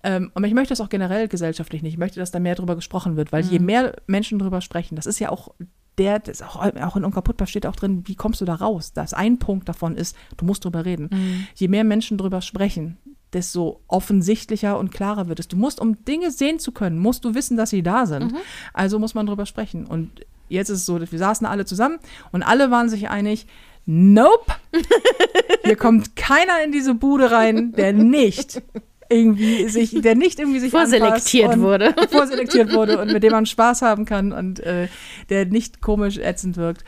Ähm, 0.03 0.31
aber 0.35 0.47
ich 0.47 0.53
möchte 0.53 0.69
das 0.69 0.81
auch 0.81 0.89
generell 0.89 1.27
gesellschaftlich 1.27 1.81
nicht. 1.81 1.93
Ich 1.93 1.99
möchte, 1.99 2.19
dass 2.19 2.31
da 2.31 2.39
mehr 2.39 2.55
drüber 2.55 2.75
gesprochen 2.75 3.15
wird, 3.15 3.31
weil 3.31 3.43
Mhm. 3.43 3.49
je 3.49 3.59
mehr 3.59 3.95
Menschen 4.07 4.39
drüber 4.39 4.61
sprechen, 4.61 4.95
das 4.95 5.05
ist 5.05 5.19
ja 5.19 5.29
auch 5.29 5.53
der, 5.97 6.19
das 6.19 6.41
ist 6.41 6.47
auch, 6.47 6.57
auch 6.57 6.95
in 6.95 7.03
Unkaputtbar 7.03 7.47
steht 7.47 7.65
auch 7.65 7.75
drin, 7.75 8.03
wie 8.05 8.15
kommst 8.15 8.39
du 8.39 8.45
da 8.45 8.55
raus? 8.55 8.93
Das 8.93 9.13
ein 9.13 9.39
Punkt 9.39 9.67
davon 9.67 9.95
ist, 9.95 10.15
du 10.37 10.45
musst 10.45 10.63
drüber 10.63 10.85
reden. 10.85 11.09
Mhm. 11.11 11.47
Je 11.55 11.67
mehr 11.67 11.83
Menschen 11.83 12.19
drüber 12.19 12.41
sprechen, 12.41 12.97
desto 13.33 13.81
offensichtlicher 13.87 14.77
und 14.77 14.91
klarer 14.91 15.27
wird 15.27 15.39
es. 15.39 15.47
Du 15.47 15.57
musst, 15.57 15.81
um 15.81 16.05
Dinge 16.05 16.31
sehen 16.31 16.59
zu 16.59 16.71
können, 16.71 16.99
musst 16.99 17.25
du 17.25 17.33
wissen, 17.33 17.57
dass 17.57 17.71
sie 17.71 17.81
da 17.81 18.05
sind. 18.05 18.31
Mhm. 18.31 18.37
Also 18.73 18.99
muss 18.99 19.15
man 19.15 19.25
drüber 19.25 19.45
sprechen. 19.45 19.87
Und 19.87 20.25
jetzt 20.49 20.69
ist 20.69 20.79
es 20.79 20.85
so, 20.85 20.99
wir 20.99 21.19
saßen 21.19 21.45
alle 21.45 21.65
zusammen 21.65 21.99
und 22.31 22.43
alle 22.43 22.71
waren 22.71 22.89
sich 22.89 23.09
einig, 23.09 23.47
nope, 23.85 24.53
hier 25.63 25.75
kommt 25.75 26.15
keiner 26.15 26.63
in 26.63 26.71
diese 26.71 26.93
Bude 26.93 27.31
rein, 27.31 27.71
der 27.71 27.93
nicht 27.93 28.61
irgendwie 29.09 29.67
sich, 29.69 30.01
der 30.01 30.15
nicht 30.15 30.39
irgendwie 30.39 30.59
sich 30.59 30.71
Vorselektiert 30.71 31.59
wurde. 31.59 31.95
vorselektiert 32.09 32.73
wurde 32.73 32.99
und 32.99 33.13
mit 33.13 33.23
dem 33.23 33.31
man 33.31 33.45
Spaß 33.45 33.81
haben 33.81 34.05
kann 34.05 34.33
und 34.33 34.59
äh, 34.59 34.87
der 35.29 35.45
nicht 35.45 35.81
komisch 35.81 36.17
ätzend 36.17 36.57
wirkt. 36.57 36.83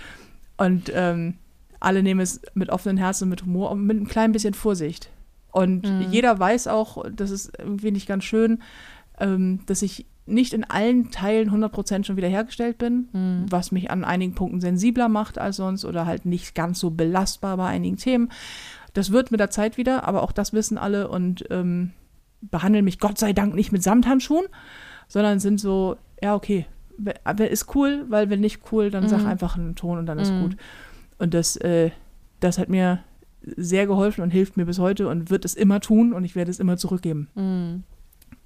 Und 0.57 0.91
ähm, 0.93 1.35
alle 1.79 2.03
nehmen 2.03 2.19
es 2.19 2.41
mit 2.53 2.69
offenen 2.69 2.97
Herzen 2.97 3.23
und 3.25 3.29
mit 3.29 3.43
Humor 3.43 3.71
und 3.71 3.85
mit 3.85 3.95
einem 3.95 4.07
kleinen 4.07 4.33
bisschen 4.33 4.53
Vorsicht. 4.53 5.09
Und 5.51 5.83
jeder 6.11 6.37
weiß 6.37 6.67
auch, 6.67 7.03
das 7.11 7.31
ist 7.31 7.57
irgendwie 7.57 7.91
nicht 7.91 8.07
ganz 8.07 8.23
schön, 8.23 8.61
ähm, 9.19 9.61
dass 9.65 9.81
ich 9.81 10.05
nicht 10.29 10.53
in 10.53 10.63
allen 10.63 11.11
Teilen 11.11 11.49
100% 11.51 12.03
schon 12.05 12.17
wiederhergestellt 12.17 12.77
bin, 12.77 13.45
was 13.49 13.71
mich 13.71 13.91
an 13.91 14.03
einigen 14.03 14.35
Punkten 14.35 14.61
sensibler 14.61 15.09
macht 15.09 15.37
als 15.37 15.57
sonst 15.57 15.85
oder 15.85 16.05
halt 16.05 16.25
nicht 16.25 16.55
ganz 16.55 16.79
so 16.79 16.89
belastbar 16.91 17.57
bei 17.57 17.67
einigen 17.67 17.97
Themen. 17.97 18.29
Das 18.93 19.11
wird 19.11 19.31
mit 19.31 19.39
der 19.39 19.49
Zeit 19.49 19.77
wieder, 19.77 20.07
aber 20.07 20.23
auch 20.23 20.31
das 20.31 20.53
wissen 20.53 20.77
alle 20.77 21.07
und 21.09 21.45
ähm, 21.49 21.91
behandeln 22.41 22.85
mich 22.85 22.99
Gott 22.99 23.17
sei 23.17 23.33
Dank 23.33 23.53
nicht 23.53 23.71
mit 23.71 23.83
Samthandschuhen, 23.83 24.45
sondern 25.07 25.39
sind 25.39 25.59
so, 25.59 25.97
ja, 26.21 26.35
okay, 26.35 26.65
ist 27.49 27.75
cool, 27.75 28.05
weil 28.09 28.29
wenn 28.29 28.39
nicht 28.41 28.61
cool, 28.71 28.89
dann 28.91 29.07
sag 29.07 29.25
einfach 29.25 29.57
einen 29.57 29.75
Ton 29.75 29.99
und 29.99 30.05
dann 30.05 30.19
ist 30.19 30.31
Mhm. 30.33 30.41
gut. 30.41 30.57
Und 31.17 31.33
das, 31.33 31.55
äh, 31.57 31.91
das 32.39 32.57
hat 32.57 32.69
mir 32.69 32.99
sehr 33.55 33.87
geholfen 33.87 34.21
und 34.21 34.31
hilft 34.31 34.57
mir 34.57 34.65
bis 34.65 34.79
heute 34.79 35.07
und 35.07 35.29
wird 35.29 35.45
es 35.45 35.55
immer 35.55 35.79
tun 35.79 36.11
und 36.13 36.25
ich 36.25 36.35
werde 36.35 36.51
es 36.51 36.59
immer 36.59 36.75
zurückgeben. 36.77 37.29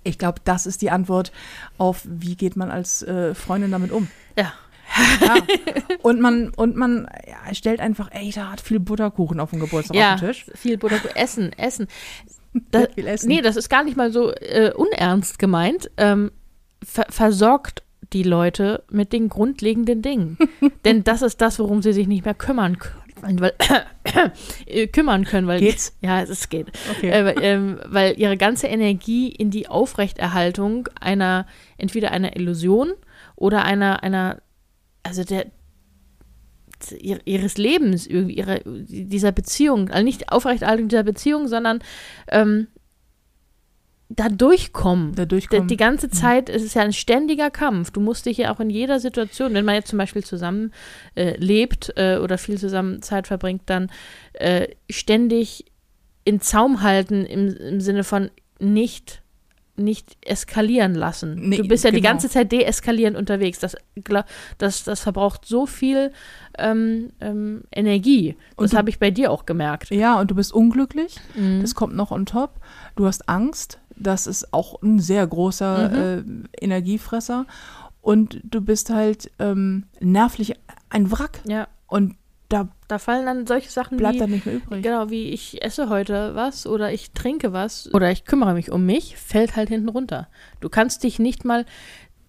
Ich 0.04 0.18
glaube, 0.18 0.40
das 0.44 0.66
ist 0.66 0.82
die 0.82 0.92
Antwort 0.92 1.32
auf, 1.78 2.02
wie 2.06 2.36
geht 2.36 2.56
man 2.56 2.72
als 2.72 3.02
äh, 3.04 3.34
Freundin 3.34 3.72
damit 3.72 3.92
um. 3.92 4.08
Ja. 4.38 4.54
Ja. 5.22 5.36
Und 6.04 6.20
man, 6.22 6.50
und 6.50 6.76
man 6.76 7.08
ja, 7.28 7.54
stellt 7.56 7.80
einfach, 7.80 8.10
ey, 8.12 8.32
da 8.32 8.52
hat 8.52 8.62
viel 8.62 8.80
Butterkuchen 8.80 9.40
auf 9.40 9.50
dem 9.50 9.60
Geburtstag 9.60 9.96
Ja, 9.98 10.14
auf 10.16 10.20
den 10.20 10.28
Tisch. 10.30 10.46
viel 10.54 10.78
Butter, 10.78 10.98
Essen, 11.16 11.52
Essen. 11.54 11.88
Da, 12.70 12.86
Viel 12.94 13.08
Essen. 13.08 13.30
nee, 13.30 13.42
das 13.42 13.56
ist 13.56 13.68
gar 13.68 13.84
nicht 13.84 13.98
mal 13.98 14.12
so 14.14 14.32
äh, 14.32 14.72
unernst 14.76 15.40
gemeint. 15.40 15.90
Ähm, 15.98 16.30
ver 16.86 17.06
versorgt 17.10 17.82
die 18.14 18.22
Leute 18.22 18.84
mit 18.92 19.12
den 19.12 19.28
grundlegenden 19.28 20.04
Dingen. 20.04 20.38
Denn 20.86 21.04
das 21.04 21.24
ist 21.24 21.42
das, 21.42 21.58
worum 21.58 21.82
sie 21.82 21.94
sich 21.94 22.06
nicht 22.06 22.26
mehr 22.26 22.36
kümmern 22.36 22.78
können. 22.78 23.03
Weil, 23.26 23.54
äh, 24.66 24.88
kümmern 24.88 25.24
können, 25.26 25.48
weil 25.48 25.60
Geht's? 25.60 25.96
ja, 26.02 26.22
es 26.22 26.50
geht. 26.50 26.68
Okay. 26.92 27.10
Äh, 27.10 27.26
weil, 27.26 27.36
ähm, 27.42 27.80
weil 27.86 28.20
ihre 28.20 28.38
ganze 28.38 28.68
Energie 28.68 29.30
in 29.30 29.50
die 29.50 29.68
Aufrechterhaltung 29.68 30.90
einer, 31.00 31.46
entweder 31.78 32.12
einer 32.12 32.36
Illusion 32.36 32.94
oder 33.36 33.64
einer, 33.66 34.04
einer, 34.04 34.42
also 35.04 35.24
der 35.24 35.48
ihr- 37.00 37.22
ihres 37.26 37.58
Lebens, 37.58 38.08
irgendwie 38.08 38.36
ihrer, 38.36 38.60
dieser 38.66 39.32
Beziehung, 39.32 39.90
also 39.90 40.04
nicht 40.04 40.32
Aufrechterhaltung 40.32 40.90
dieser 40.90 41.04
Beziehung, 41.04 41.48
sondern 41.48 41.80
ähm, 42.28 42.68
da 44.10 44.30
durchkommen. 44.30 45.16
da 45.16 45.26
Die, 45.26 45.30
durchkommen. 45.30 45.68
die 45.68 45.78
ganze 45.78 46.10
Zeit 46.10 46.50
es 46.50 46.64
ist 46.64 46.76
ja 46.76 46.84
ein 46.84 46.94
ständiger 46.94 47.50
Kampf. 47.50 47.92
Du 47.92 48.00
musst 48.00 48.26
dich 48.26 48.38
ja 48.38 48.54
auch 48.54 48.60
in 48.60 48.70
jeder 48.70 49.00
Situation, 49.00 49.54
wenn 49.54 49.66
man 49.66 49.76
jetzt 49.76 49.90
zum 49.90 49.98
Beispiel 49.98 50.24
zusammen 50.24 50.72
äh, 51.16 51.36
lebt 51.38 51.94
äh, 51.96 52.18
oder 52.18 52.38
viel 52.38 52.58
zusammen 52.58 53.02
Zeit 53.02 53.28
verbringt, 53.28 53.64
dann 53.66 53.90
äh, 54.34 54.68
ständig 54.90 55.66
in 56.26 56.40
Zaum 56.42 56.82
halten 56.82 57.26
im, 57.26 57.56
im 57.56 57.82
Sinne 57.82 58.04
von 58.04 58.30
nicht 58.60 59.23
nicht 59.76 60.18
eskalieren 60.22 60.94
lassen. 60.94 61.36
Nee, 61.50 61.58
du 61.58 61.68
bist 61.68 61.84
ja 61.84 61.90
die 61.90 61.98
genau. 61.98 62.12
ganze 62.12 62.30
Zeit 62.30 62.52
deeskalierend 62.52 63.18
unterwegs. 63.18 63.60
Das, 63.60 63.76
das, 64.58 64.84
das 64.84 65.00
verbraucht 65.00 65.46
so 65.46 65.66
viel 65.66 66.12
ähm, 66.60 67.12
ähm, 67.20 67.64
Energie. 67.72 68.36
Das 68.58 68.74
habe 68.74 68.90
ich 68.90 69.00
bei 69.00 69.10
dir 69.10 69.32
auch 69.32 69.46
gemerkt. 69.46 69.90
ja, 69.90 70.20
und 70.20 70.30
du 70.30 70.36
bist 70.36 70.54
unglücklich. 70.54 71.20
Mhm. 71.36 71.62
Das 71.62 71.74
kommt 71.74 71.96
noch 71.96 72.12
on 72.12 72.26
top. 72.26 72.60
Du 72.96 73.08
hast 73.08 73.28
Angst. 73.28 73.80
Das 73.96 74.28
ist 74.28 74.54
auch 74.54 74.82
ein 74.82 75.00
sehr 75.00 75.26
großer 75.26 76.18
äh, 76.18 76.24
Energiefresser. 76.60 77.46
Und 78.02 78.42
du 78.44 78.62
bist 78.62 78.90
halt 78.90 79.32
ähm, 79.40 79.86
nervlich 80.00 80.56
ein 80.90 81.12
Wrack. 81.12 81.42
Ja, 81.48 81.68
Und 81.88 82.16
da 82.94 83.00
fallen 83.00 83.26
dann 83.26 83.48
solche 83.48 83.72
Sachen 83.72 83.98
bleibt 83.98 84.16
wie 84.16 84.20
dann 84.20 84.30
nicht 84.30 84.46
mehr 84.46 84.56
übrig. 84.56 84.84
Genau, 84.84 85.10
wie 85.10 85.30
ich 85.30 85.64
esse 85.64 85.90
heute 85.90 86.36
was 86.36 86.68
oder 86.68 86.94
ich 86.94 87.12
trinke 87.12 87.52
was 87.52 87.92
oder 87.94 88.12
ich 88.12 88.24
kümmere 88.24 88.54
mich 88.54 88.70
um 88.72 88.86
mich, 88.86 89.18
fällt 89.18 89.56
halt 89.56 89.70
hinten 89.70 89.90
runter. 89.90 90.28
Du 90.62 90.70
kannst 90.70 91.04
dich 91.04 91.18
nicht 91.18 91.44
mal, 91.44 91.66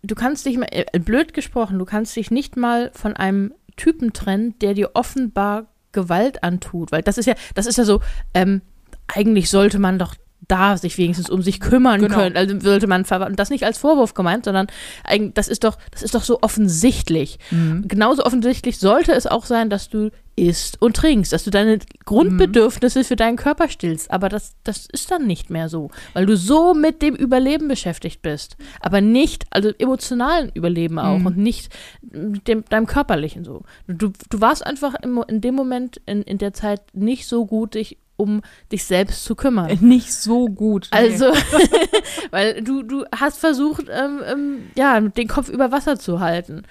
du 0.03 0.15
kannst 0.15 0.47
dich 0.47 0.57
mal, 0.57 0.69
äh, 0.71 0.99
blöd 0.99 1.35
gesprochen, 1.35 1.79
du 1.79 1.85
kannst 1.85 2.17
dich 2.17 2.31
nicht 2.31 2.57
mal 2.57 2.91
von 2.95 3.15
einem 3.15 3.53
Typen 3.77 4.15
trennen, 4.15 4.59
der 4.61 4.73
dir 4.73 4.93
offenbar 4.95 5.67
Gewalt 5.93 6.43
antut, 6.43 6.93
weil 6.93 7.03
das 7.03 7.19
ist 7.19 7.27
ja, 7.27 7.35
das 7.55 7.67
ist 7.67 7.77
ja 7.77 7.85
so, 7.85 8.01
ähm, 8.33 8.62
eigentlich 9.07 9.51
sollte 9.51 9.79
man 9.79 9.99
doch 9.99 10.15
da 10.49 10.77
sich 10.77 10.99
wenigstens 10.99 11.31
um 11.31 11.43
sich 11.43 11.61
kümmern 11.61 12.01
Genau. 12.01 12.17
können. 12.17 12.37
Also 12.37 12.59
sollte 12.61 12.87
man 12.87 13.05
das 13.35 13.51
nicht 13.51 13.65
als 13.65 13.79
Vorwurf 13.79 14.15
gemeint, 14.15 14.45
sondern 14.45 14.67
eigentlich, 15.03 15.35
das 15.35 15.49
ist 15.49 15.65
doch, 15.65 15.79
das 15.91 16.03
ist 16.03 16.15
doch 16.15 16.23
so 16.23 16.41
offensichtlich. 16.43 17.39
Mhm. 17.51 17.89
Genauso 17.89 18.25
offensichtlich 18.25 18.79
sollte 18.79 19.12
es 19.12 19.27
auch 19.27 19.47
sein, 19.47 19.71
dass 19.71 19.89
du 19.89 20.11
isst 20.37 20.80
und 20.82 20.97
trinkst, 20.97 21.32
dass 21.32 21.45
du 21.45 21.51
deine 21.51 21.78
Grundbedürfnisse 22.05 23.05
für 23.05 23.16
deinen 23.16 23.37
Körper 23.37 23.68
stillst. 23.68 24.11
Aber 24.11 24.28
das, 24.28 24.55
das 24.64 24.87
ist 24.93 25.11
dann 25.11 25.26
nicht 25.26 25.51
mehr 25.51 25.68
so, 25.68 25.91
weil 26.12 26.26
du 26.26 26.37
so 26.37 26.74
mit 26.74 27.03
dem 27.03 27.14
Überleben 27.14 27.68
beschäftigt 27.68 28.22
bist. 28.22 28.57
Aber 28.80 29.01
nicht, 29.01 29.47
also 29.51 29.70
emotionalen 29.78 30.51
Überleben 30.55 30.99
auch 30.99 31.18
Mhm. 31.18 31.26
und 31.26 31.37
nicht 31.37 31.72
mit 32.03 32.49
dem, 32.49 32.64
deinem 32.68 32.87
körperlichen 32.87 33.45
so. 33.45 33.62
Du, 33.87 34.12
du 34.30 34.41
warst 34.41 34.66
einfach 34.66 34.95
im, 35.03 35.22
in 35.28 35.41
dem 35.41 35.55
Moment, 35.55 36.01
in, 36.07 36.22
in 36.22 36.39
der 36.39 36.53
Zeit 36.53 36.80
nicht 36.95 37.26
so 37.26 37.47
gut, 37.47 37.74
dich 37.74 37.99
um 38.16 38.43
dich 38.70 38.85
selbst 38.85 39.24
zu 39.24 39.35
kümmern. 39.35 39.76
Nicht 39.80 40.12
so 40.12 40.47
gut. 40.47 40.89
nee. 40.93 40.99
Also, 40.99 41.32
weil 42.30 42.62
du, 42.62 42.85
du 42.85 43.05
hast 43.14 43.39
versucht, 43.41 43.87
ähm, 43.91 44.20
ähm, 44.24 44.59
ja, 44.76 45.01
den 45.01 45.26
Kopf 45.26 45.49
über 45.49 45.72
Wasser 45.72 45.99
zu 45.99 46.20
halten. 46.20 46.62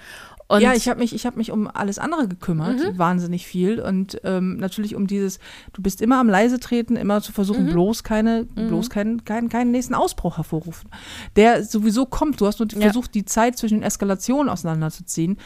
Und 0.46 0.60
ja, 0.60 0.74
ich 0.74 0.88
habe 0.88 1.00
mich, 1.00 1.14
ich 1.14 1.24
hab 1.24 1.36
mich 1.38 1.50
um 1.50 1.66
alles 1.72 1.98
andere 1.98 2.28
gekümmert, 2.28 2.76
Mhm. 2.78 2.98
wahnsinnig 2.98 3.46
viel. 3.46 3.80
Und 3.80 4.20
ähm, 4.24 4.58
natürlich 4.58 4.94
um 4.94 5.06
dieses, 5.06 5.38
du 5.72 5.80
bist 5.80 6.02
immer 6.02 6.20
am 6.20 6.28
leise 6.28 6.60
treten, 6.60 6.96
immer 6.96 7.22
zu 7.22 7.32
versuchen, 7.32 7.64
Mhm. 7.66 7.70
bloß 7.70 8.04
keine, 8.04 8.44
bloß 8.44 8.90
keinen, 8.90 9.24
keinen, 9.24 9.48
keinen 9.48 9.70
nächsten 9.70 9.94
Ausbruch 9.94 10.36
hervorrufen. 10.36 10.90
Der 11.36 11.64
sowieso 11.64 12.04
kommt. 12.04 12.40
Du 12.40 12.46
hast 12.46 12.58
nur 12.60 12.68
Ja. 12.72 12.80
versucht, 12.80 13.14
die 13.14 13.24
Zeit 13.24 13.56
zwischen 13.56 13.82
Eskalationen 13.82 14.50
auseinanderzuziehen. 14.50 15.38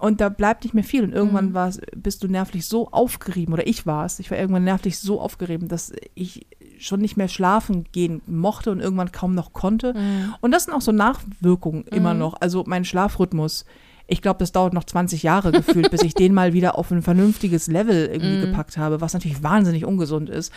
Und 0.00 0.20
da 0.20 0.30
bleibt 0.30 0.64
nicht 0.64 0.72
mehr 0.74 0.82
viel. 0.84 1.04
Und 1.04 1.12
irgendwann 1.12 1.50
Mhm. 1.50 1.54
war's, 1.54 1.78
bist 1.94 2.24
du 2.24 2.28
nervlich 2.28 2.66
so 2.66 2.90
aufgerieben, 2.90 3.52
oder 3.54 3.66
ich 3.66 3.86
war 3.86 4.04
es, 4.06 4.18
ich 4.18 4.30
war 4.30 4.38
irgendwann 4.38 4.64
nervlich 4.64 4.98
so 4.98 5.20
aufgerieben, 5.20 5.68
dass 5.68 5.92
ich 6.14 6.46
schon 6.78 7.00
nicht 7.00 7.18
mehr 7.18 7.28
schlafen 7.28 7.84
gehen 7.92 8.22
mochte 8.26 8.70
und 8.72 8.80
irgendwann 8.80 9.12
kaum 9.12 9.34
noch 9.34 9.52
konnte. 9.52 9.92
Mhm. 9.94 10.34
Und 10.40 10.50
das 10.52 10.64
sind 10.64 10.72
auch 10.74 10.80
so 10.80 10.92
Nachwirkungen 10.92 11.84
immer 11.84 12.14
Mhm. 12.14 12.20
noch. 12.20 12.34
Also 12.40 12.64
mein 12.66 12.84
Schlafrhythmus 12.86 13.66
Ich 14.10 14.22
glaube, 14.22 14.38
das 14.38 14.50
dauert 14.52 14.72
noch 14.74 14.84
20 14.84 15.22
Jahre 15.22 15.52
gefühlt, 15.52 15.90
bis 15.90 16.02
ich 16.02 16.14
den 16.14 16.34
mal 16.34 16.52
wieder 16.52 16.76
auf 16.76 16.90
ein 16.90 17.00
vernünftiges 17.00 17.68
Level 17.68 18.06
irgendwie 18.06 18.38
Mhm. 18.38 18.40
gepackt 18.50 18.76
habe, 18.76 19.00
was 19.00 19.14
natürlich 19.14 19.42
wahnsinnig 19.42 19.84
ungesund 19.84 20.28
ist. 20.28 20.52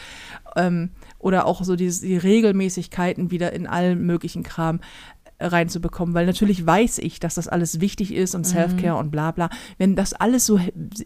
Ähm, 0.56 0.90
oder 1.20 1.46
auch 1.46 1.64
so 1.64 1.76
diese, 1.76 2.06
die 2.06 2.18
Regelmäßigkeiten 2.18 3.32
wieder 3.32 3.54
in 3.54 3.68
allen 3.68 4.06
möglichen 4.06 4.44
Kram 4.44 4.80
äh, 5.38 5.46
reinzubekommen, 5.46 6.14
weil 6.16 6.26
natürlich 6.26 6.66
weiß 6.66 6.98
ich, 7.00 7.20
dass 7.20 7.36
das 7.36 7.48
alles 7.48 7.80
wichtig 7.80 8.14
ist 8.14 8.34
Mhm. 8.34 8.40
und 8.40 8.44
Self-Care 8.46 8.96
und 8.98 9.12
bla 9.12 9.32
bla. 9.32 9.50
Wenn 9.78 9.96
das 9.96 10.14
alles 10.14 10.46
so, 10.46 10.60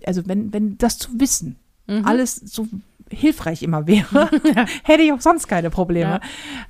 also 0.05 0.21
wenn, 0.25 0.53
wenn 0.53 0.77
das 0.77 0.97
zu 0.97 1.19
wissen, 1.19 1.57
Mhm. 1.87 2.05
alles 2.05 2.35
so 2.35 2.67
hilfreich 3.09 3.63
immer 3.63 3.87
wäre, 3.87 4.29
hätte 4.83 5.01
ich 5.03 5.11
auch 5.13 5.21
sonst 5.21 5.47
keine 5.47 5.69
Probleme. 5.69 6.11
Ja. 6.11 6.21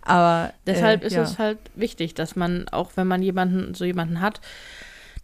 Aber 0.04 0.54
Deshalb 0.68 1.04
äh, 1.04 1.08
ist 1.08 1.14
ja. 1.14 1.24
es 1.24 1.40
halt 1.40 1.58
wichtig, 1.76 2.14
dass 2.14 2.36
man, 2.36 2.68
auch 2.70 2.92
wenn 2.96 3.08
man 3.08 3.22
jemanden, 3.24 3.74
so 3.74 3.86
jemanden 3.86 4.22
hat, 4.22 4.42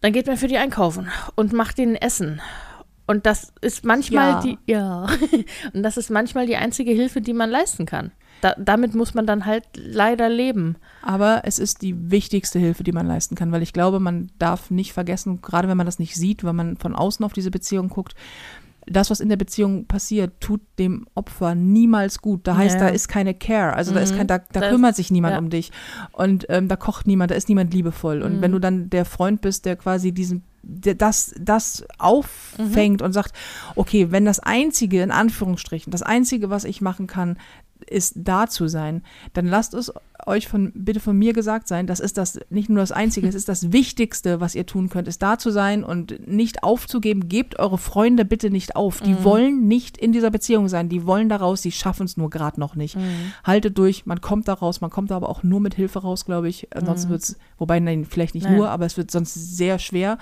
dann 0.03 0.11
geht 0.13 0.27
man 0.27 0.37
für 0.37 0.47
die 0.47 0.57
einkaufen 0.57 1.07
und 1.35 1.53
macht 1.53 1.77
denen 1.77 1.95
Essen. 1.95 2.41
Und 3.07 3.25
das 3.25 3.53
ist 3.61 3.83
manchmal 3.85 4.31
Ja. 4.31 4.39
die, 4.41 4.57
ja, 4.65 5.07
und 5.73 5.81
das 5.83 5.97
ist 5.97 6.09
manchmal 6.09 6.45
die 6.45 6.57
einzige 6.57 6.91
Hilfe, 6.91 7.21
die 7.21 7.33
man 7.33 7.49
leisten 7.49 7.85
kann. 7.85 8.11
Da, 8.41 8.53
damit 8.57 8.93
muss 8.95 9.13
man 9.13 9.25
dann 9.25 9.45
halt 9.45 9.63
leider 9.75 10.27
leben. 10.27 10.75
Aber 11.01 11.43
es 11.45 11.59
ist 11.59 11.81
die 11.81 12.11
wichtigste 12.11 12.59
Hilfe, 12.59 12.83
die 12.83 12.91
man 12.91 13.07
leisten 13.07 13.35
kann, 13.35 13.53
weil 13.53 13.61
ich 13.61 13.71
glaube, 13.71 14.01
man 14.01 14.29
darf 14.37 14.69
nicht 14.69 14.91
vergessen, 14.91 15.41
gerade 15.41 15.69
wenn 15.69 15.77
man 15.77 15.85
das 15.85 15.99
nicht 15.99 16.15
sieht, 16.15 16.43
wenn 16.43 16.55
man 16.55 16.75
von 16.75 16.93
außen 16.93 17.23
auf 17.25 17.31
diese 17.31 17.51
Beziehung 17.51 17.87
guckt, 17.87 18.15
das, 18.85 19.09
was 19.09 19.19
in 19.19 19.29
der 19.29 19.37
Beziehung 19.37 19.85
passiert, 19.85 20.39
tut 20.39 20.61
dem 20.79 21.05
Opfer 21.15 21.55
niemals 21.55 22.19
gut. 22.21 22.47
Da 22.47 22.57
heißt, 22.57 22.75
Ja. 22.75 22.81
da 22.81 22.87
ist 22.89 23.07
keine 23.07 23.33
Care. 23.33 23.73
Also 23.73 23.93
da 23.93 23.99
ist 24.01 24.13
Mhm. 24.13 24.17
kein, 24.17 24.27
da, 24.27 24.37
da 24.39 24.69
kümmert 24.69 24.95
sich 24.95 25.09
niemand 25.11 25.33
ja. 25.33 25.39
um 25.39 25.49
dich. 25.49 25.71
Und 26.11 26.45
ähm, 26.49 26.67
da 26.67 26.75
kocht 26.75 27.07
niemand, 27.07 27.31
da 27.31 27.35
ist 27.35 27.49
niemand 27.49 27.73
liebevoll. 27.73 28.21
Und 28.21 28.37
Mhm. 28.37 28.41
wenn 28.41 28.51
du 28.51 28.59
dann 28.59 28.89
der 28.89 29.05
Freund 29.05 29.41
bist, 29.41 29.65
der 29.65 29.75
quasi 29.75 30.11
diesen 30.11 30.43
der 30.65 30.95
das, 30.95 31.35
das 31.37 31.83
auffängt 31.99 33.01
Mhm. 33.01 33.05
und 33.07 33.11
sagt, 33.11 33.33
okay, 33.75 34.11
wenn 34.11 34.23
das 34.23 34.39
Einzige, 34.39 35.01
in 35.01 35.11
Anführungsstrichen, 35.11 35.91
das 35.91 36.03
Einzige, 36.03 36.49
was 36.49 36.63
ich 36.63 36.79
machen 36.79 37.05
kann, 37.05 37.37
ist 37.83 38.13
da 38.15 38.47
zu 38.47 38.67
sein, 38.67 39.03
dann 39.33 39.45
lasst 39.45 39.73
es 39.73 39.91
euch 40.25 40.47
von, 40.47 40.71
bitte 40.73 40.99
von 41.01 41.17
mir 41.17 41.33
gesagt 41.33 41.67
sein, 41.67 41.85
das 41.85 41.99
ist 41.99 42.17
das 42.17 42.39
nicht 42.49 42.69
nur 42.69 42.79
das 42.79 42.93
Einzige, 42.93 43.27
es 43.27 43.35
ist 43.35 43.49
das 43.49 43.73
Wichtigste, 43.73 44.39
was 44.39 44.55
ihr 44.55 44.65
tun 44.65 44.89
könnt, 44.89 45.07
ist 45.09 45.21
da 45.21 45.37
zu 45.37 45.49
sein 45.51 45.83
und 45.83 46.27
nicht 46.27 46.63
aufzugeben. 46.63 47.27
Gebt 47.27 47.59
eure 47.59 47.77
Freunde 47.77 48.23
bitte 48.23 48.49
nicht 48.49 48.75
auf. 48.77 49.01
Die 49.01 49.11
Mhm. 49.15 49.23
wollen 49.25 49.67
nicht 49.67 49.97
in 49.97 50.13
dieser 50.13 50.31
Beziehung 50.31 50.69
sein, 50.69 50.87
die 50.87 51.05
wollen 51.05 51.27
da 51.27 51.35
raus, 51.37 51.61
die 51.61 51.73
schaffen 51.73 52.05
es 52.05 52.15
nur 52.15 52.29
gerade 52.29 52.59
noch 52.59 52.75
nicht. 52.75 52.95
Mhm. 52.95 53.33
Haltet 53.43 53.77
durch, 53.77 54.05
man 54.05 54.21
kommt 54.21 54.47
da 54.47 54.53
raus, 54.53 54.79
man 54.79 54.89
kommt 54.89 55.11
da 55.11 55.17
aber 55.17 55.27
auch 55.29 55.43
nur 55.43 55.59
mit 55.59 55.75
Hilfe 55.75 55.99
raus, 55.99 56.23
glaube 56.25 56.47
ich. 56.47 56.67
Ansonsten 56.73 57.07
Mhm. 57.07 57.11
wird 57.11 57.23
es, 57.23 57.37
wobei 57.57 57.79
nein, 57.81 58.05
vielleicht 58.05 58.33
nicht 58.35 58.45
Nein. 58.45 58.55
nur, 58.55 58.69
aber 58.69 58.85
es 58.85 58.95
wird 58.95 59.11
sonst 59.11 59.33
sehr 59.33 59.77
schwer. 59.77 60.17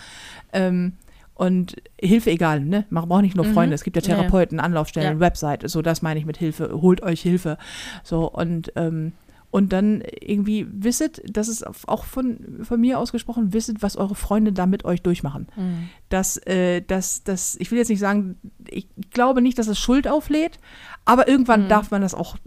Ähm, 0.51 0.93
und 1.41 1.75
Hilfe 1.99 2.29
egal, 2.29 2.59
ne? 2.61 2.85
Man 2.91 3.07
braucht 3.07 3.23
nicht 3.23 3.35
nur 3.35 3.47
Mhm. 3.47 3.53
Freunde. 3.53 3.73
Es 3.73 3.83
gibt 3.83 3.95
ja 3.97 4.03
Ja, 4.03 4.09
ja. 4.09 4.15
Therapeuten, 4.17 4.59
Anlaufstellen, 4.59 5.13
Ja. 5.15 5.19
Website. 5.19 5.67
So, 5.67 5.81
das 5.81 6.03
meine 6.03 6.19
ich 6.19 6.25
mit 6.27 6.37
Hilfe. 6.37 6.69
Holt 6.81 7.01
euch 7.01 7.21
Hilfe. 7.21 7.57
So, 8.03 8.29
und, 8.31 8.71
ähm, 8.75 9.13
und 9.49 9.73
dann 9.73 10.03
irgendwie 10.21 10.67
wisset, 10.71 11.21
das 11.25 11.47
ist 11.47 11.65
auch 11.89 12.05
von, 12.05 12.59
von 12.63 12.79
mir 12.79 12.99
ausgesprochen, 12.99 13.53
wisset, 13.53 13.81
was 13.81 13.97
eure 13.97 14.13
Freunde 14.15 14.53
da 14.53 14.67
mit 14.67 14.85
euch 14.85 15.01
durchmachen. 15.01 15.47
Mhm. 15.55 15.89
Dass, 16.09 16.37
äh, 16.45 16.81
dass, 16.81 17.23
dass, 17.23 17.55
ich 17.59 17.71
will 17.71 17.79
jetzt 17.79 17.89
nicht 17.89 17.99
sagen, 17.99 18.37
ich 18.69 18.87
glaube 19.09 19.41
nicht, 19.41 19.57
dass 19.57 19.67
es 19.67 19.79
Schuld 19.79 20.07
auflädt, 20.07 20.59
aber 21.11 21.27
irgendwann 21.27 21.63
Mhm. 21.65 21.67
darf 21.69 21.91
man 21.91 22.01
das 22.01 22.13
auch 22.15 22.37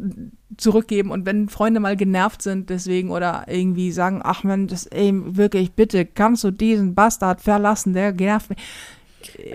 zurückgeben. 0.57 1.11
Und 1.11 1.27
wenn 1.27 1.49
Freunde 1.49 1.81
mal 1.81 1.97
genervt 1.97 2.43
sind 2.43 2.71
deswegen 2.71 3.11
oder 3.11 3.45
irgendwie 3.49 3.93
sagen, 3.93 4.21
ach 4.25 4.43
man, 4.45 4.67
das, 4.69 4.87
ey, 4.87 5.13
wirklich, 5.15 5.73
bitte, 5.73 6.05
kannst 6.07 6.45
du 6.45 6.51
diesen 6.51 6.95
Bastard 6.95 7.41
verlassen, 7.41 7.93
der 7.93 8.13
genervt 8.13 8.51
mich. 8.51 8.59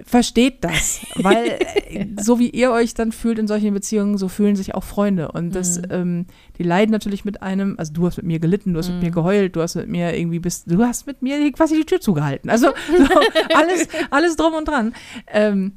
Versteht 0.03 0.63
das, 0.63 1.01
weil 1.15 1.45
äh, 1.87 2.07
so 2.19 2.39
wie 2.39 2.49
ihr 2.49 2.71
euch 2.71 2.95
dann 2.95 3.11
fühlt 3.11 3.37
in 3.37 3.47
solchen 3.47 3.71
Beziehungen, 3.73 4.17
so 4.17 4.27
fühlen 4.27 4.55
sich 4.55 4.73
auch 4.73 4.83
Freunde. 4.83 5.31
Und 5.31 5.53
das, 5.53 5.77
Mhm. 5.77 5.85
ähm, 5.91 6.25
die 6.57 6.63
leiden 6.63 6.91
natürlich 6.91 7.23
mit 7.23 7.43
einem, 7.43 7.75
also 7.77 7.93
du 7.93 8.07
hast 8.07 8.17
mit 8.17 8.25
mir 8.25 8.39
gelitten, 8.39 8.73
du 8.73 8.79
hast 8.79 8.87
mit 8.89 8.97
Mhm. 8.97 9.03
mir 9.05 9.11
geheult, 9.11 9.55
du 9.55 9.61
hast 9.61 9.75
mit 9.75 9.87
mir 9.87 10.17
irgendwie 10.17 10.39
bist, 10.39 10.71
du 10.71 10.83
hast 10.83 11.05
mit 11.05 11.21
mir 11.21 11.51
quasi 11.51 11.75
die 11.75 11.85
Tür 11.85 12.01
zugehalten. 12.01 12.49
Also 12.49 12.69
so, 12.97 13.03
alles, 13.55 13.87
alles 14.09 14.35
drum 14.35 14.53
und 14.55 14.67
dran. 14.67 14.93
Ähm, 15.31 15.73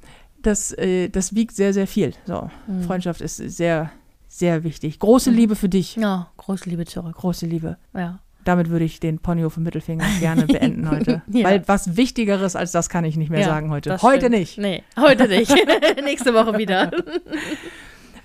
das, 0.46 0.72
äh, 0.72 1.08
das 1.08 1.34
wiegt 1.34 1.54
sehr, 1.56 1.72
sehr 1.72 1.86
viel. 1.86 2.12
So, 2.26 2.50
Mhm. 2.66 2.82
Freundschaft 2.84 3.20
ist 3.20 3.36
sehr, 3.36 3.90
sehr 4.28 4.64
wichtig. 4.64 4.98
Große 4.98 5.30
Mhm. 5.30 5.36
Liebe 5.36 5.56
für 5.56 5.68
dich. 5.68 5.96
Ja, 5.96 6.30
große 6.36 6.68
Liebe 6.68 6.84
zurück. 6.84 7.14
Große 7.16 7.46
Liebe. 7.46 7.76
Ja. 7.94 8.18
Damit 8.44 8.70
würde 8.70 8.84
ich 8.84 8.98
den 8.98 9.20
Ponyhof 9.20 9.56
im 9.56 9.62
Mittelfinger 9.62 10.04
gerne 10.18 10.46
beenden 10.46 10.90
heute. 10.90 11.22
Ja. 11.28 11.44
Weil 11.48 11.62
was 11.68 11.96
Wichtigeres 11.96 12.56
als 12.56 12.72
das 12.72 12.88
kann 12.88 13.04
ich 13.04 13.16
nicht 13.16 13.30
mehr 13.30 13.40
Ja, 13.40 13.46
sagen 13.46 13.70
heute. 13.70 14.02
Heute 14.02 14.26
stimmt. 14.26 14.34
nicht. 14.36 14.58
Nee, 14.58 14.82
heute 14.98 15.28
nicht. 15.28 15.54
Nächste 16.04 16.34
Woche 16.34 16.58
wieder. 16.58 16.90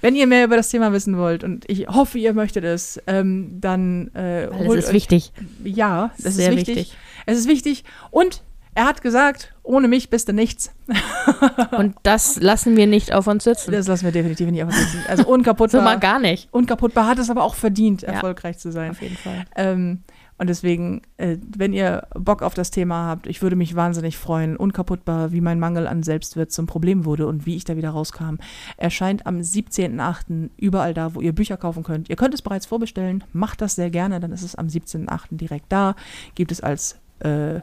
Wenn 0.01 0.15
ihr 0.15 0.27
mehr 0.27 0.45
über 0.45 0.55
das 0.55 0.69
Thema 0.69 0.93
wissen 0.93 1.17
wollt 1.17 1.43
und 1.43 1.65
ich 1.69 1.87
hoffe, 1.87 2.19
ihr 2.19 2.33
möchtet 2.33 2.63
es, 2.63 3.01
ähm, 3.07 3.57
dann 3.59 4.09
äh, 4.13 4.47
Weil 4.49 4.67
holt 4.67 4.77
es 4.79 4.85
ist 4.85 4.89
euch, 4.89 4.93
wichtig. 4.95 5.31
Ja, 5.63 6.11
das 6.21 6.35
Sehr 6.35 6.51
ist 6.51 6.57
wichtig. 6.57 6.75
wichtig. 6.77 6.97
Es 7.25 7.37
ist 7.39 7.47
wichtig. 7.47 7.83
Und 8.11 8.43
er 8.77 8.85
hat 8.85 9.01
gesagt, 9.01 9.55
ohne 9.63 9.87
mich 9.87 10.11
bist 10.11 10.29
du 10.29 10.33
nichts. 10.33 10.71
Und 11.75 11.95
das 12.03 12.39
lassen 12.39 12.77
wir 12.77 12.85
nicht 12.85 13.11
auf 13.11 13.25
uns 13.25 13.43
sitzen. 13.43 13.71
Das 13.71 13.87
lassen 13.87 14.05
wir 14.05 14.11
definitiv 14.11 14.51
nicht 14.51 14.61
auf 14.61 14.69
uns 14.69 14.77
sitzen. 14.77 15.03
Also 15.07 15.25
unkaputtbar. 15.27 15.81
so 15.81 15.83
mal 15.83 15.97
gar 15.97 16.19
nicht. 16.19 16.47
unkaputtbar 16.51 17.07
hat 17.07 17.17
es 17.17 17.31
aber 17.31 17.43
auch 17.43 17.55
verdient, 17.55 18.03
Ja. 18.03 18.09
erfolgreich 18.09 18.59
zu 18.59 18.71
sein. 18.71 18.91
Auf 18.91 19.01
jeden 19.01 19.17
Fall. 19.17 19.45
Ähm, 19.55 20.03
und 20.37 20.47
deswegen, 20.47 21.01
äh, 21.17 21.37
wenn 21.57 21.73
ihr 21.73 22.05
Bock 22.13 22.43
auf 22.43 22.53
das 22.53 22.69
Thema 22.69 23.07
habt, 23.07 23.25
ich 23.25 23.41
würde 23.41 23.55
mich 23.55 23.75
wahnsinnig 23.75 24.15
freuen. 24.15 24.55
Unkaputtbar, 24.55 25.31
wie 25.31 25.41
mein 25.41 25.59
Mangel 25.59 25.87
an 25.87 26.03
Selbstwert 26.03 26.51
zum 26.51 26.67
Problem 26.67 27.03
wurde 27.05 27.25
und 27.25 27.47
wie 27.47 27.55
ich 27.55 27.63
da 27.63 27.77
wieder 27.77 27.89
rauskam. 27.89 28.35
Erscheint 28.77 29.25
am 29.25 29.39
17.08. 29.39 30.51
überall 30.55 30.93
da, 30.93 31.15
wo 31.15 31.21
ihr 31.21 31.33
Bücher 31.33 31.57
kaufen 31.57 31.81
könnt. 31.81 32.09
Ihr 32.11 32.15
könnt 32.15 32.35
es 32.35 32.43
bereits 32.43 32.67
vorbestellen. 32.67 33.23
Macht 33.33 33.59
das 33.61 33.73
sehr 33.73 33.89
gerne, 33.89 34.19
dann 34.19 34.31
ist 34.31 34.43
es 34.43 34.53
am 34.53 34.67
17.08. 34.67 35.29
direkt 35.31 35.65
da. 35.71 35.95
Gibt 36.35 36.51
es 36.51 36.61
als 36.61 36.99
äh, 37.21 37.61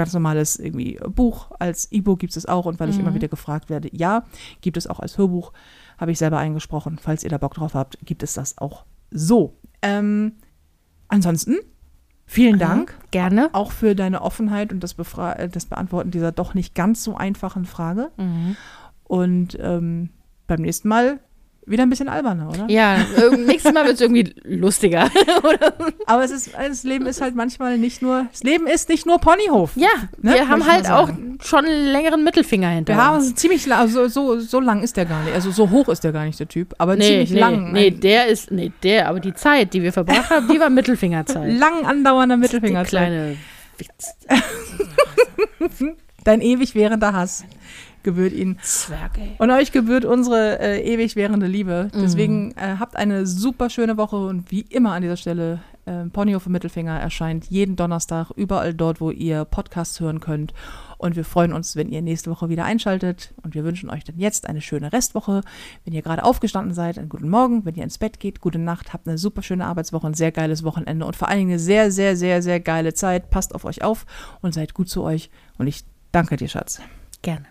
ganz 0.00 0.14
normales 0.14 0.58
irgendwie 0.58 0.98
Buch, 1.08 1.50
als 1.58 1.92
E-Book 1.92 2.18
gibt 2.18 2.34
es 2.36 2.46
auch. 2.46 2.64
Und 2.64 2.80
weil 2.80 2.88
ich 2.88 2.96
Mhm. 2.96 3.02
immer 3.02 3.14
wieder 3.14 3.28
gefragt 3.28 3.68
werde, 3.68 3.88
ja, 3.92 4.24
gibt 4.62 4.76
es 4.78 4.86
auch 4.86 4.98
als 4.98 5.18
Hörbuch. 5.18 5.52
Habe 5.98 6.10
ich 6.12 6.18
selber 6.18 6.38
eingesprochen. 6.38 6.98
Falls 7.00 7.22
ihr 7.22 7.30
da 7.30 7.36
Bock 7.38 7.54
drauf 7.54 7.74
habt, 7.74 7.98
gibt 8.04 8.22
es 8.22 8.32
das 8.34 8.56
auch 8.58 8.84
so. 9.10 9.58
Ähm, 9.82 10.32
ansonsten, 11.08 11.56
vielen 12.24 12.58
Dank 12.58 12.98
Gerne. 13.10 13.50
auch 13.52 13.72
für 13.72 13.94
deine 13.94 14.22
Offenheit 14.22 14.72
und 14.72 14.80
das, 14.82 14.94
Befra 14.94 15.34
äh, 15.34 15.48
das 15.48 15.66
Beantworten 15.66 16.10
dieser 16.10 16.32
doch 16.32 16.54
nicht 16.54 16.74
ganz 16.74 17.04
so 17.04 17.16
einfachen 17.16 17.66
Frage. 17.66 18.10
Mhm. 18.16 18.56
Und 19.04 19.58
ähm, 19.60 20.10
beim 20.46 20.62
nächsten 20.62 20.88
Mal 20.88 21.20
wieder 21.70 21.84
ein 21.84 21.90
bisschen 21.90 22.08
alberner, 22.08 22.48
oder? 22.50 22.66
Ja, 22.68 22.96
irg- 23.16 23.36
nächstes 23.46 23.72
Mal 23.72 23.84
wird 23.84 23.94
es 23.94 24.00
irgendwie 24.00 24.34
lustiger. 24.44 25.08
Oder? 25.42 25.72
Aber 26.06 26.24
es 26.24 26.30
ist, 26.30 26.50
das 26.54 26.82
Leben 26.82 27.06
ist 27.06 27.20
halt 27.20 27.34
manchmal 27.34 27.78
nicht 27.78 28.02
nur, 28.02 28.26
das 28.30 28.42
Leben 28.42 28.66
ist 28.66 28.88
nicht 28.88 29.06
nur 29.06 29.18
Ponyhof. 29.18 29.70
Ja, 29.76 29.88
Ne, 30.20 30.34
wir 30.34 30.48
haben 30.48 30.66
halt 30.70 30.90
auch 30.90 31.08
schon 31.42 31.64
einen 31.64 31.86
längeren 31.86 32.24
Mittelfinger 32.24 32.68
hinter 32.70 32.94
Wir 32.94 33.04
haben 33.04 33.16
uns. 33.18 33.34
ziemlich 33.36 33.64
lang, 33.66 33.88
so, 33.88 34.08
so, 34.08 34.38
so 34.40 34.60
lang 34.60 34.82
ist 34.82 34.96
der 34.96 35.04
gar 35.06 35.22
nicht, 35.22 35.34
also 35.34 35.50
so 35.50 35.70
hoch 35.70 35.88
ist 35.88 36.02
der 36.04 36.12
gar 36.12 36.24
nicht, 36.24 36.38
der 36.40 36.48
Typ, 36.48 36.74
aber 36.78 36.96
Nee, 36.96 37.04
ziemlich 37.06 37.30
nee, 37.30 37.38
lang. 37.40 37.72
nee, 37.72 37.90
der 37.90 38.26
ist, 38.26 38.50
nee, 38.50 38.72
der, 38.82 39.08
aber 39.08 39.20
die 39.20 39.32
Zeit, 39.34 39.72
die 39.72 39.82
wir 39.82 39.92
verbracht 39.92 40.28
haben, 40.30 40.48
die 40.48 40.58
war 40.60 40.68
Mittelfingerzeit. 40.70 41.52
lang 41.58 41.84
andauernder 41.86 42.34
Die 42.36 42.40
Mittelfinger. 42.40 42.84
kleine 42.84 43.36
Witz. 43.78 44.14
Dein 46.24 46.40
ewig 46.42 46.74
währender 46.74 47.12
Hass 47.14 47.44
gebührt 48.02 48.32
ihnen. 48.32 48.58
Zwerg, 48.62 49.18
ey. 49.18 49.36
Und 49.38 49.50
euch 49.50 49.72
gebührt 49.72 50.04
unsere 50.04 50.58
äh, 50.60 50.80
ewig 50.82 51.16
währende 51.16 51.46
Liebe. 51.46 51.90
Mhm. 51.92 52.00
Deswegen 52.00 52.52
äh, 52.52 52.76
habt 52.78 52.96
eine 52.96 53.26
super 53.26 53.70
schöne 53.70 53.96
Woche 53.96 54.16
und 54.16 54.50
wie 54.50 54.62
immer 54.62 54.92
an 54.92 55.02
dieser 55.02 55.16
Stelle, 55.16 55.60
äh, 55.86 56.04
Ponyhof 56.06 56.46
Mittelfinger 56.46 56.98
erscheint 56.98 57.46
jeden 57.46 57.76
Donnerstag 57.76 58.30
überall 58.36 58.74
dort, 58.74 59.00
wo 59.00 59.10
ihr 59.10 59.44
Podcasts 59.44 60.00
hören 60.00 60.20
könnt. 60.20 60.52
Und 60.98 61.16
wir 61.16 61.24
freuen 61.24 61.52
uns, 61.52 61.76
wenn 61.76 61.88
ihr 61.88 62.02
nächste 62.02 62.30
Woche 62.30 62.48
wieder 62.50 62.64
einschaltet. 62.64 63.32
Und 63.42 63.54
wir 63.54 63.64
wünschen 63.64 63.88
euch 63.88 64.04
dann 64.04 64.18
jetzt 64.18 64.46
eine 64.46 64.60
schöne 64.60 64.92
Restwoche. 64.92 65.40
Wenn 65.84 65.94
ihr 65.94 66.02
gerade 66.02 66.24
aufgestanden 66.24 66.74
seid, 66.74 66.98
einen 66.98 67.08
guten 67.08 67.30
Morgen. 67.30 67.64
Wenn 67.64 67.74
ihr 67.74 67.84
ins 67.84 67.98
Bett 67.98 68.20
geht, 68.20 68.40
gute 68.40 68.58
Nacht. 68.58 68.92
Habt 68.92 69.08
eine 69.08 69.16
super 69.16 69.42
schöne 69.42 69.64
Arbeitswoche, 69.64 70.06
ein 70.06 70.14
sehr 70.14 70.32
geiles 70.32 70.62
Wochenende 70.62 71.06
und 71.06 71.16
vor 71.16 71.28
allen 71.28 71.38
Dingen 71.38 71.50
eine 71.52 71.58
sehr, 71.58 71.90
sehr, 71.90 72.16
sehr, 72.16 72.42
sehr 72.42 72.60
geile 72.60 72.92
Zeit. 72.92 73.30
Passt 73.30 73.54
auf 73.54 73.64
euch 73.64 73.82
auf 73.82 74.04
und 74.42 74.52
seid 74.52 74.74
gut 74.74 74.90
zu 74.90 75.02
euch. 75.02 75.30
Und 75.56 75.66
ich 75.66 75.84
danke 76.12 76.36
dir, 76.36 76.48
Schatz. 76.48 76.80
Gerne. 77.22 77.46